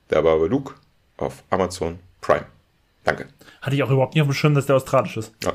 Der 0.10 0.22
Babadook 0.22 0.76
auf 1.18 1.43
Amazon 1.50 2.00
Prime. 2.22 2.46
Danke. 3.06 3.28
Hatte 3.62 3.76
ich 3.76 3.84
auch 3.84 3.89
überhaupt 3.89 4.16
nicht 4.16 4.22
auf 4.22 4.28
dem 4.28 4.34
Schirm, 4.34 4.53
dass 4.53 4.66
der 4.66 4.76
australisch 4.76 5.16
ist. 5.16 5.34
Ja. 5.43 5.53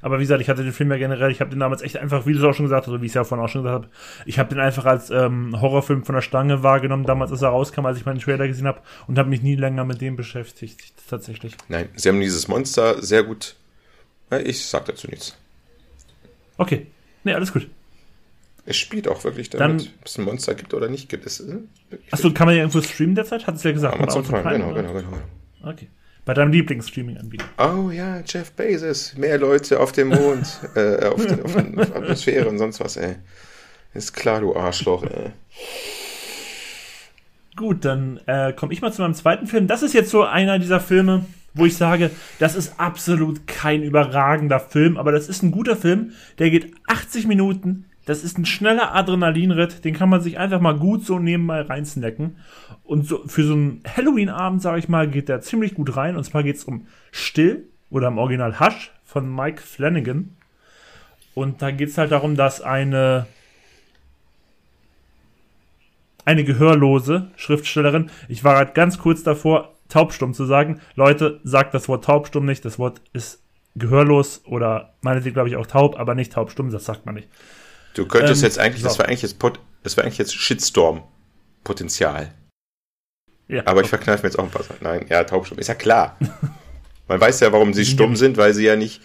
Aber 0.00 0.18
wie 0.18 0.22
gesagt, 0.22 0.40
ich 0.40 0.48
hatte 0.48 0.62
den 0.62 0.72
Film 0.72 0.90
ja 0.90 0.96
generell, 0.96 1.30
ich 1.30 1.40
habe 1.40 1.50
den 1.50 1.58
damals 1.58 1.82
echt 1.82 1.96
einfach, 1.96 2.24
wie 2.26 2.32
du 2.32 2.38
es 2.38 2.44
auch 2.44 2.54
schon 2.54 2.66
gesagt 2.66 2.86
hast, 2.86 2.92
oder 2.92 3.02
wie 3.02 3.06
ich 3.06 3.10
es 3.10 3.14
ja 3.14 3.24
vorhin 3.24 3.44
auch 3.44 3.48
schon 3.48 3.62
gesagt 3.62 3.84
habe, 3.84 3.94
ich 4.26 4.38
habe 4.38 4.48
den 4.48 4.60
einfach 4.60 4.84
als 4.84 5.10
ähm, 5.10 5.60
Horrorfilm 5.60 6.04
von 6.04 6.14
der 6.14 6.22
Stange 6.22 6.62
wahrgenommen, 6.62 7.04
damals, 7.04 7.32
als 7.32 7.42
er 7.42 7.48
rauskam, 7.48 7.84
als 7.84 7.98
ich 7.98 8.06
meinen 8.06 8.20
Trailer 8.20 8.46
gesehen 8.46 8.68
habe 8.68 8.80
und 9.08 9.18
habe 9.18 9.28
mich 9.28 9.42
nie 9.42 9.56
länger 9.56 9.84
mit 9.84 10.00
dem 10.00 10.14
beschäftigt, 10.14 10.94
tatsächlich. 11.10 11.56
Nein, 11.68 11.88
sie 11.96 12.08
haben 12.08 12.20
dieses 12.20 12.46
Monster 12.46 13.02
sehr 13.02 13.24
gut 13.24 13.56
ich 14.30 14.66
sag 14.66 14.84
dazu 14.84 15.08
nichts. 15.08 15.36
Okay. 16.56 16.86
Nee, 17.24 17.34
alles 17.34 17.52
gut. 17.52 17.68
Es 18.68 18.76
spielt 18.76 19.08
auch 19.08 19.24
wirklich 19.24 19.48
damit, 19.48 19.80
Dann, 19.80 19.88
ob 20.00 20.06
es 20.06 20.18
ein 20.18 20.24
Monster 20.24 20.54
gibt 20.54 20.74
oder 20.74 20.90
nicht 20.90 21.08
gibt. 21.08 21.24
Es, 21.24 21.42
Achso, 22.10 22.30
kann 22.34 22.46
man 22.46 22.54
ja 22.54 22.60
irgendwo 22.60 22.82
streamen 22.82 23.14
derzeit? 23.14 23.46
Hat 23.46 23.54
es 23.54 23.62
ja 23.62 23.72
gesagt. 23.72 23.94
Amazon 23.94 24.22
Prime, 24.22 24.42
genau, 24.42 24.74
genau, 24.74 24.92
genau, 24.92 25.08
genau. 25.08 25.70
Okay. 25.70 25.88
Bei 26.26 26.34
deinem 26.34 26.52
Lieblingsstreaming-Anbieter. 26.52 27.46
Oh 27.56 27.90
ja, 27.90 28.20
Jeff 28.26 28.52
Bezos. 28.52 29.16
Mehr 29.16 29.38
Leute 29.38 29.80
auf 29.80 29.92
dem 29.92 30.08
Mond, 30.08 30.60
äh, 30.74 31.06
auf, 31.06 31.24
den, 31.24 31.42
auf, 31.42 31.54
den, 31.54 31.80
auf 31.80 31.96
Atmosphäre 31.96 32.46
und 32.46 32.58
sonst 32.58 32.78
was, 32.80 32.98
ey. 32.98 33.16
Ist 33.94 34.12
klar, 34.12 34.42
du 34.42 34.54
Arschloch, 34.54 35.02
ey. 35.04 35.30
Gut, 37.56 37.86
dann 37.86 38.20
äh, 38.26 38.52
komme 38.52 38.74
ich 38.74 38.82
mal 38.82 38.92
zu 38.92 39.00
meinem 39.00 39.14
zweiten 39.14 39.46
Film. 39.46 39.66
Das 39.66 39.82
ist 39.82 39.94
jetzt 39.94 40.10
so 40.10 40.24
einer 40.24 40.58
dieser 40.58 40.80
Filme, 40.80 41.24
wo 41.54 41.64
ich 41.64 41.78
sage, 41.78 42.10
das 42.38 42.54
ist 42.54 42.78
absolut 42.78 43.46
kein 43.46 43.82
überragender 43.82 44.60
Film, 44.60 44.98
aber 44.98 45.10
das 45.10 45.26
ist 45.26 45.42
ein 45.42 45.52
guter 45.52 45.74
Film. 45.74 46.12
Der 46.38 46.50
geht 46.50 46.74
80 46.86 47.26
Minuten. 47.26 47.86
Das 48.08 48.24
ist 48.24 48.38
ein 48.38 48.46
schneller 48.46 48.94
Adrenalinritt, 48.94 49.84
den 49.84 49.92
kann 49.92 50.08
man 50.08 50.22
sich 50.22 50.38
einfach 50.38 50.62
mal 50.62 50.78
gut 50.78 51.04
so 51.04 51.18
nebenbei 51.18 51.60
reinsnacken. 51.60 52.38
Und 52.82 53.06
so 53.06 53.22
für 53.26 53.44
so 53.44 53.52
einen 53.52 53.82
Halloween-Abend, 53.86 54.62
sage 54.62 54.78
ich 54.78 54.88
mal, 54.88 55.08
geht 55.08 55.28
der 55.28 55.42
ziemlich 55.42 55.74
gut 55.74 55.94
rein. 55.94 56.16
Und 56.16 56.24
zwar 56.24 56.42
geht 56.42 56.56
es 56.56 56.64
um 56.64 56.86
Still 57.12 57.68
oder 57.90 58.08
im 58.08 58.16
Original 58.16 58.60
Hush 58.60 58.92
von 59.04 59.30
Mike 59.30 59.60
Flanagan. 59.60 60.38
Und 61.34 61.60
da 61.60 61.70
geht 61.70 61.90
es 61.90 61.98
halt 61.98 62.10
darum, 62.10 62.34
dass 62.34 62.62
eine 62.62 63.26
eine 66.24 66.44
gehörlose 66.44 67.30
Schriftstellerin, 67.36 68.10
ich 68.26 68.42
war 68.42 68.56
halt 68.56 68.74
ganz 68.74 68.96
kurz 68.98 69.22
davor, 69.22 69.74
taubstumm 69.90 70.32
zu 70.32 70.46
sagen. 70.46 70.80
Leute, 70.94 71.40
sagt 71.44 71.74
das 71.74 71.90
Wort 71.90 72.06
taubstumm 72.06 72.46
nicht. 72.46 72.64
Das 72.64 72.78
Wort 72.78 73.02
ist 73.12 73.42
gehörlos 73.74 74.40
oder 74.46 74.94
meinetwegen 75.02 75.34
glaube 75.34 75.50
ich 75.50 75.56
auch 75.56 75.66
taub, 75.66 76.00
aber 76.00 76.14
nicht 76.14 76.32
taubstumm, 76.32 76.70
das 76.70 76.86
sagt 76.86 77.04
man 77.04 77.16
nicht. 77.16 77.28
Du 77.98 78.06
könntest 78.06 78.42
ähm, 78.42 78.46
jetzt 78.46 78.58
eigentlich, 78.60 78.82
so. 78.82 78.88
das 78.88 78.98
wäre 78.98 79.08
eigentlich 79.08 79.22
jetzt, 79.22 79.36
das 79.82 79.96
wäre 79.96 80.06
eigentlich 80.06 80.18
jetzt 80.18 80.32
Shitstorm-Potenzial. 80.36 82.32
Ja, 83.48 83.66
aber 83.66 83.80
ich 83.80 83.88
verkneife 83.88 84.22
mir 84.22 84.28
jetzt 84.28 84.38
auch 84.38 84.44
ein 84.44 84.50
paar 84.50 84.62
Sachen. 84.62 84.78
Nein, 84.82 85.06
ja, 85.08 85.24
taubstumm, 85.24 85.58
ist 85.58 85.66
ja 85.66 85.74
klar. 85.74 86.16
Man 87.08 87.20
weiß 87.20 87.40
ja, 87.40 87.50
warum 87.50 87.74
sie 87.74 87.84
stumm 87.84 88.14
sind, 88.14 88.36
weil 88.36 88.54
sie 88.54 88.66
ja 88.66 88.76
nicht 88.76 89.02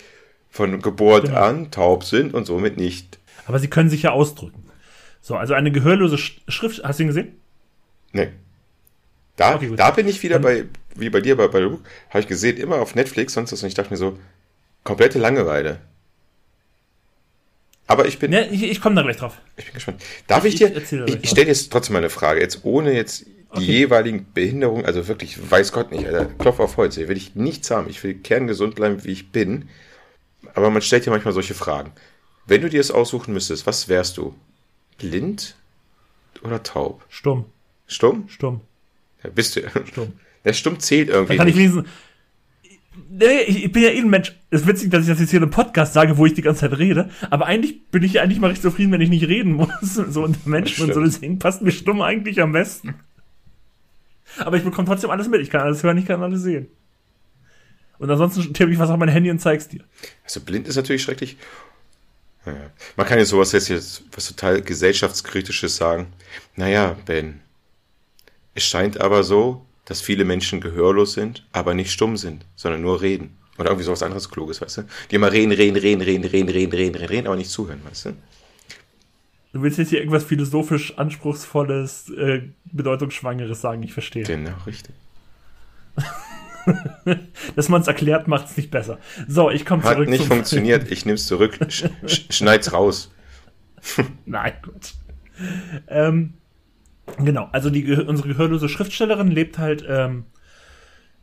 von 0.52 0.80
Geburt 0.80 1.26
genau. 1.26 1.40
an 1.40 1.72
taub 1.72 2.03
sind 2.03 2.36
und 2.36 2.45
somit 2.45 2.78
nicht. 2.78 3.18
Aber 3.48 3.57
sie 3.57 3.68
können 3.68 3.90
sich 3.90 4.03
ja 4.03 4.11
ausdrücken. 4.11 4.70
So, 5.22 5.38
also 5.38 5.56
eine 5.56 5.72
gehörlose 5.72 6.20
Schrift, 6.20 6.84
hast 6.84 6.99
du 6.99 7.03
ihn 7.03 7.07
gesehen? 7.07 7.40
Nee. 8.11 8.30
Da, 9.38 9.56
okay, 9.56 9.74
da 9.76 9.90
bin 9.90 10.07
ich 10.07 10.22
wieder 10.22 10.38
bei, 10.38 10.65
wie 10.94 11.10
bei 11.10 11.22
dir 11.22 11.36
bei, 11.36 11.48
bei 11.48 11.61
Luke, 11.61 11.84
habe 12.10 12.20
ich 12.20 12.28
gesehen, 12.28 12.57
immer 12.57 12.80
auf 12.80 12.94
Netflix, 12.94 13.34
sonst 13.34 13.52
was, 13.53 13.64
und 13.64 13.70
ich 13.70 13.74
dachte 13.74 13.90
mir 13.90 13.98
so, 13.98 14.20
komplette 14.84 15.18
Langeweile. 15.18 15.80
Aber 17.88 18.06
ich 18.08 18.20
bin. 18.20 18.32
Ja, 18.32 18.42
ich, 18.42 18.64
ich 18.64 18.82
komme 18.82 18.96
da 18.96 19.02
gleich 19.02 19.18
drauf. 19.18 19.38
Ich 19.58 19.66
bin 19.66 19.74
gespannt. 19.74 20.02
Darf 20.28 20.46
ich, 20.46 20.62
ich 20.62 20.72
dir. 20.72 21.06
Ich, 21.06 21.24
ich 21.24 21.30
stelle 21.30 21.48
jetzt 21.48 21.72
trotzdem 21.72 21.94
mal 21.94 22.00
eine 22.00 22.10
Frage, 22.10 22.40
jetzt 22.40 22.64
ohne 22.64 22.94
jetzt 22.94 23.26
die 23.26 23.62
okay. 23.62 23.72
jeweiligen 23.72 24.26
Behinderungen, 24.34 24.86
also 24.86 25.08
wirklich, 25.08 25.38
weiß 25.52 25.72
Gott 25.74 25.92
nicht, 25.92 26.06
Alter, 26.08 26.26
Klopf 26.26 26.60
auf 26.60 26.78
Holz, 26.78 26.96
hier 26.96 27.08
will 27.08 27.18
ich 27.18 27.36
nichts 27.36 27.70
haben. 27.70 27.88
Ich 27.90 28.04
will 28.04 28.16
kerngesund 28.16 28.76
bleiben, 28.76 29.04
wie 29.04 29.12
ich 29.12 29.32
bin. 29.32 29.70
Aber 30.56 30.70
man 30.72 30.82
stellt 30.82 31.06
ja 31.06 31.12
manchmal 31.12 31.34
solche 31.34 31.54
Fragen. 31.54 31.92
Wenn 32.46 32.62
du 32.62 32.70
dir 32.70 32.82
es 32.82 32.90
aussuchen 32.90 33.34
müsstest, 33.34 33.68
was 33.68 33.88
wärst 33.90 34.18
du? 34.18 34.34
Blind 34.98 35.56
oder 36.44 36.64
taub? 36.64 37.06
Stumm. 37.10 37.46
Stumm? 37.88 38.28
Stumm. 38.28 38.62
Ja, 39.24 39.30
bist 39.30 39.56
du. 39.56 39.62
Stumm. 39.86 40.14
Der 40.46 40.54
Stumm 40.54 40.80
zählt 40.80 41.10
irgendwie. 41.10 41.34
Da 41.34 41.38
kann 41.38 41.48
nicht. 41.48 41.56
ich 41.56 41.62
lesen. 41.62 41.88
Nee, 43.10 43.41
ich, 43.48 43.65
ich 43.65 43.72
bin 43.72 43.84
ja 43.84 43.90
eh 43.90 43.99
ein 43.99 44.10
Mensch. 44.10 44.36
Es 44.49 44.61
ist 44.61 44.68
witzig, 44.68 44.91
dass 44.91 45.03
ich 45.03 45.10
das 45.10 45.20
jetzt 45.20 45.30
hier 45.30 45.38
in 45.38 45.44
einem 45.44 45.52
Podcast 45.52 45.94
sage, 45.94 46.18
wo 46.18 46.26
ich 46.26 46.34
die 46.34 46.41
ganze 46.41 46.61
Zeit 46.61 46.78
rede. 46.78 47.10
Aber 47.30 47.45
eigentlich 47.45 47.90
bin 47.90 48.03
ich 48.03 48.14
ja 48.14 48.22
eigentlich 48.22 48.40
mal 48.40 48.49
recht 48.49 48.61
zufrieden, 48.61 48.91
wenn 48.91 49.02
ich 49.02 49.10
nicht 49.10 49.28
reden 49.28 49.53
muss. 49.53 49.70
So 49.82 50.24
unter 50.24 50.48
Menschen 50.48 50.86
und 50.86 50.94
so. 50.94 51.02
Deswegen 51.02 51.40
passt 51.40 51.61
mir 51.61 51.72
stumm 51.72 52.02
eigentlich 52.02 52.41
am 52.41 52.52
besten. 52.52 52.95
Aber 54.38 54.57
ich 54.57 54.64
bekomme 54.64 54.88
trotzdem 54.88 55.10
alles 55.10 55.28
mit. 55.28 55.41
Ich 55.41 55.49
kann 55.49 55.61
alles 55.61 55.84
hören, 55.84 55.98
ich 55.98 56.06
kann 56.06 56.22
alles 56.22 56.41
sehen. 56.41 56.68
Und 57.99 58.10
ansonsten 58.10 58.53
tippe 58.53 58.72
ich 58.72 58.80
was 58.80 58.90
auf 58.90 58.98
mein 58.98 59.10
Handy 59.10 59.30
und 59.30 59.40
zeig's 59.40 59.68
dir. 59.68 59.82
Also 60.24 60.41
blind 60.41 60.68
ist 60.68 60.76
natürlich 60.76 61.03
schrecklich. 61.03 61.38
Naja. 62.45 62.72
Man 62.98 63.07
kann 63.07 63.20
ja 63.20 63.26
sowas 63.26 63.52
jetzt, 63.53 63.70
jetzt 63.70 64.03
was 64.11 64.28
total 64.28 64.61
gesellschaftskritisches 64.61 65.76
sagen. 65.76 66.07
Naja, 66.56 66.98
Ben. 67.06 67.40
Es 68.56 68.64
scheint 68.64 68.99
aber 68.99 69.24
so, 69.24 69.65
dass 69.86 70.02
viele 70.02 70.26
Menschen 70.26 70.62
gehörlos 70.62 71.14
sind, 71.14 71.46
aber 71.52 71.74
nicht 71.74 71.92
stumm 71.92 72.18
sind, 72.18 72.46
sondern 72.56 72.82
nur 72.82 73.02
reden. 73.02 73.38
Oder 73.58 73.70
irgendwie 73.70 73.86
sowas 73.86 74.02
anderes 74.02 74.30
Kluges, 74.30 74.62
weißt 74.62 74.78
du? 74.80 74.82
Die 75.12 75.16
immer 75.16 75.32
reden, 75.32 75.52
reden, 75.52 75.78
reden, 75.78 76.02
reden, 76.02 76.24
reden, 76.26 76.50
reden, 76.50 76.76
reden, 76.76 77.06
reden, 77.06 77.28
aber 77.28 77.36
nicht 77.36 77.52
zuhören, 77.52 77.82
weißt 77.88 78.06
du? 78.06 78.14
Du 79.52 79.62
willst 79.62 79.78
jetzt 79.78 79.90
hier 79.90 80.00
irgendwas 80.00 80.24
philosophisch 80.24 80.98
anspruchsvolles, 80.98 82.10
äh, 82.10 82.42
bedeutungsschwangeres 82.72 83.62
sagen, 83.62 83.84
ich 83.84 83.94
verstehe. 83.94 84.24
Genau, 84.24 84.56
richtig. 84.66 84.96
Dass 87.56 87.70
man 87.70 87.82
es 87.82 87.88
erklärt, 87.88 88.28
macht 88.28 88.50
es 88.50 88.58
nicht 88.58 88.72
besser. 88.72 88.98
So, 89.28 89.52
ich 89.52 89.66
komme 89.66 89.84
zurück. 89.84 90.00
Hat 90.00 90.08
nicht 90.08 90.26
funktioniert, 90.26 90.90
ich 90.92 91.06
nehme 91.06 91.16
es 91.16 91.28
zurück. 91.28 91.60
Sch 91.70 91.86
schneid's 92.32 92.74
raus. 92.74 93.12
Nein, 94.26 94.54
gut. 94.64 94.94
Ähm, 95.88 96.34
genau, 97.18 97.50
also 97.52 97.70
die, 97.70 97.92
unsere 97.94 98.30
gehörlose 98.30 98.70
Schriftstellerin 98.70 99.28
lebt 99.28 99.58
halt 99.58 99.86
ähm, 99.88 100.26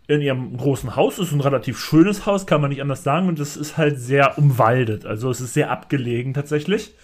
in 0.07 0.20
ihrem 0.20 0.57
großen 0.57 0.97
Haus. 0.97 1.19
Ist 1.19 1.32
ein 1.32 1.40
relativ 1.40 1.78
schönes 1.78 2.27
Haus, 2.27 2.47
kann 2.47 2.61
man 2.61 2.70
nicht 2.70 2.82
anders 2.82 3.02
sagen. 3.02 3.28
Und 3.28 3.39
es 3.39 3.57
ist 3.57 3.77
halt 3.77 3.98
sehr 3.98 4.39
umwaldet. 4.39 5.07
Also 5.07 5.31
es 5.31 5.40
ist 5.40 5.55
sehr 5.55 5.70
abgelegen 5.70 6.35
tatsächlich. 6.35 6.94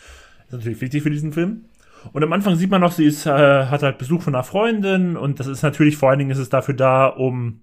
Ist 0.47 0.53
natürlich 0.53 0.81
wichtig 0.81 1.03
für 1.03 1.11
diesen 1.11 1.33
Film. 1.33 1.67
Und 2.13 2.23
am 2.23 2.33
Anfang 2.33 2.57
sieht 2.57 2.71
man 2.71 2.81
noch, 2.81 2.93
sie 2.93 3.05
ist, 3.05 3.27
äh, 3.27 3.31
hat 3.67 3.83
halt 3.83 3.99
Besuch 3.99 4.23
von 4.23 4.35
einer 4.35 4.45
Freundin 4.45 5.17
und 5.17 5.41
das 5.41 5.47
ist 5.47 5.63
natürlich, 5.63 5.97
vor 5.97 6.11
allen 6.11 6.19
Dingen 6.19 6.31
ist 6.31 6.39
es 6.39 6.49
dafür 6.49 6.75
da, 6.75 7.07
um 7.07 7.63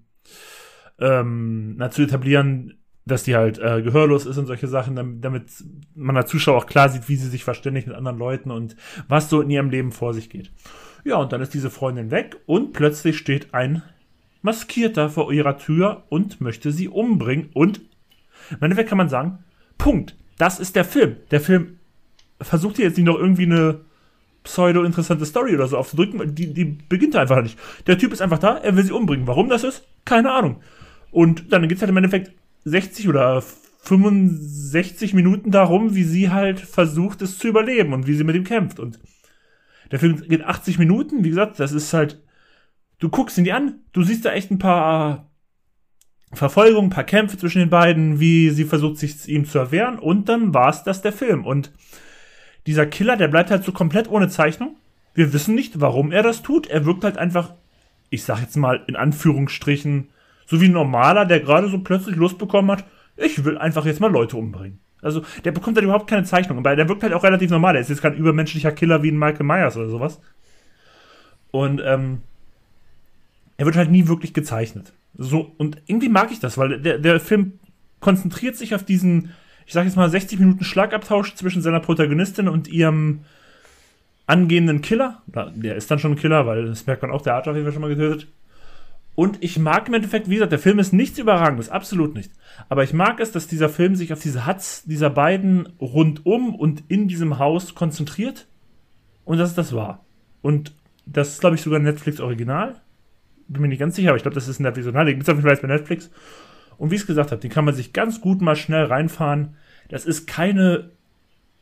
ähm, 0.98 1.82
zu 1.90 2.02
etablieren, 2.02 2.74
dass 3.06 3.22
die 3.22 3.36
halt 3.36 3.58
äh, 3.58 3.82
gehörlos 3.82 4.26
ist 4.26 4.38
und 4.38 4.46
solche 4.46 4.68
Sachen, 4.68 4.96
damit, 4.96 5.24
damit 5.24 5.44
man 5.94 6.16
als 6.16 6.30
Zuschauer 6.30 6.58
auch 6.58 6.66
klar 6.66 6.88
sieht, 6.88 7.08
wie 7.08 7.16
sie 7.16 7.28
sich 7.28 7.44
verständigt 7.44 7.86
mit 7.86 7.96
anderen 7.96 8.18
Leuten 8.18 8.50
und 8.50 8.76
was 9.08 9.28
so 9.28 9.40
in 9.40 9.50
ihrem 9.50 9.70
Leben 9.70 9.92
vor 9.92 10.14
sich 10.14 10.30
geht. 10.30 10.50
Ja, 11.04 11.16
und 11.16 11.32
dann 11.32 11.40
ist 11.40 11.54
diese 11.54 11.70
Freundin 11.70 12.10
weg 12.10 12.36
und 12.46 12.72
plötzlich 12.72 13.18
steht 13.18 13.52
ein 13.52 13.82
Maskierter 14.42 15.10
vor 15.10 15.32
ihrer 15.32 15.58
Tür 15.58 16.04
und 16.08 16.40
möchte 16.40 16.72
sie 16.72 16.88
umbringen 16.88 17.50
und 17.54 17.82
im 18.50 18.62
Endeffekt 18.62 18.88
kann 18.88 18.98
man 18.98 19.08
sagen, 19.08 19.38
Punkt. 19.78 20.16
Das 20.38 20.58
ist 20.58 20.76
der 20.76 20.84
Film. 20.84 21.16
Der 21.30 21.40
Film 21.40 21.78
versucht 22.40 22.76
hier 22.76 22.86
jetzt 22.86 22.96
nicht 22.96 23.06
noch 23.06 23.18
irgendwie 23.18 23.44
eine 23.44 23.80
pseudo-interessante 24.42 25.24
Story 25.24 25.54
oder 25.54 25.66
so 25.66 25.78
aufzudrücken, 25.78 26.34
die, 26.34 26.52
die 26.52 26.64
beginnt 26.64 27.16
einfach 27.16 27.42
nicht. 27.42 27.58
Der 27.86 27.98
Typ 27.98 28.12
ist 28.12 28.20
einfach 28.20 28.38
da, 28.38 28.56
er 28.58 28.76
will 28.76 28.84
sie 28.84 28.92
umbringen. 28.92 29.26
Warum 29.26 29.48
das 29.48 29.64
ist? 29.64 29.86
Keine 30.04 30.32
Ahnung. 30.32 30.60
Und 31.10 31.52
dann 31.52 31.62
geht 31.68 31.76
es 31.76 31.82
halt 31.82 31.90
im 31.90 31.96
Endeffekt 31.96 32.32
60 32.64 33.08
oder 33.08 33.42
65 33.82 35.14
Minuten 35.14 35.50
darum, 35.50 35.94
wie 35.94 36.04
sie 36.04 36.30
halt 36.30 36.60
versucht, 36.60 37.22
es 37.22 37.38
zu 37.38 37.48
überleben 37.48 37.92
und 37.92 38.06
wie 38.06 38.14
sie 38.14 38.24
mit 38.24 38.36
ihm 38.36 38.44
kämpft. 38.44 38.80
Und 38.80 38.98
der 39.90 39.98
Film 39.98 40.16
geht 40.28 40.42
80 40.42 40.78
Minuten, 40.78 41.24
wie 41.24 41.30
gesagt, 41.30 41.60
das 41.60 41.72
ist 41.72 41.92
halt, 41.92 42.22
du 42.98 43.08
guckst 43.08 43.38
ihn 43.38 43.44
dir 43.44 43.56
an, 43.56 43.80
du 43.92 44.02
siehst 44.02 44.24
da 44.24 44.32
echt 44.32 44.50
ein 44.50 44.58
paar 44.58 45.30
Verfolgungen, 46.32 46.88
ein 46.88 46.94
paar 46.94 47.04
Kämpfe 47.04 47.38
zwischen 47.38 47.60
den 47.60 47.70
beiden, 47.70 48.20
wie 48.20 48.50
sie 48.50 48.64
versucht, 48.64 48.98
sich 48.98 49.28
ihm 49.28 49.44
zu 49.44 49.58
erwehren 49.58 49.98
und 49.98 50.28
dann 50.28 50.54
war 50.54 50.68
es 50.68 50.82
das 50.82 51.02
der 51.02 51.12
Film. 51.12 51.44
Und 51.44 51.72
dieser 52.66 52.86
Killer, 52.86 53.16
der 53.16 53.28
bleibt 53.28 53.50
halt 53.50 53.64
so 53.64 53.72
komplett 53.72 54.08
ohne 54.10 54.28
Zeichnung. 54.28 54.76
Wir 55.12 55.32
wissen 55.32 55.54
nicht, 55.54 55.80
warum 55.80 56.12
er 56.12 56.22
das 56.22 56.42
tut. 56.42 56.66
Er 56.66 56.86
wirkt 56.86 57.04
halt 57.04 57.18
einfach, 57.18 57.54
ich 58.10 58.24
sag 58.24 58.40
jetzt 58.40 58.56
mal 58.56 58.82
in 58.86 58.96
Anführungsstrichen, 58.96 60.08
so 60.46 60.60
wie 60.60 60.66
ein 60.66 60.72
normaler, 60.72 61.24
der 61.24 61.40
gerade 61.40 61.68
so 61.68 61.78
plötzlich 61.78 62.16
Lust 62.16 62.38
bekommen 62.38 62.70
hat, 62.70 62.84
ich 63.16 63.44
will 63.44 63.58
einfach 63.58 63.86
jetzt 63.86 64.00
mal 64.00 64.10
Leute 64.10 64.36
umbringen. 64.36 64.80
Also, 65.04 65.22
der 65.44 65.52
bekommt 65.52 65.76
halt 65.76 65.84
überhaupt 65.84 66.08
keine 66.08 66.24
Zeichnung. 66.24 66.58
Aber 66.58 66.74
der 66.74 66.88
wirkt 66.88 67.02
halt 67.02 67.12
auch 67.12 67.24
relativ 67.24 67.50
normal. 67.50 67.74
Er 67.74 67.82
ist 67.82 67.90
jetzt 67.90 68.02
kein 68.02 68.14
übermenschlicher 68.16 68.72
Killer 68.72 69.02
wie 69.02 69.10
ein 69.10 69.18
Michael 69.18 69.46
Myers 69.46 69.76
oder 69.76 69.88
sowas. 69.88 70.20
Und, 71.50 71.82
ähm, 71.84 72.22
er 73.56 73.66
wird 73.66 73.76
halt 73.76 73.90
nie 73.90 74.08
wirklich 74.08 74.34
gezeichnet. 74.34 74.92
So, 75.16 75.52
und 75.58 75.80
irgendwie 75.86 76.08
mag 76.08 76.32
ich 76.32 76.40
das, 76.40 76.58
weil 76.58 76.80
der, 76.80 76.98
der 76.98 77.20
Film 77.20 77.60
konzentriert 78.00 78.56
sich 78.56 78.74
auf 78.74 78.82
diesen 78.82 79.30
ich 79.66 79.72
sag 79.72 79.84
jetzt 79.84 79.96
mal, 79.96 80.08
60 80.10 80.38
Minuten 80.38 80.64
Schlagabtausch 80.64 81.34
zwischen 81.34 81.62
seiner 81.62 81.80
Protagonistin 81.80 82.48
und 82.48 82.68
ihrem 82.68 83.20
angehenden 84.26 84.82
Killer. 84.82 85.22
Der 85.26 85.76
ist 85.76 85.90
dann 85.90 85.98
schon 85.98 86.12
ein 86.12 86.18
Killer, 86.18 86.46
weil 86.46 86.66
das 86.66 86.86
merkt 86.86 87.02
man 87.02 87.10
auch, 87.10 87.22
der 87.22 87.34
hat 87.34 87.48
auf 87.48 87.54
jeden 87.54 87.66
Fall 87.66 87.72
schon 87.72 87.82
mal 87.82 87.94
getötet. 87.94 88.28
Und 89.16 89.42
ich 89.42 89.58
mag 89.58 89.86
im 89.86 89.94
Endeffekt, 89.94 90.28
wie 90.28 90.34
gesagt, 90.34 90.52
der 90.52 90.58
Film 90.58 90.78
ist 90.78 90.92
nichts 90.92 91.18
Überragendes, 91.18 91.68
absolut 91.68 92.14
nicht. 92.14 92.32
Aber 92.68 92.82
ich 92.82 92.92
mag 92.92 93.20
es, 93.20 93.30
dass 93.30 93.46
dieser 93.46 93.68
Film 93.68 93.94
sich 93.94 94.12
auf 94.12 94.20
diese 94.20 94.44
Hatz 94.44 94.82
dieser 94.84 95.10
beiden 95.10 95.66
rundum 95.80 96.54
und 96.54 96.82
in 96.88 97.06
diesem 97.06 97.38
Haus 97.38 97.74
konzentriert. 97.74 98.48
Und 99.24 99.38
dass 99.38 99.54
das 99.54 99.72
war. 99.72 100.04
Und 100.42 100.72
das 101.06 101.30
ist, 101.30 101.40
glaube 101.40 101.56
ich, 101.56 101.62
sogar 101.62 101.78
ein 101.78 101.84
Netflix-Original. 101.84 102.80
Bin 103.46 103.62
mir 103.62 103.68
nicht 103.68 103.78
ganz 103.78 103.96
sicher, 103.96 104.08
aber 104.08 104.16
ich 104.16 104.22
glaube, 104.22 104.34
das 104.34 104.48
ist 104.48 104.58
in 104.58 104.64
der 104.64 104.76
Visional. 104.76 105.06
Gibt 105.06 105.22
es 105.22 105.28
auf 105.28 105.36
jeden 105.36 105.48
Fall 105.48 105.56
bei 105.56 105.68
Netflix. 105.68 106.10
Und 106.76 106.90
wie 106.90 106.96
ich 106.96 107.02
es 107.02 107.06
gesagt 107.06 107.30
habe, 107.30 107.40
den 107.40 107.50
kann 107.50 107.64
man 107.64 107.74
sich 107.74 107.92
ganz 107.92 108.20
gut 108.20 108.42
mal 108.42 108.56
schnell 108.56 108.84
reinfahren. 108.84 109.56
Das 109.88 110.06
ist 110.06 110.26
keine 110.26 110.90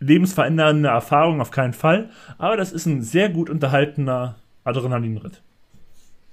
lebensverändernde 0.01 0.89
Erfahrung, 0.89 1.41
auf 1.41 1.51
keinen 1.51 1.75
Fall. 1.75 2.11
Aber 2.39 2.57
das 2.57 2.73
ist 2.73 2.87
ein 2.87 3.03
sehr 3.03 3.29
gut 3.29 3.51
unterhaltener 3.51 4.37
Adrenalinritt. 4.65 5.43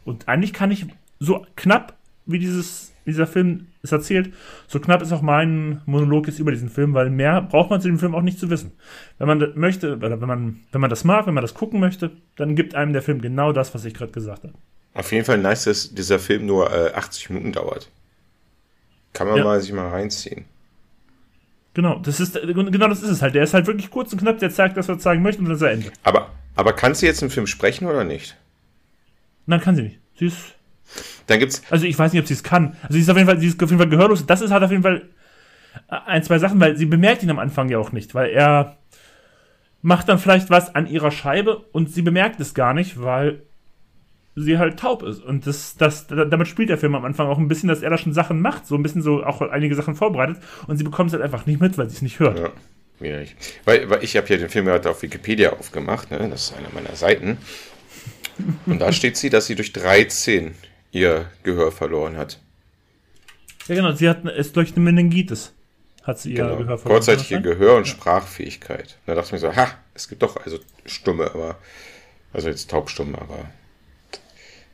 Und 0.06 0.28
eigentlich 0.28 0.54
kann 0.54 0.72
ich 0.72 0.88
so 1.20 1.46
knapp, 1.56 1.98
wie 2.26 2.40
dieses, 2.40 2.94
dieser 3.06 3.28
Film 3.28 3.68
es 3.82 3.92
erzählt, 3.92 4.34
so 4.68 4.80
knapp 4.80 5.02
ist 5.02 5.12
auch 5.12 5.22
mein 5.22 5.82
Monolog 5.86 6.28
jetzt 6.28 6.40
über 6.40 6.52
diesen 6.52 6.70
Film, 6.70 6.94
weil 6.94 7.10
mehr 7.10 7.42
braucht 7.42 7.70
man 7.70 7.82
zu 7.82 7.88
dem 7.88 8.00
Film 8.00 8.16
auch 8.16 8.22
nicht 8.22 8.40
zu 8.40 8.50
wissen. 8.50 8.72
Wenn 9.18 9.28
man 9.28 9.40
das 9.40 9.56
möchte, 9.56 9.96
oder 9.96 10.22
wenn 10.22 10.28
man, 10.28 10.60
wenn 10.72 10.82
man 10.82 10.90
das 10.90 11.04
mag, 11.04 11.28
wenn 11.28 11.34
man 11.34 11.42
das 11.42 11.54
gucken 11.54 11.80
möchte, 11.80 12.12
dann 12.36 12.56
gibt 12.56 12.76
einem 12.76 12.94
der 12.94 13.02
Film 13.02 13.22
genau 13.22 13.52
das, 13.52 13.74
was 13.74 13.86
ich 13.86 13.94
gerade 13.94 14.12
gesagt 14.12 14.44
habe. 14.44 14.54
Auf 14.94 15.12
jeden 15.12 15.26
Fall 15.26 15.38
nice, 15.38 15.66
dass 15.66 15.94
dieser 15.94 16.20
Film 16.20 16.46
nur 16.46 16.72
äh, 16.72 16.94
80 16.94 17.30
Minuten 17.30 17.54
dauert. 17.54 17.90
Kann 19.14 19.28
man 19.28 19.38
ja. 19.38 19.44
mal 19.44 19.62
sich 19.62 19.72
mal 19.72 19.90
reinziehen. 19.90 20.46
Genau, 21.74 22.00
das 22.00 22.20
ist 22.20 22.34
genau 22.34 22.88
das 22.88 23.04
ist 23.04 23.10
es 23.10 23.22
halt. 23.22 23.36
Der 23.36 23.44
ist 23.44 23.54
halt 23.54 23.68
wirklich 23.68 23.90
kurz 23.90 24.12
und 24.12 24.20
knapp, 24.20 24.40
der 24.40 24.50
zeigt 24.50 24.76
das, 24.76 24.88
was 24.88 24.98
er 24.98 25.00
zeigen 25.00 25.22
möchte 25.22 25.40
und 25.40 25.46
dann 25.46 25.56
ist 25.56 25.62
er 25.62 25.72
Ende. 25.72 25.92
Aber, 26.04 26.32
aber 26.56 26.74
kann 26.74 26.96
sie 26.96 27.06
jetzt 27.06 27.22
im 27.22 27.30
Film 27.30 27.48
sprechen 27.48 27.88
oder 27.88 28.04
nicht? 28.04 28.36
Nein, 29.46 29.62
kann 29.62 29.76
sie 29.76 29.84
nicht. 29.84 30.00
Sie 30.18 30.26
ist. 30.26 30.56
Dann 31.30 31.40
gibt's. 31.40 31.62
Also 31.70 31.86
ich 31.86 31.98
weiß 31.98 32.12
nicht, 32.12 32.22
ob 32.22 32.28
sie 32.28 32.34
es 32.34 32.44
kann. 32.44 32.76
Also 32.84 32.94
sie 32.94 33.02
ist 33.02 33.10
auf 33.10 33.18
jeden 33.18 33.28
Fall, 33.30 33.40
sie 33.40 33.48
ist 33.48 33.62
auf 33.62 33.70
jeden 33.70 33.80
Fall 33.80 33.90
gehörlos. 33.90 34.26
Das 34.26 34.42
ist 34.42 34.52
halt 34.52 34.64
auf 34.64 34.72
jeden 34.72 34.84
Fall 34.84 35.04
ein, 35.88 36.24
zwei 36.24 36.40
Sachen, 36.40 36.60
weil 36.60 36.76
sie 36.78 36.86
bemerkt 36.86 37.24
ihn 37.24 37.30
am 37.30 37.40
Anfang 37.40 37.70
ja 37.70 37.78
auch 37.78 37.92
nicht, 37.92 38.16
weil 38.16 38.30
er 38.32 38.78
macht 39.82 40.10
dann 40.10 40.20
vielleicht 40.20 40.50
was 40.50 40.76
an 40.76 40.88
ihrer 40.88 41.12
Scheibe 41.12 41.58
und 41.72 41.92
sie 41.92 42.02
bemerkt 42.02 42.40
es 42.40 42.54
gar 42.54 42.74
nicht, 42.74 43.02
weil 43.02 43.44
sie 44.36 44.58
halt 44.58 44.80
taub 44.80 45.04
ist. 45.04 45.22
Und 45.22 45.48
das, 45.48 45.76
das, 45.78 46.08
damit 46.08 46.48
spielt 46.48 46.70
der 46.70 46.78
Film 46.78 46.96
am 46.96 47.06
Anfang 47.06 47.28
auch 47.28 47.38
ein 47.38 47.48
bisschen, 47.48 47.70
dass 47.70 47.82
er 47.82 47.90
da 47.90 47.98
schon 47.98 48.14
Sachen 48.14 48.42
macht, 48.42 48.66
so 48.66 48.76
ein 48.76 48.84
bisschen 48.84 49.02
so 49.02 49.24
auch 49.24 49.42
einige 49.42 49.76
Sachen 49.76 49.96
vorbereitet 49.96 50.38
und 50.68 50.78
sie 50.78 50.84
bekommt 50.84 51.10
es 51.10 51.14
halt 51.14 51.24
einfach 51.24 51.46
nicht 51.46 51.62
mit, 51.62 51.78
weil 51.78 51.90
sie 51.90 51.96
es 51.96 52.02
nicht 52.02 52.20
hört. 52.20 52.40
Ja, 52.40 52.50
mir 53.00 53.20
nicht. 53.20 53.36
Weil, 53.66 53.90
weil 53.90 54.04
ich 54.04 54.18
habe 54.18 54.28
ja 54.28 54.38
den 54.38 54.50
Film 54.50 54.66
gerade 54.66 54.90
auf 54.90 55.02
Wikipedia 55.02 55.54
aufgemacht, 55.54 56.12
ne? 56.12 56.28
das 56.30 56.52
ist 56.52 56.58
eine 56.58 56.68
meiner 56.74 56.96
Seiten. 56.96 57.38
Und 58.66 58.80
da 58.80 58.92
steht 58.94 59.18
sie, 59.18 59.30
dass 59.30 59.48
sie 59.48 59.56
durch 59.56 59.74
13 59.74 60.56
ihr 60.92 61.26
Gehör 61.44 61.72
verloren 61.72 62.18
hat. 62.18 62.40
Ja, 63.68 63.76
genau, 63.76 63.92
sie 63.92 64.10
hat 64.10 64.26
ist 64.26 64.56
durch 64.56 64.76
eine 64.76 64.84
Meningitis 64.84 65.54
hat 66.04 66.20
sie 66.20 66.32
ihr 66.32 66.44
genau. 66.44 66.58
Gehör 66.58 66.78
verloren. 66.78 67.00
Kurzzeitige 67.00 67.42
Gehör- 67.42 67.78
und 67.78 67.88
ja. 67.88 67.94
Sprachfähigkeit. 67.94 68.98
Da 69.06 69.16
dachte 69.16 69.28
ich 69.28 69.32
mir 69.34 69.40
so, 69.40 69.56
ha, 69.56 69.72
es 69.94 70.08
gibt 70.08 70.22
doch 70.22 70.38
also 70.38 70.60
Stumme, 70.86 71.32
aber 71.32 71.58
also 72.34 72.50
jetzt 72.50 72.70
Taubstumme, 72.70 73.20
aber 73.20 73.46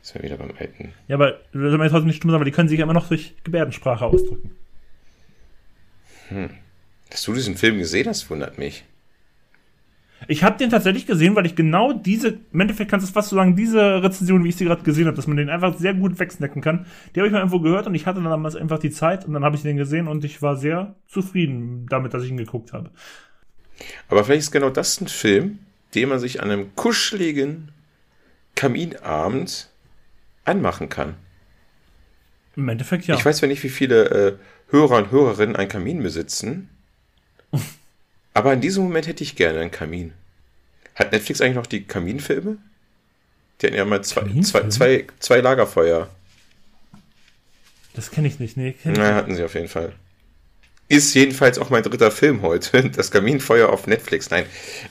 ist 0.02 0.14
ja 0.14 0.22
wieder 0.22 0.36
beim 0.36 0.52
alten. 0.58 0.92
Ja, 1.08 1.16
aber 1.16 1.40
soll 1.52 1.72
man 1.72 1.82
jetzt 1.82 1.92
trotzdem 1.92 2.06
nicht 2.06 2.16
stumm 2.16 2.30
sagen, 2.30 2.40
weil 2.40 2.50
die 2.50 2.54
können 2.54 2.68
sich 2.68 2.78
ja 2.78 2.84
immer 2.84 2.94
noch 2.94 3.08
durch 3.08 3.34
Gebärdensprache 3.44 4.04
ausdrücken. 4.04 4.56
Hm. 6.28 6.50
Dass 7.10 7.22
du 7.22 7.34
diesen 7.34 7.56
Film 7.56 7.78
gesehen 7.78 8.08
hast, 8.08 8.28
wundert 8.30 8.58
mich. 8.58 8.84
Ich 10.28 10.42
habe 10.42 10.56
den 10.56 10.70
tatsächlich 10.70 11.06
gesehen, 11.06 11.36
weil 11.36 11.46
ich 11.46 11.54
genau 11.54 11.92
diese, 11.92 12.38
im 12.52 12.60
Endeffekt 12.60 12.90
kannst 12.90 13.04
du 13.04 13.08
es 13.08 13.12
fast 13.12 13.28
so 13.28 13.36
sagen, 13.36 13.54
diese 13.54 14.02
Rezension, 14.02 14.42
wie 14.44 14.48
ich 14.48 14.56
sie 14.56 14.64
gerade 14.64 14.82
gesehen 14.82 15.06
habe, 15.06 15.16
dass 15.16 15.26
man 15.26 15.36
den 15.36 15.50
einfach 15.50 15.76
sehr 15.78 15.94
gut 15.94 16.18
wegsnacken 16.18 16.62
kann. 16.62 16.86
Die 17.14 17.20
habe 17.20 17.26
ich 17.26 17.32
mal 17.32 17.40
irgendwo 17.40 17.60
gehört 17.60 17.86
und 17.86 17.94
ich 17.94 18.06
hatte 18.06 18.20
dann 18.20 18.30
damals 18.30 18.56
einfach 18.56 18.78
die 18.78 18.90
Zeit 18.90 19.26
und 19.26 19.34
dann 19.34 19.44
habe 19.44 19.56
ich 19.56 19.62
den 19.62 19.76
gesehen 19.76 20.08
und 20.08 20.24
ich 20.24 20.40
war 20.42 20.56
sehr 20.56 20.94
zufrieden 21.06 21.86
damit, 21.90 22.14
dass 22.14 22.24
ich 22.24 22.30
ihn 22.30 22.36
geguckt 22.36 22.72
habe. 22.72 22.90
Aber 24.08 24.24
vielleicht 24.24 24.42
ist 24.42 24.50
genau 24.52 24.70
das 24.70 25.00
ein 25.00 25.08
Film, 25.08 25.58
den 25.94 26.08
man 26.08 26.18
sich 26.18 26.42
an 26.42 26.50
einem 26.50 26.74
kuscheligen 26.74 27.70
Kaminabend 28.54 29.70
anmachen 30.44 30.88
kann. 30.88 31.14
Im 32.56 32.68
Endeffekt 32.68 33.06
ja. 33.06 33.16
Ich 33.16 33.24
weiß 33.24 33.38
zwar 33.38 33.48
nicht, 33.48 33.62
wie 33.62 33.68
viele 33.68 34.04
äh, 34.10 34.36
Hörer 34.70 34.96
und 34.96 35.10
Hörerinnen 35.10 35.56
einen 35.56 35.68
Kamin 35.68 36.02
besitzen. 36.02 36.70
Aber 38.36 38.52
in 38.52 38.60
diesem 38.60 38.84
Moment 38.84 39.06
hätte 39.06 39.24
ich 39.24 39.34
gerne 39.34 39.60
einen 39.60 39.70
Kamin. 39.70 40.12
Hat 40.94 41.10
Netflix 41.10 41.40
eigentlich 41.40 41.56
noch 41.56 41.66
die 41.66 41.84
Kaminfilme? 41.84 42.58
Die 43.58 43.66
hatten 43.66 43.76
ja 43.76 43.86
mal 43.86 44.04
zwei, 44.04 44.28
zwei, 44.42 44.68
zwei, 44.68 45.06
zwei 45.20 45.40
Lagerfeuer. 45.40 46.10
Das 47.94 48.10
kenne 48.10 48.28
ich 48.28 48.38
nicht, 48.38 48.58
nee. 48.58 48.72
Kenn 48.72 48.92
Na, 48.94 49.14
hatten 49.14 49.34
sie 49.34 49.42
auf 49.42 49.54
jeden 49.54 49.68
Fall. 49.68 49.94
Ist 50.86 51.14
jedenfalls 51.14 51.58
auch 51.58 51.70
mein 51.70 51.82
dritter 51.82 52.10
Film 52.10 52.42
heute. 52.42 52.90
Das 52.94 53.10
Kaminfeuer 53.10 53.70
auf 53.70 53.86
Netflix. 53.86 54.28
Nein. 54.28 54.44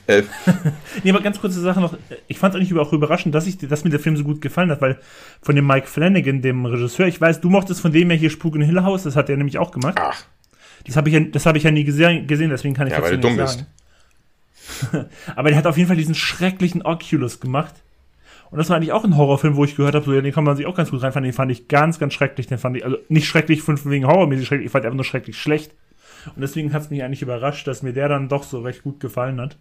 Äh. 0.07 0.23
nee, 1.03 1.11
aber 1.11 1.21
ganz 1.21 1.39
kurze 1.39 1.61
Sache 1.61 1.79
noch. 1.79 1.95
Ich 2.27 2.39
fand 2.39 2.55
es 2.55 2.59
eigentlich 2.59 2.75
auch 2.79 2.93
überraschend, 2.93 3.35
dass, 3.35 3.45
ich, 3.45 3.59
dass 3.59 3.83
mir 3.83 3.91
der 3.91 3.99
Film 3.99 4.17
so 4.17 4.23
gut 4.23 4.41
gefallen 4.41 4.71
hat, 4.71 4.81
weil 4.81 4.99
von 5.43 5.55
dem 5.55 5.67
Mike 5.67 5.85
Flanagan, 5.85 6.41
dem 6.41 6.65
Regisseur, 6.65 7.05
ich 7.05 7.21
weiß, 7.21 7.41
du 7.41 7.51
mochtest 7.51 7.79
von 7.79 7.91
dem 7.91 8.09
ja 8.09 8.17
hier 8.17 8.31
Spuk 8.31 8.55
in 8.55 8.63
Hill 8.63 8.81
House, 8.81 9.03
das 9.03 9.15
hat 9.15 9.29
er 9.29 9.37
nämlich 9.37 9.59
auch 9.59 9.69
gemacht. 9.69 9.99
Ach. 10.01 10.25
Das 10.85 10.95
habe 10.95 11.09
ich, 11.09 11.15
ja, 11.15 11.21
hab 11.21 11.55
ich 11.55 11.63
ja 11.63 11.71
nie 11.71 11.83
gesehen, 11.83 12.27
gesehen 12.27 12.49
deswegen 12.49 12.75
kann 12.75 12.87
ich 12.87 12.93
ja, 12.93 13.01
weil 13.01 13.11
du 13.11 13.19
dumm 13.19 13.37
sagen. 13.37 13.65
bist. 14.83 15.05
Aber 15.35 15.49
der 15.49 15.57
hat 15.57 15.67
auf 15.67 15.77
jeden 15.77 15.87
Fall 15.87 15.97
diesen 15.97 16.15
schrecklichen 16.15 16.81
Oculus 16.83 17.39
gemacht. 17.39 17.75
Und 18.51 18.59
das 18.59 18.69
war 18.69 18.77
eigentlich 18.77 18.91
auch 18.91 19.03
ein 19.03 19.17
Horrorfilm, 19.17 19.55
wo 19.55 19.65
ich 19.65 19.75
gehört 19.75 19.95
habe, 19.95 20.05
so, 20.05 20.13
ja, 20.13 20.21
den 20.21 20.33
kann 20.33 20.43
man 20.43 20.55
sich 20.55 20.65
auch 20.65 20.75
ganz 20.75 20.91
gut 20.91 21.01
reinfahren. 21.01 21.23
Den 21.23 21.33
fand 21.33 21.51
ich 21.51 21.67
ganz, 21.67 21.99
ganz 21.99 22.13
schrecklich. 22.13 22.47
Den 22.47 22.57
fand 22.57 22.77
ich, 22.77 22.85
also 22.85 22.97
nicht 23.09 23.27
schrecklich 23.27 23.61
von 23.61 23.77
wegen 23.85 24.07
horrormäßig 24.07 24.47
schrecklich, 24.47 24.67
ich 24.67 24.71
fand 24.71 24.85
einfach 24.85 24.95
nur 24.95 25.03
schrecklich 25.03 25.37
schlecht. 25.37 25.71
Und 26.35 26.41
deswegen 26.41 26.73
hat 26.73 26.83
es 26.83 26.89
mich 26.89 27.03
eigentlich 27.03 27.21
überrascht, 27.21 27.67
dass 27.67 27.83
mir 27.83 27.93
der 27.93 28.09
dann 28.09 28.29
doch 28.29 28.43
so 28.43 28.61
recht 28.61 28.83
gut 28.83 28.99
gefallen 28.99 29.41
hat. 29.41 29.57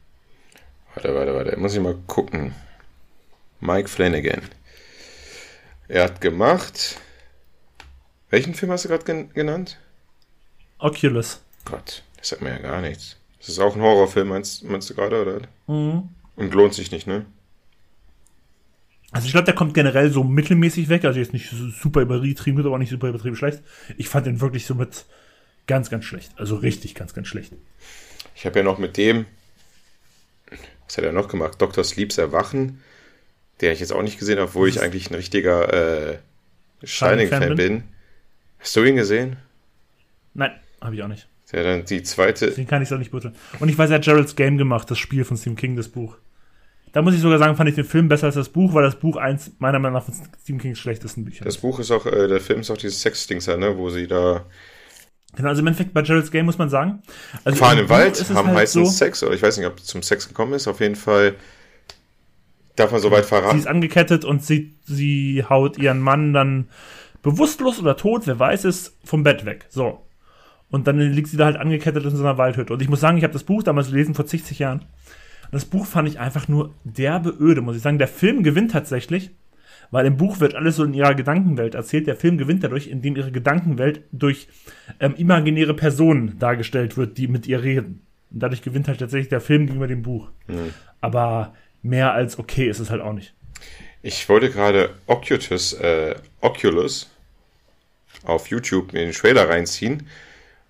Warte, 0.95 1.15
warte, 1.15 1.35
warte. 1.35 1.57
Muss 1.59 1.75
ich 1.75 1.81
mal 1.81 1.97
gucken. 2.07 2.55
Mike 3.61 3.89
Flanagan. 3.89 4.43
Er 5.89 6.05
hat 6.05 6.21
gemacht. 6.21 7.01
Welchen 8.31 8.55
Film 8.55 8.73
hast 8.73 8.85
du 8.85 8.89
gerade 8.89 9.27
genannt? 9.35 9.79
Oculus. 10.79 11.43
Gott, 11.65 12.03
das 12.19 12.29
sagt 12.29 12.43
mir 12.43 12.51
ja 12.51 12.59
gar 12.59 12.81
nichts. 12.81 13.17
Das 13.39 13.49
ist 13.51 13.59
auch 13.59 13.75
ein 13.77 13.83
Horrorfilm, 13.83 14.29
meinst, 14.29 14.65
meinst 14.65 14.89
du 14.91 14.95
gerade, 14.95 15.21
oder? 15.21 15.41
Mhm. 15.67 16.09
Und 16.37 16.55
lohnt 16.55 16.75
sich 16.75 16.91
nicht, 16.91 17.07
ne? 17.07 17.27
Also 19.13 19.27
ich 19.27 19.33
glaube, 19.33 19.45
der 19.45 19.55
kommt 19.55 19.75
generell 19.75 20.11
so 20.11 20.25
mittelmäßig 20.25 20.89
weg. 20.89 21.05
Also 21.05 21.21
jetzt 21.21 21.33
nicht 21.33 21.49
super 21.81 22.01
übertrieben 22.01 22.57
gut, 22.57 22.67
aber 22.67 22.75
auch 22.75 22.79
nicht 22.79 22.91
super 22.91 23.09
übertrieben 23.09 23.37
schlecht. 23.37 23.61
Ich 23.97 24.09
fand 24.09 24.27
den 24.27 24.41
wirklich 24.41 24.67
so 24.67 24.75
mit 24.75 25.05
ganz, 25.69 25.89
ganz 25.89 26.05
schlecht. 26.05 26.33
Also 26.37 26.57
richtig 26.57 26.97
ganz, 26.97 27.15
ganz 27.15 27.29
schlecht. 27.29 27.53
Ich 28.35 28.45
habe 28.45 28.59
ja 28.59 28.65
noch 28.65 28.79
mit 28.79 28.97
dem, 28.97 29.27
was 30.87 30.97
hat 30.97 31.05
er 31.05 31.13
noch 31.13 31.29
gemacht? 31.29 31.63
Dr. 31.63 31.85
Sleeps 31.85 32.19
Erwachen, 32.19 32.83
der 33.61 33.73
ich 33.73 33.79
jetzt 33.79 33.93
auch 33.93 34.03
nicht 34.03 34.19
gesehen 34.19 34.39
habe, 34.39 34.49
obwohl 34.49 34.69
ich 34.69 34.81
eigentlich 34.81 35.11
ein 35.11 35.15
richtiger 35.15 36.13
äh, 36.13 36.19
Shining-Fan 36.83 37.55
bin. 37.55 37.57
bin. 37.57 37.85
Hast 38.59 38.75
du 38.75 38.83
ihn 38.83 38.97
gesehen? 38.97 39.37
Nein. 40.35 40.59
Habe 40.85 40.94
ich 40.94 41.02
auch 41.02 41.09
nicht. 41.09 41.28
Ja, 41.52 41.62
dann 41.62 41.85
die 41.85 42.02
zweite. 42.02 42.51
Den 42.51 42.66
kann 42.66 42.82
ich 42.82 42.89
so 42.89 42.97
nicht 42.97 43.11
beurteilen. 43.11 43.35
Und 43.61 43.69
ich 43.69 43.78
weiß, 43.78 43.90
er 43.90 43.97
hat 43.97 44.05
Gerald's 44.05 44.36
Game 44.36 44.59
gemacht, 44.59 44.90
das 44.90 44.98
Spiel 44.98 45.24
von 45.24 45.36
Stephen 45.36 45.56
King, 45.56 45.77
das 45.77 45.89
Buch. 45.89 46.16
Da 46.93 47.02
muss 47.02 47.15
ich 47.15 47.20
sogar 47.20 47.39
sagen, 47.39 47.56
fand 47.56 47.69
ich 47.69 47.74
den 47.74 47.85
Film 47.85 48.09
besser 48.09 48.27
als 48.27 48.36
das 48.36 48.48
Buch, 48.48 48.73
weil 48.73 48.85
das 48.85 48.97
Buch 48.97 49.16
eins 49.16 49.51
meiner 49.59 49.81
Meinung 49.81 49.94
nach 49.98 50.05
von 50.05 50.15
Stephen 50.43 50.61
Kings 50.61 50.78
schlechtesten 50.78 51.24
Bücher 51.24 51.44
Das 51.44 51.59
Buch 51.59 51.81
ist 51.81 51.90
auch, 51.90 52.06
äh, 52.06 52.28
der 52.28 52.40
Film 52.40 52.61
ist 52.61 52.70
auch 52.70 52.77
dieses 52.77 53.01
Sex-Dings, 53.01 53.48
ne, 53.48 53.77
wo 53.77 53.90
sie 53.90 54.06
da. 54.06 54.47
Genau, 55.35 55.48
also 55.48 55.61
im 55.61 55.66
Endeffekt 55.66 55.93
bei 55.93 56.02
Gerald's 56.02 56.31
Game 56.31 56.47
muss 56.47 56.59
man 56.59 56.69
sagen. 56.69 57.02
Also 57.44 57.59
fahren 57.59 57.78
im, 57.78 57.85
im 57.85 57.90
Wald, 57.90 58.24
haben 58.31 58.48
halt 58.48 58.59
heißen 58.59 58.85
so, 58.85 58.90
Sex, 58.90 59.23
oder 59.24 59.35
ich 59.35 59.43
weiß 59.43 59.59
nicht, 59.59 59.66
ob 59.66 59.78
es 59.78 59.85
zum 59.85 60.02
Sex 60.02 60.28
gekommen 60.28 60.52
ist, 60.52 60.69
auf 60.69 60.81
jeden 60.81 60.94
Fall 60.94 61.35
darf 62.77 62.93
man 62.93 63.01
so 63.01 63.11
weit 63.11 63.27
verraten. 63.27 63.56
Sie 63.56 63.62
ist 63.62 63.69
angekettet 63.69 64.24
und 64.24 64.44
sie, 64.44 64.77
sie 64.85 65.44
haut 65.48 65.78
ihren 65.78 66.01
Mann 66.01 66.32
dann 66.32 66.69
bewusstlos 67.23 67.81
oder 67.81 67.97
tot, 67.97 68.27
wer 68.27 68.39
weiß 68.39 68.65
es, 68.65 68.97
vom 69.05 69.24
Bett 69.24 69.44
weg. 69.44 69.66
So. 69.70 70.03
Und 70.70 70.86
dann 70.86 70.99
liegt 70.99 71.28
sie 71.28 71.36
da 71.36 71.45
halt 71.45 71.57
angekettet 71.57 72.05
in 72.05 72.16
so 72.16 72.24
einer 72.24 72.39
Waldhütte. 72.39 72.73
Und 72.73 72.82
ich 72.82 72.89
muss 72.89 73.01
sagen, 73.01 73.16
ich 73.16 73.24
habe 73.24 73.32
das 73.32 73.45
Buch 73.45 73.62
damals 73.62 73.89
gelesen 73.89 74.15
vor 74.15 74.27
60 74.27 74.59
Jahren. 74.59 74.81
Und 74.81 75.53
das 75.53 75.65
Buch 75.65 75.86
fand 75.86 76.09
ich 76.09 76.19
einfach 76.19 76.49
nur 76.49 76.74
derbe 76.85 77.31
öde, 77.39 77.61
muss 77.61 77.77
ich 77.77 77.82
sagen. 77.82 77.99
Der 77.99 78.09
Film 78.09 78.43
gewinnt 78.43 78.73
tatsächlich, 78.73 79.31
weil 79.91 80.07
im 80.07 80.16
Buch 80.16 80.41
wird 80.41 80.55
alles 80.55 80.77
so 80.77 80.85
in 80.85 80.95
ihrer 80.95 81.15
Gedankenwelt 81.15 81.74
erzählt. 81.74 82.07
Der 82.07 82.16
Film 82.16 82.39
gewinnt 82.39 82.65
dadurch, 82.65 82.89
indem 82.89 83.15
ihre 83.15 83.31
Gedankenwelt 83.31 84.03
durch 84.11 84.49
ähm, 84.99 85.15
imaginäre 85.16 85.74
Personen 85.74 86.39
dargestellt 86.39 86.97
wird, 86.97 87.19
die 87.19 87.28
mit 87.28 87.47
ihr 87.47 87.62
reden. 87.62 88.05
Und 88.31 88.43
dadurch 88.43 88.62
gewinnt 88.62 88.89
halt 88.89 88.99
tatsächlich 88.99 89.28
der 89.28 89.41
Film 89.41 89.66
gegenüber 89.66 89.86
dem 89.86 90.03
Buch. 90.03 90.31
Mhm. 90.49 90.74
Aber 91.01 91.55
mehr 91.82 92.15
als 92.15 92.39
okay 92.39 92.69
ist 92.69 92.81
es 92.81 92.91
halt 92.91 93.03
auch 93.03 93.12
nicht. 93.12 93.35
Ich 94.03 94.28
wollte 94.28 94.51
gerade 94.51 94.91
Oculus, 95.07 95.74
äh, 95.74 96.16
Oculus 96.41 97.11
auf 98.24 98.49
YouTube 98.49 98.93
in 98.93 99.01
den 99.01 99.12
Trailer 99.12 99.49
reinziehen 99.49 100.07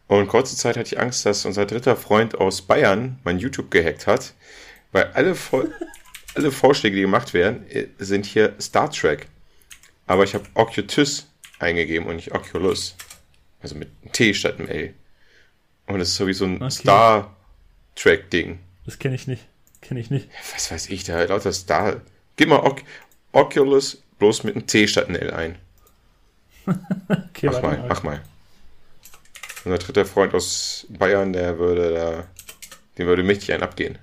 und 0.06 0.28
kurze 0.28 0.56
Zeit 0.56 0.76
hatte 0.76 0.94
ich 0.94 1.00
Angst, 1.00 1.24
dass 1.24 1.46
unser 1.46 1.66
dritter 1.66 1.96
Freund 1.96 2.34
aus 2.34 2.62
Bayern 2.62 3.18
mein 3.24 3.38
YouTube 3.38 3.70
gehackt 3.70 4.06
hat, 4.06 4.34
weil 4.92 5.10
alle, 5.14 5.34
Vor 5.34 5.64
alle 6.34 6.50
Vorschläge, 6.50 6.96
die 6.96 7.02
gemacht 7.02 7.32
werden, 7.32 7.68
äh, 7.70 7.86
sind 7.98 8.26
hier 8.26 8.54
Star 8.60 8.90
Trek. 8.90 9.28
Aber 10.06 10.24
ich 10.24 10.34
habe 10.34 10.44
Oculus 10.54 11.26
eingegeben 11.58 12.06
und 12.06 12.16
nicht 12.16 12.32
Oculus. 12.32 12.96
Also 13.62 13.76
mit 13.76 13.88
T 14.12 14.34
statt 14.34 14.58
einem 14.58 14.68
L. 14.68 14.94
Und 15.86 15.98
das 15.98 16.08
ist 16.08 16.16
so 16.16 16.26
wie 16.26 16.34
so 16.34 16.44
ein 16.44 16.56
okay. 16.56 16.70
Star 16.70 17.36
Trek-Ding. 17.96 18.58
Das 18.84 18.98
kenne 18.98 19.14
ich 19.14 19.26
nicht. 19.26 19.46
Kenne 19.80 20.00
ich 20.00 20.10
nicht. 20.10 20.28
Was 20.52 20.70
weiß 20.70 20.90
ich, 20.90 21.04
da 21.04 21.22
lauter 21.24 21.52
Star. 21.52 22.02
Gib 22.36 22.48
mal 22.48 22.60
Oc 22.60 22.82
Oculus 23.32 24.02
bloß 24.18 24.44
mit 24.44 24.54
einem 24.54 24.66
T 24.66 24.86
statt 24.86 25.08
einem 25.08 25.16
L 25.16 25.30
ein. 25.30 25.58
okay, 27.08 27.46
mach 27.46 27.62
mal, 27.62 27.84
mach 27.88 28.02
mal. 28.02 28.22
Unser 29.64 29.78
dritter 29.78 30.04
Freund 30.04 30.34
aus 30.34 30.86
Bayern, 30.90 31.32
der 31.32 31.58
würde 31.58 31.92
da, 31.92 32.24
dem 32.98 33.06
würde 33.06 33.22
mächtig 33.22 33.52
einen 33.52 33.62
abgehen. 33.62 33.98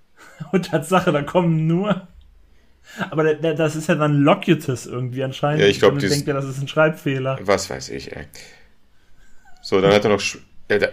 Und 0.52 0.66
Tatsache, 0.70 1.12
da 1.12 1.22
kommen 1.22 1.66
nur. 1.66 2.08
Aber 3.10 3.22
der, 3.22 3.34
der, 3.34 3.54
das 3.54 3.76
ist 3.76 3.88
ja 3.88 3.94
dann 3.94 4.22
Locutus 4.22 4.86
irgendwie 4.86 5.22
anscheinend. 5.22 5.62
Ja, 5.62 5.68
ich 5.68 5.78
glaube, 5.78 5.98
denkt 5.98 6.26
ja, 6.26 6.34
das 6.34 6.46
ist 6.46 6.60
ein 6.60 6.68
Schreibfehler. 6.68 7.38
Was 7.42 7.70
weiß 7.70 7.90
ich, 7.90 8.16
ey. 8.16 8.26
So, 9.62 9.80
dann 9.80 9.92
hat 9.92 10.04
er 10.04 10.10
noch, 10.10 10.22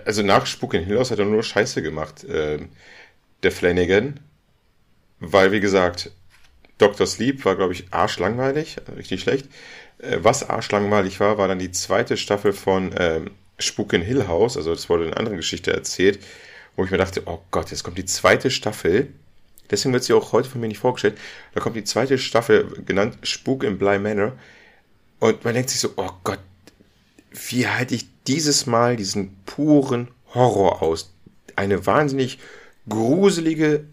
also 0.05 0.23
nach 0.23 0.45
Spuk 0.45 0.73
in 0.73 0.83
Hill 0.83 0.99
House 0.99 1.11
hat 1.11 1.19
er 1.19 1.25
nur 1.25 1.41
Scheiße 1.43 1.81
gemacht, 1.81 2.23
äh, 2.23 2.59
der 3.43 3.51
Flanagan. 3.51 4.19
Weil, 5.19 5.51
wie 5.51 5.59
gesagt, 5.59 6.11
Dr. 6.77 7.07
Sleep 7.07 7.43
war, 7.45 7.55
glaube 7.55 7.73
ich, 7.73 7.91
arschlangweilig, 7.91 8.77
richtig 8.95 9.21
schlecht. 9.21 9.47
Äh, 9.97 10.17
was 10.21 10.47
arschlangweilig 10.47 11.19
war, 11.19 11.37
war 11.37 11.47
dann 11.47 11.59
die 11.59 11.71
zweite 11.71 12.17
Staffel 12.17 12.53
von 12.53 12.93
ähm, 12.97 13.31
Spuk 13.59 13.93
in 13.93 14.01
Hill 14.01 14.27
House, 14.27 14.57
also 14.57 14.73
das 14.73 14.89
wurde 14.89 15.03
in 15.03 15.09
einer 15.09 15.17
anderen 15.17 15.37
Geschichte 15.37 15.73
erzählt, 15.73 16.19
wo 16.75 16.83
ich 16.83 16.91
mir 16.91 16.97
dachte, 16.97 17.23
oh 17.25 17.39
Gott, 17.51 17.71
jetzt 17.71 17.83
kommt 17.83 17.97
die 17.97 18.05
zweite 18.05 18.51
Staffel. 18.51 19.07
Deswegen 19.69 19.93
wird 19.93 20.03
sie 20.03 20.13
auch 20.13 20.31
heute 20.31 20.49
von 20.49 20.61
mir 20.61 20.67
nicht 20.67 20.79
vorgestellt. 20.79 21.17
Da 21.53 21.59
kommt 21.59 21.75
die 21.75 21.83
zweite 21.83 22.17
Staffel, 22.17 22.83
genannt 22.85 23.17
Spuk 23.23 23.63
in 23.63 23.77
Bly 23.77 23.99
Manor. 23.99 24.33
Und 25.19 25.43
man 25.43 25.55
denkt 25.55 25.71
sich 25.71 25.79
so, 25.79 25.89
oh 25.97 26.11
Gott, 26.23 26.39
wie 27.49 27.67
halte 27.67 27.95
ich 27.95 28.07
dieses 28.27 28.65
Mal 28.65 28.95
diesen 28.95 29.35
puren 29.45 30.09
Horror 30.33 30.81
aus? 30.81 31.11
Eine 31.55 31.85
wahnsinnig 31.85 32.39
gruselige, 32.87 33.85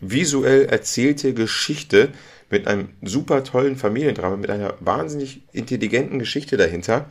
visuell 0.00 0.66
erzählte 0.66 1.32
Geschichte 1.32 2.10
mit 2.50 2.66
einem 2.66 2.90
super 3.02 3.44
tollen 3.44 3.76
Familiendrama, 3.76 4.36
mit 4.36 4.50
einer 4.50 4.74
wahnsinnig 4.80 5.42
intelligenten 5.52 6.18
Geschichte 6.18 6.56
dahinter 6.56 7.08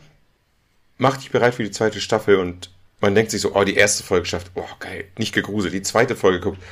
mach 1.02 1.16
dich 1.16 1.32
bereit 1.32 1.54
für 1.54 1.64
die 1.64 1.72
zweite 1.72 2.00
Staffel 2.00 2.36
und 2.36 2.70
man 3.00 3.14
denkt 3.16 3.32
sich 3.32 3.40
so, 3.40 3.54
oh, 3.56 3.64
die 3.64 3.74
erste 3.74 4.04
Folge 4.04 4.24
schafft, 4.24 4.52
oh, 4.54 4.64
geil, 4.78 5.04
nicht 5.18 5.34
gegruselt. 5.34 5.74
Die 5.74 5.82
zweite 5.82 6.14
Folge 6.14 6.40
guckt, 6.40 6.62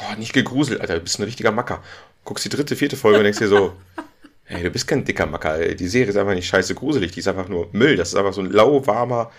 oh, 0.00 0.18
nicht 0.18 0.32
gegruselt, 0.32 0.80
Alter, 0.80 0.94
du 0.94 1.00
bist 1.00 1.18
ein 1.18 1.24
richtiger 1.24 1.50
Macker. 1.50 1.82
Guckst 2.24 2.44
die 2.44 2.48
dritte, 2.48 2.76
vierte 2.76 2.96
Folge 2.96 3.18
und 3.18 3.24
denkst 3.24 3.40
dir 3.40 3.48
so, 3.48 3.72
hey, 4.44 4.62
du 4.62 4.70
bist 4.70 4.86
kein 4.86 5.04
dicker 5.04 5.26
Macker, 5.26 5.58
ey. 5.58 5.74
die 5.74 5.88
Serie 5.88 6.10
ist 6.10 6.16
einfach 6.16 6.34
nicht 6.34 6.46
scheiße 6.46 6.76
gruselig, 6.76 7.10
die 7.10 7.20
ist 7.20 7.28
einfach 7.28 7.48
nur 7.48 7.68
Müll, 7.72 7.96
das 7.96 8.10
ist 8.10 8.14
einfach 8.14 8.32
so 8.32 8.40
ein 8.40 8.52
lauwarmer 8.52 9.32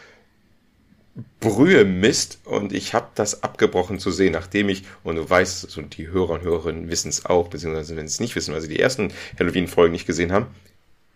Brühe-Mist 1.40 2.42
und 2.44 2.74
ich 2.74 2.94
habe 2.94 3.08
das 3.16 3.44
abgebrochen 3.44 3.98
zu 3.98 4.12
sehen, 4.12 4.34
nachdem 4.34 4.68
ich, 4.68 4.84
und 5.06 5.16
du 5.16 5.28
weißt, 5.28 5.78
und 5.78 5.98
die 5.98 6.10
Hörer 6.10 6.32
und 6.32 6.42
Hörerinnen 6.42 6.90
wissen 6.92 7.08
es 7.08 7.26
auch, 7.26 7.48
beziehungsweise 7.48 7.96
wenn 7.96 8.10
sie 8.10 8.16
es 8.16 8.20
nicht 8.20 8.36
wissen, 8.36 8.54
weil 8.54 8.62
sie 8.62 8.68
die 8.68 8.80
ersten 8.80 9.14
Halloween-Folgen 9.40 9.94
nicht 9.94 10.06
gesehen 10.06 10.34
haben, 10.34 10.48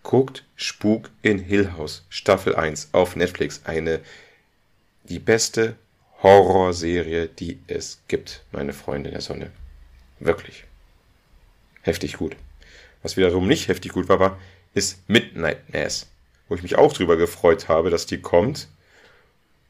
Guckt 0.03 0.43
Spuk 0.55 1.09
in 1.21 1.39
Hill 1.39 1.73
House, 1.77 2.05
Staffel 2.09 2.55
1 2.55 2.89
auf 2.91 3.15
Netflix. 3.15 3.61
Eine, 3.65 3.99
die 5.03 5.19
beste 5.19 5.75
Horrorserie, 6.23 7.27
die 7.27 7.59
es 7.67 8.01
gibt, 8.07 8.43
meine 8.51 8.73
Freunde 8.73 9.11
der 9.11 9.21
Sonne. 9.21 9.51
Wirklich. 10.19 10.65
Heftig 11.81 12.17
gut. 12.17 12.35
Was 13.03 13.17
wiederum 13.17 13.47
nicht 13.47 13.67
heftig 13.67 13.91
gut 13.93 14.07
war, 14.09 14.19
war, 14.19 14.37
ist 14.73 15.07
Midnight 15.09 15.73
Mass. 15.73 16.07
Wo 16.47 16.55
ich 16.55 16.63
mich 16.63 16.77
auch 16.77 16.93
drüber 16.93 17.17
gefreut 17.17 17.69
habe, 17.69 17.89
dass 17.89 18.05
die 18.05 18.19
kommt. 18.21 18.67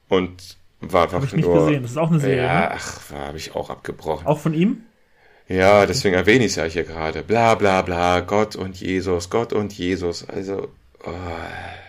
Und 0.10 0.58
war 0.82 1.04
einfach 1.04 1.20
Hab 1.20 1.24
ich 1.26 1.34
nicht 1.34 1.46
nur. 1.46 1.66
gesehen. 1.66 1.84
Das 1.84 1.92
ist 1.92 1.98
auch 1.98 2.10
eine 2.10 2.20
Serie. 2.20 2.44
Ja, 2.44 2.60
Ne? 2.62 2.72
ach, 2.72 3.12
habe 3.12 3.38
ich 3.38 3.56
auch 3.56 3.70
abgebrochen. 3.70 4.28
Auch 4.28 4.40
von 4.40 4.54
ihm? 4.54 4.84
Ja, 5.52 5.86
deswegen 5.86 6.16
erwähne 6.16 6.46
ich 6.46 6.52
es 6.52 6.56
ja 6.56 6.64
hier 6.64 6.84
gerade. 6.84 7.24
Bla 7.24 7.56
bla 7.56 7.82
bla, 7.82 8.22
Gott 8.22 8.56
und 8.56 8.80
Jesus, 8.80 9.30
Gott 9.30 9.52
und 9.52 9.74
Jesus. 9.74 10.28
Also, 10.28 10.70
oh, 11.04 11.12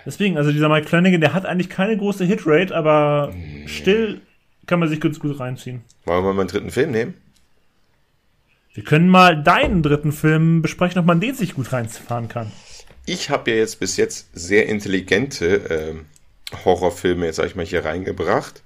Deswegen, 0.04 0.36
also 0.36 0.50
dieser 0.50 0.68
Mike 0.68 0.88
Flanagan, 0.88 1.20
der 1.20 1.32
hat 1.32 1.46
eigentlich 1.46 1.70
keine 1.70 1.96
große 1.96 2.24
Hitrate, 2.24 2.74
aber 2.74 3.32
still 3.66 4.20
kann 4.66 4.80
man 4.80 4.88
sich 4.88 5.00
ganz 5.00 5.20
gut 5.20 5.38
reinziehen. 5.38 5.82
wollen 6.04 6.24
wir 6.24 6.32
mal 6.32 6.40
einen 6.40 6.48
dritten 6.48 6.70
Film 6.70 6.90
nehmen? 6.90 7.14
Wir 8.74 8.84
können 8.84 9.08
mal 9.08 9.40
deinen 9.42 9.82
dritten 9.82 10.12
Film 10.12 10.62
besprechen, 10.62 10.98
ob 10.98 11.06
man 11.06 11.20
den 11.20 11.34
sich 11.34 11.54
gut 11.54 11.72
reinfahren 11.72 12.28
kann. 12.28 12.50
Ich 13.04 13.30
habe 13.30 13.50
ja 13.50 13.58
jetzt 13.58 13.80
bis 13.80 13.96
jetzt 13.96 14.28
sehr 14.32 14.68
intelligente 14.68 15.56
ähm, 15.70 16.06
Horrorfilme, 16.64 17.26
jetzt 17.26 17.36
sag 17.36 17.46
ich 17.46 17.54
mal, 17.54 17.66
hier 17.66 17.84
reingebracht. 17.84 18.62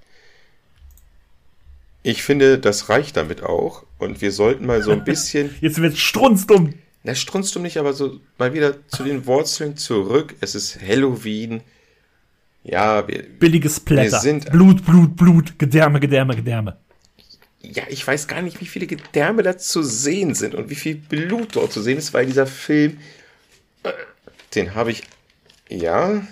Ich 2.08 2.22
finde, 2.22 2.58
das 2.58 2.88
reicht 2.88 3.16
damit 3.16 3.42
auch. 3.42 3.82
Und 3.98 4.20
wir 4.20 4.30
sollten 4.30 4.64
mal 4.66 4.80
so 4.82 4.92
ein 4.92 5.02
bisschen, 5.12 5.54
Jetzt 5.60 5.80
wird's 5.82 5.98
strunzdumm. 5.98 6.74
na, 7.02 7.14
strunzt 7.14 7.54
du 7.56 7.58
nicht, 7.60 7.78
aber 7.78 7.92
so 7.94 8.20
mal 8.38 8.54
wieder 8.54 8.76
zu 8.88 9.02
den 9.02 9.26
Wurzeln 9.26 9.76
zurück. 9.76 10.34
Es 10.40 10.54
ist 10.54 10.78
Halloween. 10.80 11.62
Ja, 12.62 13.06
wir, 13.08 13.22
Billiges 13.24 13.80
Blätter. 13.80 14.12
Wir 14.12 14.20
sind- 14.20 14.50
Blut, 14.52 14.84
Blut, 14.84 15.16
Blut, 15.16 15.58
Gedärme, 15.58 15.98
Gedärme, 16.00 16.36
Gedärme. 16.36 16.76
ja, 17.62 17.82
ich 17.88 18.06
weiß 18.06 18.28
gar 18.28 18.42
nicht, 18.42 18.60
wie 18.60 18.66
viele 18.66 18.86
Gedärme 18.86 19.42
da 19.42 19.58
zu 19.58 19.82
sehen 19.82 20.34
sind 20.34 20.54
und 20.54 20.70
wie 20.70 20.74
viel 20.76 20.94
Blut 20.94 21.56
dort 21.56 21.72
zu 21.72 21.82
sehen 21.82 21.98
ist, 21.98 22.14
weil 22.14 22.26
dieser 22.26 22.46
Film, 22.46 22.98
äh, 23.82 23.90
den 24.54 24.74
habe 24.76 24.92
ich, 24.92 25.02
ja, 25.68 26.24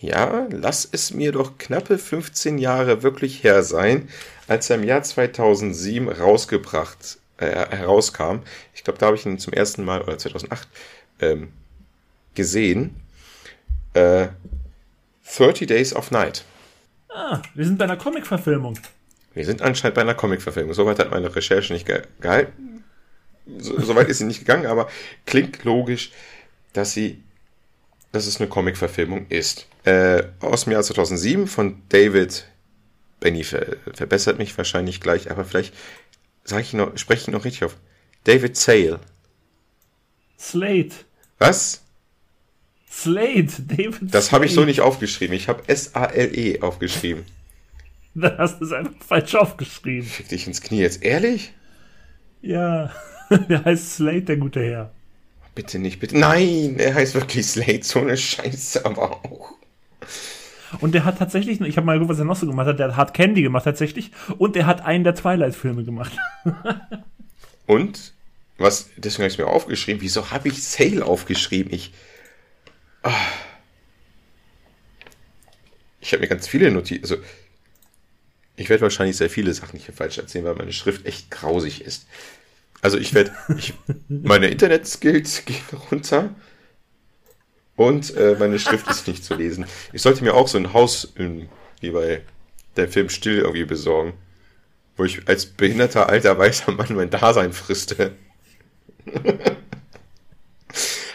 ja, 0.00 0.48
lass 0.50 0.88
es 0.90 1.12
mir 1.14 1.30
doch 1.32 1.56
knappe 1.58 1.98
15 1.98 2.58
Jahre 2.58 3.02
wirklich 3.04 3.42
her 3.44 3.62
sein, 3.62 4.08
als 4.48 4.70
er 4.70 4.76
im 4.76 4.84
Jahr 4.84 5.02
2007 5.02 6.08
rausgebracht, 6.08 7.18
äh, 7.38 7.46
herauskam. 7.46 8.40
Ich 8.74 8.84
glaube, 8.84 8.98
da 8.98 9.06
habe 9.06 9.16
ich 9.16 9.26
ihn 9.26 9.38
zum 9.38 9.52
ersten 9.52 9.84
Mal, 9.84 10.02
oder 10.02 10.18
2008, 10.18 10.68
ähm, 11.20 11.52
gesehen. 12.34 12.96
Äh, 13.94 14.28
30 15.36 15.66
Days 15.66 15.94
of 15.94 16.10
Night. 16.10 16.44
Ah, 17.08 17.40
wir 17.54 17.64
sind 17.64 17.78
bei 17.78 17.84
einer 17.84 17.96
Comic-Verfilmung. 17.96 18.78
Wir 19.34 19.44
sind 19.44 19.62
anscheinend 19.62 19.94
bei 19.94 20.02
einer 20.02 20.14
Comic-Verfilmung. 20.14 20.74
Soweit 20.74 20.98
hat 20.98 21.10
meine 21.10 21.34
Recherche 21.34 21.72
nicht 21.72 21.86
ge 21.86 22.02
gehalten. 22.20 22.84
So, 23.58 23.78
Soweit 23.80 24.08
ist 24.08 24.18
sie 24.18 24.24
nicht 24.24 24.40
gegangen, 24.40 24.66
aber 24.66 24.88
klingt 25.26 25.64
logisch, 25.64 26.12
dass 26.72 26.92
sie, 26.92 27.22
dass 28.12 28.26
es 28.26 28.40
eine 28.40 28.48
Comic-Verfilmung 28.48 29.26
ist. 29.28 29.66
Äh, 29.84 30.24
aus 30.40 30.64
dem 30.64 30.72
Jahr 30.72 30.82
2007 30.82 31.46
von 31.46 31.82
David, 31.88 32.46
Benny 33.20 33.44
ver 33.44 33.76
verbessert 33.92 34.38
mich 34.38 34.56
wahrscheinlich 34.56 35.00
gleich, 35.00 35.30
aber 35.30 35.44
vielleicht 35.44 35.74
sage 36.44 36.62
ich 36.62 36.72
noch, 36.72 36.96
spreche 36.98 37.22
ich 37.22 37.28
noch 37.28 37.44
richtig 37.44 37.64
auf. 37.64 37.76
David 38.24 38.56
Sale. 38.56 39.00
Slate. 40.38 40.94
Was? 41.38 41.82
Slate, 42.90 43.62
David 43.62 44.14
Das 44.14 44.30
habe 44.30 44.46
ich 44.46 44.54
so 44.54 44.64
nicht 44.64 44.80
aufgeschrieben. 44.80 45.34
Ich 45.34 45.48
habe 45.48 45.62
S-A-L-E 45.66 46.60
aufgeschrieben. 46.60 47.24
Da 48.16 48.38
hast 48.38 48.60
du 48.60 48.64
es 48.64 48.70
einfach 48.70 48.94
falsch 49.04 49.34
aufgeschrieben. 49.34 50.08
Fick 50.08 50.28
dich 50.28 50.46
ins 50.46 50.60
Knie 50.60 50.82
jetzt. 50.82 51.02
Ehrlich? 51.02 51.52
Ja, 52.42 52.92
der 53.48 53.64
heißt 53.64 53.96
Slate, 53.96 54.22
der 54.22 54.36
gute 54.36 54.60
Herr. 54.62 54.92
Bitte 55.56 55.80
nicht, 55.80 55.98
bitte. 55.98 56.16
Nein, 56.16 56.76
er 56.78 56.94
heißt 56.94 57.14
wirklich 57.14 57.44
Slade. 57.44 57.82
So 57.82 57.98
eine 57.98 58.16
Scheiße 58.16 58.84
aber 58.84 59.24
auch. 59.24 59.54
Und 60.80 60.94
der 60.94 61.04
hat 61.04 61.18
tatsächlich, 61.18 61.60
ich 61.60 61.76
habe 61.76 61.86
mal 61.86 61.94
geguckt, 61.94 62.10
was 62.10 62.18
er 62.18 62.24
noch 62.24 62.36
so 62.36 62.46
gemacht 62.46 62.66
hat, 62.66 62.78
der 62.78 62.88
hat 62.88 62.96
Hard 62.96 63.14
Candy 63.14 63.42
gemacht 63.42 63.64
tatsächlich 63.64 64.10
und 64.38 64.56
der 64.56 64.66
hat 64.66 64.84
einen 64.84 65.04
der 65.04 65.14
Twilight-Filme 65.14 65.84
gemacht. 65.84 66.12
Und, 67.66 68.12
was, 68.58 68.90
deswegen 68.96 69.22
habe 69.22 69.32
ich 69.32 69.38
mir 69.38 69.46
aufgeschrieben, 69.46 70.02
wieso 70.02 70.30
habe 70.30 70.48
ich 70.48 70.62
Sale 70.62 71.04
aufgeschrieben? 71.04 71.72
Ich, 71.72 71.94
ah. 73.02 73.10
ich 76.00 76.12
habe 76.12 76.20
mir 76.20 76.28
ganz 76.28 76.46
viele 76.46 76.70
Notizen, 76.70 77.02
also, 77.02 77.16
ich 78.56 78.68
werde 78.68 78.82
wahrscheinlich 78.82 79.16
sehr 79.16 79.30
viele 79.30 79.52
Sachen 79.54 79.78
hier 79.78 79.94
falsch 79.94 80.18
erzählen, 80.18 80.44
weil 80.44 80.54
meine 80.54 80.72
Schrift 80.72 81.06
echt 81.06 81.30
grausig 81.30 81.80
ist. 81.80 82.06
Also 82.82 82.98
ich 82.98 83.14
werde, 83.14 83.32
meine 84.08 84.48
Internet-Skills 84.48 85.46
gehen 85.46 85.78
runter 85.90 86.34
und 87.76 88.16
äh, 88.16 88.36
meine 88.38 88.58
Schrift 88.58 88.88
ist 88.88 89.08
nicht 89.08 89.24
zu 89.24 89.34
lesen. 89.34 89.66
Ich 89.92 90.02
sollte 90.02 90.24
mir 90.24 90.34
auch 90.34 90.48
so 90.48 90.58
ein 90.58 90.72
Haus, 90.72 91.12
in, 91.16 91.48
wie 91.80 91.90
bei 91.90 92.22
der 92.76 92.88
Film 92.88 93.08
Still 93.08 93.38
irgendwie 93.38 93.64
besorgen 93.64 94.14
wo 94.96 95.04
ich 95.04 95.26
als 95.28 95.46
behinderter 95.46 96.08
alter 96.08 96.38
weißer 96.38 96.72
Mann 96.72 96.94
mein 96.94 97.10
Dasein 97.10 97.52
friste. 97.52 98.12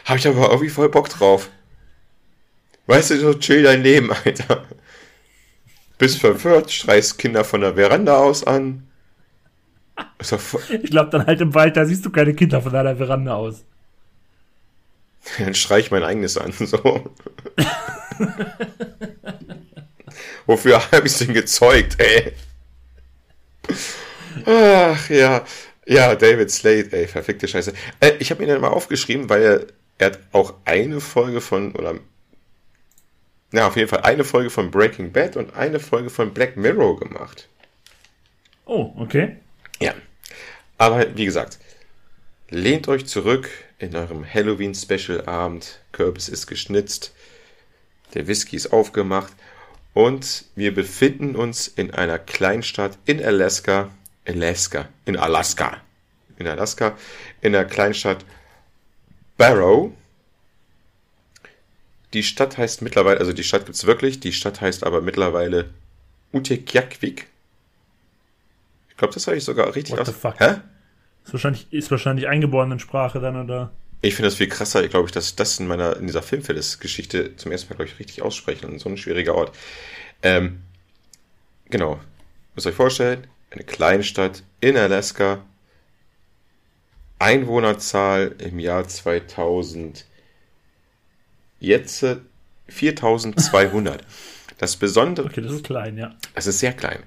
Habe 0.06 0.20
ich 0.20 0.28
aber 0.28 0.50
irgendwie 0.50 0.70
voll 0.70 0.90
Bock 0.90 1.10
drauf. 1.10 1.50
Weißt 2.88 3.12
du, 3.12 3.20
so 3.20 3.34
chill 3.36 3.64
dein 3.64 3.84
Leben, 3.84 4.12
Alter. 4.12 4.66
Bist 6.00 6.20
verwirrt, 6.20 6.72
streist 6.72 7.20
Kinder 7.20 7.44
von 7.44 7.62
der 7.62 7.76
Veranda 7.76 8.18
aus 8.18 8.44
an. 8.44 8.88
Ich 10.22 10.90
glaube, 10.90 11.12
dann 11.12 11.28
halt 11.28 11.42
im 11.42 11.54
Wald, 11.54 11.78
da 11.78 11.86
siehst 11.86 12.06
du 12.06 12.10
keine 12.10 12.34
Kinder 12.34 12.62
von 12.62 12.74
deiner 12.74 12.96
Veranda 12.96 13.36
aus. 13.36 13.66
dann 15.38 15.56
streich 15.56 15.86
ich 15.86 15.92
mein 15.92 16.04
eigenes 16.04 16.38
an, 16.38 16.52
so. 16.52 17.14
Wofür 20.46 20.92
habe 20.92 21.08
ich 21.08 21.18
denn 21.18 21.34
gezeugt, 21.34 21.98
ey? 22.00 22.34
Ach 24.46 25.10
ja, 25.10 25.46
ja, 25.86 26.16
David 26.16 26.52
Slade, 26.52 26.90
ey, 26.92 27.08
verfickte 27.08 27.48
Scheiße. 27.48 27.74
Äh, 28.00 28.14
ich 28.20 28.32
habe 28.32 28.42
mir 28.42 28.52
den 28.52 28.62
mal 28.62 28.70
aufgeschrieben, 28.70 29.30
weil 29.30 29.42
er, 29.42 29.66
er 29.98 30.08
hat 30.08 30.20
auch 30.32 30.54
eine 30.66 31.02
Folge 31.02 31.42
von, 31.42 31.74
oder, 31.74 31.96
na, 33.52 33.68
auf 33.68 33.76
jeden 33.76 33.90
Fall 33.90 34.02
eine 34.02 34.24
Folge 34.24 34.50
von 34.50 34.72
Breaking 34.72 35.12
Bad 35.12 35.36
und 35.36 35.56
eine 35.56 35.80
Folge 35.80 36.10
von 36.10 36.34
Black 36.34 36.58
Mirror 36.58 37.00
gemacht. 37.00 37.48
Oh, 38.66 38.94
okay. 38.98 39.38
Ja, 39.80 39.94
aber 40.78 41.16
wie 41.16 41.26
gesagt, 41.26 41.60
lehnt 42.50 42.88
euch 42.88 43.08
zurück 43.08 43.50
in 43.80 43.96
eurem 43.96 44.26
Halloween-Special-Abend. 44.26 45.80
Kürbis 45.92 46.30
ist 46.30 46.48
geschnitzt, 46.48 47.14
der 48.14 48.28
Whisky 48.28 48.56
ist 48.56 48.72
aufgemacht 48.72 49.34
und 49.94 50.46
wir 50.56 50.74
befinden 50.74 51.36
uns 51.36 51.68
in 51.68 51.92
einer 51.92 52.20
Kleinstadt 52.20 52.98
in 53.06 53.24
Alaska, 53.24 53.90
Alaska, 54.26 54.90
in 55.06 55.18
Alaska, 55.18 55.82
in 56.38 56.48
Alaska, 56.48 56.98
in 57.42 57.54
der 57.54 57.66
Kleinstadt 57.66 58.26
Barrow. 59.38 59.92
Die 62.14 62.24
Stadt 62.24 62.58
heißt 62.58 62.82
mittlerweile, 62.82 63.20
also 63.20 63.34
die 63.34 63.44
Stadt 63.44 63.66
gibt's 63.66 63.86
wirklich, 63.86 64.20
die 64.20 64.34
Stadt 64.34 64.62
heißt 64.62 64.84
aber 64.84 65.02
mittlerweile 65.02 65.70
Utqiagvik. 66.34 67.28
Ich 68.90 68.98
glaube, 68.98 69.14
das 69.14 69.28
habe 69.28 69.38
ich 69.38 69.44
sogar 69.44 69.76
richtig 69.76 69.94
What 69.94 70.02
aus. 70.02 70.08
the 70.08 70.14
fuck? 70.14 70.40
Hä? 70.40 70.56
Ist 71.26 71.34
wahrscheinlich, 71.34 71.68
ist 71.72 71.92
wahrscheinlich 71.92 72.28
eingeborenen 72.28 72.80
Sprache 72.80 73.20
dann, 73.20 73.36
oder? 73.44 73.72
Ich 74.02 74.16
finde 74.16 74.28
das 74.28 74.36
viel 74.36 74.48
krasser, 74.48 74.88
glaube 74.88 75.08
ich, 75.08 75.12
dass 75.12 75.30
ich 75.30 75.36
das 75.36 75.60
in 75.60 75.68
meiner, 75.68 75.98
in 75.98 76.08
dieser 76.08 76.22
Filmfilles-Geschichte 76.22 77.36
zum 77.36 77.52
ersten 77.52 77.70
Mal, 77.70 77.76
glaube 77.76 77.92
ich, 77.92 78.00
richtig 78.00 78.22
aussprechen. 78.22 78.70
Und 78.70 78.80
so 78.80 78.90
ein 78.90 78.98
schwieriger 78.98 79.36
Ort. 79.36 79.56
Ähm, 80.24 80.62
genau. 81.70 82.00
Müsst 82.56 82.66
ihr 82.66 82.72
euch 82.72 82.76
vorstellen, 82.76 83.28
eine 83.52 83.64
Kleinstadt 83.64 84.44
in 84.62 84.78
Alaska. 84.78 85.44
Einwohnerzahl 87.20 88.36
im 88.40 88.60
Jahr 88.60 88.88
2000. 88.88 90.06
Jetzt 91.60 92.04
äh, 92.04 92.18
4200. 92.70 94.04
Das 94.58 94.76
Besondere, 94.78 95.28
Okay, 95.28 95.42
das 95.42 95.54
ist 95.54 95.64
klein, 95.66 95.98
ja. 95.98 96.16
es 96.36 96.48
ist 96.48 96.60
sehr 96.60 96.74
klein. 96.74 97.04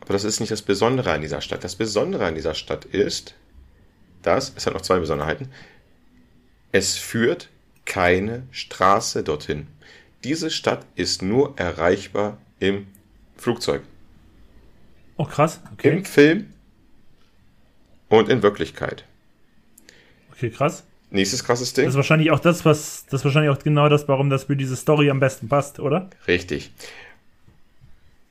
Aber 0.00 0.12
das 0.12 0.24
ist 0.24 0.40
nicht 0.40 0.50
das 0.50 0.62
Besondere 0.62 1.12
an 1.12 1.22
dieser 1.22 1.40
Stadt. 1.40 1.64
Das 1.64 1.76
Besondere 1.76 2.26
an 2.26 2.34
dieser 2.34 2.54
Stadt 2.54 2.84
ist, 2.84 3.34
dass, 4.22 4.52
es 4.56 4.66
hat 4.66 4.74
noch 4.74 4.80
zwei 4.82 4.98
Besonderheiten, 4.98 5.48
es 6.72 6.96
führt 6.96 7.48
keine 7.84 8.42
Straße 8.50 9.22
dorthin. 9.22 9.66
Diese 10.24 10.50
Stadt 10.50 10.84
ist 10.94 11.22
nur 11.22 11.58
erreichbar 11.58 12.38
im 12.60 12.86
Flugzeug. 13.36 13.82
Oh, 15.16 15.24
krass. 15.24 15.60
Okay. 15.72 15.90
Im 15.90 16.04
Film 16.04 16.52
und 18.08 18.28
in 18.28 18.42
Wirklichkeit. 18.42 19.04
Okay, 20.32 20.50
krass. 20.50 20.84
Nächstes 21.10 21.42
krasses 21.42 21.70
Das 21.70 21.74
Ding. 21.74 21.88
ist 21.88 21.94
wahrscheinlich 21.94 22.30
auch 22.30 22.40
das, 22.40 22.64
was, 22.64 23.06
das 23.06 23.20
ist 23.20 23.24
wahrscheinlich 23.24 23.50
auch 23.50 23.62
genau 23.62 23.88
das, 23.88 24.06
warum 24.08 24.28
das 24.28 24.44
für 24.44 24.56
diese 24.56 24.76
Story 24.76 25.08
am 25.10 25.20
besten 25.20 25.48
passt, 25.48 25.80
oder? 25.80 26.10
Richtig. 26.26 26.70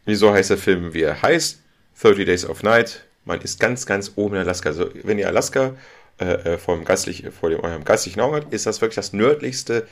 Wieso 0.06 0.32
heißt 0.32 0.52
der 0.52 0.58
Film, 0.58 0.94
wie 0.94 1.02
er 1.02 1.22
heißt? 1.22 1.62
30 2.00 2.26
Days 2.26 2.46
of 2.46 2.62
Night. 2.64 3.07
Man 3.28 3.42
ist 3.42 3.60
ganz, 3.60 3.86
ganz 3.86 4.14
oben 4.16 4.36
in 4.36 4.42
Alaska. 4.42 4.70
Also 4.70 4.90
wenn 5.04 5.20
ihr 5.20 5.28
Alaska 5.28 5.76
äh, 6.20 6.26
äh 6.26 6.58
vor, 6.58 6.76
dem 6.78 7.32
vor 7.32 7.50
dem, 7.50 7.60
eurem 7.60 7.84
geistlichen 7.84 8.22
Auge 8.22 8.38
habt, 8.38 8.54
ist 8.54 8.66
das 8.66 8.82
wirklich 8.82 8.96
das 8.96 9.14
nördlichste. 9.14 9.88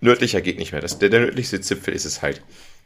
Nördlicher 0.00 0.40
geht 0.40 0.58
nicht 0.58 0.72
mehr. 0.72 0.80
Das, 0.80 0.98
der, 0.98 1.08
der 1.08 1.20
nördlichste 1.20 1.60
Zipfel 1.60 1.94
ist 1.94 2.04
es 2.04 2.22
halt. 2.22 2.42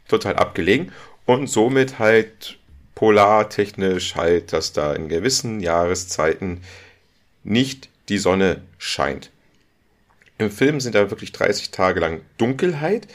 Total 0.07 0.35
abgelegen. 0.35 0.91
Und 1.25 1.47
somit 1.47 1.99
halt 1.99 2.57
polartechnisch 2.95 4.15
halt, 4.15 4.51
dass 4.51 4.73
da 4.73 4.93
in 4.93 5.07
gewissen 5.07 5.59
Jahreszeiten 5.59 6.61
nicht 7.43 7.89
die 8.09 8.17
Sonne 8.17 8.61
scheint. 8.77 9.29
Im 10.37 10.51
Film 10.51 10.79
sind 10.79 10.95
da 10.95 11.09
wirklich 11.11 11.31
30 11.31 11.71
Tage 11.71 11.99
lang 11.99 12.21
Dunkelheit. 12.37 13.07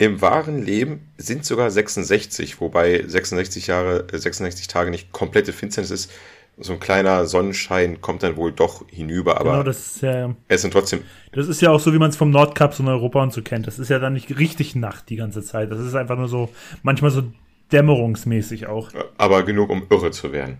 Im 0.00 0.22
wahren 0.22 0.62
Leben 0.62 1.12
sind 1.18 1.44
sogar 1.44 1.70
66, 1.70 2.58
wobei 2.62 3.04
66 3.06 3.66
Jahre, 3.66 4.06
66 4.10 4.66
Tage 4.66 4.90
nicht 4.90 5.12
komplette 5.12 5.52
Finsternis 5.52 5.90
ist. 5.90 6.10
So 6.56 6.72
ein 6.72 6.80
kleiner 6.80 7.26
Sonnenschein 7.26 8.00
kommt 8.00 8.22
dann 8.22 8.36
wohl 8.36 8.50
doch 8.50 8.82
hinüber, 8.88 9.38
aber 9.38 9.50
genau, 9.50 9.62
das 9.62 9.96
ist 9.96 10.00
ja, 10.00 10.34
es 10.48 10.62
sind 10.62 10.70
trotzdem. 10.70 11.02
Das 11.32 11.48
ist 11.48 11.60
ja 11.60 11.70
auch 11.70 11.80
so, 11.80 11.92
wie 11.92 11.98
man 11.98 12.08
es 12.08 12.16
vom 12.16 12.30
Nordkap 12.30 12.72
so 12.72 12.82
in 12.82 12.88
Europa 12.88 13.22
und 13.22 13.34
so 13.34 13.42
kennt. 13.42 13.66
Das 13.66 13.78
ist 13.78 13.90
ja 13.90 13.98
dann 13.98 14.14
nicht 14.14 14.38
richtig 14.38 14.74
Nacht 14.74 15.10
die 15.10 15.16
ganze 15.16 15.42
Zeit. 15.42 15.70
Das 15.70 15.78
ist 15.78 15.94
einfach 15.94 16.16
nur 16.16 16.28
so, 16.28 16.48
manchmal 16.82 17.10
so 17.10 17.24
dämmerungsmäßig 17.70 18.68
auch. 18.68 18.92
Aber 19.18 19.42
genug, 19.42 19.68
um 19.68 19.86
irre 19.90 20.12
zu 20.12 20.32
werden. 20.32 20.56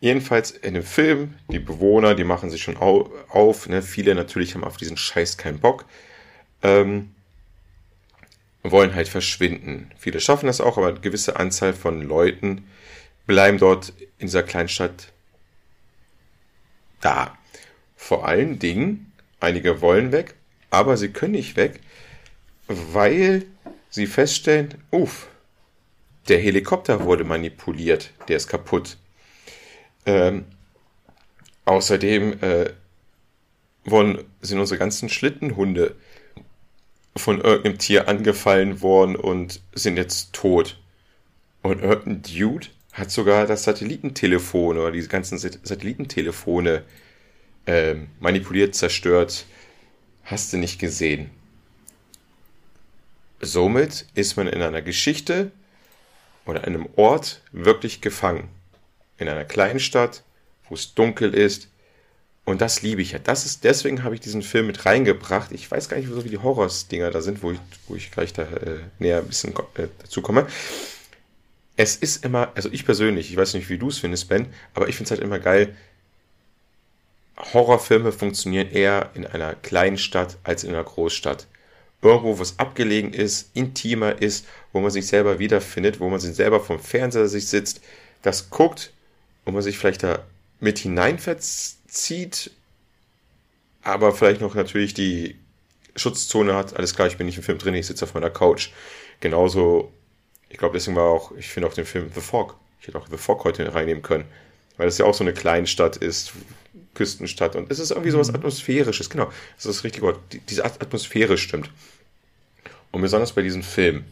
Jedenfalls 0.00 0.50
in 0.50 0.74
dem 0.74 0.82
Film, 0.82 1.36
die 1.48 1.58
Bewohner, 1.58 2.14
die 2.14 2.24
machen 2.24 2.50
sich 2.50 2.60
schon 2.60 2.76
au 2.76 3.10
auf. 3.30 3.66
Ne? 3.66 3.80
Viele 3.80 4.14
natürlich 4.14 4.54
haben 4.54 4.62
auf 4.62 4.76
diesen 4.76 4.98
Scheiß 4.98 5.38
keinen 5.38 5.58
Bock. 5.58 5.86
Ähm, 6.62 7.13
wollen 8.64 8.94
halt 8.94 9.08
verschwinden. 9.08 9.90
Viele 9.96 10.20
schaffen 10.20 10.46
das 10.46 10.60
auch, 10.60 10.78
aber 10.78 10.88
eine 10.88 11.00
gewisse 11.00 11.36
Anzahl 11.36 11.74
von 11.74 12.02
Leuten 12.02 12.66
bleiben 13.26 13.58
dort 13.58 13.92
in 14.18 14.26
dieser 14.26 14.42
Kleinstadt 14.42 15.12
da. 17.00 17.36
Vor 17.94 18.26
allen 18.26 18.58
Dingen, 18.58 19.12
einige 19.38 19.80
wollen 19.80 20.12
weg, 20.12 20.34
aber 20.70 20.96
sie 20.96 21.10
können 21.10 21.32
nicht 21.32 21.56
weg, 21.56 21.80
weil 22.66 23.44
sie 23.90 24.06
feststellen, 24.06 24.82
uff, 24.90 25.28
der 26.28 26.38
Helikopter 26.38 27.04
wurde 27.04 27.24
manipuliert, 27.24 28.12
der 28.28 28.38
ist 28.38 28.48
kaputt. 28.48 28.96
Ähm, 30.06 30.46
außerdem 31.66 32.42
äh, 32.42 32.70
wurden, 33.84 34.24
sind 34.40 34.58
unsere 34.58 34.78
ganzen 34.78 35.10
Schlittenhunde 35.10 35.96
von 37.16 37.40
irgendeinem 37.40 37.78
Tier 37.78 38.08
angefallen 38.08 38.80
worden 38.80 39.16
und 39.16 39.60
sind 39.74 39.96
jetzt 39.96 40.32
tot. 40.32 40.78
Und 41.62 41.80
irgendein 41.82 42.22
Dude 42.22 42.66
hat 42.92 43.10
sogar 43.10 43.46
das 43.46 43.64
Satellitentelefon 43.64 44.78
oder 44.78 44.90
diese 44.92 45.08
ganzen 45.08 45.38
Satellitentelefone 45.38 46.82
äh, 47.66 47.96
manipuliert, 48.20 48.74
zerstört. 48.74 49.46
Hast 50.24 50.52
du 50.52 50.56
nicht 50.56 50.78
gesehen. 50.78 51.30
Somit 53.40 54.06
ist 54.14 54.36
man 54.36 54.46
in 54.46 54.62
einer 54.62 54.82
Geschichte 54.82 55.50
oder 56.46 56.64
einem 56.64 56.88
Ort 56.96 57.42
wirklich 57.52 58.00
gefangen. 58.00 58.48
In 59.18 59.28
einer 59.28 59.44
kleinen 59.44 59.80
Stadt, 59.80 60.22
wo 60.68 60.74
es 60.74 60.94
dunkel 60.94 61.34
ist. 61.34 61.68
Und 62.44 62.60
das 62.60 62.82
liebe 62.82 63.00
ich 63.00 63.12
ja. 63.12 63.18
Das 63.18 63.46
ist, 63.46 63.64
deswegen 63.64 64.04
habe 64.04 64.14
ich 64.14 64.20
diesen 64.20 64.42
Film 64.42 64.66
mit 64.66 64.84
reingebracht. 64.84 65.50
Ich 65.52 65.70
weiß 65.70 65.88
gar 65.88 65.96
nicht, 65.96 66.08
so 66.08 66.24
wie 66.24 66.28
die 66.28 66.38
Horrors-Dinger 66.38 67.10
da 67.10 67.22
sind, 67.22 67.42
wo 67.42 67.52
ich, 67.52 67.58
wo 67.88 67.94
ich 67.94 68.10
gleich 68.10 68.32
da 68.32 68.42
äh, 68.42 68.80
näher 68.98 69.18
ein 69.18 69.26
bisschen 69.26 69.54
äh, 69.76 69.88
dazu 69.98 70.20
komme. 70.20 70.46
Es 71.76 71.96
ist 71.96 72.24
immer, 72.24 72.52
also 72.54 72.68
ich 72.70 72.84
persönlich, 72.84 73.30
ich 73.30 73.36
weiß 73.36 73.54
nicht, 73.54 73.68
wie 73.68 73.78
du 73.78 73.88
es 73.88 73.98
findest, 73.98 74.28
Ben, 74.28 74.46
aber 74.74 74.88
ich 74.88 74.96
finde 74.96 75.06
es 75.06 75.10
halt 75.12 75.22
immer 75.22 75.38
geil. 75.38 75.74
Horrorfilme 77.52 78.12
funktionieren 78.12 78.70
eher 78.70 79.10
in 79.14 79.26
einer 79.26 79.54
kleinen 79.54 79.98
Stadt 79.98 80.36
als 80.44 80.62
in 80.64 80.70
einer 80.70 80.84
Großstadt 80.84 81.46
irgendwo, 82.00 82.38
was 82.38 82.58
abgelegen 82.58 83.12
ist, 83.12 83.50
intimer 83.54 84.20
ist, 84.20 84.46
wo 84.72 84.80
man 84.80 84.90
sich 84.90 85.06
selber 85.06 85.38
wiederfindet, 85.38 85.98
wo 86.00 86.10
man 86.10 86.20
sich 86.20 86.36
selber 86.36 86.60
vom 86.60 86.78
Fernseher 86.78 87.28
sich 87.28 87.48
sitzt, 87.48 87.80
das 88.22 88.50
guckt 88.50 88.92
und 89.44 89.54
man 89.54 89.62
sich 89.62 89.78
vielleicht 89.78 90.02
da 90.02 90.22
mit 90.60 90.84
hineinverzieht, 91.94 92.50
aber 93.82 94.12
vielleicht 94.12 94.40
noch 94.40 94.54
natürlich 94.54 94.94
die 94.94 95.36
Schutzzone 95.96 96.54
hat, 96.54 96.76
alles 96.76 96.94
klar, 96.94 97.06
ich 97.06 97.16
bin 97.16 97.26
nicht 97.26 97.36
im 97.36 97.42
Film 97.42 97.58
drin, 97.58 97.74
ich 97.74 97.86
sitze 97.86 98.04
auf 98.04 98.14
meiner 98.14 98.30
Couch. 98.30 98.70
Genauso, 99.20 99.92
ich 100.48 100.58
glaube, 100.58 100.74
deswegen 100.74 100.96
war 100.96 101.10
auch, 101.10 101.32
ich 101.32 101.48
finde 101.48 101.68
auch 101.68 101.74
den 101.74 101.86
Film 101.86 102.10
The 102.14 102.20
Fog, 102.20 102.56
ich 102.80 102.88
hätte 102.88 102.98
auch 102.98 103.08
The 103.08 103.16
Fog 103.16 103.44
heute 103.44 103.74
reinnehmen 103.74 104.02
können, 104.02 104.24
weil 104.76 104.86
das 104.86 104.98
ja 104.98 105.04
auch 105.04 105.14
so 105.14 105.22
eine 105.22 105.32
Kleinstadt 105.32 105.96
ist, 105.96 106.32
Küstenstadt 106.94 107.56
und 107.56 107.70
es 107.70 107.78
ist 107.78 107.90
irgendwie 107.90 108.10
sowas 108.10 108.28
mhm. 108.28 108.36
Atmosphärisches, 108.36 109.10
genau, 109.10 109.26
das 109.56 109.66
ist 109.66 109.78
das 109.78 109.84
richtige 109.84 110.06
Wort, 110.06 110.18
diese 110.48 110.64
Atmosphäre 110.64 111.38
stimmt. 111.38 111.70
Und 112.90 113.02
besonders 113.02 113.32
bei 113.32 113.42
diesem 113.42 113.64
Film. 113.64 114.04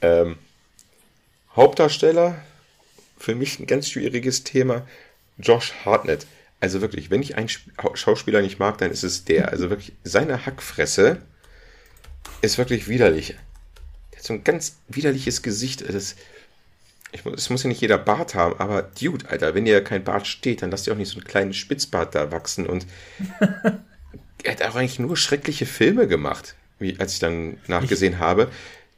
Ähm, 0.00 0.36
Hauptdarsteller, 1.56 2.40
für 3.18 3.34
mich 3.34 3.58
ein 3.58 3.66
ganz 3.66 3.88
schwieriges 3.88 4.44
Thema, 4.44 4.86
Josh 5.38 5.72
Hartnett. 5.84 6.26
Also 6.64 6.80
wirklich, 6.80 7.10
wenn 7.10 7.20
ich 7.20 7.36
einen 7.36 7.50
Schauspieler 7.92 8.40
nicht 8.40 8.58
mag, 8.58 8.78
dann 8.78 8.90
ist 8.90 9.02
es 9.02 9.26
der. 9.26 9.50
Also 9.50 9.68
wirklich, 9.68 9.92
seine 10.02 10.46
Hackfresse 10.46 11.18
ist 12.40 12.56
wirklich 12.56 12.88
widerlich. 12.88 13.36
Der 14.12 14.18
hat 14.18 14.24
so 14.24 14.32
ein 14.32 14.44
ganz 14.44 14.78
widerliches 14.88 15.42
Gesicht. 15.42 15.84
Das, 15.86 16.16
ich, 17.12 17.26
es 17.26 17.50
muss 17.50 17.64
ja 17.64 17.68
nicht 17.68 17.82
jeder 17.82 17.98
Bart 17.98 18.34
haben, 18.34 18.58
aber 18.58 18.80
Dude, 18.80 19.28
Alter, 19.28 19.54
wenn 19.54 19.66
dir 19.66 19.84
kein 19.84 20.04
Bart 20.04 20.26
steht, 20.26 20.62
dann 20.62 20.70
lass 20.70 20.84
dir 20.84 20.94
auch 20.94 20.96
nicht 20.96 21.10
so 21.10 21.18
einen 21.18 21.26
kleinen 21.26 21.52
Spitzbart 21.52 22.14
da 22.14 22.32
wachsen. 22.32 22.64
Und 22.64 22.86
er 24.42 24.52
hat 24.52 24.62
auch 24.62 24.74
eigentlich 24.74 24.98
nur 24.98 25.18
schreckliche 25.18 25.66
Filme 25.66 26.08
gemacht 26.08 26.54
wie, 26.78 26.98
als 26.98 27.12
ich 27.12 27.18
dann 27.18 27.58
nachgesehen 27.66 28.14
ich, 28.14 28.18
habe. 28.20 28.50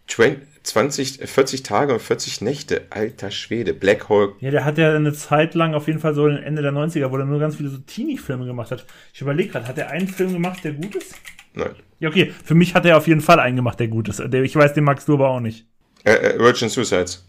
20, 0.07 1.19
40 1.29 1.63
Tage 1.63 1.93
und 1.93 2.03
40 2.03 2.41
Nächte, 2.41 2.83
alter 2.91 3.31
Schwede, 3.31 3.75
Black 3.75 4.09
Hole. 4.09 4.33
Ja, 4.41 4.51
der 4.51 4.65
hat 4.65 4.79
ja 4.79 4.95
eine 4.95 5.13
Zeit 5.13 5.55
lang, 5.55 5.75
auf 5.75 5.87
jeden 5.87 6.01
Fall 6.01 6.15
so 6.15 6.27
Ende 6.27 6.63
der 6.63 6.73
90er, 6.73 7.11
wo 7.11 7.17
er 7.17 7.25
nur 7.25 7.39
ganz 7.39 7.57
viele 7.57 7.69
so 7.69 7.79
Teenie-Filme 7.79 8.47
gemacht 8.47 8.71
hat. 8.71 8.85
Ich 9.13 9.21
überlege 9.21 9.51
gerade, 9.51 9.69
hat 9.69 9.79
er 9.79 9.91
einen 9.91 10.09
Film 10.09 10.33
gemacht, 10.33 10.65
der 10.65 10.73
gut 10.73 10.95
ist? 10.97 11.15
Nein. 11.55 11.71
Ja, 11.99 12.09
okay, 12.09 12.33
für 12.45 12.55
mich 12.55 12.75
hat 12.75 12.85
er 12.85 12.97
auf 12.97 13.07
jeden 13.07 13.21
Fall 13.21 13.41
einen 13.41 13.57
gemacht, 13.57 13.81
der 13.81 13.89
gut 13.89 14.09
ist. 14.09 14.21
Ich 14.21 14.57
weiß, 14.57 14.75
den 14.75 14.85
magst 14.85 15.09
du 15.09 15.15
aber 15.15 15.29
auch 15.31 15.41
nicht. 15.41 15.67
Äh, 16.05 16.13
äh, 16.13 16.39
Virgin 16.39 16.69
Suicides. 16.69 17.27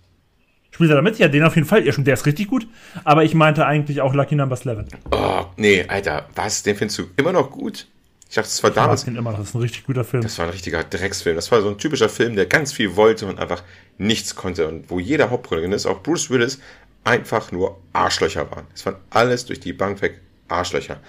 Spielt 0.71 0.89
er 0.91 0.97
damit? 0.97 1.17
Ja, 1.17 1.27
den 1.27 1.43
auf 1.43 1.55
jeden 1.55 1.67
Fall. 1.67 1.85
Ja, 1.85 1.93
schon, 1.93 2.03
der 2.03 2.13
ist 2.13 2.25
richtig 2.25 2.47
gut. 2.47 2.67
Aber 3.03 3.23
ich 3.23 3.33
meinte 3.33 3.65
eigentlich 3.65 4.01
auch 4.01 4.13
Lucky 4.13 4.35
Number 4.35 4.57
11. 4.63 4.85
Oh, 5.11 5.45
nee, 5.55 5.85
Alter, 5.87 6.27
was? 6.35 6.63
Den 6.63 6.75
findest 6.75 6.99
du 6.99 7.03
immer 7.15 7.31
noch 7.31 7.49
gut? 7.49 7.87
Ich 8.29 8.35
dachte, 8.35 8.49
das 8.49 8.61
war 8.63 8.71
damals. 8.71 9.07
Ich 9.07 9.15
immer, 9.15 9.31
das 9.31 9.49
ist 9.49 9.55
ein 9.55 9.61
richtig 9.61 9.85
guter 9.85 10.03
Film. 10.03 10.23
Das 10.23 10.37
war 10.37 10.45
ein 10.45 10.51
richtiger 10.51 10.83
Drecksfilm. 10.83 11.35
Das 11.35 11.51
war 11.51 11.61
so 11.61 11.69
ein 11.69 11.77
typischer 11.77 12.09
Film, 12.09 12.35
der 12.35 12.45
ganz 12.45 12.73
viel 12.73 12.95
wollte 12.95 13.25
und 13.25 13.39
einfach 13.39 13.63
nichts 13.97 14.35
konnte. 14.35 14.67
Und 14.67 14.89
wo 14.89 14.99
jeder 14.99 15.29
Hauptprotagonist, 15.29 15.87
auch 15.87 16.03
Bruce 16.03 16.29
Willis, 16.29 16.59
einfach 17.03 17.51
nur 17.51 17.79
Arschlöcher 17.93 18.49
waren. 18.51 18.65
Es 18.75 18.85
waren 18.85 18.97
alles 19.09 19.45
durch 19.45 19.59
die 19.59 19.73
Bank 19.73 20.01
weg 20.01 20.19
Arschlöcher. 20.49 20.99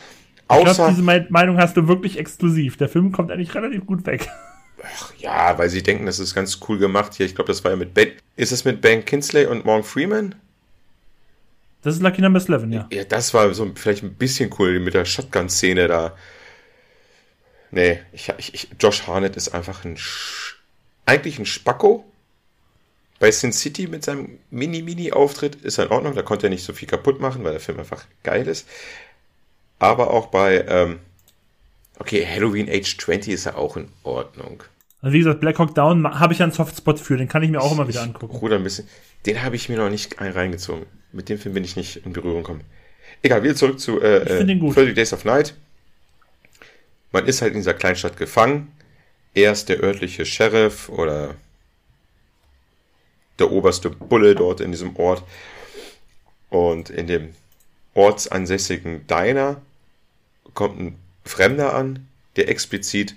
Außer, 0.46 0.70
ich 0.70 0.76
glaube, 0.76 0.90
diese 0.92 1.26
Meinung 1.30 1.58
hast 1.58 1.76
du 1.76 1.88
wirklich 1.88 2.18
exklusiv. 2.18 2.76
Der 2.76 2.88
Film 2.88 3.12
kommt 3.12 3.30
eigentlich 3.30 3.54
relativ 3.54 3.84
gut 3.84 4.06
weg. 4.06 4.28
Ach, 4.82 5.12
ja, 5.18 5.58
weil 5.58 5.68
sie 5.68 5.82
denken, 5.82 6.06
das 6.06 6.20
ist 6.20 6.34
ganz 6.34 6.60
cool 6.68 6.78
gemacht 6.78 7.14
hier. 7.14 7.26
Ich 7.26 7.34
glaube, 7.34 7.48
das 7.48 7.64
war 7.64 7.72
ja 7.72 7.76
mit 7.76 7.94
Ben. 7.94 8.12
Ist 8.36 8.52
es 8.52 8.64
mit 8.64 8.80
Ben 8.80 9.04
Kinsley 9.04 9.46
und 9.46 9.64
Morgan 9.64 9.84
Freeman? 9.84 10.34
Das 11.82 11.96
ist 11.96 12.02
Lucky 12.02 12.22
Number 12.22 12.40
11, 12.40 12.64
ja. 12.70 12.88
Ja, 12.92 13.04
das 13.04 13.34
war 13.34 13.52
so 13.54 13.70
vielleicht 13.74 14.02
ein 14.02 14.14
bisschen 14.14 14.54
cool 14.58 14.80
mit 14.80 14.94
der 14.94 15.04
Shotgun-Szene 15.04 15.88
da. 15.88 16.14
Nee, 17.70 18.00
ich, 18.12 18.32
ich, 18.38 18.68
Josh 18.80 19.06
Harnett 19.06 19.36
ist 19.36 19.50
einfach 19.50 19.84
ein 19.84 19.96
Sch 19.96 20.56
eigentlich 21.06 21.38
ein 21.38 21.46
Spacko. 21.46 22.04
Bei 23.18 23.30
Sin 23.30 23.52
City 23.52 23.88
mit 23.88 24.04
seinem 24.04 24.38
Mini-Mini-Auftritt 24.50 25.56
ist 25.56 25.78
er 25.78 25.86
in 25.86 25.90
Ordnung, 25.90 26.14
da 26.14 26.22
konnte 26.22 26.46
er 26.46 26.50
nicht 26.50 26.64
so 26.64 26.72
viel 26.72 26.86
kaputt 26.86 27.20
machen, 27.20 27.42
weil 27.42 27.52
der 27.52 27.60
Film 27.60 27.78
einfach 27.80 28.04
geil 28.22 28.46
ist. 28.46 28.68
Aber 29.80 30.10
auch 30.10 30.26
bei, 30.26 30.64
ähm, 30.68 31.00
okay, 31.98 32.24
Halloween 32.24 32.68
Age 32.68 32.96
20 32.96 33.32
ist 33.32 33.46
er 33.46 33.58
auch 33.58 33.76
in 33.76 33.88
Ordnung. 34.04 34.62
Also 35.00 35.14
wie 35.14 35.18
gesagt, 35.18 35.40
Black 35.40 35.58
Hawk 35.58 35.74
Down 35.74 36.20
habe 36.20 36.32
ich 36.32 36.42
einen 36.42 36.52
Softspot 36.52 37.00
für, 37.00 37.16
den 37.16 37.28
kann 37.28 37.42
ich 37.42 37.50
mir 37.50 37.60
auch 37.60 37.72
immer 37.72 37.88
wieder 37.88 38.02
angucken. 38.02 38.38
Bruder, 38.38 38.56
ein 38.56 38.64
bisschen. 38.64 38.88
Den 39.26 39.42
habe 39.42 39.56
ich 39.56 39.68
mir 39.68 39.78
noch 39.78 39.90
nicht 39.90 40.20
reingezogen. 40.20 40.86
Mit 41.12 41.28
dem 41.28 41.38
Film 41.38 41.54
bin 41.54 41.64
ich 41.64 41.76
nicht 41.76 42.04
in 42.04 42.12
Berührung 42.12 42.42
gekommen. 42.42 42.62
Egal, 43.22 43.42
wieder 43.42 43.56
zurück 43.56 43.80
zu 43.80 44.00
äh, 44.00 44.42
ich 44.42 44.60
gut. 44.60 44.76
30 44.76 44.94
Days 44.94 45.12
of 45.12 45.24
Night 45.24 45.54
man 47.12 47.26
ist 47.26 47.42
halt 47.42 47.54
in 47.54 47.60
dieser 47.60 47.74
Kleinstadt 47.74 48.16
gefangen. 48.16 48.72
Er 49.34 49.52
ist 49.52 49.68
der 49.68 49.80
örtliche 49.82 50.26
Sheriff 50.26 50.88
oder 50.88 51.34
der 53.38 53.50
oberste 53.50 53.90
Bulle 53.90 54.34
dort 54.34 54.60
in 54.60 54.72
diesem 54.72 54.96
Ort. 54.96 55.22
Und 56.50 56.90
in 56.90 57.06
dem 57.06 57.34
ortsansässigen 57.94 59.06
Diner 59.06 59.60
kommt 60.54 60.80
ein 60.80 60.98
Fremder 61.24 61.74
an, 61.74 62.08
der 62.36 62.48
explizit 62.48 63.14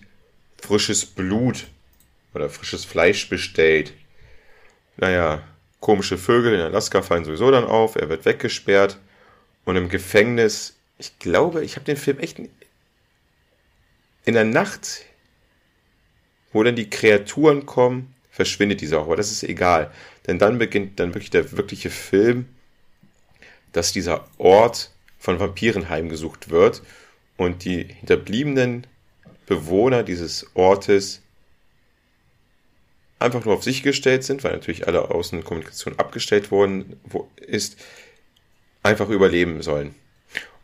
frisches 0.61 1.05
Blut 1.05 1.67
oder 2.33 2.49
frisches 2.49 2.85
Fleisch 2.85 3.29
bestellt. 3.29 3.93
Naja, 4.97 5.43
komische 5.79 6.17
Vögel 6.17 6.53
in 6.53 6.59
Alaska 6.59 7.01
fallen 7.01 7.25
sowieso 7.25 7.51
dann 7.51 7.63
auf, 7.63 7.95
er 7.95 8.09
wird 8.09 8.25
weggesperrt 8.25 8.99
und 9.65 9.75
im 9.75 9.89
Gefängnis, 9.89 10.75
ich 10.97 11.17
glaube, 11.19 11.63
ich 11.63 11.75
habe 11.75 11.85
den 11.85 11.97
Film 11.97 12.19
echt 12.19 12.39
in 14.25 14.33
der 14.33 14.43
Nacht, 14.43 15.05
wo 16.53 16.63
dann 16.63 16.75
die 16.75 16.89
Kreaturen 16.89 17.65
kommen, 17.65 18.13
verschwindet 18.29 18.81
diese 18.81 18.99
auch, 18.99 19.05
aber 19.05 19.15
das 19.15 19.31
ist 19.31 19.43
egal, 19.43 19.91
denn 20.27 20.39
dann 20.39 20.57
beginnt 20.57 20.99
dann 20.99 21.13
wirklich 21.13 21.29
der 21.31 21.51
wirkliche 21.53 21.89
Film, 21.89 22.47
dass 23.71 23.91
dieser 23.91 24.27
Ort 24.37 24.91
von 25.17 25.39
Vampiren 25.39 25.89
heimgesucht 25.89 26.49
wird 26.49 26.81
und 27.37 27.63
die 27.65 27.83
hinterbliebenen 27.83 28.87
Bewohner 29.45 30.03
dieses 30.03 30.49
Ortes 30.55 31.21
einfach 33.19 33.45
nur 33.45 33.55
auf 33.55 33.63
sich 33.63 33.83
gestellt 33.83 34.23
sind, 34.23 34.43
weil 34.43 34.53
natürlich 34.53 34.87
alle 34.87 35.11
Außenkommunikation 35.11 35.99
abgestellt 35.99 36.51
worden 36.51 36.99
ist, 37.37 37.77
einfach 38.83 39.09
überleben 39.09 39.61
sollen. 39.61 39.93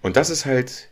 Und 0.01 0.15
das 0.15 0.29
ist 0.29 0.45
halt 0.45 0.89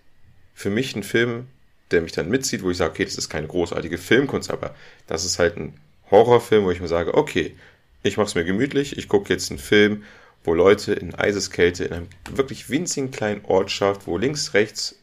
für 0.53 0.69
mich 0.69 0.95
ein 0.95 1.03
Film, 1.03 1.47
der 1.91 2.01
mich 2.01 2.11
dann 2.11 2.29
mitzieht, 2.29 2.63
wo 2.63 2.71
ich 2.71 2.77
sage, 2.77 2.91
okay, 2.91 3.05
das 3.05 3.17
ist 3.17 3.29
keine 3.29 3.47
großartige 3.47 3.97
Filmkunst, 3.97 4.49
aber 4.49 4.75
das 5.07 5.25
ist 5.25 5.39
halt 5.39 5.57
ein 5.57 5.79
Horrorfilm, 6.11 6.65
wo 6.65 6.71
ich 6.71 6.81
mir 6.81 6.87
sage, 6.87 7.13
okay, 7.13 7.55
ich 8.03 8.17
mache 8.17 8.27
es 8.27 8.35
mir 8.35 8.45
gemütlich, 8.45 8.97
ich 8.97 9.07
gucke 9.07 9.33
jetzt 9.33 9.49
einen 9.51 9.59
Film, 9.59 10.03
wo 10.43 10.53
Leute 10.53 10.93
in 10.93 11.15
Eiseskälte 11.15 11.85
in 11.85 11.93
einem 11.93 12.07
wirklich 12.29 12.69
winzigen 12.69 13.11
kleinen 13.11 13.43
Ortschaft, 13.45 14.05
wo 14.05 14.17
links, 14.17 14.53
rechts, 14.53 14.95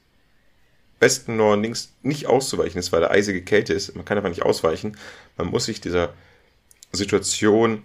Westen, 1.01 1.37
Norden, 1.37 1.63
links 1.63 1.93
nicht 2.03 2.27
auszuweichen 2.27 2.79
ist, 2.79 2.93
weil 2.93 3.01
da 3.01 3.11
eisige 3.11 3.43
Kälte 3.43 3.75
ist. 3.75 3.95
Man 3.97 4.05
kann 4.05 4.17
einfach 4.17 4.31
nicht 4.31 4.43
ausweichen. 4.43 4.97
Man 5.37 5.49
muss 5.49 5.65
sich 5.65 5.81
dieser 5.81 6.15
Situation 6.93 7.83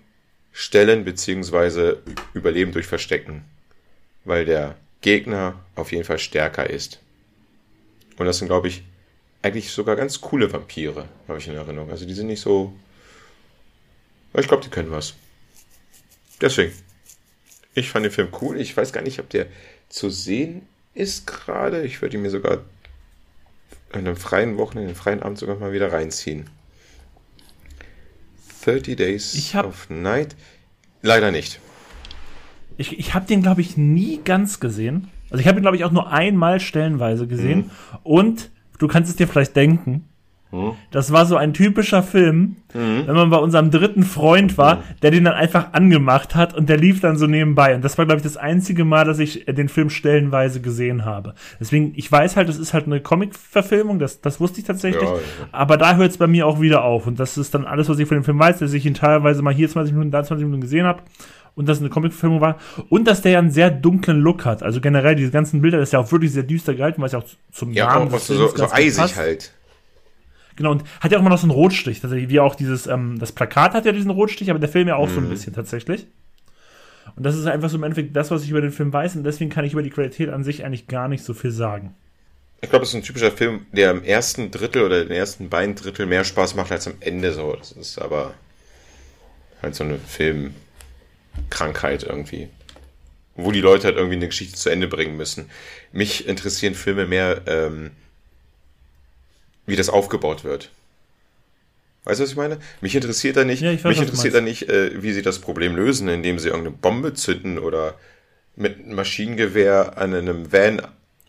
stellen 0.51 1.03
beziehungsweise 1.03 2.03
überleben 2.35 2.71
durch 2.71 2.85
Verstecken, 2.85 3.43
weil 4.23 4.45
der 4.45 4.75
Gegner 5.01 5.55
auf 5.75 5.91
jeden 5.91 6.03
Fall 6.03 6.19
stärker 6.19 6.69
ist. 6.69 6.99
Und 8.17 8.25
das 8.25 8.39
sind, 8.39 8.47
glaube 8.47 8.67
ich, 8.67 8.83
eigentlich 9.41 9.71
sogar 9.71 9.95
ganz 9.95 10.19
coole 10.21 10.51
Vampire, 10.51 11.07
habe 11.27 11.39
ich 11.39 11.47
in 11.47 11.55
Erinnerung. 11.55 11.89
Also 11.89 12.05
die 12.05 12.13
sind 12.13 12.27
nicht 12.27 12.41
so. 12.41 12.73
Ich 14.33 14.47
glaube, 14.47 14.63
die 14.63 14.69
können 14.69 14.91
was. 14.91 15.13
Deswegen. 16.41 16.73
Ich 17.73 17.89
fand 17.89 18.05
den 18.05 18.11
Film 18.11 18.29
cool. 18.41 18.59
Ich 18.59 18.75
weiß 18.75 18.91
gar 18.91 19.03
nicht, 19.03 19.19
ob 19.19 19.29
der 19.29 19.45
zu 19.89 20.09
sehen 20.09 20.67
ist 20.95 21.27
gerade. 21.27 21.83
Ich 21.83 22.01
würde 22.01 22.17
ihn 22.17 22.23
mir 22.23 22.31
sogar 22.31 22.63
an 23.91 23.99
einem 23.99 24.17
freien 24.17 24.57
Wochenende, 24.57 24.89
einem 24.89 24.95
freien 24.95 25.21
Abend 25.21 25.37
sogar 25.37 25.55
mal 25.57 25.71
wieder 25.71 25.93
reinziehen. 25.93 26.49
30 28.65 28.95
Days 28.97 29.53
hab, 29.53 29.65
of 29.65 29.89
Night. 29.89 30.35
Leider 31.01 31.31
nicht. 31.31 31.59
Ich, 32.77 32.99
ich 32.99 33.13
habe 33.13 33.25
den, 33.25 33.41
glaube 33.41 33.61
ich, 33.61 33.77
nie 33.77 34.19
ganz 34.23 34.59
gesehen. 34.59 35.09
Also 35.29 35.41
ich 35.41 35.47
habe 35.47 35.59
ihn, 35.59 35.61
glaube 35.61 35.77
ich, 35.77 35.83
auch 35.83 35.91
nur 35.91 36.11
einmal 36.11 36.59
stellenweise 36.59 37.27
gesehen. 37.27 37.57
Mhm. 37.59 37.71
Und 38.03 38.51
du 38.79 38.87
kannst 38.87 39.09
es 39.09 39.15
dir 39.15 39.27
vielleicht 39.27 39.55
denken, 39.55 40.05
hm? 40.49 40.73
Das 40.91 41.11
war 41.11 41.25
so 41.25 41.35
ein 41.35 41.53
typischer 41.53 42.01
Film, 42.01 42.55
mhm. 42.73 43.03
wenn 43.05 43.15
man 43.15 43.29
bei 43.29 43.37
unserem 43.37 43.69
dritten 43.69 44.03
Freund 44.03 44.57
war, 44.57 44.77
mhm. 44.77 44.81
der 45.01 45.11
den 45.11 45.25
dann 45.25 45.33
einfach 45.33 45.73
angemacht 45.73 46.35
hat 46.35 46.55
und 46.55 46.69
der 46.69 46.77
lief 46.77 47.01
dann 47.01 47.17
so 47.17 47.27
nebenbei. 47.27 47.75
Und 47.75 47.83
das 47.83 47.97
war, 47.97 48.05
glaube 48.05 48.19
ich, 48.19 48.23
das 48.23 48.37
einzige 48.37 48.85
Mal, 48.85 49.03
dass 49.03 49.19
ich 49.19 49.45
den 49.45 49.67
Film 49.67 49.89
stellenweise 49.89 50.61
gesehen 50.61 51.03
habe. 51.03 51.33
Deswegen, 51.59 51.91
ich 51.95 52.09
weiß 52.09 52.37
halt, 52.37 52.47
das 52.47 52.57
ist 52.57 52.73
halt 52.73 52.85
eine 52.85 53.01
Comic-Verfilmung, 53.01 53.99
das, 53.99 54.21
das 54.21 54.39
wusste 54.39 54.61
ich 54.61 54.65
tatsächlich. 54.65 55.09
Ja, 55.09 55.15
ja. 55.15 55.21
Aber 55.51 55.75
da 55.75 55.97
hört 55.97 56.11
es 56.11 56.17
bei 56.17 56.27
mir 56.27 56.47
auch 56.47 56.61
wieder 56.61 56.83
auf. 56.83 57.07
Und 57.07 57.19
das 57.19 57.37
ist 57.37 57.53
dann 57.53 57.65
alles, 57.65 57.89
was 57.89 57.99
ich 57.99 58.07
von 58.07 58.17
dem 58.17 58.23
Film 58.23 58.39
weiß, 58.39 58.59
dass 58.59 58.71
ich 58.71 58.85
ihn 58.85 58.93
teilweise 58.93 59.41
mal 59.41 59.53
hier 59.53 59.67
20 59.67 59.93
Minuten, 59.93 60.11
da 60.11 60.23
20 60.23 60.45
Minuten 60.45 60.61
gesehen 60.61 60.85
habe 60.85 61.01
und 61.57 61.67
das 61.67 61.79
eine 61.79 61.89
Comic-Verfilmung 61.89 62.39
war 62.39 62.59
und 62.89 63.05
dass 63.05 63.21
der 63.21 63.33
ja 63.33 63.39
einen 63.39 63.49
sehr 63.51 63.71
dunklen 63.71 64.21
Look 64.21 64.45
hat. 64.45 64.61
Also 64.61 64.79
generell 64.79 65.15
diese 65.15 65.31
ganzen 65.31 65.61
Bilder, 65.61 65.79
das 65.79 65.89
ist 65.89 65.93
ja 65.93 65.99
auch 65.99 66.11
wirklich 66.11 66.31
sehr 66.31 66.43
düster 66.43 66.75
gehalten, 66.75 67.01
was 67.01 67.13
ja 67.13 67.19
auch 67.19 67.25
zum 67.51 67.73
ja, 67.73 67.87
Namen 67.87 68.13
auch, 68.13 68.19
Films 68.19 68.27
so, 68.27 68.55
so 68.55 68.71
eisig 68.71 68.97
passt. 68.97 69.17
halt. 69.17 69.51
Genau, 70.55 70.71
und 70.71 70.83
hat 71.01 71.11
ja 71.11 71.17
auch 71.17 71.21
immer 71.21 71.31
noch 71.31 71.39
so 71.39 71.45
einen 71.45 71.51
Rotstich, 71.51 71.99
tatsächlich, 71.99 72.29
wie 72.29 72.39
auch 72.39 72.55
dieses, 72.55 72.85
ähm, 72.85 73.17
das 73.19 73.31
Plakat 73.31 73.73
hat 73.73 73.85
ja 73.85 73.91
diesen 73.91 74.11
Rotstich, 74.11 74.49
aber 74.51 74.59
der 74.59 74.69
Film 74.69 74.87
ja 74.87 74.95
auch 74.95 75.07
mhm. 75.09 75.13
so 75.13 75.19
ein 75.19 75.25
mhm. 75.25 75.29
bisschen 75.29 75.53
tatsächlich. 75.53 76.05
Und 77.15 77.25
das 77.25 77.35
ist 77.35 77.47
einfach 77.47 77.69
so 77.69 77.77
im 77.77 77.83
Endeffekt 77.83 78.15
das, 78.15 78.29
was 78.29 78.43
ich 78.43 78.51
über 78.51 78.61
den 78.61 78.71
Film 78.71 78.93
weiß, 78.93 79.15
und 79.15 79.23
deswegen 79.23 79.49
kann 79.49 79.65
ich 79.65 79.73
über 79.73 79.81
die 79.81 79.89
Qualität 79.89 80.29
an 80.29 80.43
sich 80.43 80.63
eigentlich 80.63 80.87
gar 80.87 81.07
nicht 81.07 81.23
so 81.23 81.33
viel 81.33 81.51
sagen. 81.51 81.95
Ich 82.61 82.69
glaube, 82.69 82.83
es 82.83 82.89
ist 82.89 82.95
ein 82.95 83.03
typischer 83.03 83.31
Film, 83.31 83.65
der 83.71 83.91
im 83.91 84.03
ersten 84.03 84.51
Drittel 84.51 84.83
oder 84.83 85.03
den 85.03 85.11
ersten 85.11 85.49
beiden 85.49 85.75
Drittel 85.75 86.05
mehr 86.05 86.23
Spaß 86.23 86.55
macht 86.55 86.71
als 86.71 86.87
am 86.87 86.95
Ende 86.99 87.33
so. 87.33 87.55
Das 87.55 87.71
ist 87.71 87.99
aber 87.99 88.33
halt 89.61 89.75
so 89.75 89.83
eine 89.83 89.97
Filmkrankheit 91.37 92.03
irgendwie. 92.03 92.49
Wo 93.35 93.51
die 93.51 93.61
Leute 93.61 93.85
halt 93.85 93.97
irgendwie 93.97 94.15
eine 94.15 94.27
Geschichte 94.27 94.55
zu 94.55 94.69
Ende 94.69 94.87
bringen 94.87 95.15
müssen. 95.15 95.49
Mich 95.91 96.27
interessieren 96.27 96.73
Filme 96.73 97.05
mehr, 97.05 97.41
ähm, 97.45 97.91
wie 99.65 99.75
das 99.75 99.89
aufgebaut 99.89 100.43
wird. 100.43 100.71
Weißt 102.05 102.19
du, 102.19 102.23
was 102.23 102.31
ich 102.31 102.37
meine? 102.37 102.59
Mich 102.81 102.95
interessiert 102.95 103.37
da 103.37 103.43
nicht, 103.43 103.61
ja, 103.61 103.71
weiß, 103.71 103.83
mich 103.83 103.99
interessiert 103.99 104.33
da 104.33 104.41
nicht, 104.41 104.69
äh, 104.69 105.03
wie 105.03 105.11
sie 105.11 105.21
das 105.21 105.39
Problem 105.39 105.75
lösen, 105.75 106.07
indem 106.07 106.39
sie 106.39 106.47
irgendeine 106.47 106.77
Bombe 106.77 107.13
zünden 107.13 107.59
oder 107.59 107.95
mit 108.55 108.79
einem 108.79 108.95
Maschinengewehr 108.95 109.97
an 109.97 110.13
einem 110.13 110.51
Van 110.51 110.81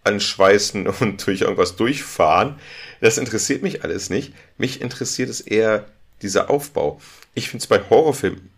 anschweißen 0.05 0.87
und 1.01 1.27
durch 1.27 1.43
irgendwas 1.43 1.77
durchfahren. 1.77 2.59
Das 3.01 3.19
interessiert 3.19 3.63
mich 3.63 3.83
alles 3.83 4.09
nicht. 4.09 4.33
Mich 4.57 4.81
interessiert 4.81 5.29
es 5.29 5.41
eher 5.41 5.87
dieser 6.23 6.49
Aufbau. 6.49 7.01
Ich 7.35 7.51
finde 7.51 7.63
es 7.63 7.67
bei 7.67 7.81
Horrorfilmen, 7.91 8.49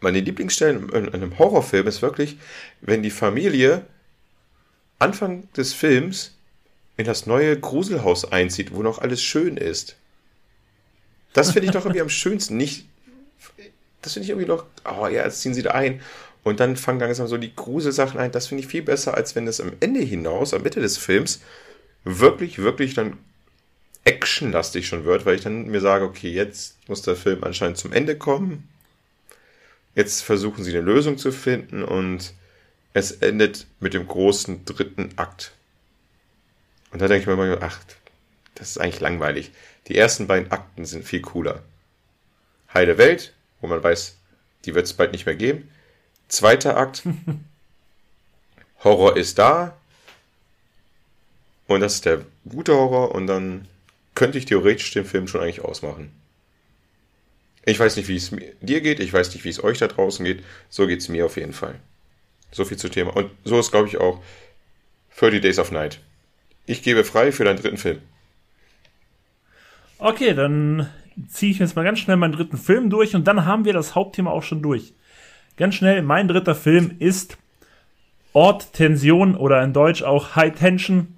meine 0.00 0.20
Lieblingsstellen 0.20 0.88
in 0.90 1.08
einem 1.08 1.38
Horrorfilm 1.38 1.86
ist 1.86 2.02
wirklich, 2.02 2.38
wenn 2.80 3.02
die 3.02 3.10
Familie 3.10 3.84
Anfang 4.98 5.50
des 5.52 5.72
Films 5.72 6.36
in 6.96 7.04
das 7.04 7.26
neue 7.26 7.58
Gruselhaus 7.58 8.30
einzieht, 8.30 8.74
wo 8.74 8.82
noch 8.82 8.98
alles 8.98 9.22
schön 9.22 9.56
ist. 9.56 9.96
Das 11.32 11.52
finde 11.52 11.66
ich 11.66 11.72
doch 11.72 11.84
irgendwie 11.84 12.00
am 12.00 12.08
schönsten. 12.08 12.56
Nicht, 12.56 12.86
das 14.02 14.14
finde 14.14 14.24
ich 14.24 14.30
irgendwie 14.30 14.48
noch, 14.48 14.66
oh 14.84 15.06
ja, 15.06 15.24
jetzt 15.24 15.40
ziehen 15.40 15.54
sie 15.54 15.62
da 15.62 15.70
ein. 15.70 16.00
Und 16.42 16.60
dann 16.60 16.76
fangen 16.76 17.00
langsam 17.00 17.28
so 17.28 17.36
die 17.36 17.54
Gruselsachen 17.54 18.18
ein. 18.18 18.32
Das 18.32 18.46
finde 18.46 18.62
ich 18.62 18.68
viel 18.68 18.82
besser, 18.82 19.14
als 19.14 19.36
wenn 19.36 19.46
es 19.46 19.60
am 19.60 19.72
Ende 19.80 20.00
hinaus, 20.00 20.54
am 20.54 20.62
Mitte 20.62 20.80
des 20.80 20.96
Films, 20.96 21.40
wirklich, 22.04 22.58
wirklich 22.58 22.94
dann 22.94 23.18
actionlastig 24.04 24.86
schon 24.86 25.04
wird, 25.04 25.26
weil 25.26 25.36
ich 25.36 25.42
dann 25.42 25.66
mir 25.66 25.80
sage, 25.80 26.04
okay, 26.04 26.30
jetzt 26.30 26.78
muss 26.88 27.02
der 27.02 27.16
Film 27.16 27.44
anscheinend 27.44 27.76
zum 27.76 27.92
Ende 27.92 28.16
kommen. 28.16 28.68
Jetzt 29.98 30.22
versuchen 30.22 30.62
sie 30.62 30.70
eine 30.70 30.80
Lösung 30.80 31.18
zu 31.18 31.32
finden 31.32 31.82
und 31.82 32.32
es 32.92 33.10
endet 33.10 33.66
mit 33.80 33.94
dem 33.94 34.06
großen 34.06 34.64
dritten 34.64 35.10
Akt. 35.16 35.50
Und 36.92 37.02
da 37.02 37.08
denke 37.08 37.22
ich 37.22 37.26
mir 37.26 37.32
immer, 37.32 37.60
ach, 37.62 37.80
das 38.54 38.70
ist 38.70 38.78
eigentlich 38.78 39.00
langweilig. 39.00 39.50
Die 39.88 39.96
ersten 39.98 40.28
beiden 40.28 40.52
Akten 40.52 40.84
sind 40.84 41.04
viel 41.04 41.20
cooler. 41.20 41.64
Heile 42.72 42.96
Welt, 42.96 43.34
wo 43.60 43.66
man 43.66 43.82
weiß, 43.82 44.16
die 44.66 44.76
wird 44.76 44.86
es 44.86 44.92
bald 44.92 45.10
nicht 45.10 45.26
mehr 45.26 45.34
geben. 45.34 45.68
Zweiter 46.28 46.76
Akt, 46.76 47.02
Horror 48.84 49.16
ist 49.16 49.36
da. 49.40 49.76
Und 51.66 51.80
das 51.80 51.94
ist 51.94 52.04
der 52.04 52.24
gute 52.48 52.72
Horror. 52.72 53.16
Und 53.16 53.26
dann 53.26 53.66
könnte 54.14 54.38
ich 54.38 54.44
theoretisch 54.44 54.92
den 54.92 55.04
Film 55.04 55.26
schon 55.26 55.40
eigentlich 55.40 55.64
ausmachen. 55.64 56.12
Ich 57.64 57.78
weiß 57.78 57.96
nicht, 57.96 58.08
wie 58.08 58.16
es 58.16 58.30
dir 58.60 58.80
geht. 58.80 59.00
Ich 59.00 59.12
weiß 59.12 59.34
nicht, 59.34 59.44
wie 59.44 59.50
es 59.50 59.62
euch 59.62 59.78
da 59.78 59.88
draußen 59.88 60.24
geht. 60.24 60.42
So 60.68 60.86
geht 60.86 61.00
es 61.00 61.08
mir 61.08 61.26
auf 61.26 61.36
jeden 61.36 61.52
Fall. 61.52 61.74
So 62.50 62.64
viel 62.64 62.78
zu 62.78 62.88
Thema. 62.88 63.14
Und 63.14 63.30
so 63.44 63.58
ist, 63.58 63.70
glaube 63.70 63.88
ich, 63.88 63.98
auch 63.98 64.22
30 65.18 65.40
Days 65.40 65.58
of 65.58 65.70
Night. 65.70 66.00
Ich 66.66 66.82
gebe 66.82 67.04
frei 67.04 67.32
für 67.32 67.44
deinen 67.44 67.60
dritten 67.60 67.76
Film. 67.76 68.00
Okay, 69.98 70.34
dann 70.34 70.88
ziehe 71.28 71.50
ich 71.50 71.58
jetzt 71.58 71.74
mal 71.74 71.82
ganz 71.82 71.98
schnell 71.98 72.16
meinen 72.16 72.32
dritten 72.32 72.56
Film 72.56 72.90
durch 72.90 73.14
und 73.14 73.26
dann 73.26 73.44
haben 73.44 73.64
wir 73.64 73.72
das 73.72 73.94
Hauptthema 73.94 74.30
auch 74.30 74.42
schon 74.42 74.62
durch. 74.62 74.94
Ganz 75.56 75.74
schnell, 75.74 76.02
mein 76.02 76.28
dritter 76.28 76.54
Film 76.54 76.94
ist 77.00 77.36
Ort 78.32 78.72
Tension 78.72 79.34
oder 79.34 79.62
in 79.62 79.72
Deutsch 79.72 80.02
auch 80.02 80.36
High 80.36 80.54
Tension. 80.54 81.16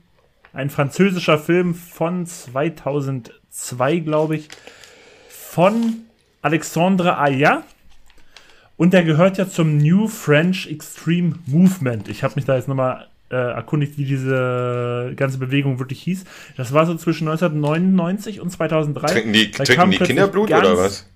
Ein 0.52 0.70
französischer 0.70 1.38
Film 1.38 1.74
von 1.74 2.24
2002, 2.24 3.98
glaube 3.98 4.36
ich, 4.36 4.48
von 5.28 6.06
Alexandre 6.42 7.18
Aya. 7.18 7.62
Und 8.76 8.94
der 8.94 9.04
gehört 9.04 9.36
ja 9.36 9.48
zum 9.48 9.76
New 9.76 10.08
French 10.08 10.66
Extreme 10.66 11.34
Movement. 11.46 12.08
Ich 12.08 12.22
habe 12.22 12.34
mich 12.36 12.46
da 12.46 12.56
jetzt 12.56 12.66
nochmal 12.66 13.08
äh, 13.30 13.36
erkundigt, 13.36 13.98
wie 13.98 14.04
diese 14.04 15.12
ganze 15.16 15.38
Bewegung 15.38 15.78
wirklich 15.78 16.02
hieß. 16.02 16.24
Das 16.56 16.72
war 16.72 16.86
so 16.86 16.94
zwischen 16.94 17.28
1999 17.28 18.40
und 18.40 18.50
2003. 18.50 19.06
Trinken 19.06 19.32
die, 19.32 19.50
trinken 19.50 19.90
die 19.90 19.98
Kinderblut 19.98 20.48
ganz, 20.48 20.66
oder 20.66 20.78
was? 20.78 21.06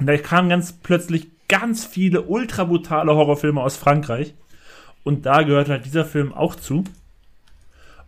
Da 0.00 0.16
kamen 0.16 0.48
ganz 0.48 0.72
plötzlich 0.72 1.28
ganz 1.48 1.84
viele 1.84 2.22
ultra 2.22 2.64
brutale 2.64 3.14
Horrorfilme 3.14 3.60
aus 3.60 3.76
Frankreich. 3.76 4.34
Und 5.04 5.26
da 5.26 5.42
gehört 5.42 5.68
halt 5.68 5.84
dieser 5.84 6.04
Film 6.04 6.32
auch 6.32 6.54
zu. 6.54 6.84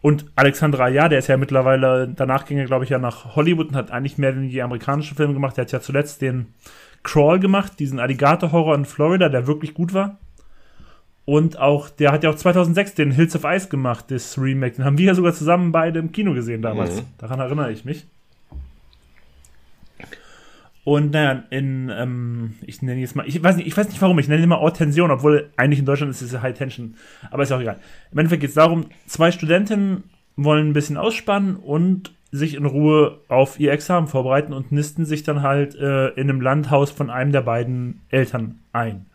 Und 0.03 0.27
Alexandra 0.35 0.89
ja, 0.89 1.09
der 1.09 1.19
ist 1.19 1.29
ja 1.29 1.37
mittlerweile, 1.37 2.09
danach 2.09 2.47
ging 2.47 2.59
er, 2.59 2.65
glaube 2.65 2.85
ich, 2.85 2.91
ja 2.91 2.99
nach 2.99 3.37
Hollywood 3.37 3.69
und 3.69 3.77
hat 3.77 3.91
eigentlich 3.91 4.17
mehr 4.17 4.33
den 4.33 4.49
die 4.49 4.63
amerikanischen 4.63 5.17
Film 5.17 5.35
gemacht. 5.35 5.57
Der 5.57 5.65
hat 5.65 5.73
ja 5.73 5.81
zuletzt 5.81 6.23
den 6.23 6.55
Crawl 7.03 7.39
gemacht, 7.39 7.79
diesen 7.79 7.99
Alligator-Horror 7.99 8.75
in 8.75 8.85
Florida, 8.87 9.29
der 9.29 9.47
wirklich 9.47 9.75
gut 9.75 9.93
war. 9.93 10.19
Und 11.27 11.59
auch, 11.59 11.91
der 11.91 12.13
hat 12.13 12.25
ja 12.25 12.31
auch 12.31 12.35
2006 12.35 12.95
den 12.95 13.11
Hills 13.11 13.37
of 13.37 13.45
Ice 13.45 13.69
gemacht, 13.69 14.07
das 14.09 14.39
Remake. 14.39 14.77
Den 14.77 14.85
haben 14.85 14.99
wir 14.99 15.07
ja 15.07 15.15
sogar 15.15 15.35
zusammen 15.35 15.71
beide 15.71 15.99
im 15.99 16.13
Kino 16.13 16.33
gesehen 16.33 16.63
damals. 16.63 17.03
Mhm. 17.03 17.07
Daran 17.19 17.41
erinnere 17.41 17.71
ich 17.71 17.85
mich. 17.85 18.07
Und 20.85 21.13
naja, 21.13 21.45
in, 21.51 21.91
ähm, 21.95 22.55
ich 22.67 22.81
nenne 22.81 23.01
jetzt 23.01 23.15
mal, 23.15 23.27
ich 23.29 23.43
weiß 23.43 23.57
nicht, 23.57 23.67
ich 23.67 23.77
weiß 23.77 23.89
nicht 23.89 24.01
warum, 24.01 24.19
ich 24.19 24.29
nenne 24.29 24.43
immer 24.43 24.61
Haute-Tension, 24.61 25.11
obwohl 25.11 25.51
eigentlich 25.57 25.81
in 25.81 25.85
Deutschland 25.85 26.11
ist 26.11 26.23
es 26.23 26.41
High 26.41 26.57
Tension, 26.57 26.95
aber 27.31 27.43
ist 27.43 27.53
auch 27.53 27.61
egal. 27.61 27.79
Im 28.13 28.19
Endeffekt 28.19 28.41
geht 28.41 28.51
es 28.51 28.55
darum, 28.55 28.87
zwei 29.07 29.31
Studentinnen 29.31 30.05
wollen 30.37 30.69
ein 30.69 30.73
bisschen 30.73 30.97
ausspannen 30.97 31.57
und 31.57 32.13
sich 32.33 32.55
in 32.55 32.65
Ruhe 32.65 33.19
auf 33.29 33.59
ihr 33.59 33.73
Examen 33.73 34.07
vorbereiten 34.07 34.53
und 34.53 34.73
nisten 34.73 35.05
sich 35.05 35.23
dann 35.23 35.43
halt 35.43 35.75
äh, 35.75 36.09
in 36.11 36.31
einem 36.31 36.41
Landhaus 36.41 36.91
von 36.91 37.11
einem 37.11 37.33
der 37.33 37.43
beiden 37.43 38.01
Eltern 38.09 38.61
ein. 38.73 39.07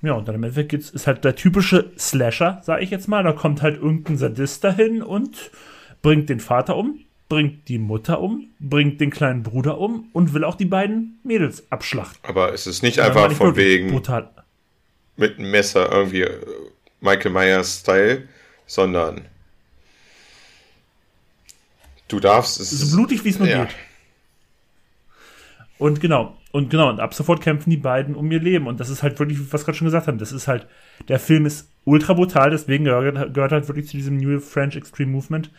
Ja, 0.00 0.14
und 0.14 0.28
dann 0.28 0.36
im 0.36 0.44
Endeffekt 0.44 0.70
geht's, 0.70 0.90
ist 0.90 1.06
halt 1.06 1.24
der 1.24 1.34
typische 1.34 1.90
Slasher, 1.98 2.60
sag 2.62 2.82
ich 2.82 2.90
jetzt 2.90 3.08
mal. 3.08 3.22
Da 3.22 3.32
kommt 3.32 3.62
halt 3.62 3.76
irgendein 3.76 4.16
Sadist 4.16 4.64
dahin 4.64 5.02
und 5.02 5.50
bringt 6.02 6.28
den 6.28 6.40
Vater 6.40 6.76
um, 6.76 7.00
bringt 7.28 7.68
die 7.68 7.78
Mutter 7.78 8.20
um, 8.20 8.48
bringt 8.58 9.00
den 9.00 9.10
kleinen 9.10 9.42
Bruder 9.42 9.78
um 9.78 10.08
und 10.12 10.32
will 10.32 10.44
auch 10.44 10.54
die 10.54 10.64
beiden 10.64 11.18
Mädels 11.24 11.70
abschlachten. 11.70 12.18
Aber 12.22 12.52
es 12.52 12.66
ist 12.66 12.82
nicht 12.82 13.00
einfach 13.00 13.30
von 13.32 13.56
wegen 13.56 13.90
brutal. 13.90 14.30
mit 15.16 15.38
einem 15.38 15.50
Messer 15.50 15.92
irgendwie 15.92 16.22
äh, 16.22 16.40
Michael 17.00 17.32
Myers-Style, 17.32 18.28
sondern 18.66 19.26
du 22.08 22.20
darfst 22.20 22.60
es. 22.60 22.70
So 22.70 22.96
blutig 22.96 23.24
wie 23.24 23.30
es 23.30 23.38
nur 23.38 23.48
ja. 23.48 23.64
geht. 23.64 23.74
Und 25.78 26.00
genau, 26.00 26.36
und 26.50 26.70
genau, 26.70 26.88
und 26.88 26.98
ab 26.98 27.14
sofort 27.14 27.40
kämpfen 27.40 27.70
die 27.70 27.76
beiden 27.76 28.14
um 28.14 28.32
ihr 28.32 28.40
Leben. 28.40 28.66
Und 28.66 28.80
das 28.80 28.88
ist 28.88 29.02
halt 29.02 29.18
wirklich, 29.18 29.52
was 29.52 29.64
gerade 29.64 29.76
schon 29.76 29.86
gesagt 29.86 30.06
haben, 30.06 30.18
das 30.18 30.32
ist 30.32 30.48
halt, 30.48 30.66
der 31.08 31.20
Film 31.20 31.46
ist 31.46 31.70
ultra 31.84 32.14
brutal, 32.14 32.50
deswegen 32.50 32.84
gehört, 32.84 33.34
gehört 33.34 33.52
halt 33.52 33.68
wirklich 33.68 33.86
zu 33.86 33.96
diesem 33.96 34.16
New 34.16 34.40
French 34.40 34.74
Extreme 34.74 35.12
Movement. 35.12 35.50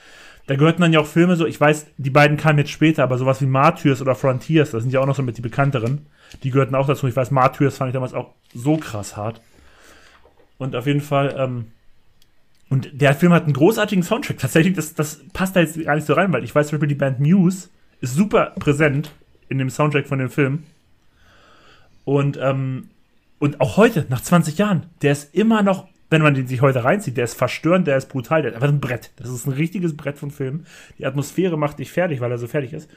Da 0.50 0.56
gehörten 0.56 0.82
dann 0.82 0.92
ja 0.92 1.00
auch 1.00 1.06
Filme, 1.06 1.36
so, 1.36 1.46
ich 1.46 1.62
weiß, 1.62 1.86
die 1.98 2.10
beiden 2.10 2.36
kamen 2.36 2.58
jetzt 2.58 2.72
später, 2.72 3.04
aber 3.04 3.20
sowas 3.20 3.40
wie 3.40 3.46
Martyrs 3.46 4.02
oder 4.02 4.16
Frontiers, 4.16 4.72
das 4.72 4.82
sind 4.82 4.92
ja 4.92 5.00
auch 5.00 5.06
noch 5.06 5.16
so 5.16 5.22
mit 5.22 5.38
die 5.38 5.44
bekannteren. 5.44 6.08
Die 6.42 6.50
gehörten 6.50 6.74
auch 6.74 6.88
dazu. 6.88 7.06
Ich 7.06 7.16
weiß, 7.16 7.30
Martyrs 7.30 7.78
fand 7.78 7.90
ich 7.90 7.94
damals 7.94 8.16
auch 8.16 8.34
so 8.52 8.78
krass 8.78 9.16
hart. 9.16 9.42
Und 10.58 10.76
auf 10.76 10.88
jeden 10.88 11.02
Fall, 11.02 11.36
ähm, 11.38 11.68
und 12.68 12.90
der 13.00 13.14
Film 13.14 13.32
hat 13.32 13.44
einen 13.44 13.54
großartigen 13.54 14.04
Soundtrack. 14.04 14.40
Tatsächlich, 14.40 14.74
das, 14.74 14.96
das 14.96 15.20
passt 15.34 15.56
da 15.56 15.60
jetzt 15.60 15.80
gar 15.84 15.94
nicht 15.94 16.08
so 16.08 16.14
rein, 16.14 16.34
weil 16.34 16.44
ich 16.44 16.56
weiß 16.56 16.70
zum 16.70 16.78
Beispiel, 16.80 16.96
die 16.96 16.96
Band 16.96 17.20
Muse 17.20 17.70
ist 18.02 18.16
super 18.16 18.56
präsent 18.58 19.12
in 19.50 19.60
dem 19.60 19.70
Soundtrack 19.70 20.08
von 20.08 20.18
dem 20.18 20.32
Film. 20.32 20.64
Und, 22.06 22.40
ähm, 22.42 22.90
und 23.38 23.62
auch 23.62 23.78
heute, 23.78 24.08
nach 24.10 24.22
20 24.22 24.58
Jahren, 24.58 24.88
der 25.04 25.12
ist 25.12 25.36
immer 25.36 25.62
noch 25.62 25.88
wenn 26.10 26.22
man 26.22 26.34
den 26.34 26.48
sich 26.48 26.62
heute 26.62 26.84
reinzieht, 26.84 27.18
der 27.18 27.26
ist 27.26 27.38
verstörend, 27.38 27.88
der 27.88 27.98
ist 27.98 28.10
brutal, 28.10 28.42
der 28.42 28.52
ist 28.52 28.56
einfach 28.56 28.70
ein 28.70 28.80
Brett. 28.80 29.12
Das 29.18 29.30
ist 29.30 29.46
ein 29.46 29.54
richtiges 29.54 29.96
Brett 29.96 30.18
von 30.18 30.32
Film. 30.32 30.66
Die 30.98 31.06
Atmosphäre 31.06 31.58
macht 31.58 31.80
dich 31.80 31.92
fertig, 31.92 32.20
weil 32.20 32.32
er 32.32 32.38
so 32.38 32.48
fertig 32.48 32.74
ist. 32.74 32.90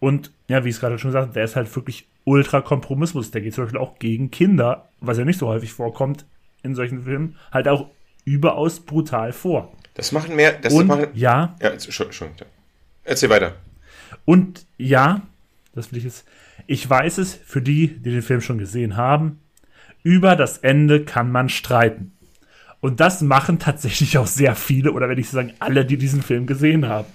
Und 0.00 0.32
ja, 0.48 0.64
wie 0.64 0.70
ich 0.70 0.76
es 0.76 0.80
gerade 0.80 0.98
schon 0.98 1.10
gesagt 1.10 1.26
habe, 1.26 1.34
der 1.34 1.44
ist 1.44 1.56
halt 1.56 1.74
wirklich 1.74 2.06
ultra 2.24 2.60
Kompromismus. 2.60 3.30
Der 3.30 3.40
geht 3.40 3.54
zum 3.54 3.64
Beispiel 3.64 3.80
auch 3.80 3.98
gegen 3.98 4.30
Kinder, 4.30 4.88
was 5.00 5.18
ja 5.18 5.24
nicht 5.24 5.38
so 5.38 5.48
häufig 5.48 5.72
vorkommt 5.72 6.24
in 6.62 6.74
solchen 6.74 7.04
Filmen, 7.04 7.36
halt 7.52 7.68
auch 7.68 7.90
überaus 8.24 8.80
brutal 8.80 9.32
vor. 9.32 9.72
Das 9.94 10.12
machen 10.12 10.34
mehr. 10.34 10.52
Das 10.52 10.72
und, 10.72 10.86
machen, 10.86 11.08
ja. 11.14 11.56
Ja, 11.60 11.78
schon, 11.78 12.12
schon. 12.12 12.28
Erzähl 13.04 13.30
weiter. 13.30 13.54
Und 14.24 14.66
ja, 14.78 15.22
das 15.74 15.92
will 15.92 15.98
ich 15.98 16.04
jetzt. 16.04 16.26
Ich 16.66 16.88
weiß 16.88 17.18
es, 17.18 17.34
für 17.34 17.60
die, 17.60 17.88
die 17.88 18.10
den 18.10 18.22
Film 18.22 18.40
schon 18.40 18.58
gesehen 18.58 18.96
haben, 18.96 19.40
über 20.02 20.36
das 20.36 20.58
Ende 20.58 21.04
kann 21.04 21.30
man 21.30 21.48
streiten. 21.48 22.12
Und 22.84 23.00
das 23.00 23.22
machen 23.22 23.58
tatsächlich 23.58 24.18
auch 24.18 24.26
sehr 24.26 24.54
viele, 24.54 24.92
oder 24.92 25.08
wenn 25.08 25.16
ich 25.16 25.30
sagen, 25.30 25.54
alle, 25.58 25.86
die 25.86 25.96
diesen 25.96 26.20
Film 26.20 26.44
gesehen 26.44 26.86
haben. 26.86 27.08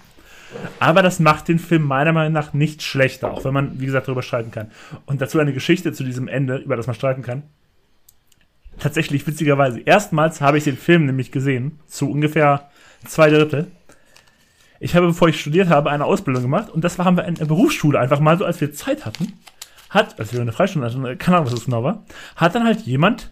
Aber 0.79 1.03
das 1.03 1.19
macht 1.19 1.47
den 1.47 1.59
Film 1.59 1.83
meiner 1.83 2.11
Meinung 2.11 2.33
nach 2.33 2.53
nicht 2.53 2.81
schlechter, 2.81 3.29
auch 3.29 3.45
wenn 3.45 3.53
man, 3.53 3.79
wie 3.79 3.85
gesagt, 3.85 4.07
darüber 4.07 4.23
streiten 4.23 4.49
kann. 4.49 4.71
Und 5.05 5.21
dazu 5.21 5.37
eine 5.37 5.53
Geschichte 5.53 5.93
zu 5.93 6.03
diesem 6.03 6.27
Ende, 6.27 6.55
über 6.55 6.75
das 6.75 6.87
man 6.87 6.95
streiten 6.95 7.21
kann. 7.21 7.43
Tatsächlich, 8.79 9.27
witzigerweise, 9.27 9.79
erstmals 9.81 10.41
habe 10.41 10.57
ich 10.57 10.63
den 10.63 10.75
Film 10.75 11.05
nämlich 11.05 11.31
gesehen, 11.31 11.77
zu 11.85 12.09
ungefähr 12.09 12.71
zwei 13.05 13.29
Drittel. 13.29 13.67
Ich 14.79 14.95
habe, 14.95 15.05
bevor 15.05 15.27
ich 15.29 15.39
studiert 15.39 15.69
habe, 15.69 15.91
eine 15.91 16.05
Ausbildung 16.05 16.41
gemacht 16.41 16.71
und 16.71 16.83
das 16.83 16.97
haben 16.97 17.15
wir 17.15 17.25
in 17.25 17.35
der 17.35 17.45
Berufsschule 17.45 17.99
einfach 17.99 18.19
mal 18.19 18.39
so, 18.39 18.45
als 18.45 18.59
wir 18.59 18.73
Zeit 18.73 19.05
hatten. 19.05 19.33
Hat, 19.91 20.19
als 20.19 20.33
wir 20.33 20.41
eine 20.41 20.51
Freistunde 20.51 20.87
hatten, 20.87 21.19
keine 21.19 21.37
Ahnung, 21.37 21.51
was 21.51 21.53
das 21.53 21.65
genau 21.65 21.83
war, 21.83 22.05
hat 22.37 22.55
dann 22.55 22.65
halt 22.65 22.81
jemand 22.81 23.29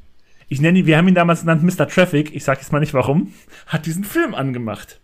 ich 0.49 0.61
nenne 0.61 0.79
ihn, 0.79 0.85
wir 0.85 0.97
haben 0.97 1.07
ihn 1.07 1.15
damals 1.15 1.41
genannt 1.41 1.63
Mr. 1.63 1.87
Traffic, 1.87 2.33
ich 2.33 2.43
sag 2.43 2.59
jetzt 2.59 2.71
mal 2.71 2.79
nicht 2.79 2.93
warum, 2.93 3.33
hat 3.65 3.85
diesen 3.85 4.03
Film 4.03 4.33
angemacht. 4.33 4.99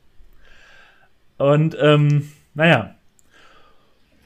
Und, 1.38 1.76
ähm, 1.80 2.32
naja. 2.54 2.96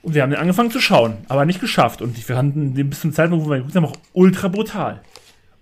Und 0.03 0.13
wir 0.13 0.21
haben 0.21 0.29
den 0.29 0.39
angefangen 0.39 0.71
zu 0.71 0.79
schauen, 0.79 1.17
aber 1.27 1.45
nicht 1.45 1.59
geschafft. 1.59 2.01
Und 2.01 2.15
wir 2.15 2.35
fanden 2.35 2.75
den 2.75 2.89
bis 2.89 3.01
zum 3.01 3.13
Zeitpunkt, 3.13 3.45
wo 3.45 3.49
wir 3.49 3.57
geguckt 3.57 3.75
haben, 3.75 3.85
auch 3.85 3.97
ultra 4.13 4.47
brutal. 4.47 5.01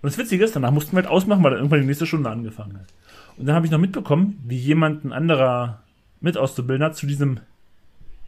Und 0.02 0.12
das 0.12 0.18
Witzige 0.18 0.44
ist, 0.44 0.54
danach 0.54 0.70
mussten 0.70 0.92
wir 0.92 1.02
halt 1.02 1.10
ausmachen, 1.10 1.42
weil 1.42 1.52
dann 1.52 1.60
irgendwann 1.60 1.80
die 1.80 1.86
nächste 1.86 2.06
Stunde 2.06 2.30
angefangen 2.30 2.78
hat. 2.78 2.92
Und 3.36 3.46
dann 3.46 3.54
habe 3.54 3.66
ich 3.66 3.72
noch 3.72 3.78
mitbekommen, 3.78 4.40
wie 4.44 4.58
jemand, 4.58 5.04
ein 5.04 5.12
anderer 5.12 5.82
Mitauszubildender, 6.20 6.92
zu 6.92 7.06
diesem 7.06 7.40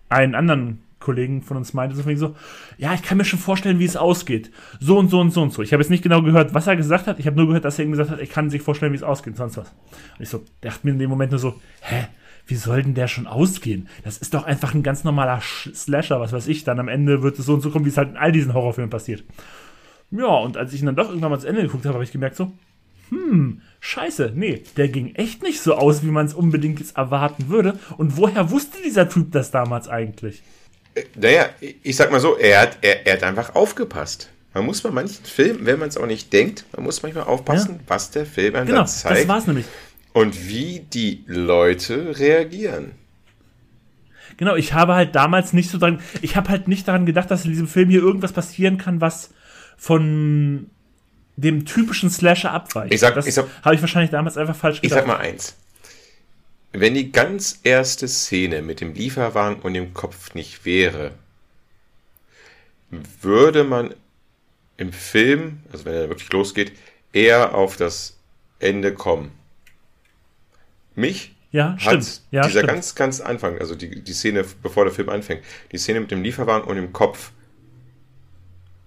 einen 0.09 0.35
anderen 0.35 0.83
Kollegen 1.09 1.41
von 1.41 1.57
uns 1.57 1.73
meinte, 1.73 1.97
so, 1.97 2.03
so, 2.17 2.37
ja, 2.77 2.93
ich 2.93 3.01
kann 3.01 3.17
mir 3.17 3.25
schon 3.25 3.39
vorstellen, 3.39 3.79
wie 3.79 3.87
es 3.87 3.97
ausgeht. 3.97 4.51
So 4.79 4.99
und 4.99 5.09
so 5.09 5.19
und 5.21 5.31
so 5.31 5.41
und 5.41 5.55
so. 5.55 5.63
Ich 5.63 5.73
habe 5.73 5.83
jetzt 5.83 5.89
nicht 5.89 6.03
genau 6.03 6.21
gehört, 6.21 6.53
was 6.53 6.67
er 6.67 6.77
gesagt 6.77 7.07
hat. 7.07 7.19
Ich 7.19 7.27
habe 7.27 7.37
nur 7.37 7.47
gehört, 7.47 7.65
dass 7.65 7.79
er 7.79 7.87
ihm 7.87 7.93
gesagt 7.93 8.11
hat, 8.11 8.21
ich 8.21 8.29
kann 8.29 8.51
sich 8.51 8.61
vorstellen, 8.61 8.93
wie 8.93 8.97
es 8.97 9.03
ausgeht, 9.03 9.39
sonst 9.39 9.57
was. 9.57 9.71
Und 10.19 10.23
ich 10.23 10.29
so, 10.29 10.45
dachte 10.61 10.81
mir 10.83 10.91
in 10.91 10.99
dem 10.99 11.09
Moment 11.09 11.31
nur 11.31 11.39
so, 11.39 11.55
hä, 11.81 12.09
wie 12.47 12.57
soll 12.57 12.83
denn 12.83 12.93
der 12.93 13.09
schon 13.09 13.27
ausgehen? 13.27 13.89
Das 14.05 14.19
ist 14.19 14.35
doch 14.35 14.45
einfach 14.45 14.75
ein 14.75 14.83
ganz 14.83 15.03
normaler 15.03 15.41
Slasher, 15.41 16.21
was 16.21 16.33
weiß 16.33 16.47
ich. 16.47 16.65
Dann 16.65 16.79
am 16.79 16.89
Ende 16.89 17.23
wird 17.23 17.39
es 17.39 17.47
so 17.47 17.55
und 17.55 17.63
so 17.63 17.71
kommen, 17.71 17.87
wie 17.87 17.91
es 17.91 17.97
halt 17.97 18.11
in 18.11 18.17
all 18.19 18.33
diesen 18.33 18.53
Horrorfilmen 18.53 18.91
passiert. 18.91 19.25
Ja, 20.11 20.27
und 20.27 20.59
als 20.59 20.75
ich 20.75 20.81
ihn 20.81 20.87
dann 20.87 20.97
doch 20.97 21.09
irgendwann 21.09 21.31
mal 21.31 21.41
zu 21.41 21.47
Ende 21.47 21.63
geguckt 21.63 21.87
habe, 21.87 21.95
habe 21.95 22.05
ich 22.05 22.13
gemerkt 22.13 22.37
so, 22.37 22.53
hm, 23.11 23.63
scheiße, 23.81 24.33
nee, 24.35 24.63
der 24.77 24.89
ging 24.89 25.15
echt 25.15 25.43
nicht 25.43 25.61
so 25.61 25.75
aus, 25.75 26.03
wie 26.03 26.11
man 26.11 26.27
es 26.27 26.35
unbedingt 26.35 26.81
jetzt 26.81 26.97
erwarten 26.97 27.49
würde. 27.49 27.79
Und 27.97 28.17
woher 28.17 28.51
wusste 28.51 28.79
dieser 28.83 29.09
Typ 29.09 29.33
das 29.33 29.51
damals 29.51 29.89
eigentlich? 29.89 30.43
Naja, 31.15 31.51
ich 31.61 31.97
sag 31.97 32.11
mal 32.11 32.21
so, 32.21 32.37
er 32.37 32.63
hat, 32.63 32.79
er, 32.81 33.07
er 33.07 33.15
hat 33.15 33.23
einfach 33.23 33.55
aufgepasst. 33.55 34.29
Man 34.55 34.67
muss 34.67 34.81
bei 34.81 34.91
manchen 34.91 35.25
Filmen, 35.25 35.67
wenn 35.67 35.79
man 35.79 35.89
es 35.89 35.97
auch 35.97 36.07
nicht 36.07 36.33
denkt, 36.33 36.65
man 36.75 36.85
muss 36.85 37.03
manchmal 37.03 37.25
aufpassen, 37.25 37.77
ja. 37.77 37.81
was 37.87 38.11
der 38.11 38.27
Film 38.27 38.57
einem 38.57 38.67
genau, 38.67 38.85
zeigt. 38.85 39.21
Das 39.21 39.29
war's 39.29 39.47
nämlich. 39.47 39.67
Und 40.13 40.49
wie 40.49 40.81
die 40.81 41.25
Leute 41.27 42.19
reagieren. 42.19 42.93
Genau, 44.37 44.57
ich 44.57 44.73
habe 44.73 44.95
halt 44.95 45.15
damals 45.15 45.53
nicht 45.53 45.71
so 45.71 45.79
dran, 45.79 46.01
ich 46.23 46.37
habe 46.37 46.49
halt 46.49 46.69
nicht 46.69 46.89
daran 46.89 47.07
gedacht, 47.07 47.31
dass 47.31 47.45
in 47.45 47.51
diesem 47.51 47.69
Film 47.69 47.91
hier 47.91 48.01
irgendwas 48.01 48.33
passieren 48.33 48.79
kann, 48.79 49.01
was 49.01 49.31
von 49.77 50.71
dem 51.37 51.65
typischen 51.65 52.11
Slasher 52.11 52.53
abweicht. 52.53 52.93
Ich 52.93 53.01
sag, 53.01 53.15
das 53.15 53.27
ich 53.27 53.35
sag, 53.35 53.47
habe 53.63 53.75
ich 53.75 53.81
wahrscheinlich 53.81 54.11
damals 54.11 54.37
einfach 54.37 54.57
falsch 54.57 54.81
gedacht. 54.81 54.99
Ich 54.99 55.07
sag 55.07 55.07
mal 55.07 55.19
eins 55.19 55.57
wenn 56.73 56.95
die 56.95 57.13
ganz 57.13 57.61
erste 57.63 58.09
Szene 58.09 58.63
mit 58.63 58.81
dem 58.81 58.95
Lieferwagen 58.95 59.61
und 59.61 59.75
dem 59.75 59.95
Kopf 59.95 60.35
nicht 60.35 60.65
wäre, 60.65 61.13
würde 62.91 63.65
man 63.65 63.95
im 64.77 64.93
Film, 64.93 65.61
also 65.73 65.85
wenn 65.85 65.95
er 65.95 66.09
wirklich 66.09 66.31
losgeht, 66.31 66.73
eher 67.13 67.55
auf 67.55 67.77
das 67.77 68.19
Ende 68.59 68.93
kommen. 68.93 69.33
Mich 70.95 71.35
ja, 71.51 71.77
hat 71.81 72.21
ja, 72.31 72.43
dieser 72.43 72.61
stimmt. 72.61 72.69
ganz, 72.69 72.95
ganz 72.95 73.21
Anfang, 73.21 73.59
also 73.59 73.75
die, 73.75 74.03
die 74.03 74.13
Szene, 74.13 74.45
bevor 74.63 74.85
der 74.85 74.93
Film 74.93 75.09
anfängt, 75.09 75.43
die 75.73 75.79
Szene 75.79 76.01
mit 76.01 76.11
dem 76.11 76.23
Lieferwagen 76.23 76.69
und 76.69 76.77
dem 76.77 76.93
Kopf, 76.93 77.33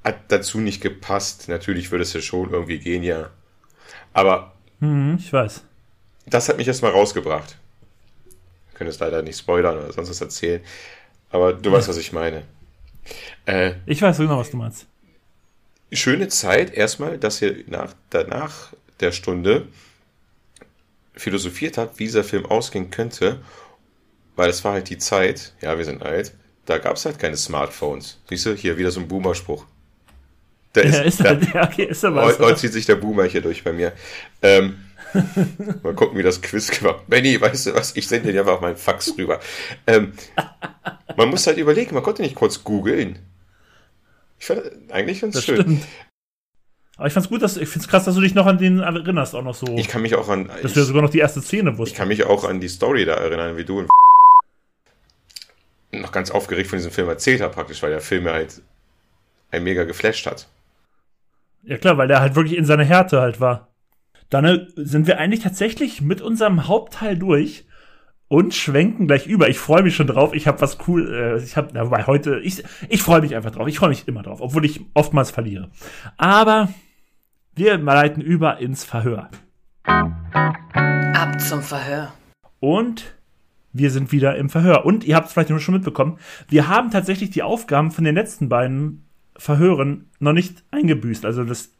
hat 0.04 0.32
dazu 0.32 0.60
nicht 0.60 0.82
gepasst. 0.82 1.48
Natürlich 1.48 1.92
würde 1.92 2.04
es 2.04 2.14
ja 2.14 2.22
schon 2.22 2.52
irgendwie 2.52 2.80
gehen, 2.80 3.04
ja. 3.04 3.30
Aber. 4.14 4.54
Hm, 4.80 5.18
ich 5.20 5.32
weiß. 5.32 5.64
Das 6.26 6.50
hat 6.50 6.58
mich 6.58 6.68
erstmal 6.68 6.92
rausgebracht 6.92 7.58
können 8.82 8.90
es 8.90 8.98
leider 8.98 9.22
nicht 9.22 9.38
spoilern 9.38 9.78
oder 9.78 9.94
sonst 9.94 10.10
was 10.10 10.22
erzählen. 10.22 10.60
Aber 11.30 11.54
du 11.54 11.72
weißt, 11.72 11.88
was 11.88 11.98
ich 11.98 12.14
meine. 12.14 12.42
Äh, 13.46 13.74
ich 13.86 14.02
weiß 14.02 14.18
genau, 14.18 14.40
was 14.40 14.50
du 14.50 14.58
meinst. 14.58 14.88
Schöne 15.92 16.30
Zeit 16.30 16.74
erstmal, 16.74 17.20
dass 17.20 17.44
ihr 17.44 17.64
nach, 17.68 17.94
danach 18.10 18.74
der 19.00 19.12
Stunde 19.12 19.68
philosophiert 21.14 21.78
habt, 21.78 22.00
wie 22.00 22.06
dieser 22.06 22.24
Film 22.24 22.48
ausgehen 22.48 22.90
könnte, 22.90 23.44
weil 24.36 24.50
es 24.50 24.64
war 24.64 24.74
halt 24.74 24.90
die 24.90 24.98
Zeit, 24.98 25.54
ja, 25.62 25.78
wir 25.78 25.86
sind 25.86 26.02
alt, 26.02 26.34
da 26.66 26.80
gab 26.80 26.96
es 26.96 27.06
halt 27.06 27.20
keine 27.20 27.38
Smartphones. 27.38 28.20
Siehst 28.30 28.48
du, 28.48 28.56
hier 28.56 28.80
wieder 28.80 28.90
so 28.90 29.00
ein 29.00 29.08
Boomer-Spruch. 29.08 29.64
Da 30.74 30.82
ist, 30.82 30.96
ja, 30.96 31.02
ist 31.04 31.20
halt, 31.24 31.48
ja, 31.54 31.66
okay, 31.66 31.84
ist 31.84 32.04
aber 32.04 32.24
heute, 32.24 32.40
heute 32.40 32.60
zieht 32.60 32.74
sich 32.74 32.88
der 32.88 32.96
Boomer 32.96 33.26
hier 33.26 33.42
durch 33.42 33.64
bei 33.64 33.74
mir. 33.74 33.94
Ähm, 34.42 34.80
Mal 35.84 35.94
gucken, 35.94 36.18
wie 36.18 36.24
das 36.24 36.42
Quiz 36.42 36.72
gemacht 36.72 37.08
Benny, 37.08 37.40
weißt 37.40 37.68
du 37.68 37.74
was? 37.74 37.96
Ich 37.96 38.08
sende 38.08 38.32
dir 38.32 38.42
einfach 38.42 38.62
meinen 38.62 38.78
Fax 38.78 39.14
rüber. 39.18 39.40
Ähm, 39.88 40.14
man 41.18 41.30
muss 41.30 41.48
halt 41.48 41.58
überlegen, 41.58 41.94
man 41.94 42.04
konnte 42.04 42.22
nicht 42.22 42.36
kurz 42.36 42.64
googeln. 42.64 43.20
Ich 44.40 44.46
fand, 44.46 44.62
eigentlich 44.90 45.22
ganz 45.22 45.36
das 45.36 45.46
schön. 45.46 45.62
Stimmt. 45.62 45.88
Aber 46.98 47.08
ich 47.08 47.14
fand's 47.14 47.30
gut, 47.30 47.42
dass 47.42 47.58
ich 47.58 47.68
find's 47.68 47.88
krass, 47.88 48.06
dass 48.06 48.16
du 48.16 48.22
dich 48.22 48.36
noch 48.36 48.46
an 48.46 48.58
den 48.58 48.80
erinnerst, 48.80 49.34
auch 49.36 49.44
noch 49.44 49.56
so. 49.56 49.76
Ich 49.78 49.88
kann 49.88 50.02
mich 50.02 50.16
auch 50.16 50.30
an. 50.30 50.48
Dass 50.48 50.66
ich, 50.66 50.74
du 50.74 50.84
sogar 50.84 51.02
noch 51.02 51.10
die 51.10 51.20
erste 51.20 51.42
Szene 51.42 51.78
wusstest. 51.78 51.94
Ich 51.94 51.98
kann 51.98 52.08
mich 52.08 52.24
auch 52.26 52.44
an 52.44 52.60
die 52.60 52.68
Story 52.68 53.06
da 53.06 53.16
erinnern, 53.16 53.58
wie 53.58 53.66
du 53.66 53.88
noch 55.92 56.12
ganz 56.12 56.32
aufgeregt 56.32 56.70
von 56.70 56.78
diesem 56.78 56.92
Film 56.92 57.10
erzählt 57.10 57.42
hast, 57.42 57.54
praktisch, 57.54 57.82
weil 57.82 57.92
der 57.92 58.02
Film 58.02 58.24
mir 58.24 58.34
halt 58.34 58.62
ein 59.52 59.64
mega 59.64 59.84
geflasht 59.84 60.26
hat. 60.26 60.48
Ja 61.64 61.78
klar, 61.78 61.98
weil 61.98 62.08
der 62.08 62.22
halt 62.22 62.36
wirklich 62.36 62.58
in 62.58 62.66
seiner 62.66 62.84
Härte 62.84 63.22
halt 63.22 63.40
war. 63.40 63.71
Dann 64.32 64.46
äh, 64.46 64.66
sind 64.76 65.06
wir 65.06 65.20
eigentlich 65.20 65.42
tatsächlich 65.42 66.02
mit 66.02 66.22
unserem 66.22 66.68
Hauptteil 66.68 67.16
durch 67.16 67.66
und 68.28 68.56
schwenken 68.56 69.06
gleich 69.06 69.28
über. 69.28 69.50
Ich 69.50 69.60
freue 69.60 69.84
mich 69.84 69.96
schon 69.96 70.08
drauf. 70.08 70.34
Ich 70.34 70.48
habe 70.48 70.62
was 70.62 70.80
cool. 70.88 71.14
Äh, 71.14 71.44
ich 71.44 71.58
habe, 71.58 71.80
wobei 71.80 72.08
heute, 72.08 72.40
ich, 72.40 72.64
ich 72.90 73.04
freue 73.04 73.22
mich 73.22 73.36
einfach 73.36 73.52
drauf. 73.52 73.68
Ich 73.68 73.78
freue 73.78 73.90
mich 73.90 74.08
immer 74.08 74.24
drauf, 74.24 74.40
obwohl 74.42 74.66
ich 74.66 74.82
oftmals 74.96 75.30
verliere. 75.30 75.70
Aber 76.18 76.70
wir 77.54 77.78
leiten 77.78 78.22
über 78.24 78.58
ins 78.58 78.86
Verhör. 78.86 79.30
Ab 79.84 81.42
zum 81.42 81.62
Verhör. 81.62 82.14
Und 82.62 83.14
wir 83.74 83.92
sind 83.92 84.14
wieder 84.14 84.38
im 84.38 84.50
Verhör. 84.50 84.86
Und 84.86 85.04
ihr 85.04 85.18
habt 85.18 85.28
es 85.28 85.34
vielleicht 85.34 85.50
nur 85.50 85.60
schon 85.60 85.76
mitbekommen, 85.76 86.18
wir 86.48 86.70
haben 86.70 86.90
tatsächlich 86.90 87.32
die 87.32 87.44
Aufgaben 87.44 87.92
von 87.92 88.06
den 88.06 88.16
letzten 88.16 88.48
beiden 88.48 89.06
Verhören 89.36 90.10
noch 90.20 90.34
nicht 90.34 90.64
eingebüßt. 90.72 91.26
Also 91.26 91.44
das 91.44 91.74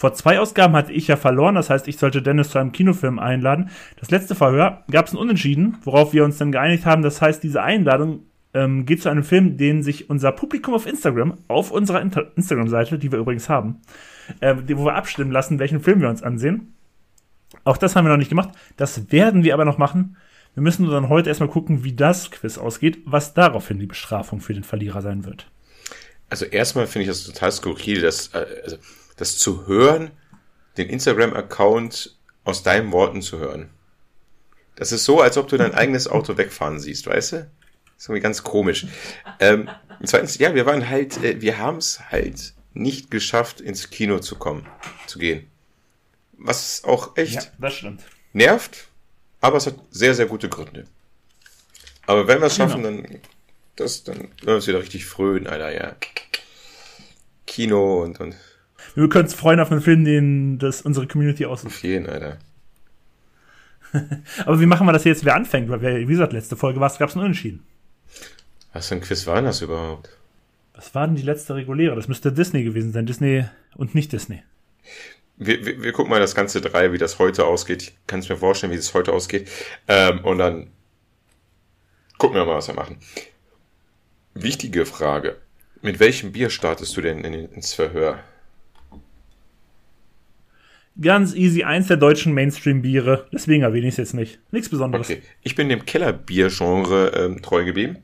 vor 0.00 0.14
zwei 0.14 0.40
Ausgaben 0.40 0.74
hatte 0.74 0.94
ich 0.94 1.08
ja 1.08 1.16
verloren, 1.16 1.56
das 1.56 1.68
heißt, 1.68 1.86
ich 1.86 1.98
sollte 1.98 2.22
Dennis 2.22 2.48
zu 2.48 2.58
einem 2.58 2.72
Kinofilm 2.72 3.18
einladen. 3.18 3.68
Das 3.98 4.10
letzte 4.10 4.34
Verhör 4.34 4.82
gab 4.90 5.06
es 5.06 5.12
ein 5.12 5.18
Unentschieden, 5.18 5.76
worauf 5.84 6.14
wir 6.14 6.24
uns 6.24 6.38
dann 6.38 6.52
geeinigt 6.52 6.86
haben. 6.86 7.02
Das 7.02 7.20
heißt, 7.20 7.42
diese 7.42 7.62
Einladung 7.62 8.20
ähm, 8.54 8.86
geht 8.86 9.02
zu 9.02 9.10
einem 9.10 9.24
Film, 9.24 9.58
den 9.58 9.82
sich 9.82 10.08
unser 10.08 10.32
Publikum 10.32 10.72
auf 10.72 10.86
Instagram, 10.86 11.36
auf 11.48 11.70
unserer 11.70 12.00
Instagram-Seite, 12.00 12.98
die 12.98 13.12
wir 13.12 13.18
übrigens 13.18 13.50
haben, 13.50 13.82
äh, 14.40 14.54
wo 14.68 14.86
wir 14.86 14.94
abstimmen 14.94 15.32
lassen, 15.32 15.58
welchen 15.58 15.80
Film 15.80 16.00
wir 16.00 16.08
uns 16.08 16.22
ansehen. 16.22 16.72
Auch 17.64 17.76
das 17.76 17.94
haben 17.94 18.06
wir 18.06 18.10
noch 18.10 18.16
nicht 18.16 18.30
gemacht. 18.30 18.52
Das 18.78 19.12
werden 19.12 19.44
wir 19.44 19.52
aber 19.52 19.66
noch 19.66 19.76
machen. 19.76 20.16
Wir 20.54 20.62
müssen 20.62 20.88
dann 20.88 21.10
heute 21.10 21.28
erstmal 21.28 21.50
gucken, 21.50 21.84
wie 21.84 21.92
das 21.92 22.30
Quiz 22.30 22.56
ausgeht, 22.56 23.00
was 23.04 23.34
daraufhin 23.34 23.78
die 23.78 23.84
Bestrafung 23.84 24.40
für 24.40 24.54
den 24.54 24.64
Verlierer 24.64 25.02
sein 25.02 25.26
wird. 25.26 25.50
Also 26.30 26.46
erstmal 26.46 26.86
finde 26.86 27.02
ich 27.02 27.08
das 27.08 27.24
total 27.24 27.52
skurril, 27.52 28.00
dass 28.00 28.28
äh, 28.28 28.46
also 28.64 28.78
das 29.20 29.36
zu 29.36 29.66
hören, 29.66 30.10
den 30.76 30.88
Instagram-Account 30.88 32.16
aus 32.44 32.62
deinen 32.62 32.90
Worten 32.90 33.22
zu 33.22 33.38
hören. 33.38 33.68
Das 34.76 34.92
ist 34.92 35.04
so, 35.04 35.20
als 35.20 35.36
ob 35.36 35.48
du 35.48 35.58
dein 35.58 35.74
eigenes 35.74 36.08
Auto 36.08 36.38
wegfahren 36.38 36.80
siehst, 36.80 37.06
weißt 37.06 37.32
du? 37.32 37.36
Das 37.36 37.46
ist 37.98 38.08
irgendwie 38.08 38.22
ganz 38.22 38.42
komisch. 38.42 38.86
Ähm, 39.38 39.68
zweitens, 40.02 40.38
ja, 40.38 40.54
wir 40.54 40.64
waren 40.64 40.88
halt, 40.88 41.22
äh, 41.22 41.42
wir 41.42 41.58
haben 41.58 41.76
es 41.76 42.00
halt 42.10 42.54
nicht 42.72 43.10
geschafft, 43.10 43.60
ins 43.60 43.90
Kino 43.90 44.20
zu 44.20 44.36
kommen, 44.36 44.66
zu 45.06 45.18
gehen. 45.18 45.50
Was 46.38 46.82
auch 46.84 47.16
echt 47.18 47.34
ja, 47.34 47.42
das 47.58 47.74
stimmt. 47.74 48.02
nervt, 48.32 48.88
aber 49.42 49.58
es 49.58 49.66
hat 49.66 49.74
sehr, 49.90 50.14
sehr 50.14 50.26
gute 50.26 50.48
Gründe. 50.48 50.84
Aber 52.06 52.26
wenn 52.26 52.40
wir 52.40 52.46
es 52.46 52.56
schaffen, 52.56 52.82
genau. 52.82 53.02
dann, 53.02 53.20
das, 53.76 54.02
dann 54.04 54.18
werden 54.18 54.46
wir 54.46 54.54
uns 54.54 54.66
wieder 54.66 54.80
richtig 54.80 55.04
frönen, 55.04 55.46
Alter, 55.46 55.74
ja. 55.74 55.94
Kino 57.46 58.02
und, 58.02 58.18
und 58.20 58.34
wir 59.00 59.08
können 59.08 59.24
uns 59.24 59.34
freuen 59.34 59.60
auf 59.60 59.70
einen 59.70 59.80
Film, 59.80 60.04
den 60.04 60.58
das 60.58 60.82
unsere 60.82 61.06
Community 61.06 61.46
aussucht. 61.46 61.72
Auf 61.72 61.82
jeden, 61.82 62.08
Alter. 62.08 62.38
Aber 64.46 64.60
wie 64.60 64.66
machen 64.66 64.86
wir 64.86 64.92
das 64.92 65.04
jetzt, 65.04 65.24
wer 65.24 65.34
anfängt? 65.34 65.68
Weil, 65.68 65.80
wie 65.80 66.06
gesagt, 66.06 66.32
letzte 66.32 66.56
Folge 66.56 66.78
gab 66.78 66.92
es 66.92 67.00
einen 67.00 67.24
Unentschieden. 67.24 67.64
Was 68.72 68.88
für 68.88 68.96
ein 68.96 69.00
Quiz 69.00 69.26
war 69.26 69.36
denn 69.36 69.46
das 69.46 69.62
überhaupt? 69.62 70.10
Was 70.74 70.94
war 70.94 71.06
denn 71.06 71.16
die 71.16 71.22
letzte 71.22 71.54
reguläre? 71.54 71.96
Das 71.96 72.08
müsste 72.08 72.32
Disney 72.32 72.62
gewesen 72.62 72.92
sein. 72.92 73.06
Disney 73.06 73.44
und 73.74 73.94
nicht 73.94 74.12
Disney. 74.12 74.42
Wir, 75.36 75.64
wir, 75.64 75.82
wir 75.82 75.92
gucken 75.92 76.10
mal 76.10 76.20
das 76.20 76.34
ganze 76.34 76.60
drei, 76.60 76.92
wie 76.92 76.98
das 76.98 77.18
heute 77.18 77.46
ausgeht. 77.46 77.82
Ich 77.82 77.94
kann 78.06 78.20
es 78.20 78.28
mir 78.28 78.36
vorstellen, 78.36 78.72
wie 78.72 78.76
es 78.76 78.94
heute 78.94 79.12
ausgeht. 79.12 79.50
Ähm, 79.88 80.24
und 80.24 80.38
dann 80.38 80.68
gucken 82.18 82.36
wir 82.36 82.44
mal, 82.44 82.56
was 82.56 82.68
wir 82.68 82.74
machen. 82.74 82.98
Wichtige 84.34 84.86
Frage. 84.86 85.36
Mit 85.82 85.98
welchem 85.98 86.32
Bier 86.32 86.50
startest 86.50 86.96
du 86.96 87.00
denn 87.00 87.24
in, 87.24 87.34
ins 87.34 87.74
Verhör? 87.74 88.22
Ganz 91.00 91.34
easy 91.34 91.64
eins 91.64 91.88
der 91.88 91.96
deutschen 91.96 92.34
Mainstream-Biere. 92.34 93.28
Deswegen 93.32 93.62
erwähne 93.62 93.88
ich 93.88 93.94
es 93.94 93.98
jetzt 93.98 94.14
nicht. 94.14 94.38
Nichts 94.50 94.68
Besonderes. 94.68 95.08
Okay. 95.08 95.22
Ich 95.42 95.54
bin 95.54 95.68
dem 95.68 95.84
Kellerbier-Genre 95.84 97.12
ähm, 97.16 97.42
treu 97.42 97.64
geblieben. 97.64 97.98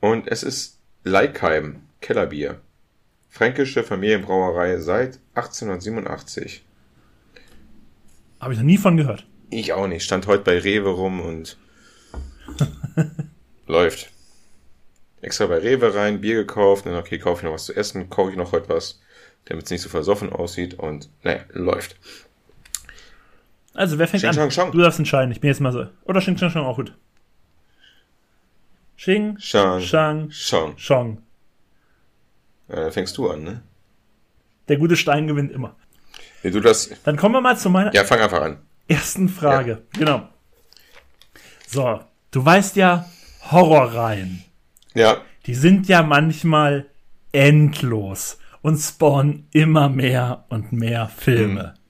Und 0.00 0.28
es 0.28 0.42
ist 0.42 0.78
Leikheim 1.04 1.82
Kellerbier. 2.00 2.60
Fränkische 3.28 3.82
Familienbrauerei 3.82 4.78
seit 4.78 5.18
1887. 5.34 6.64
Habe 8.40 8.52
ich 8.52 8.58
noch 8.58 8.66
nie 8.66 8.78
von 8.78 8.96
gehört. 8.96 9.26
Ich 9.50 9.72
auch 9.72 9.86
nicht. 9.86 10.02
Stand 10.02 10.26
heute 10.26 10.42
bei 10.42 10.58
Rewe 10.58 10.90
rum 10.90 11.20
und 11.20 11.56
läuft. 13.66 14.10
Extra 15.20 15.46
bei 15.46 15.58
Rewe 15.58 15.94
rein, 15.94 16.20
Bier 16.20 16.34
gekauft, 16.34 16.84
dann 16.84 16.96
okay, 16.96 17.18
kaufe 17.18 17.40
ich 17.40 17.44
noch 17.44 17.52
was 17.52 17.66
zu 17.66 17.76
essen, 17.76 18.10
kaufe 18.10 18.32
ich 18.32 18.36
noch 18.36 18.50
heute 18.50 18.68
was 18.68 19.00
damit 19.46 19.64
es 19.64 19.70
nicht 19.70 19.82
so 19.82 19.88
versoffen 19.88 20.32
aussieht 20.32 20.74
und 20.74 21.08
naja, 21.22 21.40
läuft. 21.50 21.96
Also, 23.74 23.98
wer 23.98 24.06
fängt 24.06 24.22
Xing, 24.22 24.30
an? 24.30 24.34
Shang, 24.34 24.50
Shang. 24.50 24.72
Du 24.72 24.78
darfst 24.78 24.98
entscheiden. 24.98 25.32
Ich 25.32 25.40
bin 25.40 25.48
jetzt 25.48 25.60
mal 25.60 25.72
so. 25.72 25.86
Oder 26.04 26.20
Xing 26.20 26.36
Shang 26.36 26.50
Shang 26.50 26.64
auch 26.64 26.76
gut. 26.76 26.94
Xing 28.96 29.38
Shang 29.38 29.80
Shang 29.80 30.30
Shang. 30.30 30.76
Shang. 30.76 31.22
Äh, 32.68 32.90
fängst 32.90 33.16
du 33.16 33.30
an, 33.30 33.42
ne? 33.42 33.62
Der 34.68 34.76
gute 34.76 34.96
Stein 34.96 35.26
gewinnt 35.26 35.52
immer. 35.52 35.76
Nee, 36.42 36.50
du 36.50 36.60
das. 36.60 36.90
Dann 37.04 37.16
kommen 37.16 37.34
wir 37.34 37.40
mal 37.40 37.56
zu 37.56 37.70
meiner. 37.70 37.92
Ja, 37.94 38.04
fang 38.04 38.20
einfach 38.20 38.42
an. 38.42 38.58
Ersten 38.88 39.28
Frage. 39.28 39.82
Ja. 39.94 39.98
Genau. 39.98 40.28
So, 41.66 42.00
du 42.30 42.44
weißt 42.44 42.76
ja, 42.76 43.06
Horrorreihen. 43.50 44.44
Ja. 44.94 45.22
Die 45.46 45.54
sind 45.54 45.88
ja 45.88 46.02
manchmal 46.02 46.86
endlos 47.32 48.38
und 48.62 48.78
spawnen 48.78 49.46
immer 49.52 49.88
mehr 49.88 50.46
und 50.48 50.72
mehr 50.72 51.08
Filme. 51.08 51.74
Mhm. 51.74 51.82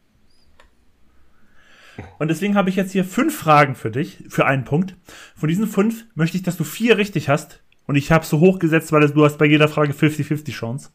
Und 2.18 2.28
deswegen 2.28 2.56
habe 2.56 2.70
ich 2.70 2.76
jetzt 2.76 2.92
hier 2.92 3.04
fünf 3.04 3.36
Fragen 3.36 3.74
für 3.74 3.90
dich, 3.90 4.24
für 4.28 4.46
einen 4.46 4.64
Punkt. 4.64 4.96
Von 5.36 5.48
diesen 5.48 5.66
fünf 5.66 6.06
möchte 6.14 6.36
ich, 6.36 6.42
dass 6.42 6.56
du 6.56 6.64
vier 6.64 6.96
richtig 6.96 7.28
hast. 7.28 7.62
Und 7.86 7.96
ich 7.96 8.10
habe 8.10 8.24
so 8.24 8.40
hochgesetzt, 8.40 8.92
weil 8.92 9.06
du 9.08 9.24
hast 9.24 9.38
bei 9.38 9.44
jeder 9.44 9.68
Frage 9.68 9.92
50-50 9.92 10.52
Chance. 10.52 10.90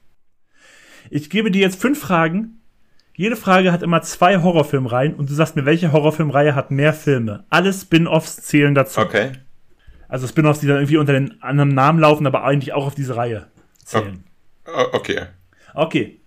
Ich 1.09 1.29
gebe 1.29 1.51
dir 1.51 1.61
jetzt 1.61 1.79
fünf 1.79 1.99
Fragen. 1.99 2.61
Jede 3.13 3.35
Frage 3.35 3.71
hat 3.71 3.83
immer 3.83 4.01
zwei 4.01 4.41
Horrorfilmreihen 4.41 5.15
und 5.15 5.29
du 5.29 5.33
sagst 5.33 5.55
mir, 5.55 5.65
welche 5.65 5.91
Horrorfilmreihe 5.91 6.55
hat 6.55 6.71
mehr 6.71 6.93
Filme. 6.93 7.45
Alle 7.49 7.73
Spin-offs 7.73 8.37
zählen 8.37 8.75
dazu. 8.75 9.01
Okay. 9.01 9.31
Also 10.07 10.27
Spin-offs, 10.27 10.59
die 10.59 10.67
dann 10.67 10.77
irgendwie 10.77 10.97
unter 10.97 11.13
den 11.13 11.41
anderen 11.41 11.73
Namen 11.73 11.99
laufen, 11.99 12.27
aber 12.27 12.43
eigentlich 12.43 12.73
auch 12.73 12.85
auf 12.85 12.95
diese 12.95 13.15
Reihe 13.15 13.47
zählen. 13.83 14.23
Okay. 14.65 15.25
Okay. 15.73 16.19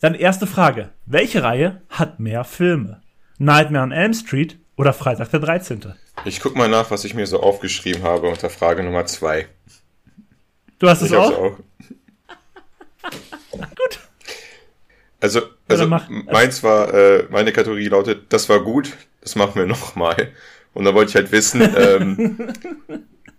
Dann 0.00 0.14
erste 0.14 0.46
Frage. 0.46 0.90
Welche 1.06 1.42
Reihe 1.42 1.82
hat 1.88 2.20
mehr 2.20 2.44
Filme? 2.44 3.02
Nightmare 3.38 3.84
on 3.84 3.92
Elm 3.92 4.14
Street 4.14 4.58
oder 4.76 4.92
Freitag 4.92 5.30
der 5.30 5.40
13.? 5.40 5.94
Ich 6.24 6.40
guck 6.40 6.56
mal 6.56 6.68
nach, 6.68 6.90
was 6.90 7.04
ich 7.04 7.14
mir 7.14 7.26
so 7.26 7.40
aufgeschrieben 7.40 8.02
habe 8.02 8.28
unter 8.28 8.50
Frage 8.50 8.82
Nummer 8.82 9.06
2. 9.06 9.46
Du 10.78 10.88
hast 10.88 11.02
es 11.02 11.12
auch? 11.12 11.32
auch? 11.32 11.56
gut. 13.52 14.00
Also, 15.20 15.42
also 15.66 15.84
ja, 15.84 16.08
meins 16.30 16.62
war, 16.62 16.94
äh, 16.94 17.26
meine 17.30 17.52
Kategorie 17.52 17.88
lautet, 17.88 18.32
das 18.32 18.48
war 18.48 18.60
gut, 18.60 18.92
das 19.20 19.34
machen 19.34 19.56
wir 19.56 19.66
nochmal. 19.66 20.32
Und 20.74 20.84
da 20.84 20.94
wollte 20.94 21.10
ich 21.10 21.16
halt 21.16 21.32
wissen, 21.32 21.60
ähm, 21.76 22.52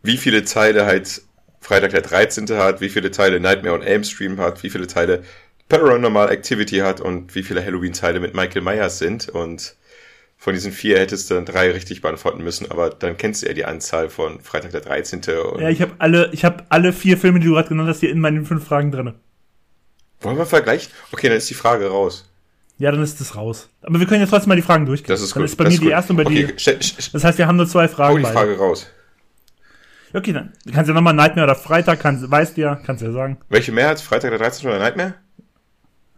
wie 0.04 0.18
viele 0.18 0.44
Teile 0.44 0.86
halt 0.86 1.22
Freitag 1.62 1.92
der 1.92 2.02
13. 2.02 2.50
hat, 2.58 2.82
wie 2.82 2.90
viele 2.90 3.12
Teile 3.12 3.40
Nightmare 3.40 3.76
on 3.76 3.82
Elm 3.82 4.04
Street 4.04 4.38
hat, 4.38 4.64
wie 4.64 4.70
viele 4.70 4.88
Teile 4.88 5.24
Paranormal 5.70 6.32
Activity 6.32 6.78
hat 6.78 7.00
und 7.00 7.36
wie 7.36 7.44
viele 7.44 7.64
Halloween-Teile 7.64 8.20
mit 8.20 8.34
Michael 8.34 8.64
Myers 8.64 8.98
sind. 8.98 9.30
Und 9.30 9.76
von 10.36 10.54
diesen 10.54 10.72
vier 10.72 11.00
hättest 11.00 11.30
du 11.30 11.36
dann 11.36 11.46
drei 11.46 11.72
richtig 11.72 12.02
beantworten 12.02 12.44
müssen, 12.44 12.70
aber 12.70 12.90
dann 12.90 13.18
kennst 13.18 13.44
du 13.44 13.48
ja 13.48 13.54
die 13.54 13.66
Anzahl 13.66 14.10
von 14.10 14.42
Freitag 14.42 14.72
der 14.72 14.82
13. 14.82 15.22
ja, 15.60 15.70
ich 15.70 15.82
habe 15.82 15.94
alle, 16.00 16.30
ich 16.34 16.44
habe 16.44 16.66
alle 16.70 16.92
vier 16.92 17.18
Filme, 17.18 17.40
die 17.40 17.48
du 17.48 17.54
gerade 17.54 17.70
genannt 17.70 17.88
hast, 17.88 18.00
hier 18.00 18.10
in 18.10 18.20
meinen 18.20 18.46
fünf 18.46 18.66
Fragen 18.66 18.92
drin. 18.92 19.14
Wollen 20.22 20.38
wir 20.38 20.46
vergleichen? 20.46 20.92
Okay, 21.12 21.30
dann 21.30 21.38
ist 21.38 21.50
die 21.50 21.54
Frage 21.54 21.88
raus. 21.88 22.26
Ja, 22.78 22.92
dann 22.92 23.04
ist 23.04 23.20
das 23.20 23.36
raus. 23.36 23.70
Aber 23.82 24.00
wir 24.00 24.08
können 24.08 24.22
jetzt 24.22 24.30
trotzdem 24.30 24.50
mal 24.50 24.56
die 24.56 24.62
Fragen 24.62 24.86
durchgehen. 24.86 25.10
Das 25.10 25.22
ist 25.22 25.34
gut. 25.34 25.42
Dann 25.42 25.46
ist 25.46 25.56
bei 25.58 25.66
das 25.66 25.74
mir 25.74 25.80
die 25.82 25.90
erste 25.90 26.14
und 26.14 26.18
bei 26.18 26.26
okay, 26.26 26.48
dir. 26.48 26.78
Das 27.12 27.24
heißt, 27.24 27.38
wir 27.38 27.46
haben 27.46 27.58
nur 27.58 27.68
zwei 27.68 27.88
Fragen. 27.90 28.14
Hol 28.14 28.20
die 28.22 28.26
Frage 28.26 28.52
beide. 28.52 28.60
raus. 28.60 28.88
Okay, 30.14 30.34
dann 30.34 30.54
kannst 30.74 30.88
du 30.88 30.94
ja 30.94 30.96
nochmal 30.96 31.14
Nightmare 31.14 31.46
oder 31.46 31.56
Freitag, 31.56 32.00
kannst, 32.00 32.30
weißt 32.32 32.58
du 32.58 32.62
ja, 32.62 32.76
kannst 32.76 33.02
du 33.02 33.08
ja 33.08 33.12
sagen. 33.12 33.38
Welche 33.50 33.72
Mehrheit? 33.72 34.00
Freitag 34.00 34.32
der 34.32 34.40
13. 34.40 34.68
oder 34.68 34.80
Nightmare? 34.80 35.16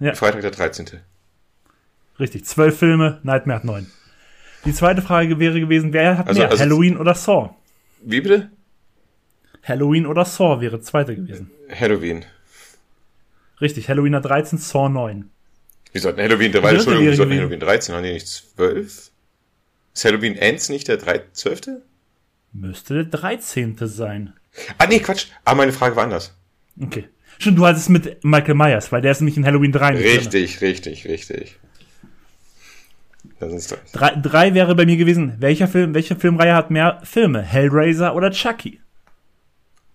Ja. 0.01 0.15
Freitag 0.15 0.41
der 0.41 0.51
13. 0.51 0.99
Richtig, 2.19 2.45
zwölf 2.45 2.77
Filme, 2.77 3.19
Nightmare 3.23 3.59
hat 3.59 3.65
neun. 3.65 3.87
Die 4.65 4.73
zweite 4.73 5.01
Frage 5.01 5.39
wäre 5.39 5.59
gewesen, 5.59 5.93
wer 5.93 6.17
hat 6.17 6.27
also, 6.27 6.41
mehr, 6.41 6.49
also 6.49 6.63
Halloween 6.63 6.97
oder 6.97 7.13
Saw? 7.13 7.51
Wie 8.01 8.19
bitte? 8.19 8.49
Halloween 9.63 10.07
oder 10.07 10.25
Saw 10.25 10.59
wäre 10.59 10.81
zweite 10.81 11.15
gewesen. 11.15 11.51
Halloween. 11.69 12.25
Richtig, 13.61 13.89
Halloween 13.89 14.13
13, 14.13 14.57
Saw 14.57 14.89
9. 14.89 15.29
Wie 15.93 15.99
sollten 15.99 16.19
Halloween 16.19 16.51
13, 16.51 16.75
Entschuldigung, 16.75 17.11
wie 17.11 17.15
sollten 17.15 17.37
Halloween 17.37 17.59
13, 17.59 17.95
haben 17.95 18.03
die 18.03 18.13
nicht 18.13 18.27
12? 18.27 19.11
Ist 19.93 20.05
Halloween 20.05 20.35
Ends 20.35 20.69
nicht 20.69 20.87
der 20.87 20.97
3, 20.97 21.25
12.? 21.31 21.61
Müsste 22.53 22.93
der 22.95 23.05
13. 23.05 23.77
sein. 23.81 24.33
Ah, 24.79 24.87
nee, 24.87 24.99
Quatsch. 24.99 25.27
Aber 25.45 25.57
meine 25.57 25.73
Frage 25.73 25.95
war 25.95 26.05
anders. 26.05 26.35
Okay. 26.81 27.07
Schon, 27.41 27.55
du 27.55 27.65
hattest 27.65 27.85
es 27.85 27.89
mit 27.89 28.23
Michael 28.23 28.53
Myers, 28.53 28.91
weil 28.91 29.01
der 29.01 29.13
ist 29.13 29.21
nämlich 29.21 29.35
in 29.35 29.43
Halloween 29.43 29.71
3. 29.71 29.95
Richtig, 29.95 30.59
drin. 30.59 30.67
richtig, 30.67 31.07
richtig. 31.07 31.59
Drei, 33.93 34.15
drei 34.15 34.53
wäre 34.53 34.75
bei 34.75 34.85
mir 34.85 34.95
gewesen, 34.95 35.37
welcher 35.39 35.67
Film, 35.67 35.95
welche 35.95 36.15
Filmreihe 36.15 36.53
hat 36.53 36.69
mehr 36.69 37.01
Filme? 37.03 37.41
Hellraiser 37.41 38.15
oder 38.15 38.29
Chucky? 38.29 38.79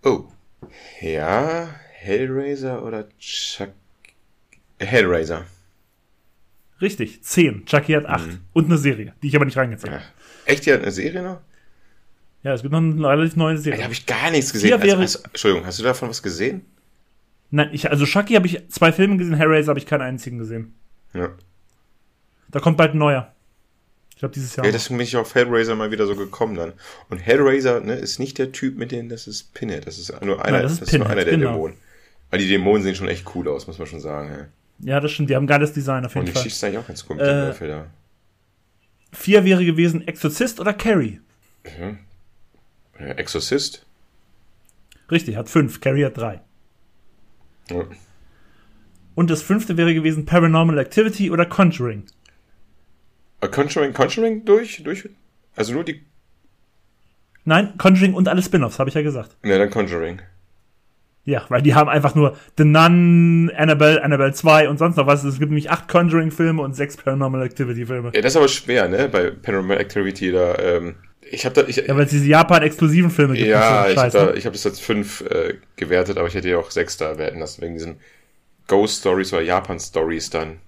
Oh. 0.03 0.25
Ja, 1.01 1.69
Hellraiser 1.93 2.85
oder 2.85 3.09
Chucky? 3.21 3.71
Hellraiser. 4.81 5.47
Richtig, 6.81 7.23
zehn. 7.23 7.65
Chucky 7.65 7.93
hat 7.93 8.07
acht. 8.07 8.27
Mhm. 8.27 8.41
Und 8.55 8.65
eine 8.65 8.79
Serie, 8.79 9.15
die 9.23 9.29
ich 9.29 9.37
aber 9.37 9.45
nicht 9.45 9.57
reingezählt 9.57 9.93
habe. 9.93 10.05
Echt, 10.47 10.67
die 10.67 10.73
hat 10.73 10.83
eine 10.83 10.91
Serie 10.91 11.23
noch? 11.23 11.39
Ja, 12.43 12.55
es 12.55 12.63
gibt 12.63 12.73
noch 12.73 12.81
eine 12.81 13.09
relativ 13.09 13.37
neue 13.37 13.57
Serie. 13.57 13.79
Da 13.79 13.85
habe 13.85 13.95
ich 13.95 14.05
gar 14.05 14.33
nichts 14.33 14.53
gesehen. 14.53 14.73
Also, 14.73 14.97
also, 14.97 15.19
Entschuldigung, 15.23 15.65
hast 15.65 15.79
du 15.79 15.85
davon 15.85 16.09
was 16.09 16.21
gesehen? 16.21 16.63
Nein, 17.51 17.71
ich, 17.73 17.91
also 17.91 18.05
Chucky 18.05 18.35
habe 18.35 18.47
ich 18.47 18.69
zwei 18.69 18.93
Filme 18.93 19.17
gesehen, 19.17 19.35
Hellraiser 19.35 19.71
habe 19.71 19.79
ich 19.79 19.87
keinen 19.87 20.03
einzigen 20.03 20.39
gesehen. 20.39 20.75
Ja. 21.15 21.31
Da 22.51 22.61
kommt 22.61 22.77
bald 22.77 22.95
ein 22.95 22.99
neuer. 22.99 23.33
Ich 24.11 24.21
glaube, 24.21 24.33
dieses 24.35 24.57
Jahr. 24.57 24.65
Ja, 24.65 24.73
deswegen 24.73 24.97
bin 24.97 25.07
ich 25.07 25.17
auf 25.17 25.35
Hellraiser 25.35 25.75
mal 25.75 25.91
wieder 25.91 26.07
so 26.07 26.17
gekommen 26.17 26.55
dann. 26.57 26.73
Und 27.11 27.19
Hellraiser 27.19 27.81
ne, 27.81 27.95
ist 27.95 28.19
nicht 28.19 28.39
der 28.39 28.51
Typ 28.51 28.79
mit 28.79 28.91
denen, 28.91 29.09
das 29.09 29.27
ist 29.27 29.53
Pinhead. 29.53 29.87
Das 29.87 29.99
ist 29.99 30.11
nur 30.23 30.43
einer, 30.43 30.53
Nein, 30.53 30.63
das 30.63 30.73
ist, 30.73 30.83
das 30.83 30.89
ist 30.89 30.99
nur 30.99 31.09
einer 31.09 31.25
der 31.25 31.35
genau. 31.35 31.53
Dämonen. 31.53 31.77
Weil 32.31 32.41
die 32.41 32.49
Dämonen 32.49 32.83
sehen 32.83 32.95
schon 32.95 33.09
echt 33.09 33.35
cool 33.35 33.47
aus, 33.49 33.67
muss 33.67 33.79
man 33.79 33.87
schon 33.87 34.01
sagen. 34.01 34.49
Ja, 34.79 34.95
ja 34.95 35.01
das 35.01 35.13
stimmt. 35.13 35.29
Die 35.29 35.37
haben 35.37 35.47
geiles 35.47 35.73
Design 35.73 36.07
auf 36.07 36.15
jeden 36.15 36.27
Und 36.27 36.33
Fall. 36.33 36.41
Und 36.41 36.45
die 36.45 36.51
schießt 36.51 36.65
eigentlich 36.65 36.79
auch 36.79 36.87
ganz 36.87 37.05
cool 37.09 37.17
mit 37.17 37.27
äh, 37.27 37.53
dem 37.53 37.69
da. 37.69 37.87
Vier 39.13 39.45
wäre 39.45 39.65
gewesen 39.65 40.07
Exorzist 40.07 40.61
oder 40.61 40.73
Carrie? 40.73 41.21
Mhm. 41.79 41.99
Exorzist? 42.99 43.85
Richtig, 45.11 45.37
hat 45.37 45.49
fünf. 45.49 45.81
Carrie 45.81 46.07
hat 46.07 46.17
drei. 46.17 46.41
Ja. 47.71 47.85
Und 49.15 49.31
das 49.31 49.43
fünfte 49.43 49.77
wäre 49.77 49.95
gewesen 49.95 50.27
Paranormal 50.27 50.79
Activity 50.79 51.31
oder 51.31 51.47
Conjuring. 51.47 52.05
A 53.41 53.49
Conjuring, 53.49 53.93
Conjuring 53.93 54.45
durch? 54.45 54.83
durch? 54.83 55.09
Also 55.57 55.73
nur 55.73 55.85
die. 55.85 56.03
Nein, 57.45 57.75
Conjuring 57.79 58.15
und 58.15 58.29
alle 58.29 58.43
Spin-offs, 58.43 58.79
habe 58.79 58.89
ich 58.89 58.95
ja 58.95 59.03
gesagt. 59.03 59.37
Ja, 59.45 59.59
dann 59.59 59.71
Conjuring. 59.71 60.21
Ja, 61.25 61.45
weil 61.49 61.61
die 61.61 61.75
haben 61.75 61.89
einfach 61.89 62.15
nur 62.15 62.37
The 62.57 62.65
Nun, 62.65 63.51
Annabelle, 63.57 64.03
Annabelle 64.03 64.33
2 64.33 64.69
und 64.69 64.79
sonst 64.79 64.97
noch 64.97 65.09
was. 65.09 65.25
Es 65.25 65.39
gibt 65.41 65.51
nämlich 65.51 65.71
acht 65.71 65.89
Conjuring-Filme 65.89 66.63
und 66.63 66.75
sechs 66.75 66.97
Paranormal 66.97 67.43
Activity-Filme. 67.43 68.13
Ja, 68.15 68.21
das 68.21 68.33
ist 68.33 68.37
aber 68.37 68.49
schwer, 68.49 68.89
ne? 68.89 69.09
Bei 69.09 69.31
Paranormal 69.31 69.79
Activity 69.79 70.31
da. 70.31 70.57
Ähm, 70.59 70.95
ich 71.31 71.45
habe 71.45 71.55
da. 71.55 71.69
Ich, 71.69 71.77
ja, 71.77 71.97
weil 71.97 72.05
es 72.05 72.11
diese 72.11 72.27
Japan-exklusiven 72.27 73.11
Filme 73.11 73.35
gibt. 73.35 73.49
Ja, 73.49 73.89
ich 73.89 73.97
habe 73.97 74.11
da, 74.11 74.27
hab 74.35 74.53
das 74.53 74.67
als 74.67 74.81
fünf 74.81 75.23
äh, 75.23 75.55
gewertet, 75.77 76.19
aber 76.19 76.29
ich 76.29 76.35
hätte 76.35 76.49
ja 76.49 76.59
auch 76.59 76.71
sechs 76.71 76.97
da 76.97 77.19
werten 77.19 77.41
lassen, 77.41 77.63
wegen 77.63 77.75
diesen 77.75 77.97
Ghost 78.67 79.01
Stories 79.01 79.33
oder 79.33 79.43
Japan 79.43 79.79
Stories 79.79 80.31
dann. 80.31 80.59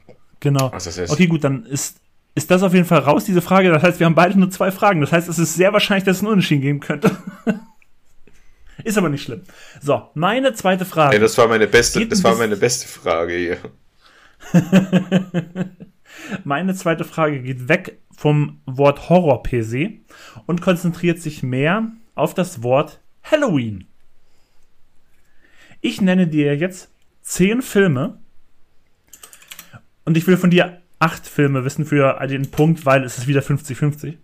Genau. 0.41 0.73
Okay, 1.09 1.27
gut, 1.27 1.45
dann 1.45 1.67
ist 1.67 1.97
ist 2.39 2.51
das 2.53 2.63
auf 2.63 2.73
jeden 2.73 2.87
Fall 2.87 3.01
raus, 3.01 3.25
diese 3.25 3.43
Frage. 3.43 3.69
Das 3.71 3.83
heißt, 3.83 3.99
wir 3.99 4.07
haben 4.07 4.15
beide 4.15 4.39
nur 4.39 4.49
zwei 4.51 4.71
Fragen. 4.71 5.01
Das 5.01 5.11
heißt, 5.11 5.29
es 5.29 5.41
ist 5.41 5.55
sehr 5.55 5.73
wahrscheinlich, 5.73 6.05
dass 6.05 6.19
es 6.19 6.23
einen 6.23 6.31
Unentschieden 6.31 6.63
geben 6.63 6.79
könnte. 6.79 7.11
ist 8.85 8.97
aber 8.97 9.09
nicht 9.09 9.25
schlimm. 9.25 9.43
So, 9.83 10.09
meine 10.15 10.55
zweite 10.55 10.85
Frage. 10.85 11.17
Ey, 11.17 11.21
das 11.21 11.37
war 11.37 11.49
meine 11.49 11.67
beste, 11.67 12.07
das 12.07 12.23
war 12.23 12.37
meine 12.37 12.57
beste 12.57 12.87
Frage 12.87 13.35
hier. 13.35 13.59
meine 16.45 16.75
zweite 16.75 17.05
Frage 17.05 17.43
geht 17.43 17.69
weg 17.69 17.99
vom 18.19 18.59
Wort 18.67 19.09
Horror 19.09 19.45
per 19.45 19.63
se 19.63 19.93
und 20.47 20.61
konzentriert 20.61 21.23
sich 21.23 21.45
mehr 21.45 21.93
auf 22.17 22.35
das 22.35 22.65
Wort 22.65 23.01
Halloween. 23.23 23.87
Ich 25.83 26.01
nenne 26.01 26.27
dir 26.27 26.57
jetzt 26.57 26.91
zehn 27.23 27.63
Filme 27.63 28.19
und 30.05 30.17
ich 30.17 30.27
will 30.27 30.37
von 30.37 30.51
dir 30.51 30.83
acht 30.99 31.29
Filme 31.29 31.65
wissen 31.65 31.85
für 31.85 32.19
den 32.27 32.51
Punkt, 32.51 32.85
weil 32.85 33.05
es 33.05 33.19
ist 33.19 33.29
wieder 33.29 33.41
50-50. 33.41 34.17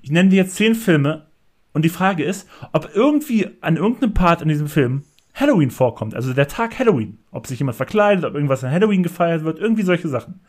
Ich 0.00 0.10
nenne 0.10 0.30
dir 0.30 0.36
jetzt 0.36 0.56
zehn 0.56 0.74
Filme 0.74 1.26
und 1.74 1.84
die 1.84 1.90
Frage 1.90 2.24
ist, 2.24 2.48
ob 2.72 2.88
irgendwie 2.94 3.58
an 3.60 3.76
irgendeinem 3.76 4.14
Part 4.14 4.40
in 4.40 4.48
diesem 4.48 4.68
Film 4.68 5.02
Halloween 5.34 5.70
vorkommt, 5.70 6.14
also 6.14 6.32
der 6.32 6.48
Tag 6.48 6.78
Halloween. 6.78 7.18
Ob 7.30 7.46
sich 7.46 7.58
jemand 7.58 7.76
verkleidet, 7.76 8.24
ob 8.24 8.34
irgendwas 8.34 8.64
an 8.64 8.70
Halloween 8.70 9.02
gefeiert 9.02 9.44
wird, 9.44 9.58
irgendwie 9.58 9.82
solche 9.82 10.08
Sachen. 10.08 10.40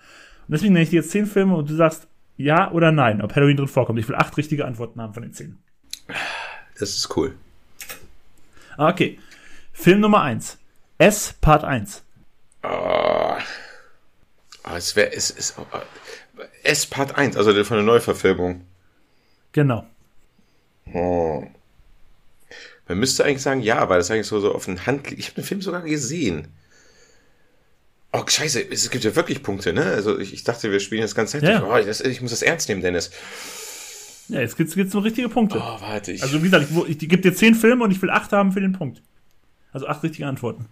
Und 0.47 0.53
deswegen 0.53 0.71
nenne 0.71 0.83
ich 0.83 0.91
dir 0.91 1.01
jetzt 1.01 1.11
zehn 1.11 1.25
Filme 1.25 1.57
und 1.57 1.69
du 1.69 1.75
sagst 1.75 2.07
ja 2.37 2.71
oder 2.71 2.91
nein, 2.91 3.21
ob 3.21 3.35
Halloween 3.35 3.57
drin 3.57 3.67
vorkommt. 3.67 3.99
Ich 3.99 4.07
will 4.07 4.15
acht 4.15 4.37
richtige 4.37 4.65
Antworten 4.65 5.01
haben 5.01 5.13
von 5.13 5.23
den 5.23 5.33
zehn. 5.33 5.57
Das 6.79 6.89
ist 6.89 7.15
cool. 7.17 7.35
Ah, 8.77 8.89
okay. 8.89 9.19
Film 9.73 9.99
Nummer 9.99 10.21
eins. 10.21 10.57
S 10.97 11.33
Part 11.41 11.63
1. 11.63 12.03
Oh. 12.63 13.37
Oh, 14.63 14.75
es 14.75 14.95
wäre 14.95 15.13
es 15.13 15.29
ist 15.29 15.55
S 16.63 16.85
Part 16.85 17.15
1, 17.15 17.37
also 17.37 17.51
von 17.63 17.77
der 17.77 17.85
Neuverfilmung. 17.85 18.65
Genau. 19.51 19.85
Oh. 20.93 21.45
Man 22.87 22.99
müsste 22.99 23.25
eigentlich 23.25 23.41
sagen, 23.41 23.61
ja, 23.61 23.89
weil 23.89 23.97
das 23.97 24.11
eigentlich 24.11 24.27
so, 24.27 24.39
so 24.39 24.53
auf 24.53 24.65
den 24.65 24.85
Hand 24.85 25.09
liegt. 25.09 25.19
Ich 25.19 25.27
habe 25.27 25.35
den 25.35 25.45
Film 25.45 25.61
sogar 25.61 25.81
gesehen. 25.81 26.47
Oh, 28.17 28.23
scheiße, 28.25 28.71
es 28.71 28.89
gibt 28.89 29.03
ja 29.03 29.15
wirklich 29.15 29.43
Punkte, 29.43 29.73
ne? 29.73 29.83
Also 29.83 30.17
ich, 30.17 30.33
ich 30.33 30.43
dachte, 30.43 30.71
wir 30.71 30.79
spielen 30.79 31.01
das 31.01 31.13
ganz 31.13 31.31
Zeit. 31.31 31.43
Ja. 31.43 31.63
Oh, 31.63 31.77
das, 31.77 32.01
ich 32.01 32.21
muss 32.21 32.31
das 32.31 32.41
ernst 32.41 32.67
nehmen, 32.67 32.81
Dennis. 32.81 33.11
Ja, 34.29 34.41
jetzt 34.41 34.57
gibt's, 34.57 34.75
gibt's 34.75 34.93
nur 34.93 35.03
richtige 35.03 35.29
Punkte. 35.29 35.59
Oh, 35.59 35.81
warte. 35.81 36.11
Ich 36.11 36.23
also 36.23 36.39
wie 36.41 36.49
gesagt, 36.49 36.67
ich, 36.69 36.77
ich, 36.77 37.03
ich 37.03 37.09
gebe 37.09 37.21
dir 37.21 37.33
zehn 37.33 37.53
Filme 37.53 37.83
und 37.83 37.91
ich 37.91 38.01
will 38.01 38.09
acht 38.09 38.31
haben 38.31 38.51
für 38.51 38.59
den 38.59 38.73
Punkt. 38.73 39.01
Also 39.71 39.87
acht 39.87 40.03
richtige 40.03 40.27
Antworten. 40.27 40.65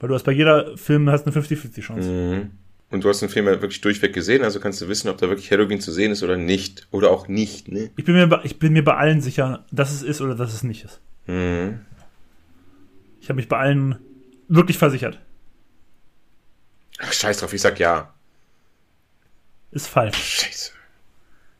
Weil 0.00 0.08
du 0.08 0.14
hast 0.14 0.24
bei 0.24 0.32
jeder 0.32 0.76
Film 0.76 1.08
hast 1.08 1.26
eine 1.26 1.34
50-50 1.34 1.80
Chance. 1.80 2.10
Mhm. 2.10 2.50
Und 2.90 3.04
du 3.04 3.08
hast 3.08 3.20
den 3.20 3.28
Film 3.28 3.46
ja 3.46 3.60
wirklich 3.60 3.80
durchweg 3.82 4.14
gesehen, 4.14 4.42
also 4.42 4.60
kannst 4.60 4.80
du 4.80 4.88
wissen, 4.88 5.08
ob 5.08 5.18
da 5.18 5.28
wirklich 5.28 5.50
Halloween 5.50 5.80
zu 5.80 5.92
sehen 5.92 6.10
ist 6.10 6.22
oder 6.22 6.36
nicht. 6.36 6.88
Oder 6.90 7.10
auch 7.10 7.28
nicht, 7.28 7.68
ne? 7.68 7.90
Ich 7.96 8.04
bin 8.04 8.14
mir 8.14 8.26
bei, 8.26 8.40
ich 8.44 8.58
bin 8.58 8.72
mir 8.72 8.82
bei 8.82 8.96
allen 8.96 9.20
sicher, 9.20 9.66
dass 9.70 9.92
es 9.92 10.02
ist 10.02 10.20
oder 10.20 10.34
dass 10.34 10.54
es 10.54 10.62
nicht 10.62 10.84
ist. 10.84 11.00
Mhm. 11.26 11.80
Ich 13.20 13.28
habe 13.28 13.36
mich 13.36 13.48
bei 13.48 13.58
allen 13.58 13.98
wirklich 14.48 14.78
versichert. 14.78 15.20
Ach, 16.98 17.12
scheiß 17.12 17.38
drauf, 17.38 17.52
ich 17.52 17.60
sag 17.60 17.78
ja. 17.78 18.12
Ist 19.70 19.86
falsch. 19.86 20.16
Scheiße. 20.16 20.72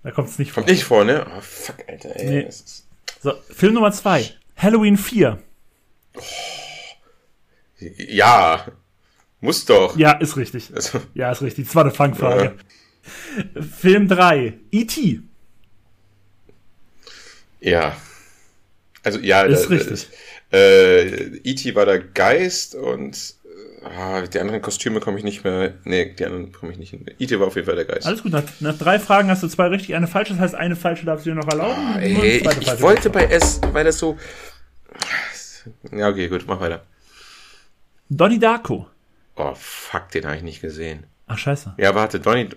Da 0.02 0.10
kommt 0.10 0.28
es 0.28 0.39
nicht 0.39 0.52
vor. 0.52 0.62
Kommt 0.62 0.73
nicht 0.73 0.85
vor, 0.85 1.05
ne? 1.05 1.27
Oh, 1.28 1.40
fuck, 1.40 1.77
Alter, 1.86 2.16
ey. 2.16 2.27
Nee. 2.27 2.48
So, 3.20 3.35
Film 3.51 3.74
Nummer 3.74 3.93
zwei. 3.93 4.32
Halloween 4.56 4.97
4. 4.97 5.39
Oh. 6.15 6.20
Ja. 7.81 8.66
Muss 9.40 9.65
doch. 9.65 9.97
Ja, 9.97 10.12
ist 10.12 10.36
richtig. 10.36 10.73
Also. 10.74 11.01
Ja, 11.15 11.31
ist 11.31 11.43
richtig. 11.43 11.66
Das 11.66 11.74
war 11.74 11.85
eine 11.85 11.93
Fangfrage. 11.93 12.56
Ja. 13.55 13.62
Film 13.62 14.09
3. 14.09 14.55
E.T. 14.73 15.20
Ja. 17.60 17.97
Also, 19.05 19.20
ja. 19.20 19.43
Ist 19.43 19.65
da, 19.65 19.69
richtig. 19.69 20.09
Äh, 20.52 21.36
E.T. 21.44 21.74
war 21.74 21.86
der 21.86 22.01
Geist 22.01 22.74
und 22.74 23.35
ah, 23.85 24.23
die 24.23 24.41
anderen 24.41 24.63
Kostüme 24.63 25.01
komme 25.01 25.19
ich 25.19 25.25
nicht 25.25 25.45
mehr. 25.45 25.75
Nee, 25.85 26.15
die 26.19 26.25
anderen 26.25 26.53
komme 26.53 26.73
ich 26.73 26.79
nicht 26.79 26.91
hin. 26.91 27.07
E.T. 27.19 27.39
war 27.39 27.47
auf 27.47 27.55
jeden 27.57 27.67
Fall 27.67 27.77
der 27.77 27.85
Geist. 27.85 28.07
Alles 28.07 28.23
gut. 28.23 28.33
Nach, 28.33 28.43
nach, 28.61 28.77
drei 28.77 28.99
Fragen 28.99 29.31
hast 29.31 29.43
du 29.43 29.49
zwei 29.49 29.69
richtig, 29.69 29.95
eine 29.95 30.07
falsche. 30.07 30.33
Das 30.35 30.43
heißt, 30.43 30.55
eine 30.55 30.77
falsche 30.77 31.05
darfst 31.07 31.27
du 31.27 31.31
dir 31.31 31.37
noch 31.37 31.49
erlauben. 31.49 31.95
Ah, 31.95 31.99
ey, 31.99 32.39
ich, 32.39 32.47
ich 32.47 32.81
wollte 32.81 33.11
bei 33.11 33.25
S, 33.25 33.61
weil 33.73 33.85
das 33.85 33.99
so. 33.99 34.17
Ja, 35.93 36.09
okay, 36.09 36.29
gut, 36.29 36.45
mach 36.47 36.61
weiter. 36.61 36.85
Donnie 38.09 38.39
Darko. 38.39 38.87
Oh, 39.37 39.55
fuck, 39.55 40.11
den 40.11 40.25
habe 40.25 40.37
ich 40.37 40.43
nicht 40.43 40.61
gesehen. 40.61 41.05
Ach, 41.27 41.39
scheiße. 41.39 41.75
Ja, 41.77 41.95
warte, 41.95 42.21
Donnie. 42.21 42.49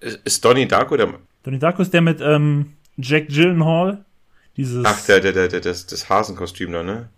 Ist 0.00 0.44
Donnie 0.44 0.66
Darko 0.66 0.96
der. 0.96 1.14
Donnie 1.42 1.58
Darko 1.58 1.82
ist 1.82 1.92
der 1.92 2.00
mit 2.00 2.20
ähm, 2.20 2.74
Jack 2.96 3.28
Gyllenhaal. 3.28 4.04
Dieses. 4.56 4.84
Ach, 4.84 5.00
der, 5.06 5.20
der, 5.20 5.32
der, 5.32 5.48
der 5.48 5.60
das, 5.60 5.86
das 5.86 6.08
Hasenkostüm 6.08 6.72
da, 6.72 6.82
ne? 6.82 7.08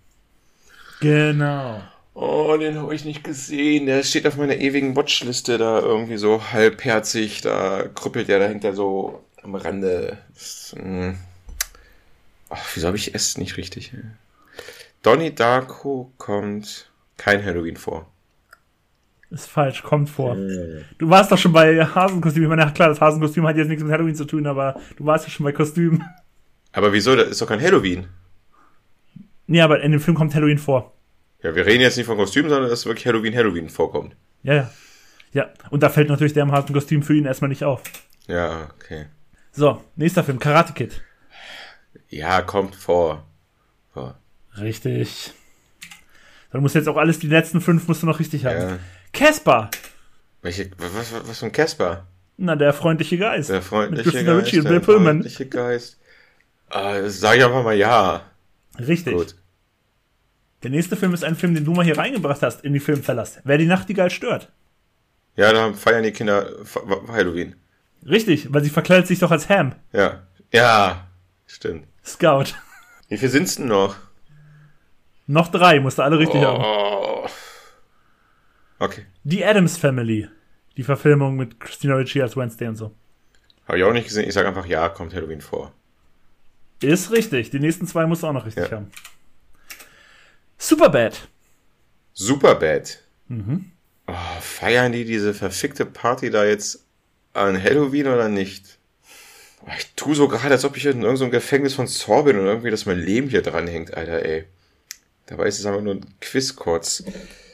Genau. 1.01 1.83
Oh, 2.19 2.57
den 2.57 2.79
habe 2.79 2.95
ich 2.95 3.05
nicht 3.05 3.23
gesehen. 3.25 3.85
Der 3.85 4.03
steht 4.03 4.27
auf 4.27 4.39
meiner 4.39 4.57
ewigen 4.57 4.97
Watchliste 4.97 5.59
da 5.59 5.81
irgendwie 5.81 6.17
so 6.17 6.51
halbherzig. 6.51 7.43
Da 7.43 7.89
krüppelt 7.95 8.29
der, 8.29 8.39
da 8.39 8.47
hängt 8.47 8.65
er 8.65 8.73
so 8.73 9.23
am 9.43 9.55
Rande. 9.55 10.17
Das, 10.33 10.75
hm. 10.75 11.19
Ach, 12.49 12.65
wieso 12.73 12.87
habe 12.87 12.97
ich 12.97 13.15
es 13.15 13.37
nicht 13.37 13.59
richtig? 13.59 13.93
Donnie 15.03 15.35
Darko 15.35 16.11
kommt 16.17 16.91
kein 17.19 17.45
Halloween 17.45 17.77
vor. 17.77 18.11
Ist 19.29 19.51
falsch, 19.51 19.83
kommt 19.83 20.09
vor. 20.09 20.39
Äh. 20.39 20.85
Du 20.97 21.11
warst 21.11 21.31
doch 21.31 21.37
schon 21.37 21.53
bei 21.53 21.85
Hasenkostüm. 21.85 22.45
Ich 22.45 22.49
meine, 22.49 22.73
klar, 22.73 22.89
das 22.89 23.01
Hasenkostüm 23.03 23.47
hat 23.47 23.59
jetzt 23.59 23.69
nichts 23.69 23.85
mit 23.85 23.93
Halloween 23.93 24.15
zu 24.15 24.25
tun, 24.25 24.47
aber 24.47 24.81
du 24.97 25.05
warst 25.05 25.27
ja 25.27 25.31
schon 25.31 25.45
bei 25.45 25.53
Kostüm. 25.53 26.03
Aber 26.73 26.95
wieso? 26.95 27.15
Das 27.15 27.29
ist 27.29 27.43
doch 27.43 27.49
kein 27.49 27.61
Halloween. 27.61 28.07
Nee, 29.47 29.61
aber 29.61 29.83
in 29.83 29.93
dem 29.93 30.01
Film 30.01 30.17
kommt 30.17 30.35
Halloween 30.35 30.59
vor. 30.59 30.96
Ja, 31.43 31.55
wir 31.55 31.67
reden 31.67 31.83
jetzt 31.83 31.97
nicht 31.97 32.07
von 32.07 32.17
Kostümen, 32.17 32.51
sondern 32.51 32.71
dass 32.71 32.87
wirklich 32.87 33.07
Halloween 33.07 33.35
Halloween 33.37 33.69
vorkommt. 33.69 34.17
Ja, 34.43 34.55
ja. 34.55 34.71
Ja, 35.33 35.51
und 35.71 35.83
da 35.83 35.91
fällt 35.91 36.09
natürlich 36.09 36.33
der 36.33 36.45
im 36.45 36.53
harten 36.53 36.73
Kostüm 36.73 37.03
für 37.03 37.15
ihn 37.15 37.27
erstmal 37.27 37.51
nicht 37.51 37.63
auf. 37.63 37.83
Ja, 38.27 38.71
okay. 38.75 39.07
So, 39.53 39.83
nächster 39.95 40.25
Film, 40.25 40.39
Karate 40.39 40.73
Kid. 40.73 41.03
Ja, 42.09 42.41
kommt 42.43 42.75
vor. 42.75 43.27
vor. 43.93 44.19
Richtig. 44.59 45.33
Dann 46.51 46.63
musst 46.63 46.75
du 46.75 46.79
jetzt 46.79 46.89
auch 46.89 46.97
alles, 46.97 47.19
die 47.19 47.27
letzten 47.27 47.61
fünf 47.61 47.87
musst 47.89 48.03
du 48.03 48.07
noch 48.07 48.19
richtig 48.19 48.47
haben. 48.47 48.59
Ja. 48.59 48.79
Casper. 49.13 49.71
Welche, 50.43 50.71
was, 50.79 50.95
was, 50.95 51.29
was 51.29 51.39
für 51.41 51.47
ein 51.47 51.53
Casper? 51.53 52.07
Na, 52.39 52.57
der 52.57 52.73
freundliche 52.73 53.19
Geist. 53.19 53.51
Der 53.51 53.63
freundliche 53.63 54.25
Geist. 54.25 54.55
Und 54.55 54.65
der 54.65 54.71
Bill 54.71 54.81
Pullman. 54.81 55.17
freundliche 55.17 55.47
Geist. 55.47 55.99
Ah, 56.69 57.09
sag 57.09 57.37
ich 57.37 57.45
einfach 57.45 57.63
mal 57.65 57.77
ja. 57.77 58.23
Richtig. 58.79 59.15
Gut. 59.15 59.35
Der 60.67 60.73
nächste 60.73 60.97
Film 60.97 61.15
ist 61.15 61.23
ein 61.23 61.37
Film, 61.37 61.55
den 61.55 61.65
du 61.65 61.71
mal 61.75 61.85
hier 61.85 61.97
reingebracht 61.97 62.43
hast 62.43 62.65
in 62.65 62.73
die 62.73 62.81
Filmverlass. 62.81 63.39
Wer 63.45 63.57
die 63.57 63.67
Nachtigall 63.67 64.11
stört. 64.11 64.51
Ja, 65.37 65.53
da 65.53 65.73
feiern 65.75 66.03
die 66.03 66.11
Kinder 66.11 66.51
Halloween. 67.07 67.55
Richtig, 68.05 68.53
weil 68.53 68.65
sie 68.65 68.71
verkleidet 68.71 69.07
sich 69.07 69.21
doch 69.21 69.31
als 69.31 69.49
Ham. 69.49 69.77
Ja. 69.93 70.27
Ja, 70.53 71.07
stimmt. 71.47 71.87
Scout. 72.05 72.47
Wie 73.09 73.17
viel 73.17 73.29
sind's 73.29 73.55
denn 73.55 73.69
noch? 73.69 73.95
Noch 75.29 75.47
drei, 75.53 75.79
musst 75.79 75.99
du 75.99 76.03
alle 76.03 76.19
richtig 76.19 76.43
haben. 76.43 76.61
Oh. 76.61 77.29
Okay. 78.81 79.07
Die 79.23 79.45
Adams 79.45 79.77
Family. 79.77 80.29
Die 80.77 80.83
Verfilmung 80.83 81.37
mit 81.37 81.61
Christina 81.61 81.95
Ricci 81.95 82.21
als 82.21 82.37
Wednesday 82.37 82.67
und 82.67 82.75
so. 82.75 82.93
Habe 83.69 83.79
ich 83.79 83.85
auch 83.85 83.93
nicht 83.93 84.09
gesehen. 84.09 84.27
Ich 84.27 84.35
sage 84.35 84.49
einfach 84.49 84.67
ja, 84.67 84.89
kommt 84.89 85.15
Halloween 85.15 85.41
vor. 85.43 85.73
Ist 86.83 87.13
richtig. 87.13 87.51
Die 87.51 87.61
nächsten 87.61 87.87
zwei 87.87 88.05
musst 88.07 88.25
du 88.25 88.27
auch 88.27 88.33
noch 88.33 88.47
richtig 88.47 88.65
Ja. 88.69 88.79
haben. 88.79 88.91
Superbad. 90.59 91.29
Superbad. 92.15 92.99
Oh, 94.09 94.13
feiern 94.41 94.93
die 94.93 95.05
diese 95.05 95.35
verfickte 95.35 95.85
Party 95.85 96.31
da 96.31 96.45
jetzt 96.45 96.85
an 97.35 97.61
Halloween 97.63 98.07
oder 98.07 98.29
nicht? 98.29 98.79
Oh, 99.63 99.71
Ich 99.79 99.93
tu 99.97 100.15
so 100.15 100.29
gerade, 100.29 100.55
als 100.55 100.65
ob 100.65 100.77
ich 100.77 100.87
in 100.87 101.03
irgendeinem 101.03 101.31
Gefängnis 101.31 101.75
von 101.75 101.87
Saw 101.87 102.23
bin 102.23 102.39
und 102.39 102.47
irgendwie, 102.47 102.71
dass 102.71 102.87
mein 102.87 102.99
Leben 103.01 103.29
hier 103.29 103.43
dran 103.43 103.67
hängt, 103.67 103.95
Alter, 103.95 104.25
ey. 104.25 104.45
Dabei 105.27 105.47
ist 105.49 105.59
es 105.59 105.67
einfach 105.67 105.83
nur 105.83 105.95
ein 105.95 106.07
Quiz 106.21 106.55
kurz. 106.55 107.03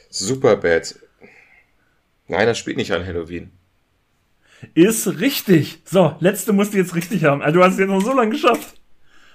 Superbad. 0.09 0.95
Nein, 2.27 2.45
das 2.47 2.57
spielt 2.59 2.77
nicht 2.77 2.91
an 2.93 3.05
Halloween. 3.05 3.51
Ist 4.75 5.07
richtig. 5.19 5.81
So, 5.85 6.15
letzte 6.19 6.53
musst 6.53 6.73
du 6.73 6.77
jetzt 6.77 6.95
richtig 6.95 7.25
haben. 7.25 7.41
Also, 7.41 7.59
du 7.59 7.65
hast 7.65 7.73
es 7.73 7.79
jetzt 7.79 7.89
noch 7.89 7.99
so 8.01 8.13
lange 8.13 8.29
geschafft. 8.31 8.79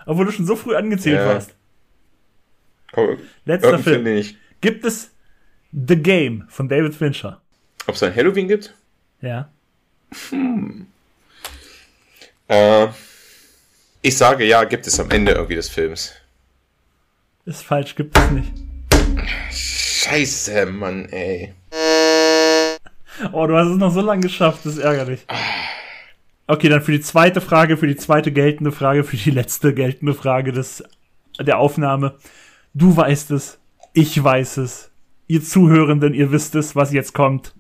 Obwohl 0.07 0.25
du 0.27 0.33
schon 0.33 0.47
so 0.47 0.57
früh 0.57 0.75
angezählt 0.75 1.17
Ja. 1.19 1.27
warst. 1.27 1.51
Komm, 2.93 3.19
Letzter 3.45 3.79
Film. 3.79 4.07
ich. 4.07 4.37
Gibt 4.61 4.85
es 4.85 5.11
The 5.73 5.97
Game 5.97 6.45
von 6.49 6.69
David 6.69 6.95
Fincher? 6.95 7.41
Ob 7.87 7.95
es 7.95 8.03
ein 8.03 8.15
Halloween 8.15 8.49
gibt? 8.49 8.75
Ja. 9.21 9.51
Äh, 12.49 12.89
ich 14.01 14.17
sage 14.17 14.45
ja, 14.45 14.65
gibt 14.65 14.87
es 14.87 14.99
am 14.99 15.11
Ende 15.11 15.33
irgendwie 15.33 15.57
des 15.57 15.69
Films. 15.69 16.15
Ist 17.45 17.63
falsch, 17.63 17.95
gibt 17.95 18.17
es 18.17 18.31
nicht. 18.31 18.53
Scheiße, 19.51 20.67
Mann, 20.67 21.07
ey. 21.07 21.55
Oh, 23.33 23.47
du 23.47 23.57
hast 23.57 23.69
es 23.69 23.77
noch 23.77 23.93
so 23.93 24.01
lange 24.01 24.23
geschafft, 24.23 24.61
das 24.65 24.75
ist 24.77 24.83
ärgerlich. 24.83 25.27
Okay, 26.47 26.69
dann 26.69 26.83
für 26.83 26.93
die 26.93 27.01
zweite 27.01 27.41
Frage, 27.41 27.77
für 27.77 27.87
die 27.87 27.97
zweite 27.97 28.33
geltende 28.33 28.73
Frage, 28.73 29.05
für 29.05 29.17
die 29.17 29.31
letzte 29.31 29.75
geltende 29.75 30.15
Frage 30.15 30.53
des, 30.53 30.83
der 31.39 31.59
Aufnahme. 31.59 32.17
Du 32.75 32.97
weißt 32.97 33.31
es, 33.33 33.59
ich 33.93 34.23
weiß 34.23 34.59
es, 34.59 34.91
ihr 35.27 35.43
Zuhörenden, 35.43 36.15
ihr 36.15 36.31
wisst 36.33 36.55
es, 36.55 36.77
was 36.77 36.93
jetzt 36.93 37.15
kommt. 37.15 37.55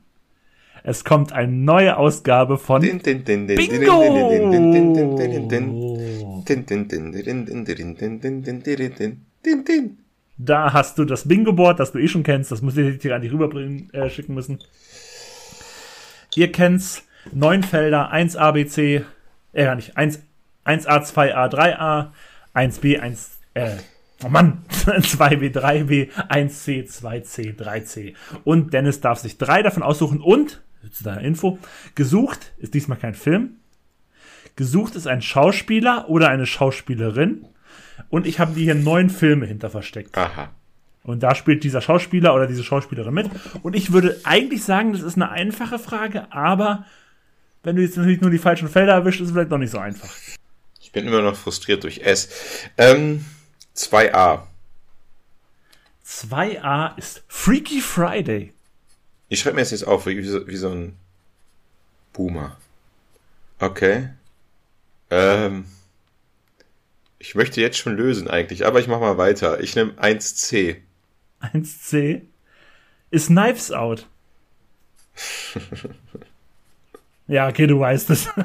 Es 0.84 1.04
kommt 1.04 1.32
eine 1.32 1.50
neue 1.50 1.96
Ausgabe 1.96 2.56
von 2.56 2.80
Bingo! 2.80 3.02
Da 10.38 10.72
hast 10.72 10.98
du 10.98 11.04
das 11.04 11.26
Bingo-Board, 11.26 11.80
das 11.80 11.92
du 11.92 11.98
eh 11.98 12.06
schon 12.06 12.22
kennst, 12.22 12.52
das 12.52 12.62
muss 12.62 12.76
ich 12.76 12.98
dir 12.98 13.14
an 13.14 13.22
dich 13.22 13.32
rüberbringen, 13.32 13.92
äh, 13.92 14.08
schicken 14.08 14.34
müssen. 14.34 14.60
Ihr 16.36 16.52
kennt's, 16.52 17.02
neun 17.32 17.64
Felder, 17.64 18.12
1 18.12 18.36
ABC, 18.36 19.04
äh, 19.52 19.64
gar 19.64 19.74
nicht, 19.74 19.96
1, 19.96 20.20
1A, 20.64 21.02
2A, 21.02 21.48
3A, 21.48 22.12
1B, 22.54 23.00
1, 23.00 23.38
äh, 23.54 23.78
oh 24.24 24.28
Mann, 24.28 24.64
2B, 24.70 25.52
3B, 25.52 26.10
1C, 26.28 26.88
2C, 26.88 27.56
3C. 27.56 28.14
Und 28.44 28.72
Dennis 28.72 29.00
darf 29.00 29.18
sich 29.18 29.38
drei 29.38 29.62
davon 29.62 29.82
aussuchen 29.82 30.20
und, 30.20 30.62
zu 30.90 31.04
deiner 31.04 31.22
Info, 31.22 31.58
gesucht 31.94 32.52
ist 32.58 32.74
diesmal 32.74 32.98
kein 32.98 33.14
Film. 33.14 33.56
Gesucht 34.56 34.96
ist 34.96 35.06
ein 35.06 35.22
Schauspieler 35.22 36.08
oder 36.08 36.28
eine 36.28 36.46
Schauspielerin. 36.46 37.46
Und 38.10 38.26
ich 38.26 38.40
habe 38.40 38.54
dir 38.54 38.64
hier 38.64 38.74
neun 38.74 39.10
Filme 39.10 39.46
hinter 39.46 39.70
versteckt. 39.70 40.16
Aha. 40.16 40.50
Und 41.04 41.22
da 41.22 41.34
spielt 41.34 41.64
dieser 41.64 41.80
Schauspieler 41.80 42.34
oder 42.34 42.46
diese 42.46 42.64
Schauspielerin 42.64 43.14
mit. 43.14 43.30
Und 43.62 43.74
ich 43.74 43.92
würde 43.92 44.20
eigentlich 44.24 44.64
sagen, 44.64 44.92
das 44.92 45.02
ist 45.02 45.14
eine 45.14 45.30
einfache 45.30 45.78
Frage, 45.78 46.32
aber 46.32 46.84
wenn 47.62 47.76
du 47.76 47.82
jetzt 47.82 47.96
natürlich 47.96 48.20
nur 48.20 48.30
die 48.30 48.38
falschen 48.38 48.68
Felder 48.68 48.92
erwischt, 48.92 49.20
ist 49.20 49.28
es 49.28 49.32
vielleicht 49.32 49.50
noch 49.50 49.58
nicht 49.58 49.70
so 49.70 49.78
einfach. 49.78 50.14
Ich 50.80 50.92
bin 50.92 51.06
immer 51.06 51.22
noch 51.22 51.36
frustriert 51.36 51.84
durch 51.84 52.00
S. 52.00 52.28
Ähm, 52.76 53.24
2a. 53.78 54.42
2a 56.04 56.98
ist 56.98 57.22
Freaky 57.28 57.80
Friday. 57.80 58.52
Ich 59.28 59.40
schreibe 59.40 59.54
mir 59.54 59.60
jetzt 59.60 59.70
jetzt 59.70 59.86
auf, 59.86 60.06
wie, 60.06 60.20
so, 60.24 60.46
wie 60.48 60.56
so 60.56 60.70
ein 60.70 60.96
Boomer. 62.12 62.56
Okay. 63.60 64.08
Ähm, 65.10 65.66
ich 67.20 67.36
möchte 67.36 67.60
jetzt 67.60 67.78
schon 67.78 67.96
lösen 67.96 68.28
eigentlich, 68.28 68.66
aber 68.66 68.80
ich 68.80 68.88
mach 68.88 68.98
mal 68.98 69.16
weiter. 69.16 69.60
Ich 69.60 69.76
nehme 69.76 69.92
1c. 69.92 70.78
1c 71.40 72.22
ist 73.10 73.28
Knives 73.28 73.70
Out. 73.70 74.08
ja, 77.28 77.48
okay, 77.48 77.68
du 77.68 77.78
weißt 77.78 78.10
es. 78.10 78.28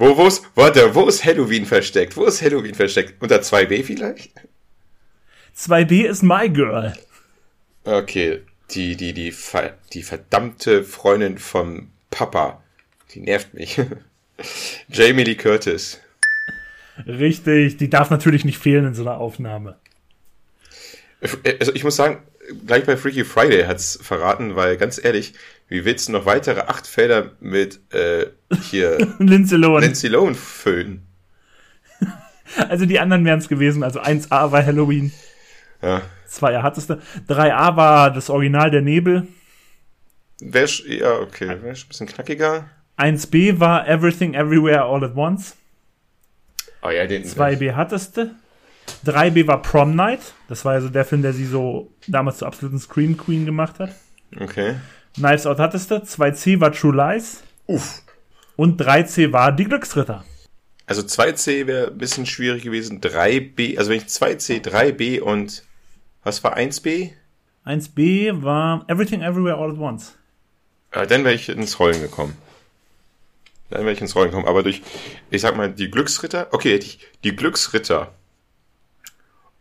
Wo, 0.00 0.16
wo 0.16 0.26
ist, 0.26 0.42
warte, 0.54 0.94
wo 0.94 1.06
ist 1.08 1.26
Halloween 1.26 1.66
versteckt? 1.66 2.16
Wo 2.16 2.24
ist 2.24 2.40
Halloween 2.40 2.74
versteckt? 2.74 3.20
Unter 3.20 3.42
2b 3.42 3.84
vielleicht? 3.84 4.32
2b 5.54 6.06
ist 6.06 6.22
My 6.22 6.48
Girl. 6.48 6.94
Okay, 7.84 8.40
die, 8.70 8.96
die, 8.96 9.12
die, 9.12 9.34
die 9.92 10.02
verdammte 10.02 10.84
Freundin 10.84 11.36
vom 11.36 11.90
Papa. 12.10 12.62
Die 13.12 13.20
nervt 13.20 13.52
mich. 13.52 13.78
Jamie 14.88 15.24
Lee 15.24 15.34
Curtis. 15.34 16.00
Richtig, 17.06 17.76
die 17.76 17.90
darf 17.90 18.08
natürlich 18.08 18.46
nicht 18.46 18.58
fehlen 18.58 18.86
in 18.86 18.94
so 18.94 19.02
einer 19.02 19.18
Aufnahme. 19.18 19.76
Also 21.60 21.74
ich 21.74 21.84
muss 21.84 21.96
sagen, 21.96 22.22
gleich 22.66 22.84
bei 22.84 22.96
Freaky 22.96 23.24
Friday 23.24 23.64
hat's 23.64 23.98
verraten, 24.00 24.56
weil 24.56 24.78
ganz 24.78 25.02
ehrlich, 25.02 25.34
wie 25.70 25.84
willst 25.86 26.08
du 26.08 26.12
noch 26.12 26.26
weitere 26.26 26.60
acht 26.60 26.86
Felder 26.86 27.30
mit 27.40 27.80
äh, 27.94 28.26
hier 28.70 28.98
Lindsay 29.18 29.56
Lohan. 29.56 29.82
Nancy 29.82 30.08
Lohan 30.08 30.34
füllen? 30.34 31.06
Also 32.68 32.84
die 32.84 32.98
anderen 32.98 33.24
wären 33.24 33.38
es 33.38 33.46
gewesen. 33.48 33.84
Also 33.84 34.00
1a 34.02 34.50
war 34.50 34.66
Halloween, 34.66 35.12
Ja. 35.82 36.02
2a 36.28 36.62
hattest 36.62 36.90
du. 36.90 36.94
3a 37.28 37.76
war 37.76 38.12
das 38.12 38.28
Original 38.28 38.72
der 38.72 38.82
Nebel. 38.82 39.28
Wär, 40.40 40.66
ja, 40.86 41.12
okay, 41.20 41.46
wäre 41.48 41.68
ein 41.76 41.88
bisschen 41.88 42.08
knackiger. 42.08 42.68
1b 42.98 43.60
war 43.60 43.86
Everything 43.88 44.34
Everywhere 44.34 44.82
All 44.82 45.04
at 45.04 45.14
Once. 45.14 45.56
Oh 46.82 46.90
ja, 46.90 47.06
den 47.06 47.22
2b 47.24 47.74
hattest 47.76 48.16
du. 48.16 48.34
3b 49.06 49.46
war 49.46 49.62
Prom 49.62 49.94
Night. 49.94 50.34
Das 50.48 50.64
war 50.64 50.72
also 50.72 50.88
der 50.88 51.04
Film, 51.04 51.22
der 51.22 51.32
sie 51.32 51.46
so 51.46 51.92
damals 52.08 52.38
zur 52.38 52.48
absoluten 52.48 52.80
Scream 52.80 53.16
Queen 53.16 53.46
gemacht 53.46 53.78
hat. 53.78 53.94
Okay. 54.40 54.74
Knives 55.14 55.46
Out 55.46 55.58
hattest 55.58 55.90
du. 55.90 55.96
2c 55.96 56.60
war 56.60 56.72
True 56.72 56.94
Lies. 56.94 57.42
Uff. 57.66 58.02
Und 58.56 58.80
3c 58.80 59.32
war 59.32 59.52
Die 59.52 59.64
Glücksritter. 59.64 60.24
Also 60.86 61.02
2C 61.02 61.66
wäre 61.66 61.88
ein 61.88 61.98
bisschen 61.98 62.26
schwierig 62.26 62.64
gewesen. 62.64 63.00
3B, 63.00 63.78
also 63.78 63.90
wenn 63.90 63.98
ich 63.98 64.04
2C, 64.04 64.60
3B 64.60 65.20
und 65.20 65.62
was 66.24 66.42
war 66.42 66.56
1B? 66.56 67.12
1b 67.64 68.42
war 68.42 68.84
Everything 68.88 69.22
Everywhere 69.22 69.56
All 69.56 69.70
at 69.70 69.78
Once. 69.78 70.16
Äh, 70.90 71.06
dann 71.06 71.24
wäre 71.24 71.34
ich 71.34 71.48
ins 71.48 71.78
Rollen 71.78 72.00
gekommen. 72.00 72.36
Dann 73.70 73.82
wäre 73.82 73.92
ich 73.92 74.00
ins 74.00 74.16
Rollen 74.16 74.30
gekommen. 74.30 74.48
Aber 74.48 74.64
durch, 74.64 74.82
ich 75.30 75.40
sag 75.40 75.56
mal, 75.56 75.70
die 75.70 75.90
Glücksritter, 75.90 76.48
okay, 76.50 76.78
die, 76.80 76.98
die 77.22 77.36
Glücksritter 77.36 78.12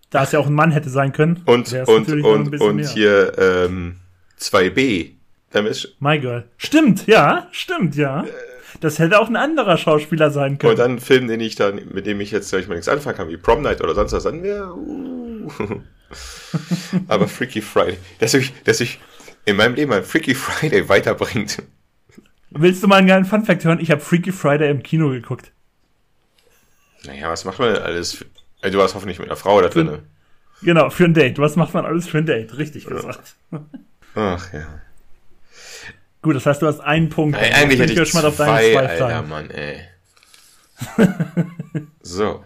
Da 0.10 0.24
es 0.24 0.32
ja 0.32 0.40
auch 0.40 0.48
ein 0.48 0.54
Mann 0.54 0.72
hätte 0.72 0.90
sein 0.90 1.14
können. 1.14 1.44
und, 1.46 1.72
und, 1.72 2.10
und, 2.24 2.60
und 2.60 2.76
mehr. 2.78 2.90
hier 2.90 3.38
ähm, 3.38 3.98
2B. 4.40 5.12
Ist, 5.52 5.96
My 6.00 6.20
Girl. 6.20 6.48
Stimmt, 6.58 7.08
ja, 7.08 7.48
stimmt, 7.52 7.96
ja. 7.96 8.26
Das 8.82 9.00
hätte 9.00 9.20
auch 9.20 9.28
ein 9.28 9.36
anderer 9.36 9.78
Schauspieler 9.78 10.30
sein 10.30 10.58
können. 10.58 10.72
und 10.72 10.80
dann 10.80 10.92
ein 10.94 11.00
Film, 11.00 11.28
den 11.28 11.40
ich 11.40 11.56
dann, 11.56 11.82
mit 11.92 12.06
dem 12.06 12.22
ich 12.22 12.32
jetzt, 12.32 12.50
sag 12.50 12.60
ich 12.60 12.68
mal, 12.68 12.76
nichts 12.76 12.88
anfangen 12.88 13.18
kann, 13.18 13.30
wie 13.30 13.38
Prom 13.38 13.64
Night 13.64 13.82
oder 13.82 13.96
sonst 13.96 14.14
was, 14.14 14.24
dann 14.24 14.44
wäre, 14.44 14.74
uh, 14.76 15.52
Aber 17.08 17.28
Freaky 17.28 17.62
Friday, 17.62 17.98
dass 18.20 18.34
ich, 18.34 18.54
dass 18.64 18.80
ich 18.80 19.00
in 19.46 19.56
meinem 19.56 19.76
Leben 19.76 19.92
ein 19.94 20.04
Freaky 20.04 20.36
Friday 20.36 20.88
weiterbringt. 20.88 21.64
Willst 22.52 22.84
du 22.84 22.88
mal 22.88 22.98
einen 22.98 23.08
geilen 23.08 23.26
Funfact 23.26 23.64
hören? 23.64 23.80
Ich 23.80 23.92
habe 23.92 24.02
Freaky 24.02 24.32
Friday 24.32 24.70
im 24.70 24.84
Kino 24.84 25.10
geguckt. 25.10 25.52
Naja, 27.06 27.30
was 27.30 27.46
macht 27.46 27.60
man 27.60 27.74
denn 27.74 27.84
alles? 27.84 28.26
Also 28.62 28.78
du 28.78 28.82
warst 28.82 28.96
hoffentlich 28.96 29.20
mit 29.20 29.28
einer 29.28 29.38
Frau 29.38 29.62
da 29.62 29.70
drin. 29.70 30.00
Genau, 30.62 30.90
für 30.90 31.06
ein 31.06 31.14
Date. 31.14 31.40
Was 31.40 31.56
macht 31.56 31.74
man 31.74 31.86
alles 31.86 32.08
für 32.08 32.18
ein 32.18 32.26
Date? 32.26 32.58
Richtig 32.58 32.86
gesagt. 32.86 33.36
Ach 34.16 34.54
ja. 34.54 34.82
Gut, 36.22 36.36
das 36.36 36.46
heißt, 36.46 36.62
du 36.62 36.68
hast 36.68 36.82
einen 36.82 37.10
Punkt. 37.10 37.38
Ey, 37.38 37.54
eigentlich 37.54 37.80
hätte 37.80 38.02
ich 38.02 38.10
schon 38.10 38.22
mal 38.22 38.28
auf 38.28 38.36
deinen 38.36 38.74
zwei 38.74 38.78
Alter, 38.88 39.22
Mann, 39.24 39.50
ey. 39.52 39.82
so. 42.02 42.44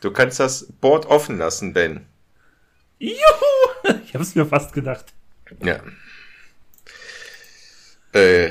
Du 0.00 0.10
kannst 0.12 0.40
das 0.40 0.72
Board 0.80 1.06
offen 1.06 1.38
lassen, 1.38 1.72
Ben. 1.72 2.06
Juhu! 2.98 3.14
Ich 4.04 4.14
hab's 4.14 4.34
mir 4.34 4.44
fast 4.44 4.72
gedacht. 4.72 5.06
Ja. 5.62 5.80
Äh, 8.12 8.50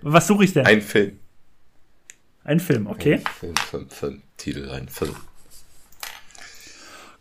Was 0.00 0.26
suche 0.26 0.44
ich 0.44 0.52
denn? 0.52 0.64
Ein 0.64 0.80
Film. 0.80 1.18
Ein 2.44 2.60
Film, 2.60 2.86
okay. 2.86 3.14
Ein 3.14 3.26
Film, 3.26 3.56
Film, 3.56 3.90
Film, 3.90 4.22
Titel, 4.36 4.70
ein 4.70 4.88
Film. 4.88 5.14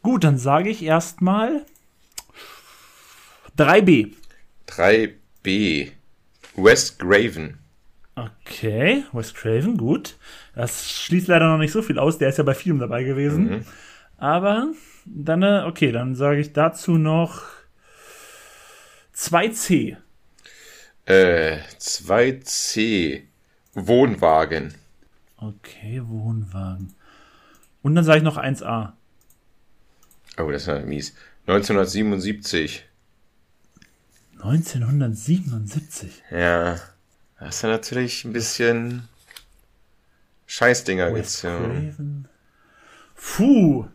Gut, 0.01 0.23
dann 0.23 0.37
sage 0.37 0.69
ich 0.69 0.81
erstmal 0.83 1.65
3b. 3.57 4.13
3b. 4.67 5.91
West 6.55 6.99
Graven. 6.99 7.61
Okay, 8.15 9.05
Wes 9.13 9.33
Craven, 9.33 9.77
gut. 9.77 10.17
Das 10.53 10.89
schließt 10.89 11.27
leider 11.27 11.49
noch 11.49 11.57
nicht 11.57 11.71
so 11.71 11.81
viel 11.81 11.97
aus. 11.97 12.17
Der 12.17 12.29
ist 12.29 12.37
ja 12.37 12.43
bei 12.43 12.53
Filmen 12.53 12.79
dabei 12.79 13.03
gewesen. 13.03 13.49
Mhm. 13.49 13.65
Aber 14.17 14.67
dann, 15.05 15.43
äh, 15.43 15.63
okay, 15.65 15.91
dann 15.91 16.15
sage 16.15 16.41
ich 16.41 16.53
dazu 16.53 16.97
noch 16.97 17.43
2C. 19.15 19.97
Äh, 21.05 21.59
2C. 21.79 23.23
Wohnwagen. 23.73 24.75
Okay, 25.37 26.01
Wohnwagen. 26.05 26.93
Und 27.81 27.95
dann 27.95 28.03
sage 28.03 28.17
ich 28.19 28.23
noch 28.23 28.37
1A. 28.37 28.91
Oh, 30.37 30.51
das 30.51 30.63
ist 30.63 30.67
ja 30.67 30.79
mies. 30.79 31.15
1977. 31.47 32.85
1977? 34.43 36.23
Ja. 36.31 36.77
Das 37.39 37.55
ist 37.55 37.61
ja 37.63 37.69
natürlich 37.69 38.25
ein 38.25 38.33
bisschen 38.33 39.07
Scheißdinger 40.45 41.11
gezogen. 41.11 42.27
Puh. 43.15 43.85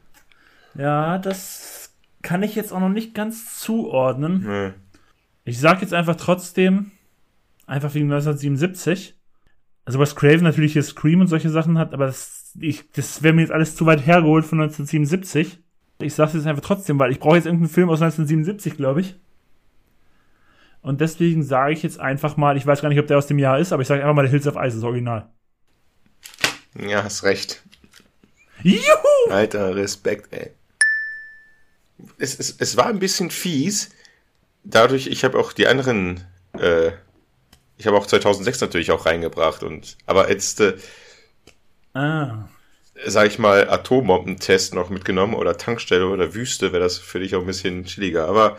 Ja, 0.75 1.19
das 1.19 1.93
kann 2.23 2.43
ich 2.43 2.55
jetzt 2.55 2.73
auch 2.73 2.81
noch 2.81 2.89
nicht 2.89 3.15
ganz 3.15 3.61
zuordnen. 3.61 4.45
Nee. 4.45 4.73
Ich 5.45 5.61
sag 5.61 5.81
jetzt 5.81 5.95
einfach 5.95 6.17
trotzdem, 6.17 6.91
einfach 7.67 7.95
wegen 7.95 8.07
1977. 8.07 9.15
Also 9.85 9.99
was 10.01 10.17
Craven 10.17 10.43
natürlich 10.43 10.73
hier 10.73 10.83
Scream 10.83 11.21
und 11.21 11.29
solche 11.29 11.51
Sachen 11.51 11.79
hat, 11.79 11.95
aber 11.95 12.07
das, 12.07 12.53
das 12.95 13.23
wäre 13.23 13.33
mir 13.33 13.43
jetzt 13.43 13.53
alles 13.53 13.77
zu 13.77 13.87
weit 13.87 14.05
hergeholt 14.05 14.45
von 14.45 14.61
1977. 14.61 15.61
Ich 16.01 16.15
sag's 16.15 16.35
jetzt 16.35 16.47
einfach 16.47 16.63
trotzdem, 16.63 16.99
weil 16.99 17.13
ich 17.13 17.21
brauche 17.21 17.37
jetzt 17.37 17.47
irgendeinen 17.47 17.71
Film 17.71 17.89
aus 17.91 18.03
1977, 18.03 18.77
glaube 18.77 19.01
ich. 19.03 19.17
Und 20.83 21.01
deswegen 21.01 21.43
sage 21.43 21.73
ich 21.73 21.83
jetzt 21.83 21.99
einfach 21.99 22.37
mal, 22.37 22.57
ich 22.57 22.67
weiß 22.67 22.81
gar 22.81 22.89
nicht, 22.89 23.01
ob 23.01 23.07
der 23.07 23.19
aus 23.19 23.27
dem 23.27 23.39
Jahr 23.39 23.59
ist, 23.59 23.73
aber 23.73 23.83
ich 23.83 23.89
sage 23.89 24.03
einfach 24.03 24.15
mal, 24.15 24.23
der 24.23 24.31
Hills 24.31 24.47
of 24.47 24.57
Ice 24.57 24.77
ist 24.77 24.85
original. 24.85 25.29
Ja, 26.79 27.03
hast 27.03 27.25
recht. 27.25 27.63
Juhu! 28.63 29.31
Alter, 29.31 29.75
Respekt, 29.75 30.33
ey. 30.33 30.51
Es, 32.19 32.39
es, 32.39 32.57
es 32.59 32.77
war 32.77 32.87
ein 32.87 32.99
bisschen 32.99 33.31
fies. 33.31 33.91
Dadurch, 34.65 35.07
ich 35.07 35.25
habe 35.25 35.39
auch 35.39 35.53
die 35.53 35.67
anderen, 35.67 36.25
äh, 36.59 36.93
ich 37.79 37.87
habe 37.87 37.97
auch 37.97 38.07
2006 38.07 38.61
natürlich 38.61 38.91
auch 38.91 39.07
reingebracht 39.07 39.63
und, 39.63 39.97
aber 40.07 40.31
jetzt, 40.31 40.61
äh, 40.61 40.77
ah. 41.95 42.49
sag 43.07 43.29
ich 43.29 43.39
mal, 43.39 43.71
Atombombentest 43.71 44.75
noch 44.75 44.91
mitgenommen 44.91 45.35
oder 45.35 45.57
Tankstelle 45.57 46.07
oder 46.07 46.35
Wüste, 46.35 46.73
wäre 46.73 46.83
das 46.83 46.99
für 46.99 47.21
dich 47.21 47.35
auch 47.35 47.41
ein 47.41 47.47
bisschen 47.47 47.85
chilliger. 47.85 48.29
Aber 48.29 48.59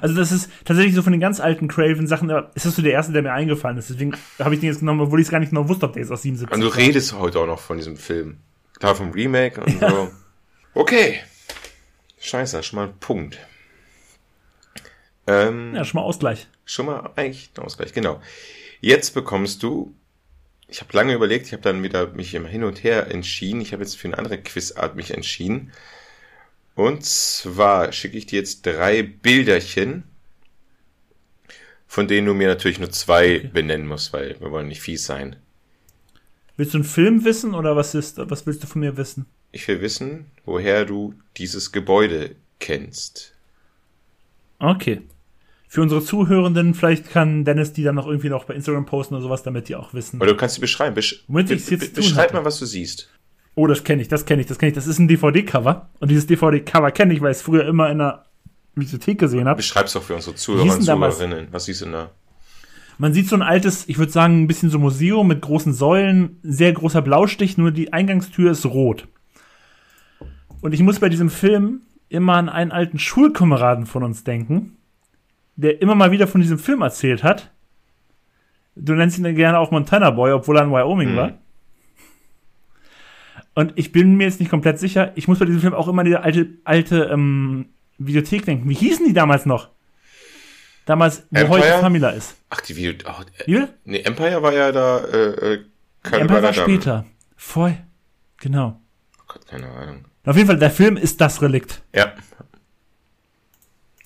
also 0.00 0.14
das 0.14 0.32
ist 0.32 0.50
tatsächlich 0.64 0.94
so 0.94 1.02
von 1.02 1.12
den 1.12 1.20
ganz 1.20 1.40
alten 1.40 1.68
Craven-Sachen, 1.68 2.30
ist 2.54 2.66
das 2.66 2.76
so 2.76 2.82
der 2.82 2.92
erste, 2.92 3.12
der 3.12 3.22
mir 3.22 3.32
eingefallen 3.32 3.78
ist. 3.78 3.90
Deswegen 3.90 4.16
habe 4.38 4.54
ich 4.54 4.60
den 4.60 4.68
jetzt 4.68 4.80
genommen, 4.80 5.00
obwohl 5.00 5.20
ich 5.20 5.26
es 5.26 5.30
gar 5.30 5.40
nicht 5.40 5.50
genau 5.50 5.68
wusste, 5.68 5.86
ob 5.86 5.92
der 5.92 6.02
jetzt 6.02 6.12
aus 6.12 6.22
77 6.22 6.54
Und 6.54 6.60
du 6.60 6.68
redest 6.68 7.14
heute 7.14 7.40
auch 7.40 7.46
noch 7.46 7.60
von 7.60 7.76
diesem 7.76 7.96
Film. 7.96 8.38
Klar 8.78 8.94
vom 8.94 9.10
Remake 9.10 9.60
und 9.60 9.80
ja. 9.80 9.90
so. 9.90 10.10
Okay. 10.74 11.20
Scheiße, 12.20 12.62
schon 12.62 12.78
mal 12.78 12.88
ein 12.88 12.98
Punkt. 12.98 13.38
Ähm, 15.26 15.74
ja, 15.74 15.84
schon 15.84 16.00
mal 16.00 16.06
Ausgleich. 16.06 16.48
Schon 16.64 16.86
mal 16.86 17.10
eigentlich 17.16 17.50
ein 17.56 17.62
Ausgleich, 17.62 17.92
genau. 17.92 18.20
Jetzt 18.80 19.14
bekommst 19.14 19.62
du, 19.62 19.94
ich 20.68 20.80
habe 20.80 20.96
lange 20.96 21.14
überlegt, 21.14 21.46
ich 21.46 21.52
habe 21.52 21.62
dann 21.62 21.82
wieder 21.82 22.08
mich 22.08 22.34
immer 22.34 22.48
hin 22.48 22.64
und 22.64 22.82
her 22.84 23.10
entschieden. 23.10 23.60
Ich 23.60 23.72
habe 23.72 23.82
jetzt 23.82 23.96
für 23.96 24.08
eine 24.08 24.18
andere 24.18 24.38
Quizart 24.38 24.96
mich 24.96 25.12
entschieden. 25.12 25.72
Und 26.80 27.04
zwar 27.04 27.92
schicke 27.92 28.16
ich 28.16 28.24
dir 28.24 28.38
jetzt 28.38 28.64
drei 28.64 29.02
Bilderchen, 29.02 30.04
von 31.86 32.08
denen 32.08 32.26
du 32.26 32.32
mir 32.32 32.48
natürlich 32.48 32.78
nur 32.78 32.88
zwei 32.90 33.36
okay. 33.36 33.50
benennen 33.52 33.86
musst, 33.86 34.14
weil 34.14 34.40
wir 34.40 34.50
wollen 34.50 34.68
nicht 34.68 34.80
fies 34.80 35.04
sein. 35.04 35.36
Willst 36.56 36.72
du 36.72 36.78
einen 36.78 36.84
Film 36.84 37.26
wissen 37.26 37.52
oder 37.52 37.76
was 37.76 37.94
ist, 37.94 38.16
was 38.16 38.46
willst 38.46 38.62
du 38.62 38.66
von 38.66 38.80
mir 38.80 38.96
wissen? 38.96 39.26
Ich 39.52 39.68
will 39.68 39.82
wissen, 39.82 40.30
woher 40.46 40.86
du 40.86 41.12
dieses 41.36 41.70
Gebäude 41.70 42.34
kennst. 42.60 43.34
Okay. 44.58 45.02
Für 45.68 45.82
unsere 45.82 46.02
Zuhörenden, 46.02 46.72
vielleicht 46.72 47.10
kann 47.10 47.44
Dennis 47.44 47.74
die 47.74 47.82
dann 47.82 47.96
noch 47.96 48.06
irgendwie 48.06 48.30
noch 48.30 48.44
bei 48.44 48.54
Instagram 48.54 48.86
posten 48.86 49.16
oder 49.16 49.24
sowas, 49.24 49.42
damit 49.42 49.68
die 49.68 49.76
auch 49.76 49.92
wissen. 49.92 50.18
Oder 50.18 50.32
du 50.32 50.36
kannst 50.38 50.54
sie 50.54 50.62
beschreiben. 50.62 50.94
Besch 50.94 51.24
Womit 51.28 51.48
be 51.48 51.76
be 51.76 51.88
beschreib 51.88 52.32
mal, 52.32 52.46
was 52.46 52.58
du 52.58 52.64
siehst. 52.64 53.10
Oh, 53.54 53.66
das 53.66 53.84
kenne 53.84 54.02
ich, 54.02 54.08
das 54.08 54.24
kenne 54.24 54.42
ich, 54.42 54.48
das 54.48 54.58
kenne 54.58 54.70
ich. 54.70 54.74
Das 54.74 54.86
ist 54.86 54.98
ein 54.98 55.08
DVD-Cover. 55.08 55.90
Und 55.98 56.10
dieses 56.10 56.26
DVD-Cover 56.26 56.90
kenne 56.92 57.14
ich, 57.14 57.20
weil 57.20 57.32
ich 57.32 57.38
es 57.38 57.42
früher 57.42 57.66
immer 57.66 57.90
in 57.90 57.98
der 57.98 58.24
Bibliothek 58.74 59.18
gesehen 59.18 59.48
habe. 59.48 59.56
Beschreib's 59.56 59.92
doch 59.92 60.02
für 60.02 60.14
unsere 60.14 60.36
Zuhörer 60.36 60.74
und 60.74 60.82
Zuhörerinnen. 60.82 61.48
Was 61.50 61.64
siehst 61.64 61.80
du 61.80 61.86
denn 61.86 61.94
da? 61.94 62.10
Man 62.98 63.14
sieht 63.14 63.28
so 63.28 63.36
ein 63.36 63.42
altes, 63.42 63.88
ich 63.88 63.98
würde 63.98 64.12
sagen, 64.12 64.42
ein 64.42 64.46
bisschen 64.46 64.68
so 64.68 64.78
Museum 64.78 65.26
mit 65.26 65.40
großen 65.40 65.72
Säulen, 65.72 66.38
sehr 66.42 66.72
großer 66.72 67.00
Blaustich, 67.00 67.56
nur 67.56 67.70
die 67.70 67.94
Eingangstür 67.94 68.50
ist 68.50 68.66
rot. 68.66 69.08
Und 70.60 70.74
ich 70.74 70.82
muss 70.82 71.00
bei 71.00 71.08
diesem 71.08 71.30
Film 71.30 71.80
immer 72.10 72.34
an 72.34 72.50
einen 72.50 72.72
alten 72.72 72.98
Schulkameraden 72.98 73.86
von 73.86 74.02
uns 74.02 74.24
denken, 74.24 74.76
der 75.56 75.80
immer 75.80 75.94
mal 75.94 76.10
wieder 76.10 76.26
von 76.26 76.42
diesem 76.42 76.58
Film 76.58 76.82
erzählt 76.82 77.22
hat. 77.22 77.50
Du 78.76 78.94
nennst 78.94 79.18
ihn 79.18 79.34
gerne 79.34 79.58
auch 79.58 79.70
Montana 79.70 80.10
Boy, 80.10 80.32
obwohl 80.32 80.58
er 80.58 80.64
in 80.64 80.70
Wyoming 80.70 81.12
mhm. 81.12 81.16
war. 81.16 81.32
Und 83.54 83.72
ich 83.76 83.92
bin 83.92 84.16
mir 84.16 84.24
jetzt 84.24 84.40
nicht 84.40 84.50
komplett 84.50 84.78
sicher. 84.78 85.12
Ich 85.16 85.28
muss 85.28 85.38
bei 85.38 85.44
diesem 85.44 85.60
Film 85.60 85.74
auch 85.74 85.88
immer 85.88 86.00
an 86.00 86.06
diese 86.06 86.22
alte, 86.22 86.48
alte 86.64 87.10
ähm, 87.12 87.70
Videothek 87.98 88.44
denken. 88.44 88.68
Wie 88.68 88.74
hießen 88.74 89.06
die 89.06 89.12
damals 89.12 89.46
noch? 89.46 89.70
Damals, 90.86 91.24
wo 91.30 91.40
Empire? 91.40 91.60
heute 91.60 91.80
Famila 91.80 92.10
ist. 92.10 92.36
Ach, 92.48 92.60
die 92.60 92.76
Videothek. 92.76 93.08
Oh, 93.08 93.50
äh, 93.50 93.66
nee, 93.84 94.00
Empire 94.00 94.42
war 94.42 94.52
ja 94.52 94.72
da. 94.72 94.98
Äh, 94.98 95.54
äh 95.54 95.64
Empire 96.04 96.42
war 96.42 96.52
später. 96.52 97.06
Voll. 97.36 97.76
Genau. 98.38 98.80
Oh 99.18 99.22
Gott, 99.28 99.46
keine 99.46 99.68
Ahnung. 99.68 100.04
Auf 100.24 100.36
jeden 100.36 100.48
Fall, 100.48 100.58
der 100.58 100.70
Film 100.70 100.96
ist 100.96 101.20
das 101.20 101.42
Relikt. 101.42 101.82
Ja. 101.94 102.12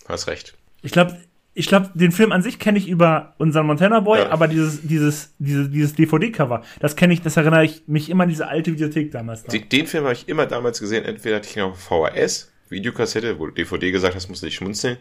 Hast 0.09 0.27
recht. 0.27 0.55
Ich 0.83 0.93
glaube, 0.93 1.19
ich 1.55 1.68
glaube, 1.68 1.90
den 1.94 2.10
Film 2.10 2.32
an 2.32 2.43
sich 2.43 2.59
kenne 2.59 2.78
ich 2.78 2.89
über 2.89 3.35
unseren 3.39 3.66
Montana 3.66 4.01
Boy, 4.01 4.18
ja. 4.18 4.31
aber 4.31 4.48
dieses, 4.48 4.82
dieses, 4.82 5.35
dieses, 5.39 5.70
dieses 5.70 5.94
DVD-Cover, 5.94 6.64
das 6.81 6.97
kenne 6.97 7.14
ich, 7.14 7.22
das 7.22 7.36
erinnere 7.36 7.64
ich 7.64 7.85
mich 7.86 8.10
immer 8.10 8.24
an 8.24 8.28
diese 8.28 8.48
alte 8.48 8.72
Videothek 8.72 9.12
damals. 9.12 9.44
Den, 9.44 9.68
den 9.68 9.86
Film 9.86 10.05
habe 10.05 10.14
ich 10.14 10.28
immer 10.28 10.47
damals 10.47 10.81
gesehen, 10.81 11.05
entweder 11.05 11.36
hatte 11.36 11.48
ich 11.48 11.56
noch 11.56 11.76
VHS, 11.76 12.52
Videokassette, 12.68 13.39
wo 13.39 13.47
du 13.47 13.52
DVD 13.52 13.93
gesagt 13.93 14.16
hast, 14.16 14.28
musste 14.28 14.48
ich 14.48 14.56
schmunzeln, 14.56 14.98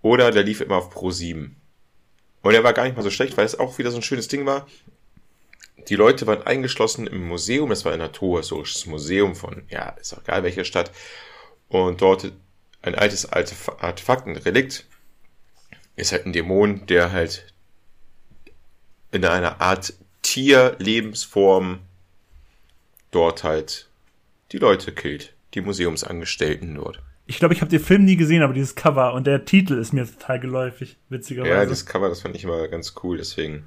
oder 0.00 0.30
der 0.30 0.44
lief 0.44 0.62
immer 0.62 0.76
auf 0.76 0.88
Pro 0.88 1.10
7. 1.10 1.56
Und 2.40 2.52
der 2.52 2.64
war 2.64 2.72
gar 2.72 2.84
nicht 2.84 2.96
mal 2.96 3.02
so 3.02 3.10
schlecht, 3.10 3.36
weil 3.36 3.44
es 3.44 3.58
auch 3.58 3.78
wieder 3.78 3.90
so 3.90 3.98
ein 3.98 4.02
schönes 4.02 4.28
Ding 4.28 4.46
war. 4.46 4.66
Die 5.88 5.96
Leute 5.96 6.26
waren 6.26 6.42
eingeschlossen 6.42 7.06
im 7.06 7.28
Museum, 7.28 7.68
das 7.68 7.84
war 7.84 7.92
ein 7.92 7.98
naturhistorisches 7.98 8.86
Museum 8.86 9.34
von, 9.34 9.62
ja, 9.68 9.90
ist 10.00 10.14
auch 10.14 10.22
egal 10.22 10.42
welche 10.42 10.64
Stadt. 10.64 10.90
Und 11.68 12.00
dort 12.00 12.32
ein 12.80 12.94
altes 12.94 13.30
Artefakt, 13.30 14.26
ein 14.26 14.36
Relikt, 14.36 14.86
ist 15.96 16.12
halt 16.12 16.26
ein 16.26 16.32
Dämon, 16.32 16.86
der 16.86 17.12
halt 17.12 17.52
in 19.10 19.24
einer 19.24 19.60
Art 19.60 19.94
Tierlebensform 20.22 21.80
dort 23.10 23.44
halt 23.44 23.88
die 24.52 24.58
Leute 24.58 24.92
killt, 24.92 25.34
die 25.54 25.60
Museumsangestellten 25.60 26.74
dort. 26.74 27.02
Ich 27.26 27.38
glaube, 27.38 27.54
ich 27.54 27.60
habe 27.60 27.70
den 27.70 27.80
Film 27.80 28.04
nie 28.04 28.16
gesehen, 28.16 28.42
aber 28.42 28.52
dieses 28.52 28.74
Cover 28.74 29.14
und 29.14 29.26
der 29.26 29.44
Titel 29.44 29.78
ist 29.78 29.92
mir 29.92 30.06
total 30.06 30.40
geläufig, 30.40 30.96
witzigerweise. 31.08 31.54
Ja, 31.54 31.66
das 31.66 31.86
Cover, 31.86 32.08
das 32.08 32.22
fand 32.22 32.34
ich 32.34 32.44
immer 32.44 32.66
ganz 32.68 32.94
cool, 33.02 33.18
deswegen 33.18 33.66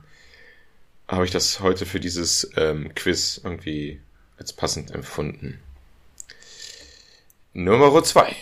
habe 1.08 1.26
ich 1.26 1.32
das 1.32 1.60
heute 1.60 1.86
für 1.86 2.00
dieses 2.00 2.50
ähm, 2.58 2.94
Quiz 2.96 3.40
irgendwie 3.44 4.02
als 4.38 4.54
passend 4.54 4.92
empfunden. 4.92 5.60
Nummer 7.54 8.04
zwei. 8.04 8.36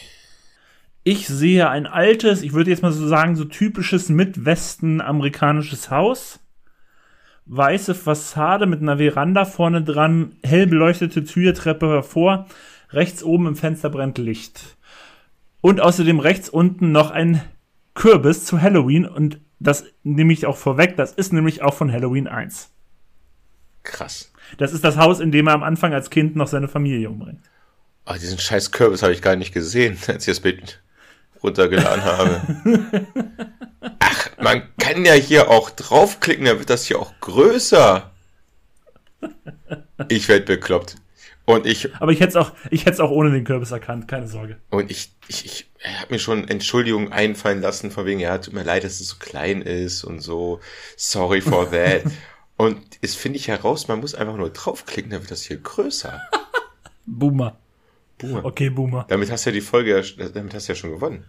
Ich 1.05 1.27
sehe 1.27 1.69
ein 1.69 1.85
altes, 1.85 2.41
ich 2.41 2.53
würde 2.53 2.69
jetzt 2.69 2.81
mal 2.81 2.93
so 2.93 3.07
sagen, 3.07 3.35
so 3.35 3.43
typisches 3.43 4.07
Midwesten 4.07 5.01
amerikanisches 5.01 5.91
Haus. 5.91 6.39
Weiße 7.45 7.93
Fassade 7.93 8.65
mit 8.67 8.81
einer 8.81 8.97
Veranda 8.97 9.43
vorne 9.43 9.83
dran, 9.83 10.37
hell 10.43 10.65
beleuchtete 10.65 11.25
Türtreppe 11.25 11.89
hervor. 11.89 12.47
Rechts 12.91 13.21
oben 13.21 13.47
im 13.47 13.55
Fenster 13.57 13.89
brennt 13.89 14.17
Licht. 14.17 14.77
Und 15.59 15.81
außerdem 15.81 16.19
rechts 16.19 16.47
unten 16.47 16.93
noch 16.93 17.11
ein 17.11 17.41
Kürbis 17.95 18.45
zu 18.45 18.61
Halloween 18.61 19.05
und 19.05 19.39
das 19.59 19.85
nehme 20.03 20.33
ich 20.33 20.45
auch 20.45 20.57
vorweg, 20.57 20.97
das 20.97 21.13
ist 21.13 21.31
nämlich 21.31 21.61
auch 21.61 21.73
von 21.73 21.91
Halloween 21.91 22.27
1. 22.27 22.69
Krass. 23.83 24.31
Das 24.57 24.73
ist 24.73 24.83
das 24.83 24.97
Haus, 24.97 25.19
in 25.19 25.31
dem 25.31 25.47
er 25.47 25.53
am 25.53 25.63
Anfang 25.63 25.93
als 25.93 26.09
Kind 26.09 26.35
noch 26.35 26.47
seine 26.47 26.67
Familie 26.67 27.09
umbringt. 27.09 27.41
Oh, 28.05 28.13
diesen 28.13 28.39
scheiß 28.39 28.71
Kürbis 28.71 29.03
habe 29.03 29.13
ich 29.13 29.21
gar 29.21 29.35
nicht 29.35 29.53
gesehen, 29.53 29.97
als 30.07 30.27
ich 30.27 30.31
das 30.31 30.39
Bild 30.39 30.81
runtergeladen 31.43 32.03
habe. 32.03 32.41
Ach, 33.99 34.29
man 34.39 34.63
kann 34.79 35.05
ja 35.05 35.13
hier 35.13 35.49
auch 35.49 35.69
draufklicken, 35.69 36.45
dann 36.45 36.59
wird 36.59 36.69
das 36.69 36.85
hier 36.85 36.99
auch 36.99 37.13
größer. 37.19 38.11
Ich 40.09 40.27
werde 40.27 40.45
bekloppt. 40.45 40.95
Und 41.45 41.65
ich. 41.65 41.93
Aber 41.95 42.11
ich 42.11 42.21
hätte 42.21 42.29
es 42.29 42.35
auch, 42.37 42.53
ich 42.69 42.81
hätte 42.81 42.93
es 42.93 42.99
auch 42.99 43.11
ohne 43.11 43.31
den 43.31 43.43
Kürbis 43.43 43.71
erkannt, 43.71 44.07
keine 44.07 44.27
Sorge. 44.27 44.57
Und 44.69 44.89
ich, 44.89 45.11
ich, 45.27 45.45
ich 45.45 45.71
habe 45.83 46.13
mir 46.13 46.19
schon 46.19 46.47
Entschuldigungen 46.47 47.11
einfallen 47.11 47.61
lassen, 47.61 47.91
von 47.91 48.05
wegen, 48.05 48.19
ja, 48.19 48.37
tut 48.37 48.53
mir 48.53 48.63
leid, 48.63 48.85
dass 48.85 49.01
es 49.01 49.09
so 49.09 49.17
klein 49.19 49.61
ist 49.61 50.03
und 50.05 50.21
so. 50.21 50.61
Sorry 50.95 51.41
for 51.41 51.69
that. 51.69 52.03
und 52.57 52.79
es 53.01 53.15
finde 53.15 53.39
ich 53.39 53.49
heraus, 53.49 53.89
man 53.89 53.99
muss 53.99 54.15
einfach 54.15 54.37
nur 54.37 54.51
draufklicken, 54.51 55.11
dann 55.11 55.21
wird 55.21 55.31
das 55.31 55.43
hier 55.43 55.57
größer. 55.57 56.21
Boomer. 57.05 57.57
Boomer. 58.17 58.45
Okay, 58.45 58.69
Boomer. 58.69 59.05
Damit 59.09 59.29
hast 59.29 59.45
du 59.45 59.49
ja 59.49 59.53
die 59.55 59.61
Folge, 59.61 60.01
damit 60.33 60.53
hast 60.53 60.69
du 60.69 60.71
ja 60.71 60.75
schon 60.77 60.91
gewonnen. 60.91 61.25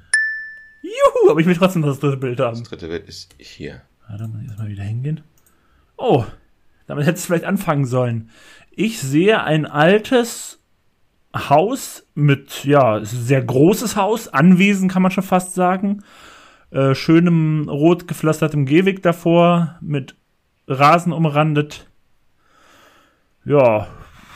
Juhu, 0.85 1.31
aber 1.31 1.40
ich 1.40 1.47
will 1.47 1.56
trotzdem 1.56 1.82
das 1.82 1.98
dritte 1.98 2.19
Bild 2.19 2.40
haben. 2.40 2.59
Das 2.59 2.69
dritte 2.69 2.89
Bild 2.89 3.09
ist 3.09 3.35
hier. 3.39 3.82
Warte 4.09 4.28
mal, 4.28 4.44
erstmal 4.44 4.69
wieder 4.69 4.82
hingehen. 4.82 5.23
Oh, 5.97 6.24
damit 6.86 7.06
hätte 7.06 7.16
es 7.16 7.27
vielleicht 7.27 7.44
anfangen 7.44 7.86
sollen. 7.86 8.31
Ich 8.70 9.01
sehe 9.01 9.43
ein 9.43 9.66
altes 9.66 10.61
Haus 11.35 12.06
mit, 12.15 12.65
ja, 12.65 13.05
sehr 13.05 13.43
großes 13.43 13.97
Haus, 13.97 14.28
Anwesen 14.28 14.89
kann 14.89 15.02
man 15.02 15.11
schon 15.11 15.24
fast 15.24 15.55
sagen. 15.55 16.05
Äh, 16.70 16.94
schönem 16.94 17.69
rot 17.69 18.06
gepflastertem 18.06 18.66
Gehweg 18.66 19.02
davor, 19.02 19.78
mit 19.81 20.16
Rasen 20.69 21.12
umrandet. 21.12 21.89
Ja, 23.44 23.89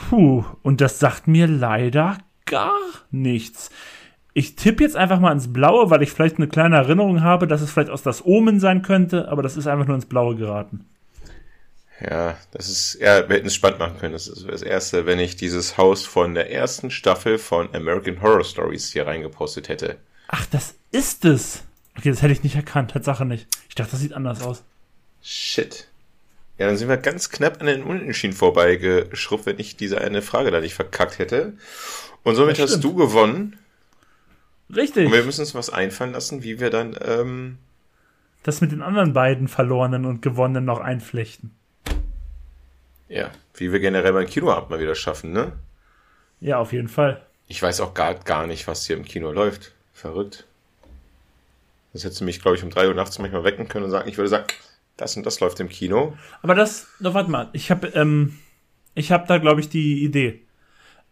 puh, 0.08 0.44
und 0.62 0.80
das 0.80 0.98
sagt 0.98 1.28
mir 1.28 1.46
leider 1.46 2.18
gar 2.46 2.78
nichts. 3.10 3.70
Ich 4.38 4.54
tippe 4.54 4.84
jetzt 4.84 4.94
einfach 4.94 5.18
mal 5.18 5.32
ins 5.32 5.52
Blaue, 5.52 5.90
weil 5.90 6.00
ich 6.00 6.12
vielleicht 6.12 6.36
eine 6.36 6.46
kleine 6.46 6.76
Erinnerung 6.76 7.22
habe, 7.22 7.48
dass 7.48 7.60
es 7.60 7.72
vielleicht 7.72 7.90
aus 7.90 8.04
das 8.04 8.24
Omen 8.24 8.60
sein 8.60 8.82
könnte, 8.82 9.26
aber 9.26 9.42
das 9.42 9.56
ist 9.56 9.66
einfach 9.66 9.88
nur 9.88 9.96
ins 9.96 10.06
Blaue 10.06 10.36
geraten. 10.36 10.86
Ja, 12.00 12.38
das 12.52 12.68
ist, 12.68 12.98
ja, 13.00 13.28
wir 13.28 13.34
hätten 13.34 13.48
es 13.48 13.56
spannend 13.56 13.80
machen 13.80 13.98
können. 13.98 14.12
Das 14.12 14.28
ist 14.28 14.48
das 14.48 14.62
Erste, 14.62 15.06
wenn 15.06 15.18
ich 15.18 15.34
dieses 15.34 15.76
Haus 15.76 16.06
von 16.06 16.34
der 16.34 16.52
ersten 16.52 16.92
Staffel 16.92 17.36
von 17.36 17.74
American 17.74 18.22
Horror 18.22 18.44
Stories 18.44 18.92
hier 18.92 19.08
reingepostet 19.08 19.68
hätte. 19.68 19.96
Ach, 20.28 20.46
das 20.46 20.76
ist 20.92 21.24
es. 21.24 21.64
Okay, 21.96 22.10
das 22.10 22.22
hätte 22.22 22.32
ich 22.32 22.44
nicht 22.44 22.54
erkannt, 22.54 22.92
Tatsache 22.92 23.24
nicht. 23.24 23.48
Ich 23.68 23.74
dachte, 23.74 23.90
das 23.90 24.00
sieht 24.00 24.12
anders 24.12 24.40
aus. 24.42 24.62
Shit. 25.20 25.88
Ja, 26.58 26.68
dann 26.68 26.76
sind 26.76 26.88
wir 26.88 26.96
ganz 26.96 27.30
knapp 27.30 27.60
an 27.60 27.66
den 27.66 27.82
Unentschieden 27.82 28.36
vorbeigeschrubbt, 28.36 29.46
wenn 29.46 29.58
ich 29.58 29.76
diese 29.76 30.00
eine 30.00 30.22
Frage 30.22 30.52
da 30.52 30.60
nicht 30.60 30.74
verkackt 30.74 31.18
hätte. 31.18 31.54
Und 32.22 32.36
somit 32.36 32.60
hast 32.60 32.78
du 32.84 32.94
gewonnen. 32.94 33.58
Richtig. 34.74 35.06
Und 35.06 35.12
wir 35.12 35.24
müssen 35.24 35.40
uns 35.40 35.54
was 35.54 35.70
einfallen 35.70 36.12
lassen, 36.12 36.42
wie 36.42 36.60
wir 36.60 36.70
dann 36.70 36.96
ähm, 37.02 37.58
das 38.42 38.60
mit 38.60 38.72
den 38.72 38.82
anderen 38.82 39.12
beiden 39.12 39.48
verlorenen 39.48 40.04
und 40.04 40.22
gewonnenen 40.22 40.64
noch 40.64 40.80
einflechten. 40.80 41.52
Ja, 43.08 43.30
wie 43.54 43.72
wir 43.72 43.80
generell 43.80 44.12
beim 44.12 44.26
Kinoabend 44.26 44.70
mal 44.70 44.80
wieder 44.80 44.94
schaffen, 44.94 45.32
ne? 45.32 45.52
Ja, 46.40 46.58
auf 46.58 46.72
jeden 46.72 46.88
Fall. 46.88 47.22
Ich 47.46 47.62
weiß 47.62 47.80
auch 47.80 47.94
gar, 47.94 48.14
gar 48.14 48.46
nicht, 48.46 48.68
was 48.68 48.86
hier 48.86 48.96
im 48.96 49.04
Kino 49.04 49.32
läuft. 49.32 49.72
Verrückt. 49.94 50.44
Das 51.92 52.04
hätte 52.04 52.22
mich, 52.24 52.40
glaube 52.40 52.56
ich, 52.56 52.62
um 52.62 52.70
drei 52.70 52.86
Uhr 52.86 52.94
nachts 52.94 53.18
manchmal 53.18 53.44
wecken 53.44 53.68
können 53.68 53.86
und 53.86 53.90
sagen, 53.90 54.08
ich 54.08 54.18
würde 54.18 54.28
sagen, 54.28 54.46
das 54.98 55.16
und 55.16 55.24
das 55.24 55.40
läuft 55.40 55.58
im 55.60 55.68
Kino. 55.68 56.16
Aber 56.42 56.54
das, 56.54 56.86
no, 57.00 57.14
warte 57.14 57.30
mal, 57.30 57.48
ich 57.54 57.70
habe 57.70 57.88
ähm, 57.88 58.38
ich 58.94 59.12
habe 59.12 59.26
da, 59.26 59.38
glaube 59.38 59.60
ich, 59.60 59.68
die 59.68 60.04
Idee. 60.04 60.40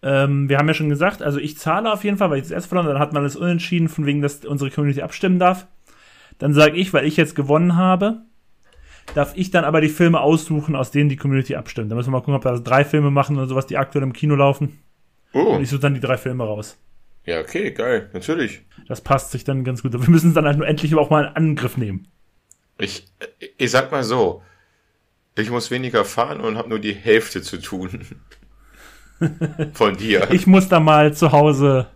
Ähm, 0.06 0.48
wir 0.48 0.58
haben 0.58 0.68
ja 0.68 0.74
schon 0.74 0.88
gesagt, 0.88 1.20
also 1.20 1.40
ich 1.40 1.58
zahle 1.58 1.92
auf 1.92 2.04
jeden 2.04 2.16
Fall, 2.16 2.30
weil 2.30 2.36
ich 2.36 2.44
das 2.44 2.52
erst 2.52 2.68
verloren 2.68 2.86
dann 2.86 3.00
hat 3.00 3.12
man 3.12 3.22
alles 3.22 3.34
unentschieden, 3.34 3.88
von 3.88 4.06
wegen, 4.06 4.22
dass 4.22 4.44
unsere 4.44 4.70
Community 4.70 5.02
abstimmen 5.02 5.40
darf. 5.40 5.66
Dann 6.38 6.54
sage 6.54 6.76
ich, 6.76 6.92
weil 6.92 7.04
ich 7.04 7.16
jetzt 7.16 7.34
gewonnen 7.34 7.74
habe, 7.74 8.22
darf 9.16 9.32
ich 9.34 9.50
dann 9.50 9.64
aber 9.64 9.80
die 9.80 9.88
Filme 9.88 10.20
aussuchen, 10.20 10.76
aus 10.76 10.92
denen 10.92 11.08
die 11.08 11.16
Community 11.16 11.56
abstimmt. 11.56 11.90
Da 11.90 11.96
müssen 11.96 12.10
wir 12.10 12.12
mal 12.12 12.20
gucken, 12.20 12.34
ob 12.34 12.44
wir 12.44 12.52
also 12.52 12.62
drei 12.62 12.84
Filme 12.84 13.10
machen 13.10 13.36
oder 13.36 13.48
sowas, 13.48 13.66
die 13.66 13.78
aktuell 13.78 14.04
im 14.04 14.12
Kino 14.12 14.36
laufen. 14.36 14.78
Oh. 15.32 15.56
Und 15.56 15.62
ich 15.62 15.70
suche 15.70 15.80
dann 15.80 15.94
die 15.94 16.00
drei 16.00 16.16
Filme 16.16 16.44
raus. 16.44 16.78
Ja, 17.24 17.40
okay, 17.40 17.72
geil, 17.72 18.08
natürlich. 18.12 18.62
Das 18.86 19.00
passt 19.00 19.32
sich 19.32 19.42
dann 19.42 19.64
ganz 19.64 19.82
gut. 19.82 19.92
Wir 19.92 20.08
müssen 20.08 20.28
es 20.28 20.34
dann 20.34 20.44
halt 20.44 20.58
nur 20.58 20.68
endlich 20.68 20.94
auch 20.94 21.10
mal 21.10 21.24
in 21.24 21.34
Angriff 21.34 21.76
nehmen. 21.76 22.06
Ich, 22.78 23.08
ich 23.58 23.72
sag 23.72 23.90
mal 23.90 24.04
so, 24.04 24.40
ich 25.36 25.50
muss 25.50 25.72
weniger 25.72 26.04
fahren 26.04 26.40
und 26.40 26.56
habe 26.56 26.68
nur 26.68 26.78
die 26.78 26.94
Hälfte 26.94 27.42
zu 27.42 27.60
tun. 27.60 28.06
Von 29.74 29.96
dir. 29.96 30.28
Ich 30.30 30.46
muss 30.46 30.68
da 30.68 30.80
mal 30.80 31.14
zu 31.14 31.32
Hause 31.32 31.88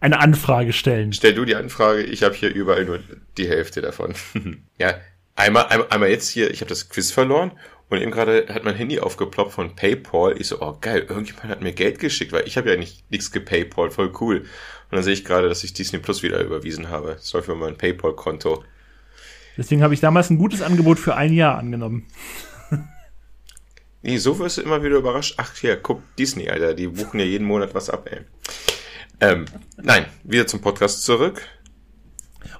eine 0.00 0.20
Anfrage 0.20 0.72
stellen. 0.72 1.12
Stell 1.12 1.34
du 1.34 1.44
die 1.44 1.56
Anfrage, 1.56 2.02
ich 2.02 2.22
habe 2.22 2.34
hier 2.34 2.54
überall 2.54 2.84
nur 2.84 3.00
die 3.36 3.48
Hälfte 3.48 3.80
davon. 3.80 4.14
ja, 4.78 4.94
einmal, 5.34 5.66
einmal, 5.66 5.88
einmal 5.90 6.10
jetzt 6.10 6.28
hier, 6.28 6.50
ich 6.50 6.60
habe 6.60 6.68
das 6.68 6.88
Quiz 6.88 7.10
verloren 7.10 7.52
und 7.88 8.00
eben 8.00 8.10
gerade 8.10 8.46
hat 8.48 8.64
mein 8.64 8.74
Handy 8.74 9.00
aufgeploppt 9.00 9.52
von 9.52 9.74
PayPal. 9.74 10.40
Ich 10.40 10.48
so, 10.48 10.60
oh 10.60 10.76
geil, 10.80 11.06
irgendjemand 11.08 11.48
hat 11.48 11.62
mir 11.62 11.72
Geld 11.72 11.98
geschickt, 11.98 12.32
weil 12.32 12.46
ich 12.46 12.56
habe 12.56 12.70
ja 12.70 12.76
nicht 12.76 13.10
nichts 13.10 13.32
gepaypal, 13.32 13.90
voll 13.90 14.12
cool. 14.20 14.38
Und 14.38 14.96
dann 14.96 15.02
sehe 15.02 15.14
ich 15.14 15.24
gerade, 15.24 15.48
dass 15.48 15.64
ich 15.64 15.72
Disney 15.72 15.98
Plus 15.98 16.22
wieder 16.22 16.40
überwiesen 16.40 16.88
habe. 16.90 17.14
Das 17.14 17.32
läuft 17.32 17.46
für 17.46 17.54
mein 17.54 17.76
PayPal-Konto. 17.76 18.64
Deswegen 19.56 19.82
habe 19.82 19.92
ich 19.92 20.00
damals 20.00 20.30
ein 20.30 20.38
gutes 20.38 20.62
Angebot 20.62 20.98
für 20.98 21.16
ein 21.16 21.32
Jahr 21.32 21.58
angenommen. 21.58 22.06
Nee, 24.02 24.18
so 24.18 24.38
wirst 24.38 24.58
du 24.58 24.62
immer 24.62 24.82
wieder 24.82 24.96
überrascht. 24.96 25.34
Ach 25.38 25.54
ja, 25.62 25.76
guck, 25.76 26.02
Disney, 26.16 26.48
Alter, 26.48 26.74
die 26.74 26.86
buchen 26.86 27.18
ja 27.18 27.26
jeden 27.26 27.46
Monat 27.46 27.74
was 27.74 27.90
ab, 27.90 28.08
ey. 28.10 28.20
Ähm, 29.20 29.46
nein, 29.76 30.06
wieder 30.22 30.46
zum 30.46 30.60
Podcast 30.60 31.04
zurück. 31.04 31.42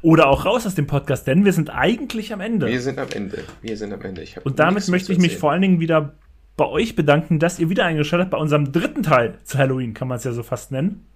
Oder 0.02 0.28
auch 0.28 0.44
raus 0.44 0.66
aus 0.66 0.74
dem 0.74 0.86
Podcast, 0.86 1.26
denn 1.26 1.44
wir 1.44 1.52
sind 1.52 1.70
eigentlich 1.70 2.32
am 2.32 2.40
Ende. 2.40 2.66
Wir 2.66 2.80
sind 2.80 2.98
am 2.98 3.08
Ende. 3.10 3.44
Wir 3.62 3.76
sind 3.76 3.92
am 3.92 4.02
Ende. 4.02 4.24
Und 4.44 4.58
damit 4.58 4.88
möchte 4.88 5.12
ich 5.12 5.18
mich 5.18 5.38
vor 5.38 5.52
allen 5.52 5.62
Dingen 5.62 5.80
wieder 5.80 6.14
bei 6.56 6.66
euch 6.66 6.96
bedanken, 6.96 7.38
dass 7.38 7.58
ihr 7.58 7.70
wieder 7.70 7.84
eingeschaltet 7.84 8.26
habt 8.26 8.32
bei 8.32 8.38
unserem 8.38 8.72
dritten 8.72 9.02
Teil 9.02 9.38
zu 9.44 9.58
Halloween, 9.58 9.94
kann 9.94 10.08
man 10.08 10.18
es 10.18 10.24
ja 10.24 10.32
so 10.32 10.42
fast 10.42 10.72
nennen. 10.72 11.06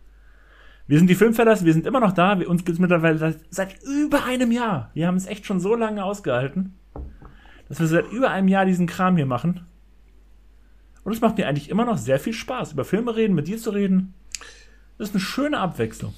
Wir 0.86 0.99
sind 0.99 1.09
die 1.09 1.15
Filmfellers, 1.15 1.65
wir 1.65 1.73
sind 1.73 1.86
immer 1.86 2.01
noch 2.01 2.12
da. 2.12 2.39
Wir, 2.39 2.49
uns 2.49 2.65
gibt 2.65 2.77
es 2.77 2.81
mittlerweile 2.81 3.19
seit, 3.19 3.39
seit 3.51 3.82
über 3.82 4.24
einem 4.24 4.53
Jahr. 4.53 4.90
Wir 4.94 5.07
haben 5.07 5.16
es 5.16 5.27
echt 5.27 5.47
schon 5.47 5.61
so 5.61 5.74
lange 5.74 6.05
ausgehalten, 6.05 6.74
dass 7.69 7.81
wir 7.81 7.86
seit 7.86 8.11
über 8.11 8.31
einem 8.31 8.49
Jahr 8.49 8.65
diesen 8.65 8.86
Kram 8.86 9.16
hier 9.16 9.27
machen. 9.27 9.66
Und 11.04 11.12
es 11.12 11.20
macht 11.20 11.36
mir 11.36 11.48
eigentlich 11.48 11.68
immer 11.68 11.84
noch 11.84 11.98
sehr 11.98 12.20
viel 12.20 12.32
Spaß, 12.32 12.72
über 12.72 12.84
Filme 12.84 13.16
reden, 13.16 13.34
mit 13.34 13.48
dir 13.48 13.58
zu 13.58 13.70
reden. 13.70 14.14
Das 14.98 15.08
ist 15.08 15.14
eine 15.14 15.20
schöne 15.20 15.58
Abwechslung. 15.58 16.14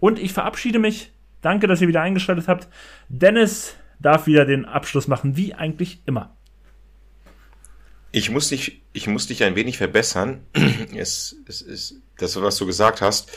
Und 0.00 0.18
ich 0.18 0.32
verabschiede 0.32 0.78
mich. 0.78 1.12
Danke, 1.42 1.66
dass 1.66 1.80
ihr 1.80 1.88
wieder 1.88 2.02
eingeschaltet 2.02 2.48
habt. 2.48 2.68
Dennis 3.08 3.74
darf 3.98 4.26
wieder 4.26 4.44
den 4.44 4.64
Abschluss 4.64 5.08
machen, 5.08 5.36
wie 5.36 5.54
eigentlich 5.54 6.00
immer. 6.06 6.36
Ich 8.12 8.30
muss 8.30 8.48
dich, 8.48 8.82
ich 8.92 9.06
muss 9.06 9.28
dich 9.28 9.44
ein 9.44 9.56
wenig 9.56 9.78
verbessern. 9.78 10.40
Es, 10.96 11.36
es 11.46 11.62
ist, 11.62 12.02
das, 12.18 12.40
was 12.42 12.56
du 12.56 12.66
gesagt 12.66 13.00
hast, 13.00 13.30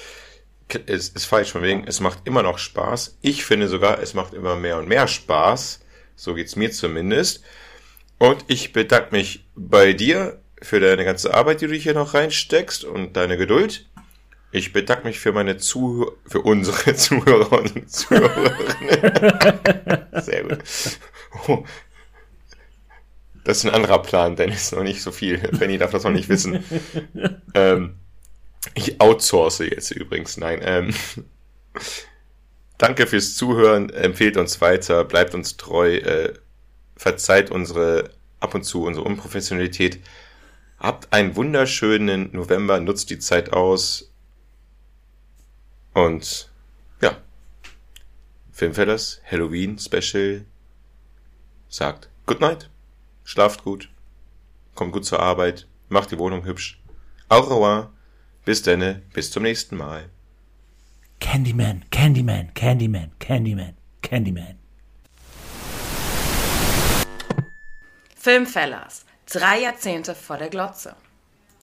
ist, 0.88 1.16
ist 1.16 1.26
falsch. 1.26 1.52
Von 1.52 1.62
wegen, 1.62 1.86
es 1.86 2.00
macht 2.00 2.20
immer 2.26 2.42
noch 2.42 2.58
Spaß. 2.58 3.18
Ich 3.22 3.46
finde 3.46 3.68
sogar, 3.68 4.00
es 4.00 4.16
macht 4.16 4.34
immer 4.34 4.56
mehr 4.56 4.80
und 4.80 4.88
mehr 4.88 5.08
Spaß. 5.08 5.82
So 6.16 6.34
geht's 6.34 6.56
mir 6.56 6.72
zumindest. 6.72 7.44
Und 8.24 8.46
ich 8.48 8.72
bedanke 8.72 9.10
mich 9.12 9.46
bei 9.54 9.92
dir 9.92 10.40
für 10.62 10.80
deine 10.80 11.04
ganze 11.04 11.34
Arbeit, 11.34 11.60
die 11.60 11.68
du 11.68 11.74
hier 11.74 11.94
noch 11.94 12.14
reinsteckst 12.14 12.86
und 12.86 13.18
deine 13.18 13.36
Geduld. 13.36 13.90
Ich 14.54 14.72
bedanke 14.72 15.06
mich 15.06 15.20
für 15.20 15.34
meine 15.34 15.58
Zuh 15.58 16.10
für 16.26 16.40
unsere 16.40 16.96
Zuhörer 16.96 17.52
und 17.52 17.92
Zuhörerinnen. 17.92 20.00
Sehr 20.22 20.44
gut. 20.44 20.60
Oh. 21.50 21.66
Das 23.44 23.58
ist 23.58 23.66
ein 23.66 23.76
anderer 23.76 24.02
Plan, 24.02 24.38
Dennis, 24.38 24.72
noch 24.72 24.84
nicht 24.84 25.02
so 25.02 25.12
viel. 25.12 25.40
Benny 25.40 25.78
darf 25.78 25.92
das 25.92 26.06
noch 26.06 26.12
nicht 26.12 26.30
wissen. 26.30 26.64
Ähm, 27.54 27.96
ich 28.74 29.02
outsource 29.02 29.60
jetzt 29.60 29.92
übrigens. 29.92 30.38
Nein. 30.38 30.62
Ähm, 30.64 30.94
danke 32.78 33.06
fürs 33.06 33.36
Zuhören. 33.36 33.90
Empfehlt 33.90 34.38
uns 34.38 34.62
weiter. 34.62 35.04
Bleibt 35.04 35.36
uns 35.36 35.58
treu. 35.58 35.98
Äh, 35.98 36.36
verzeiht 37.04 37.52
unsere 37.52 38.12
ab 38.40 38.56
und 38.56 38.64
zu 38.64 38.86
unsere 38.86 39.06
Unprofessionalität. 39.06 40.00
Habt 40.80 41.12
einen 41.12 41.36
wunderschönen 41.36 42.30
November, 42.32 42.80
nutzt 42.80 43.10
die 43.10 43.20
Zeit 43.20 43.52
aus. 43.52 44.10
Und 45.94 46.50
ja, 47.02 47.18
Filmfellers 48.54 49.20
Halloween 49.30 49.78
Special 49.78 50.46
sagt 51.68 52.10
Good 52.26 52.40
Night, 52.40 52.70
schlaft 53.26 53.66
gut, 53.66 53.90
kommt 54.74 54.94
gut 54.94 55.04
zur 55.04 55.20
Arbeit, 55.20 55.68
macht 55.90 56.12
die 56.12 56.20
Wohnung 56.20 56.46
hübsch. 56.46 56.82
Au 57.28 57.42
revoir, 57.42 57.92
bis 58.46 58.62
denne, 58.62 59.02
bis 59.12 59.30
zum 59.30 59.44
nächsten 59.44 59.76
Mal. 59.76 60.10
Candyman, 61.20 61.84
Candyman, 61.92 62.54
Candyman, 62.54 63.12
Candyman, 63.20 63.76
Candyman. 64.02 64.63
Filmfellers, 68.24 69.04
drei 69.30 69.60
Jahrzehnte 69.60 70.16
vor 70.16 70.38
der 70.38 70.48
Glotze. 70.48 70.96